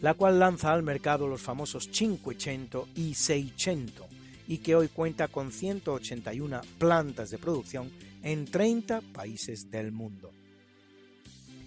la 0.00 0.14
cual 0.14 0.40
lanza 0.40 0.72
al 0.72 0.82
mercado 0.82 1.28
los 1.28 1.40
famosos 1.40 1.86
500 1.86 2.88
y 2.96 3.14
600 3.14 4.04
y 4.48 4.58
que 4.58 4.74
hoy 4.74 4.88
cuenta 4.88 5.28
con 5.28 5.52
181 5.52 6.60
plantas 6.76 7.30
de 7.30 7.38
producción 7.38 7.88
en 8.22 8.46
30 8.46 9.00
países 9.12 9.70
del 9.70 9.92
mundo. 9.92 10.30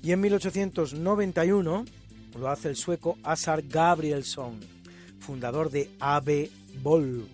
Y 0.02 0.12
en 0.12 0.22
1891 0.22 1.86
lo 2.38 2.50
hace 2.50 2.70
el 2.70 2.76
sueco 2.76 3.18
Asar 3.24 3.64
Gabrielsson, 3.64 4.60
fundador 5.20 5.72
de 5.72 5.90
AB 6.00 6.50
Volvo. 6.84 7.28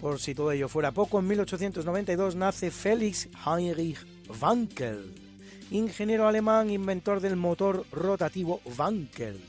Por 0.00 0.20
si 0.20 0.34
todo 0.34 0.52
ello 0.52 0.68
fuera 0.68 0.92
poco, 0.92 1.18
en 1.18 1.26
1892 1.28 2.36
nace 2.36 2.70
Felix 2.70 3.28
Heinrich 3.44 3.98
Wankel, 4.40 5.14
ingeniero 5.70 6.28
alemán 6.28 6.70
inventor 6.70 7.20
del 7.20 7.36
motor 7.36 7.84
rotativo 7.90 8.60
Wankel, 8.78 9.40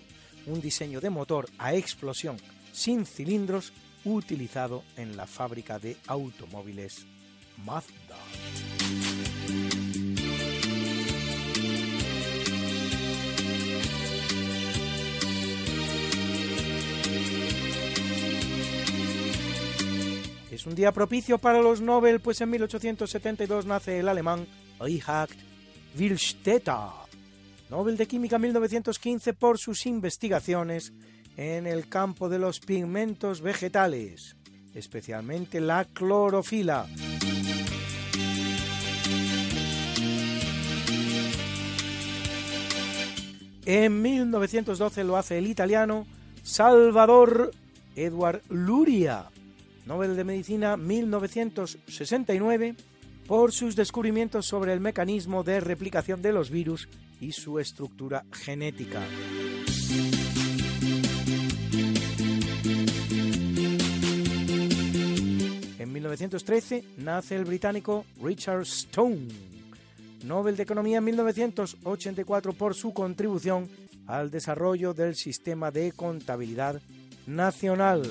un 0.48 0.62
diseño 0.62 1.02
de 1.02 1.10
motor 1.10 1.50
a 1.58 1.76
explosión 1.76 2.38
sin 2.72 3.06
cilindros 3.06 3.74
utilizado 4.06 4.84
en 4.96 5.18
la 5.18 5.28
fábrica 5.28 5.78
de 5.78 5.98
automóviles 6.08 7.06
Mazda. 7.66 7.99
Es 20.60 20.66
un 20.66 20.76
día 20.76 20.92
propicio 20.92 21.38
para 21.38 21.62
los 21.62 21.80
Nobel, 21.80 22.20
pues 22.20 22.42
en 22.42 22.50
1872 22.50 23.66
nace 23.66 24.00
el 24.00 24.10
alemán 24.10 24.46
Richard 24.82 25.30
Willstetter, 25.98 26.74
Nobel 27.70 27.96
de 27.96 28.06
Química 28.06 28.38
1915 28.38 29.34
por 29.36 29.58
sus 29.58 29.86
investigaciones 29.86 30.92
en 31.38 31.66
el 31.66 31.88
campo 31.88 32.28
de 32.28 32.40
los 32.40 32.60
pigmentos 32.60 33.40
vegetales, 33.40 34.36
especialmente 34.74 35.62
la 35.62 35.86
clorofila. 35.86 36.88
En 43.64 44.02
1912 44.02 45.06
lo 45.06 45.16
hace 45.16 45.38
el 45.38 45.48
italiano 45.48 46.06
Salvador 46.44 47.52
Edward 47.96 48.42
Luria, 48.50 49.30
Nobel 49.90 50.16
de 50.16 50.24
Medicina 50.24 50.78
1969, 50.78 52.76
por 53.26 53.52
sus 53.52 53.76
descubrimientos 53.76 54.46
sobre 54.46 54.72
el 54.72 54.80
mecanismo 54.80 55.44
de 55.44 55.60
replicación 55.60 56.22
de 56.22 56.32
los 56.32 56.52
virus 56.52 56.88
y 57.20 57.32
su 57.32 57.58
estructura 57.58 58.24
genética. 58.32 59.02
En 65.80 65.92
1913 65.92 66.84
nace 66.98 67.36
el 67.36 67.46
británico 67.46 68.06
Richard 68.22 68.62
Stone, 68.62 69.28
Nobel 70.24 70.56
de 70.56 70.62
Economía 70.62 71.00
en 71.00 71.06
1984 71.06 72.54
por 72.54 72.76
su 72.76 72.94
contribución 72.94 73.68
al 74.06 74.30
desarrollo 74.30 74.94
del 74.94 75.16
sistema 75.16 75.72
de 75.72 75.94
contabilidad 75.94 76.80
nacional. 77.26 78.04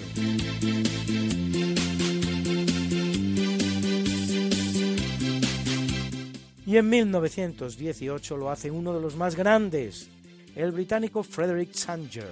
Y 6.69 6.77
en 6.77 6.91
1918 6.91 8.37
lo 8.37 8.51
hace 8.51 8.71
uno 8.71 8.93
de 8.93 9.01
los 9.01 9.17
más 9.17 9.35
grandes, 9.35 10.11
el 10.55 10.71
británico 10.71 11.23
Frederick 11.23 11.73
Sanger, 11.73 12.29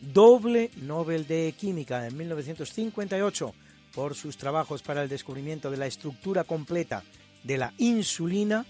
doble 0.00 0.70
Nobel 0.82 1.26
de 1.26 1.52
Química 1.58 2.06
en 2.06 2.16
1958 2.16 3.52
por 3.92 4.14
sus 4.14 4.36
trabajos 4.36 4.82
para 4.82 5.02
el 5.02 5.08
descubrimiento 5.08 5.68
de 5.68 5.78
la 5.78 5.88
estructura 5.88 6.44
completa 6.44 7.02
de 7.42 7.58
la 7.58 7.74
insulina 7.76 8.66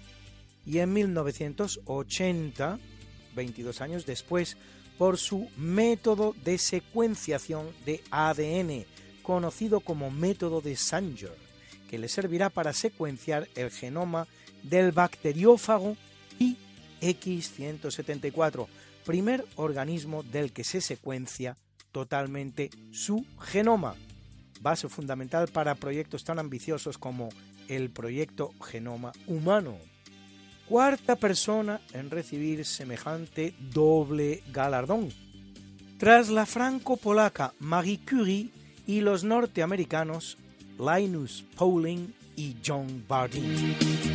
y 0.65 0.79
en 0.79 0.95
1980, 0.95 2.79
22 3.37 3.81
años 3.83 4.07
después, 4.07 4.57
por 4.97 5.19
su 5.19 5.47
método 5.59 6.35
de 6.43 6.57
secuenciación 6.57 7.67
de 7.85 8.01
ADN, 8.11 8.87
conocido 9.23 9.81
como 9.81 10.11
método 10.11 10.63
de 10.63 10.75
Sanger, 10.75 11.37
que 11.91 11.99
le 11.99 12.09
servirá 12.09 12.49
para 12.49 12.73
secuenciar 12.73 13.47
el 13.57 13.71
genoma 13.71 14.27
del 14.63 14.93
bacteriófago 14.93 15.97
IX174, 17.01 18.67
primer 19.05 19.45
organismo 19.57 20.23
del 20.23 20.53
que 20.53 20.65
se 20.65 20.81
secuencia 20.81 21.57
totalmente 21.91 22.71
su 22.91 23.27
genoma, 23.41 23.95
base 24.61 24.89
fundamental 24.89 25.49
para 25.49 25.75
proyectos 25.75 26.25
tan 26.25 26.39
ambiciosos 26.39 26.99
como 26.99 27.29
el 27.69 27.91
proyecto 27.91 28.53
Genoma 28.63 29.13
Humano. 29.27 29.77
Cuarta 30.69 31.17
persona 31.17 31.81
en 31.93 32.11
recibir 32.11 32.65
semejante 32.65 33.55
doble 33.73 34.43
galardón. 34.53 35.11
Tras 35.99 36.31
la 36.31 36.47
franco-polaca 36.47 37.53
Marie 37.59 38.01
Curie 38.09 38.51
y 38.87 39.01
los 39.01 39.23
norteamericanos 39.23 40.39
Linus 40.79 41.45
Pauling 41.57 42.15
y 42.37 42.57
John 42.65 43.05
Bardeen. 43.07 44.12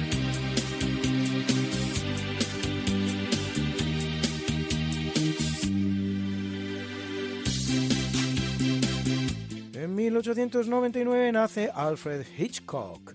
1899 10.18 11.32
nace 11.32 11.70
Alfred 11.72 12.26
Hitchcock, 12.40 13.14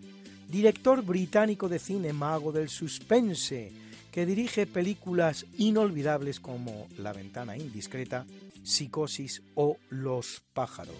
director 0.49 1.03
británico 1.03 1.69
de 1.69 1.81
cine 1.81 2.12
mago 2.12 2.53
del 2.53 2.69
suspense, 2.69 3.73
que 4.12 4.24
dirige 4.24 4.69
películas 4.69 5.47
inolvidables 5.59 6.39
como 6.39 6.87
La 6.99 7.12
ventana 7.12 7.57
indiscreta, 7.57 8.24
Psicosis 8.62 9.43
o 9.57 9.79
Los 9.89 10.45
pájaros. 10.53 10.95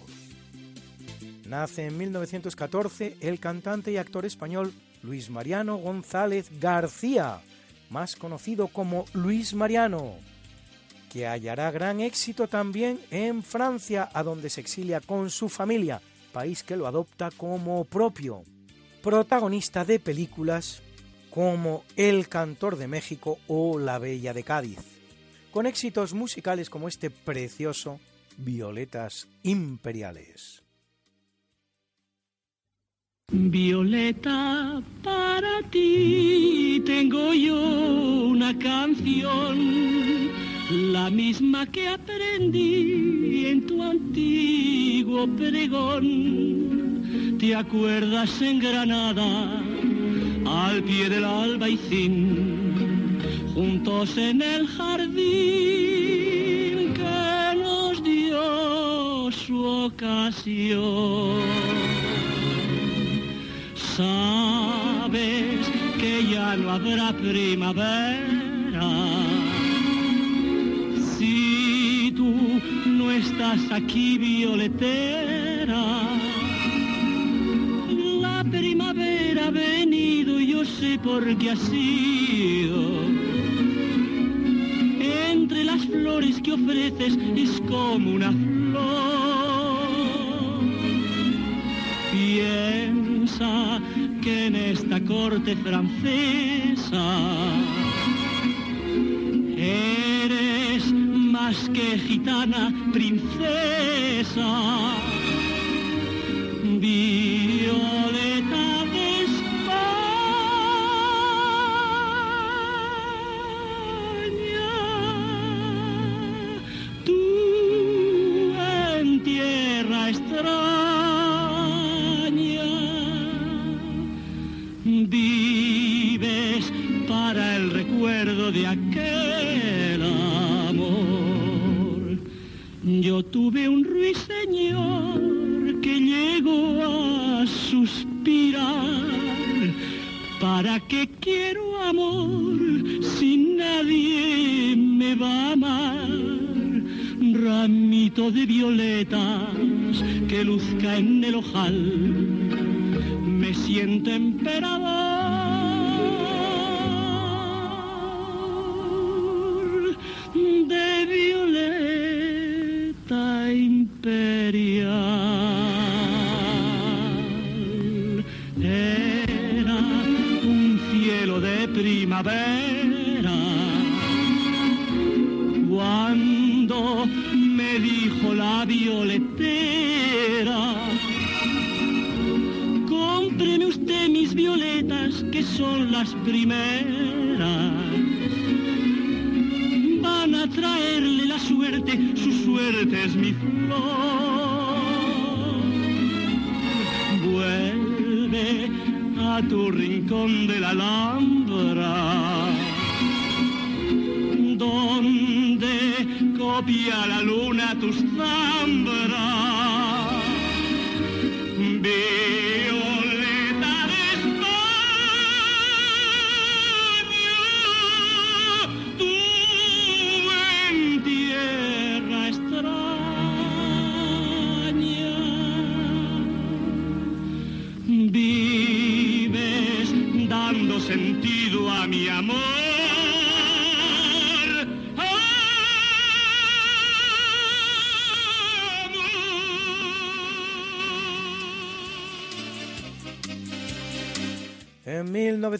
Nace 1.47 1.85
en 1.85 1.97
1914 1.97 3.15
el 3.21 3.39
cantante 3.39 3.93
y 3.93 3.95
actor 3.95 4.25
español 4.25 4.73
Luis 5.03 5.29
Mariano 5.29 5.77
González 5.77 6.49
García, 6.59 7.39
más 7.89 8.17
conocido 8.17 8.67
como 8.67 9.05
Luis 9.13 9.53
Mariano, 9.53 10.15
que 11.13 11.27
hallará 11.27 11.69
gran 11.69 12.01
éxito 12.01 12.47
también 12.47 12.99
en 13.11 13.43
Francia, 13.43 14.09
a 14.11 14.23
donde 14.23 14.49
se 14.49 14.61
exilia 14.61 14.99
con 14.99 15.29
su 15.29 15.47
familia, 15.47 16.01
país 16.31 16.63
que 16.63 16.75
lo 16.75 16.87
adopta 16.87 17.29
como 17.29 17.85
propio. 17.85 18.43
Protagonista 19.03 19.85
de 19.85 19.99
películas 19.99 20.81
como 21.29 21.83
El 21.95 22.27
Cantor 22.29 22.77
de 22.77 22.87
México 22.87 23.37
o 23.47 23.77
La 23.77 23.99
Bella 23.99 24.33
de 24.33 24.43
Cádiz, 24.43 24.79
con 25.51 25.67
éxitos 25.67 26.15
musicales 26.15 26.71
como 26.71 26.87
este 26.87 27.11
precioso 27.11 27.99
Violetas 28.37 29.27
Imperiales. 29.43 30.63
Violeta, 33.31 34.81
para 35.03 35.61
ti 35.69 36.81
tengo 36.85 37.33
yo 37.33 37.55
una 38.29 38.57
canción, 38.59 40.29
la 40.69 41.09
misma 41.09 41.65
que 41.65 41.87
aprendí 41.87 43.47
en 43.47 43.65
tu 43.67 43.81
antiguo 43.81 45.27
pregón. 45.35 47.37
¿Te 47.39 47.55
acuerdas 47.55 48.41
en 48.41 48.59
Granada, 48.59 49.61
al 50.45 50.83
pie 50.83 51.09
del 51.09 51.25
albaicín, 51.25 53.19
juntos 53.53 54.17
en 54.17 54.41
el 54.41 54.67
jardín 54.67 55.13
que 56.93 57.57
nos 57.57 58.03
dio 58.03 59.31
su 59.31 59.63
ocasión. 59.63 61.41
Sabes 63.75 65.67
que 65.99 66.25
ya 66.31 66.55
no 66.55 66.71
habrá 66.71 67.13
primavera. 67.13 69.32
Tú 72.15 72.61
no 72.85 73.11
estás 73.11 73.59
aquí, 73.71 74.17
violetera, 74.17 75.83
la 78.21 78.43
primavera 78.43 79.47
ha 79.47 79.51
venido 79.51 80.39
yo 80.39 80.63
sé 80.63 80.99
por 81.03 81.23
qué 81.37 81.51
ha 81.51 81.55
sido 81.55 83.03
entre 85.31 85.63
las 85.63 85.85
flores 85.85 86.39
que 86.41 86.53
ofreces 86.53 87.17
es 87.35 87.61
como 87.61 88.11
una 88.11 88.31
flor. 88.31 89.83
Piensa 92.11 93.81
que 94.21 94.47
en 94.47 94.55
esta 94.55 95.03
corte 95.03 95.55
francesa 95.55 97.25
eres 99.57 100.12
más 101.33 101.67
que 101.69 101.97
gitana, 101.97 102.71
princesa. 102.93 104.49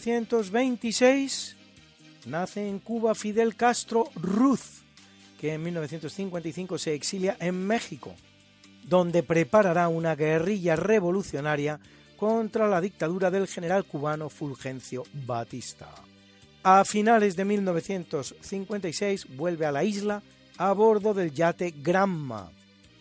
1926 0.04 1.56
nace 2.26 2.68
en 2.68 2.78
Cuba 2.78 3.14
Fidel 3.14 3.56
Castro 3.56 4.10
Ruz, 4.14 4.82
que 5.40 5.54
en 5.54 5.62
1955 5.62 6.76
se 6.76 6.92
exilia 6.92 7.38
en 7.40 7.66
México, 7.66 8.14
donde 8.86 9.22
preparará 9.22 9.88
una 9.88 10.14
guerrilla 10.14 10.76
revolucionaria 10.76 11.80
contra 12.18 12.68
la 12.68 12.82
dictadura 12.82 13.30
del 13.30 13.48
general 13.48 13.86
cubano 13.86 14.28
Fulgencio 14.28 15.04
Batista. 15.26 15.88
A 16.62 16.84
finales 16.84 17.34
de 17.34 17.46
1956 17.46 19.36
vuelve 19.36 19.64
a 19.64 19.72
la 19.72 19.84
isla 19.84 20.22
a 20.58 20.72
bordo 20.74 21.14
del 21.14 21.32
yate 21.32 21.72
Granma, 21.78 22.50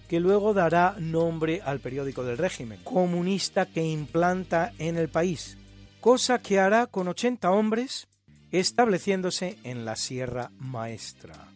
que 0.08 0.22
luego 0.22 0.54
dará 0.54 0.96
nombre 1.00 1.62
al 1.66 1.82
periódico 1.82 2.24
del 2.24 2.38
régimen 2.38 2.80
comunista 2.82 3.66
que 3.66 3.84
implanta 3.84 4.72
en 4.78 4.96
el 4.96 5.10
país, 5.10 5.58
cosa 6.04 6.40
que 6.40 6.60
hará 6.60 6.88
con 6.88 7.08
80 7.08 7.50
hombres 7.50 8.10
estableciéndose 8.52 9.58
en 9.64 9.86
la 9.86 9.96
Sierra 9.96 10.52
Maestra. 10.60 11.48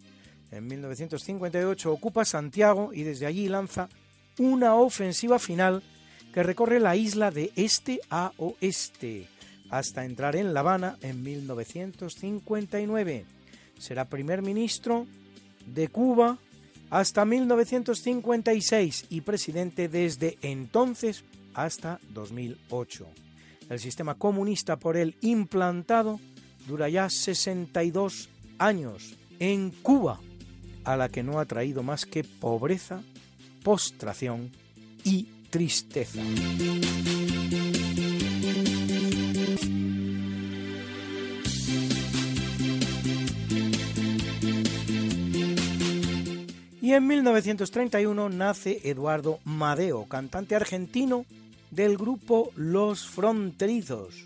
En 0.52 0.68
1958 0.68 1.92
ocupa 1.92 2.24
Santiago 2.24 2.94
y 2.94 3.04
desde 3.04 3.26
allí 3.26 3.50
lanza 3.50 3.90
una 4.40 4.76
ofensiva 4.76 5.38
final 5.38 5.84
que 6.34 6.44
recorre 6.44 6.80
la 6.80 6.96
isla 6.96 7.30
de 7.30 7.52
este 7.58 8.00
a 8.10 8.32
oeste 8.38 9.28
hasta 9.70 10.06
entrar 10.06 10.38
en 10.38 10.54
La 10.54 10.62
Habana 10.62 10.98
en 11.02 11.24
1959. 11.24 13.26
Será 13.78 14.06
primer 14.06 14.44
ministro 14.44 15.08
de 15.66 15.90
Cuba 15.90 16.38
hasta 16.90 17.26
1956 17.26 19.08
y 19.10 19.20
presidente 19.20 19.90
desde 19.90 20.38
entonces 20.42 21.26
hasta 21.54 22.00
2008. 22.14 23.27
El 23.70 23.80
sistema 23.80 24.16
comunista 24.16 24.78
por 24.78 24.96
él 24.96 25.16
implantado 25.22 26.20
dura 26.68 26.88
ya 26.90 27.10
62 27.10 28.30
años 28.60 29.18
en 29.40 29.72
Cuba, 29.72 30.20
a 30.84 30.96
la 30.96 31.10
que 31.10 31.24
no 31.24 31.40
ha 31.40 31.46
traído 31.46 31.84
más 31.84 32.06
que 32.06 32.24
pobreza, 32.24 33.02
postración 33.64 34.52
y 35.04 35.28
tristeza. 35.50 36.22
Y 46.82 46.94
en 46.94 47.06
1931 47.06 48.30
nace 48.30 48.80
Eduardo 48.86 49.40
Madeo, 49.44 50.06
cantante 50.06 50.56
argentino 50.56 51.26
del 51.72 51.98
grupo 51.98 52.52
Los 52.56 53.08
Fronterizos, 53.08 54.26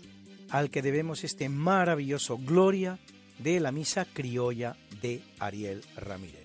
al 0.50 0.70
que 0.70 0.82
debemos 0.82 1.24
este 1.24 1.48
maravilloso 1.48 2.38
Gloria 2.38 2.98
de 3.38 3.60
la 3.60 3.72
Misa 3.72 4.04
Criolla 4.04 4.76
de 5.00 5.22
Ariel 5.38 5.82
Ramírez. 5.96 6.41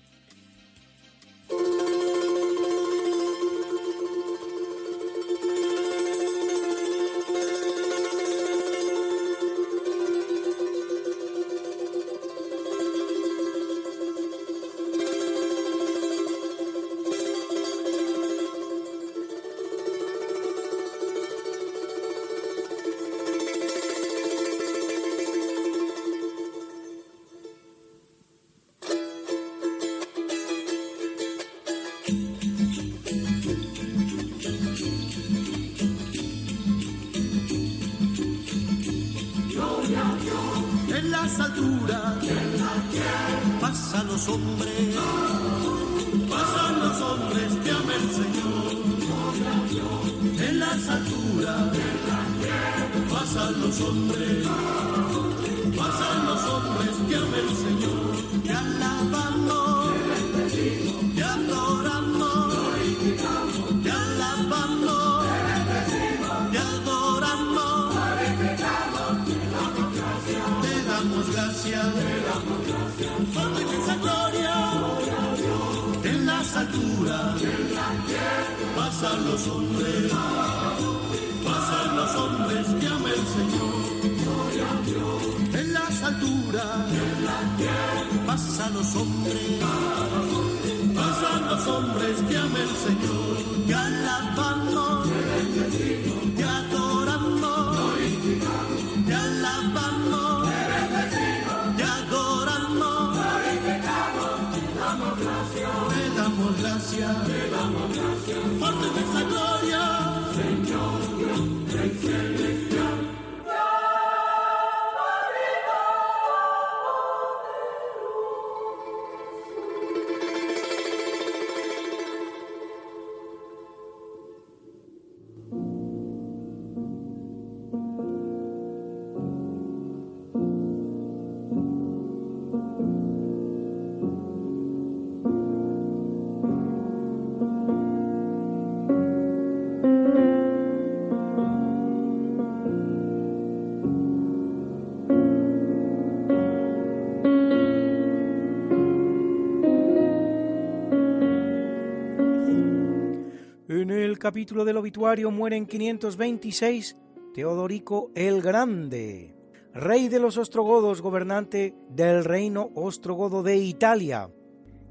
Capítulo 154.28 154.66
del 154.66 154.76
obituario 154.76 155.30
muere 155.30 155.56
en 155.56 155.64
526 155.64 156.96
Teodorico 157.32 158.10
el 158.14 158.42
Grande, 158.42 159.34
rey 159.72 160.08
de 160.08 160.18
los 160.18 160.36
ostrogodos, 160.36 161.00
gobernante 161.00 161.74
del 161.88 162.26
reino 162.26 162.70
ostrogodo 162.74 163.42
de 163.42 163.56
Italia, 163.56 164.28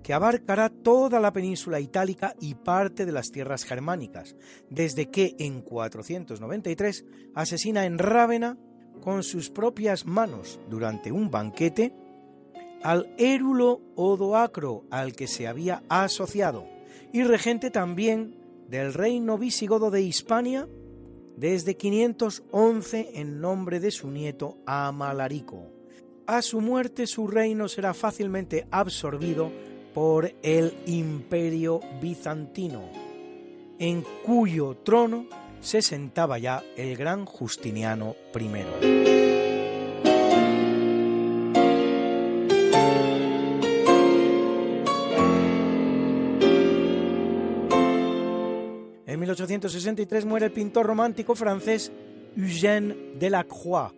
que 0.02 0.16
abarcará 0.16 0.70
toda 0.70 1.20
la 1.20 1.34
península 1.34 1.80
itálica 1.80 2.34
y 2.42 2.56
parte 2.56 3.06
de 3.06 3.12
las 3.12 3.30
tierras 3.30 3.64
germánicas, 3.64 4.36
desde 4.72 5.12
que 5.12 5.36
en 5.38 5.62
493 5.62 7.06
asesina 7.36 7.86
en 7.86 8.00
Rávena 8.00 8.58
con 9.04 9.22
sus 9.22 9.52
propias 9.52 10.08
manos 10.08 10.60
durante 10.68 11.12
un 11.12 11.30
banquete 11.30 11.94
al 12.82 13.14
érulo 13.20 13.82
Odoacro 13.96 14.86
al 14.90 15.14
que 15.14 15.28
se 15.28 15.48
había 15.48 15.84
asociado 15.90 16.66
y 17.14 17.22
regente 17.22 17.70
también 17.70 18.47
del 18.68 18.94
reino 18.94 19.38
visigodo 19.38 19.92
de 19.92 20.02
Hispania 20.02 20.68
desde 21.36 21.78
511 21.78 23.12
en 23.16 23.40
nombre 23.40 23.80
de 23.80 23.92
su 23.92 24.10
nieto 24.10 24.58
Amalarico. 24.66 25.72
A 26.26 26.42
su 26.42 26.60
muerte 26.60 27.08
su 27.08 27.28
reino 27.28 27.70
será 27.70 27.94
fácilmente 27.94 28.68
absorbido 28.72 29.52
por 29.94 30.34
el 30.44 30.74
imperio 30.86 31.80
bizantino, 32.02 32.90
en 33.80 34.04
cuyo 34.26 34.76
trono 34.84 35.28
se 35.62 35.82
sentaba 35.82 36.38
ya 36.38 36.64
el 36.76 36.98
gran 36.98 37.26
Justiniano 37.26 38.16
I. 38.36 39.27
En 49.08 49.22
1863 49.22 50.26
muere 50.26 50.48
el 50.48 50.52
pintor 50.52 50.86
romántico 50.86 51.34
francés 51.34 51.94
Eugène 52.36 53.18
Delacroix, 53.18 53.94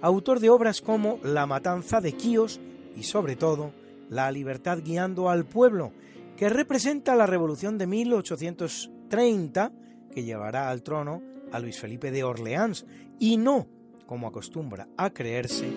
autor 0.00 0.40
de 0.40 0.48
obras 0.48 0.80
como 0.80 1.20
La 1.22 1.44
matanza 1.46 2.00
de 2.00 2.14
Quíos 2.14 2.60
y 2.96 3.02
sobre 3.02 3.36
todo 3.36 3.72
La 4.08 4.32
libertad 4.32 4.78
guiando 4.82 5.28
al 5.28 5.44
pueblo, 5.44 5.92
que 6.38 6.48
representa 6.48 7.14
la 7.14 7.26
revolución 7.26 7.76
de 7.76 7.86
1830 7.86 9.72
que 10.10 10.24
llevará 10.24 10.70
al 10.70 10.82
trono 10.82 11.20
a 11.52 11.60
Luis 11.60 11.78
Felipe 11.78 12.10
de 12.10 12.24
Orleans 12.24 12.86
y 13.18 13.36
no, 13.36 13.66
como 14.06 14.28
acostumbra 14.28 14.88
a 14.96 15.10
creerse, 15.10 15.68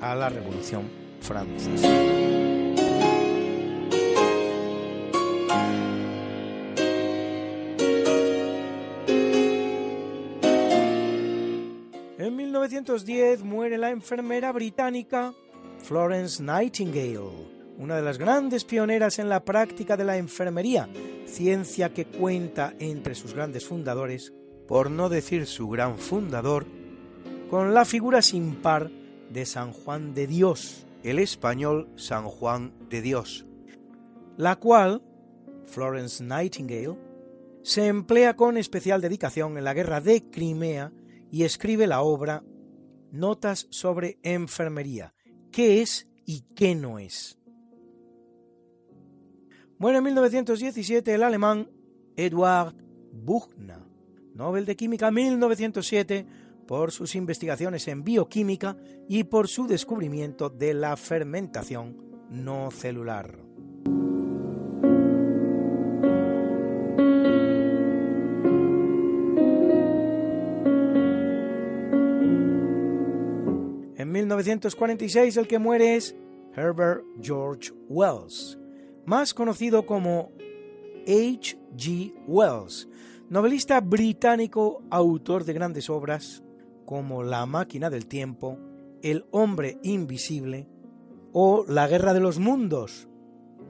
a 0.00 0.16
la 0.16 0.28
revolución 0.28 0.90
francesa. 1.20 2.43
1910 12.74 13.44
muere 13.44 13.78
la 13.78 13.90
enfermera 13.90 14.50
británica 14.50 15.32
Florence 15.78 16.42
Nightingale, 16.42 17.20
una 17.78 17.94
de 17.94 18.02
las 18.02 18.18
grandes 18.18 18.64
pioneras 18.64 19.20
en 19.20 19.28
la 19.28 19.44
práctica 19.44 19.96
de 19.96 20.02
la 20.02 20.16
enfermería, 20.16 20.88
ciencia 21.24 21.94
que 21.94 22.06
cuenta 22.06 22.74
entre 22.80 23.14
sus 23.14 23.32
grandes 23.32 23.64
fundadores, 23.64 24.32
por 24.66 24.90
no 24.90 25.08
decir 25.08 25.46
su 25.46 25.68
gran 25.68 25.98
fundador, 25.98 26.66
con 27.48 27.74
la 27.74 27.84
figura 27.84 28.22
sin 28.22 28.56
par 28.56 28.90
de 29.30 29.46
San 29.46 29.72
Juan 29.72 30.12
de 30.12 30.26
Dios, 30.26 30.84
el 31.04 31.20
español 31.20 31.88
San 31.94 32.24
Juan 32.24 32.72
de 32.88 33.02
Dios, 33.02 33.46
la 34.36 34.56
cual, 34.56 35.00
Florence 35.66 36.24
Nightingale, 36.24 36.98
se 37.62 37.86
emplea 37.86 38.34
con 38.34 38.56
especial 38.56 39.00
dedicación 39.00 39.58
en 39.58 39.64
la 39.64 39.74
guerra 39.74 40.00
de 40.00 40.28
Crimea 40.28 40.90
y 41.30 41.44
escribe 41.44 41.86
la 41.86 42.02
obra 42.02 42.42
Notas 43.14 43.68
sobre 43.70 44.18
enfermería, 44.24 45.14
qué 45.52 45.82
es 45.82 46.08
y 46.26 46.40
qué 46.56 46.74
no 46.74 46.98
es. 46.98 47.38
Muere 49.78 49.98
en 49.98 50.04
1917 50.04 51.14
el 51.14 51.22
alemán 51.22 51.70
Eduard 52.16 52.74
Buchner, 53.12 53.78
Nobel 54.34 54.66
de 54.66 54.74
Química 54.74 55.12
1907, 55.12 56.26
por 56.66 56.90
sus 56.90 57.14
investigaciones 57.14 57.86
en 57.86 58.02
bioquímica 58.02 58.76
y 59.08 59.22
por 59.22 59.46
su 59.46 59.68
descubrimiento 59.68 60.50
de 60.50 60.74
la 60.74 60.96
fermentación 60.96 62.26
no 62.30 62.72
celular. 62.72 63.38
1946 74.14 75.36
el 75.38 75.48
que 75.48 75.58
muere 75.58 75.96
es 75.96 76.14
Herbert 76.54 77.02
George 77.20 77.72
Wells, 77.88 78.56
más 79.06 79.34
conocido 79.34 79.84
como 79.86 80.30
H. 81.02 81.58
G. 81.76 82.14
Wells, 82.28 82.88
novelista 83.28 83.80
británico, 83.80 84.84
autor 84.88 85.44
de 85.44 85.52
grandes 85.52 85.90
obras 85.90 86.44
como 86.84 87.24
La 87.24 87.44
máquina 87.46 87.90
del 87.90 88.06
tiempo, 88.06 88.56
El 89.02 89.24
hombre 89.32 89.78
invisible 89.82 90.68
o 91.32 91.64
La 91.66 91.88
guerra 91.88 92.14
de 92.14 92.20
los 92.20 92.38
mundos, 92.38 93.08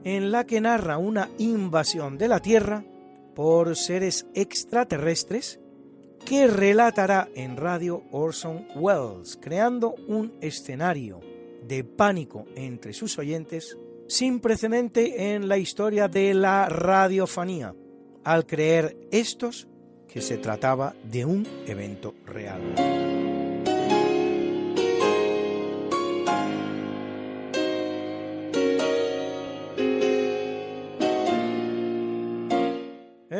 en 0.03 0.31
la 0.31 0.45
que 0.45 0.61
narra 0.61 0.99
una 0.99 1.27
invasión 1.39 2.19
de 2.19 2.27
la 2.27 2.39
Tierra 2.39 2.85
por 3.33 3.75
seres 3.75 4.27
extraterrestres 4.35 5.59
que 6.25 6.47
relatará 6.47 7.29
en 7.35 7.55
radio 7.55 8.03
Orson 8.11 8.67
Welles, 8.75 9.37
creando 9.39 9.95
un 10.07 10.33
escenario 10.41 11.21
de 11.67 11.83
pánico 11.83 12.45
entre 12.55 12.93
sus 12.93 13.17
oyentes 13.19 13.77
sin 14.07 14.39
precedente 14.39 15.33
en 15.33 15.47
la 15.47 15.57
historia 15.57 16.07
de 16.07 16.33
la 16.33 16.67
radiofonía, 16.67 17.75
al 18.23 18.45
creer 18.45 18.97
estos 19.11 19.67
que 20.07 20.21
se 20.21 20.37
trataba 20.37 20.95
de 21.03 21.25
un 21.25 21.47
evento 21.67 22.15
real. 22.25 23.14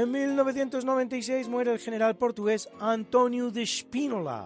En 0.05 0.11
1996 0.11 1.49
muere 1.49 1.73
el 1.73 1.79
general 1.79 2.15
portugués 2.15 2.69
António 2.79 3.49
de 3.49 3.65
Spínola, 3.65 4.45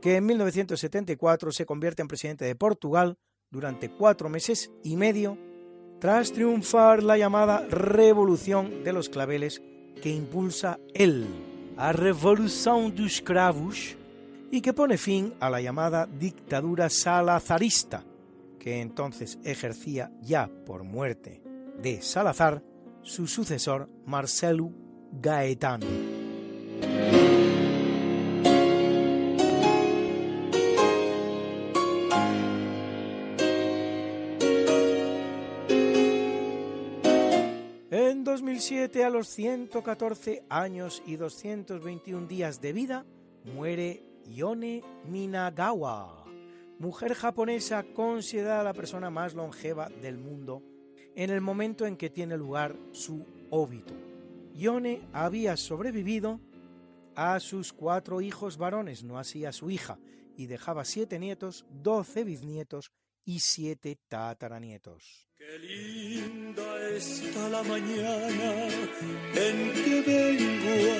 que 0.00 0.16
en 0.16 0.26
1974 0.26 1.52
se 1.52 1.64
convierte 1.64 2.02
en 2.02 2.08
presidente 2.08 2.44
de 2.46 2.56
Portugal 2.56 3.16
durante 3.48 3.90
cuatro 3.90 4.28
meses 4.28 4.72
y 4.82 4.96
medio 4.96 5.38
tras 6.00 6.32
triunfar 6.32 7.04
la 7.04 7.16
llamada 7.16 7.64
Revolución 7.70 8.82
de 8.82 8.92
los 8.92 9.08
Claveles 9.08 9.62
que 10.02 10.10
impulsa 10.10 10.80
él, 10.94 11.28
a 11.76 11.92
Revolución 11.92 12.92
dos 12.92 13.22
Cravos, 13.22 13.96
y 14.50 14.60
que 14.62 14.72
pone 14.72 14.98
fin 14.98 15.32
a 15.38 15.48
la 15.48 15.60
llamada 15.60 16.06
dictadura 16.06 16.90
salazarista, 16.90 18.02
que 18.58 18.80
entonces 18.80 19.38
ejercía 19.44 20.10
ya 20.22 20.50
por 20.66 20.82
muerte 20.82 21.40
de 21.80 22.02
Salazar 22.02 22.71
su 23.02 23.26
sucesor 23.26 23.88
Marcelo 24.06 24.70
Gaetano. 25.12 25.86
En 37.90 38.24
2007, 38.24 39.04
a 39.04 39.10
los 39.10 39.28
114 39.28 40.44
años 40.48 41.02
y 41.04 41.16
221 41.16 42.26
días 42.26 42.60
de 42.60 42.72
vida, 42.72 43.04
muere 43.44 44.04
Yone 44.26 44.82
Minagawa, 45.08 46.24
mujer 46.78 47.14
japonesa 47.14 47.82
considerada 47.82 48.62
la 48.62 48.72
persona 48.72 49.10
más 49.10 49.34
longeva 49.34 49.88
del 49.88 50.16
mundo 50.16 50.62
en 51.14 51.30
el 51.30 51.40
momento 51.40 51.86
en 51.86 51.96
que 51.96 52.10
tiene 52.10 52.36
lugar 52.36 52.76
su 52.92 53.24
óbito. 53.50 53.94
Yone 54.54 55.02
había 55.12 55.56
sobrevivido 55.56 56.40
a 57.14 57.38
sus 57.40 57.72
cuatro 57.72 58.20
hijos 58.20 58.56
varones, 58.56 59.04
no 59.04 59.18
así 59.18 59.44
a 59.44 59.52
su 59.52 59.70
hija, 59.70 59.98
y 60.36 60.46
dejaba 60.46 60.84
siete 60.84 61.18
nietos, 61.18 61.66
doce 61.70 62.24
bisnietos 62.24 62.92
y 63.24 63.40
siete 63.40 63.98
tataranietos. 64.08 65.28
Qué 65.36 65.58
linda 65.58 66.88
está 66.90 67.48
la 67.48 67.62
mañana 67.62 68.68
en 69.34 69.72
que 69.72 70.02
vengo 70.06 70.92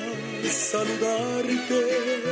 a 0.44 0.50
saludarte. 0.50 2.31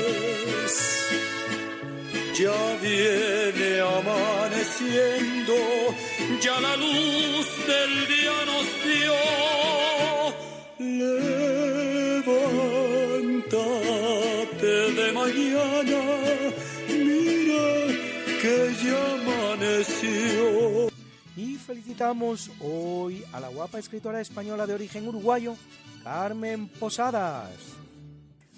Ya 2.41 2.61
viene 2.81 3.71
amaneciendo, 3.81 5.53
ya 6.41 6.59
la 6.59 6.75
luz 6.75 7.47
del 7.67 8.07
día 8.07 8.45
nos 8.49 8.67
dio. 8.83 9.13
Levántate 13.45 14.73
de 14.97 15.07
mañana, 15.11 16.01
mira 16.89 17.69
que 18.41 18.55
ya 18.85 19.01
amaneció. 19.21 20.89
Y 21.37 21.57
felicitamos 21.57 22.49
hoy 22.59 23.23
a 23.33 23.39
la 23.39 23.49
guapa 23.49 23.77
escritora 23.77 24.19
española 24.19 24.65
de 24.65 24.73
origen 24.73 25.07
uruguayo, 25.07 25.55
Carmen 26.03 26.67
Posadas, 26.69 27.80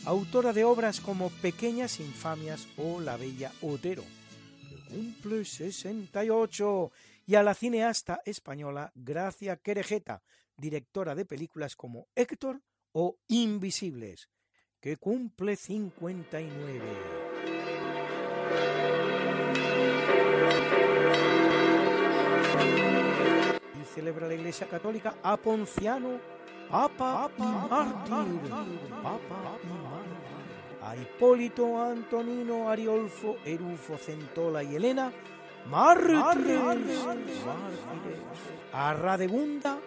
autora 0.05 0.53
de 0.53 0.63
obras 0.63 0.99
como 0.99 1.29
Pequeñas 1.29 1.99
Infamias 1.99 2.67
o 2.77 2.99
La 2.99 3.17
Bella 3.17 3.51
Otero, 3.61 4.03
que 4.69 4.75
cumple 4.89 5.45
68, 5.45 6.91
y 7.25 7.35
a 7.35 7.43
la 7.43 7.53
cineasta 7.53 8.21
española 8.25 8.91
Gracia 8.95 9.57
Querejeta, 9.57 10.23
directora 10.57 11.15
de 11.15 11.25
películas 11.25 11.75
como 11.75 12.07
Héctor 12.15 12.61
o 12.91 13.17
Invisibles, 13.27 14.29
que 14.79 14.97
cumple 14.97 15.55
59. 15.55 16.85
Y 23.81 23.85
celebra 23.85 24.27
la 24.27 24.33
Iglesia 24.33 24.67
Católica 24.67 25.15
a 25.23 25.37
Ponciano, 25.37 26.19
Papa, 26.73 27.29
y 27.37 27.41
Mártir, 27.43 28.49
Papa 29.03 29.59
y 29.61 29.67
Mártir. 29.67 30.81
A 30.81 30.95
Hipólito, 30.95 31.79
Antonino, 31.79 32.67
Ariolfo, 32.67 33.37
Erufo, 33.45 33.95
Centola 33.95 34.63
y 34.63 34.77
Elena, 34.77 35.11
mártires. 35.69 37.05
A 38.73 38.95
Radegunda, 38.95 39.77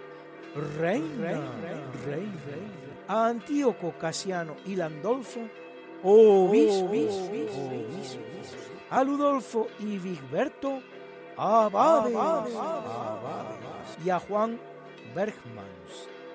reina, 0.78 1.40
reina. 2.06 2.30
A 3.08 3.26
Antíoco, 3.26 3.94
Casiano 3.98 4.54
y 4.64 4.76
Landolfo, 4.76 5.40
obispos. 6.04 7.28
A 8.90 9.02
Ludolfo 9.02 9.66
y 9.80 9.98
Vigberto, 9.98 10.80
abades, 11.36 12.14
abades. 12.14 13.98
Y 14.04 14.10
a 14.10 14.20
Juan 14.20 14.56
Bergmans 15.16 16.15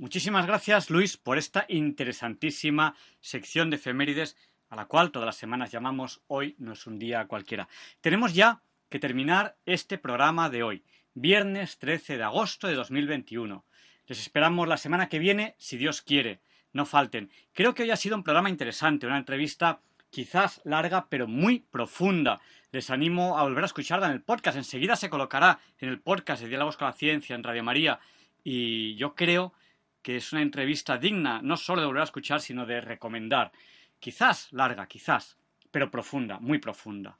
Muchísimas 0.00 0.46
gracias, 0.46 0.88
Luis, 0.88 1.18
por 1.18 1.36
esta 1.36 1.66
interesantísima 1.68 2.94
sección 3.20 3.68
de 3.68 3.76
efemérides 3.76 4.34
a 4.70 4.76
la 4.76 4.86
cual 4.86 5.10
todas 5.10 5.26
las 5.26 5.36
semanas 5.36 5.70
llamamos 5.72 6.22
Hoy 6.26 6.56
no 6.58 6.72
es 6.72 6.86
un 6.86 6.98
día 6.98 7.26
cualquiera. 7.26 7.68
Tenemos 8.00 8.32
ya 8.32 8.62
que 8.88 8.98
terminar 8.98 9.58
este 9.66 9.98
programa 9.98 10.48
de 10.48 10.62
hoy, 10.62 10.84
viernes 11.12 11.78
13 11.78 12.16
de 12.16 12.22
agosto 12.22 12.66
de 12.66 12.76
2021. 12.76 13.62
Les 14.06 14.18
esperamos 14.18 14.66
la 14.66 14.78
semana 14.78 15.10
que 15.10 15.18
viene, 15.18 15.54
si 15.58 15.76
Dios 15.76 16.00
quiere. 16.00 16.40
No 16.72 16.86
falten. 16.86 17.30
Creo 17.52 17.74
que 17.74 17.82
hoy 17.82 17.90
ha 17.90 17.96
sido 17.96 18.16
un 18.16 18.24
programa 18.24 18.48
interesante, 18.48 19.06
una 19.06 19.18
entrevista 19.18 19.82
quizás 20.08 20.62
larga, 20.64 21.08
pero 21.10 21.28
muy 21.28 21.58
profunda. 21.58 22.40
Les 22.72 22.88
animo 22.88 23.38
a 23.38 23.42
volver 23.42 23.64
a 23.64 23.66
escucharla 23.66 24.06
en 24.06 24.12
el 24.12 24.22
podcast. 24.22 24.56
Enseguida 24.56 24.96
se 24.96 25.10
colocará 25.10 25.60
en 25.78 25.90
el 25.90 26.00
podcast 26.00 26.40
de 26.42 26.48
Diálogos 26.48 26.78
con 26.78 26.86
la 26.86 26.94
Ciencia 26.94 27.36
en 27.36 27.44
Radio 27.44 27.62
María. 27.62 28.00
Y 28.42 28.94
yo 28.94 29.14
creo 29.14 29.52
que 30.02 30.16
es 30.16 30.32
una 30.32 30.42
entrevista 30.42 30.98
digna, 30.98 31.40
no 31.42 31.56
solo 31.56 31.80
de 31.80 31.86
volver 31.86 32.02
a 32.02 32.04
escuchar, 32.04 32.40
sino 32.40 32.66
de 32.66 32.80
recomendar. 32.80 33.52
Quizás 33.98 34.52
larga, 34.52 34.86
quizás, 34.86 35.38
pero 35.70 35.90
profunda, 35.90 36.38
muy 36.40 36.58
profunda. 36.58 37.18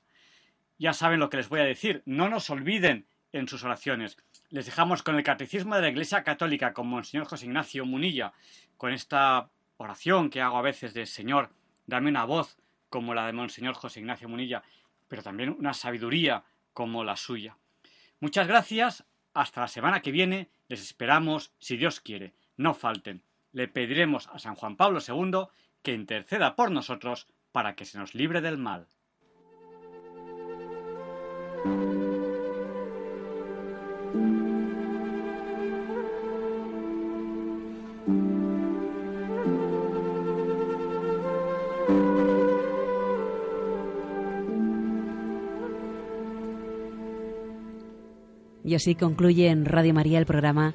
Ya 0.79 0.93
saben 0.93 1.21
lo 1.21 1.29
que 1.29 1.37
les 1.37 1.49
voy 1.49 1.61
a 1.61 1.65
decir. 1.65 2.03
No 2.07 2.29
nos 2.29 2.49
olviden 2.49 3.07
en 3.33 3.49
sus 3.49 3.65
oraciones. 3.65 4.17
Les 4.49 4.67
dejamos 4.67 5.03
con 5.03 5.17
el 5.17 5.23
Catecismo 5.23 5.77
de 5.77 5.83
la 5.83 5.89
Iglesia 5.91 6.25
Católica, 6.25 6.73
con 6.73 6.89
Monseñor 6.89 7.27
José 7.27 7.47
Ignacio 7.47 7.85
Munilla, 7.85 8.33
con 8.77 8.93
esta 8.93 9.51
oración 9.77 10.31
que 10.31 10.41
hago 10.41 10.59
a 10.59 10.63
veces 10.63 10.95
de 10.95 11.07
Señor, 11.07 11.51
dame 11.87 12.11
una 12.11 12.25
voz 12.25 12.57
como 12.89 13.15
la 13.15 13.27
de 13.27 13.33
Monseñor 13.33 13.75
José 13.75 14.01
Ignacio 14.01 14.29
Munilla. 14.29 14.63
pero 15.09 15.23
también 15.23 15.51
una 15.51 15.75
sabiduría 15.75 16.45
como 16.73 17.03
la 17.03 17.17
suya. 17.17 17.57
Muchas 18.21 18.47
gracias, 18.47 19.05
hasta 19.35 19.63
la 19.63 19.69
semana 19.69 20.01
que 20.01 20.13
viene, 20.13 20.49
les 20.69 20.81
esperamos, 20.83 21.53
si 21.59 21.77
Dios 21.77 22.01
quiere, 22.01 22.33
no 22.61 22.75
falten. 22.75 23.23
Le 23.53 23.69
pediremos 23.69 24.29
a 24.29 24.39
San 24.39 24.55
Juan 24.55 24.77
Pablo 24.77 25.01
II 25.01 25.49
que 25.83 25.95
interceda 25.95 26.55
por 26.55 26.71
nosotros 26.71 27.27
para 27.53 27.75
que 27.75 27.87
se 27.87 27.99
nos 27.99 28.15
libre 28.15 28.43
del 28.43 28.59
mal. 28.59 28.87
Y 48.63 48.75
así 48.77 48.95
concluye 48.95 49.49
en 49.49 49.65
Radio 49.65 49.95
María 49.95 50.19
el 50.19 50.27
programa 50.27 50.75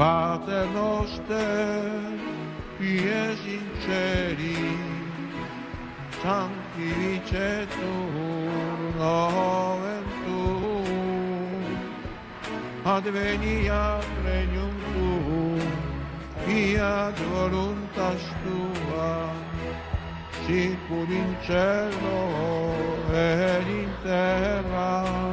Pater 0.00 0.64
noster, 0.72 2.16
qui 2.78 3.04
es 3.04 3.40
in 3.44 3.68
celi, 3.84 4.56
sanctificetur 6.22 8.78
nomen 8.96 10.04
tuum, 10.24 11.64
adveniat 12.82 14.08
regnum 14.24 14.76
tuum, 14.94 15.60
fiat 16.46 17.16
voluntas 17.34 18.22
tua, 18.42 19.12
sicur 20.46 21.10
in 21.12 21.30
cielo 21.44 22.20
ed 23.12 23.68
in 23.68 23.92
terra. 24.02 25.29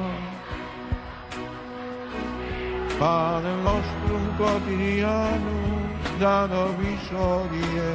Pane 3.00 3.64
nostrum 3.64 4.26
quotidianum 4.38 5.82
da 6.20 6.48
nobis 6.48 7.12
hodie, 7.14 7.94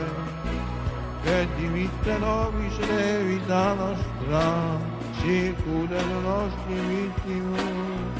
et 1.26 1.48
dimitte 1.58 2.18
nobis 2.20 2.78
debita 2.78 3.74
nostra, 3.74 4.78
sicur 5.18 5.90
et 5.90 6.06
nostri 6.22 6.78
vittimus, 6.90 8.14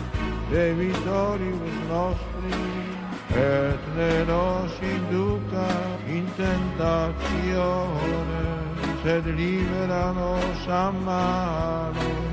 debitoribus 0.51 1.79
nostri, 1.89 2.63
et 3.31 3.81
ne 3.97 4.25
nos 4.25 4.73
induca 4.83 5.69
in 6.09 6.27
tentatione, 6.35 8.45
sed 9.05 9.27
libera 9.27 10.13
nos 10.13 10.69
a. 10.69 12.32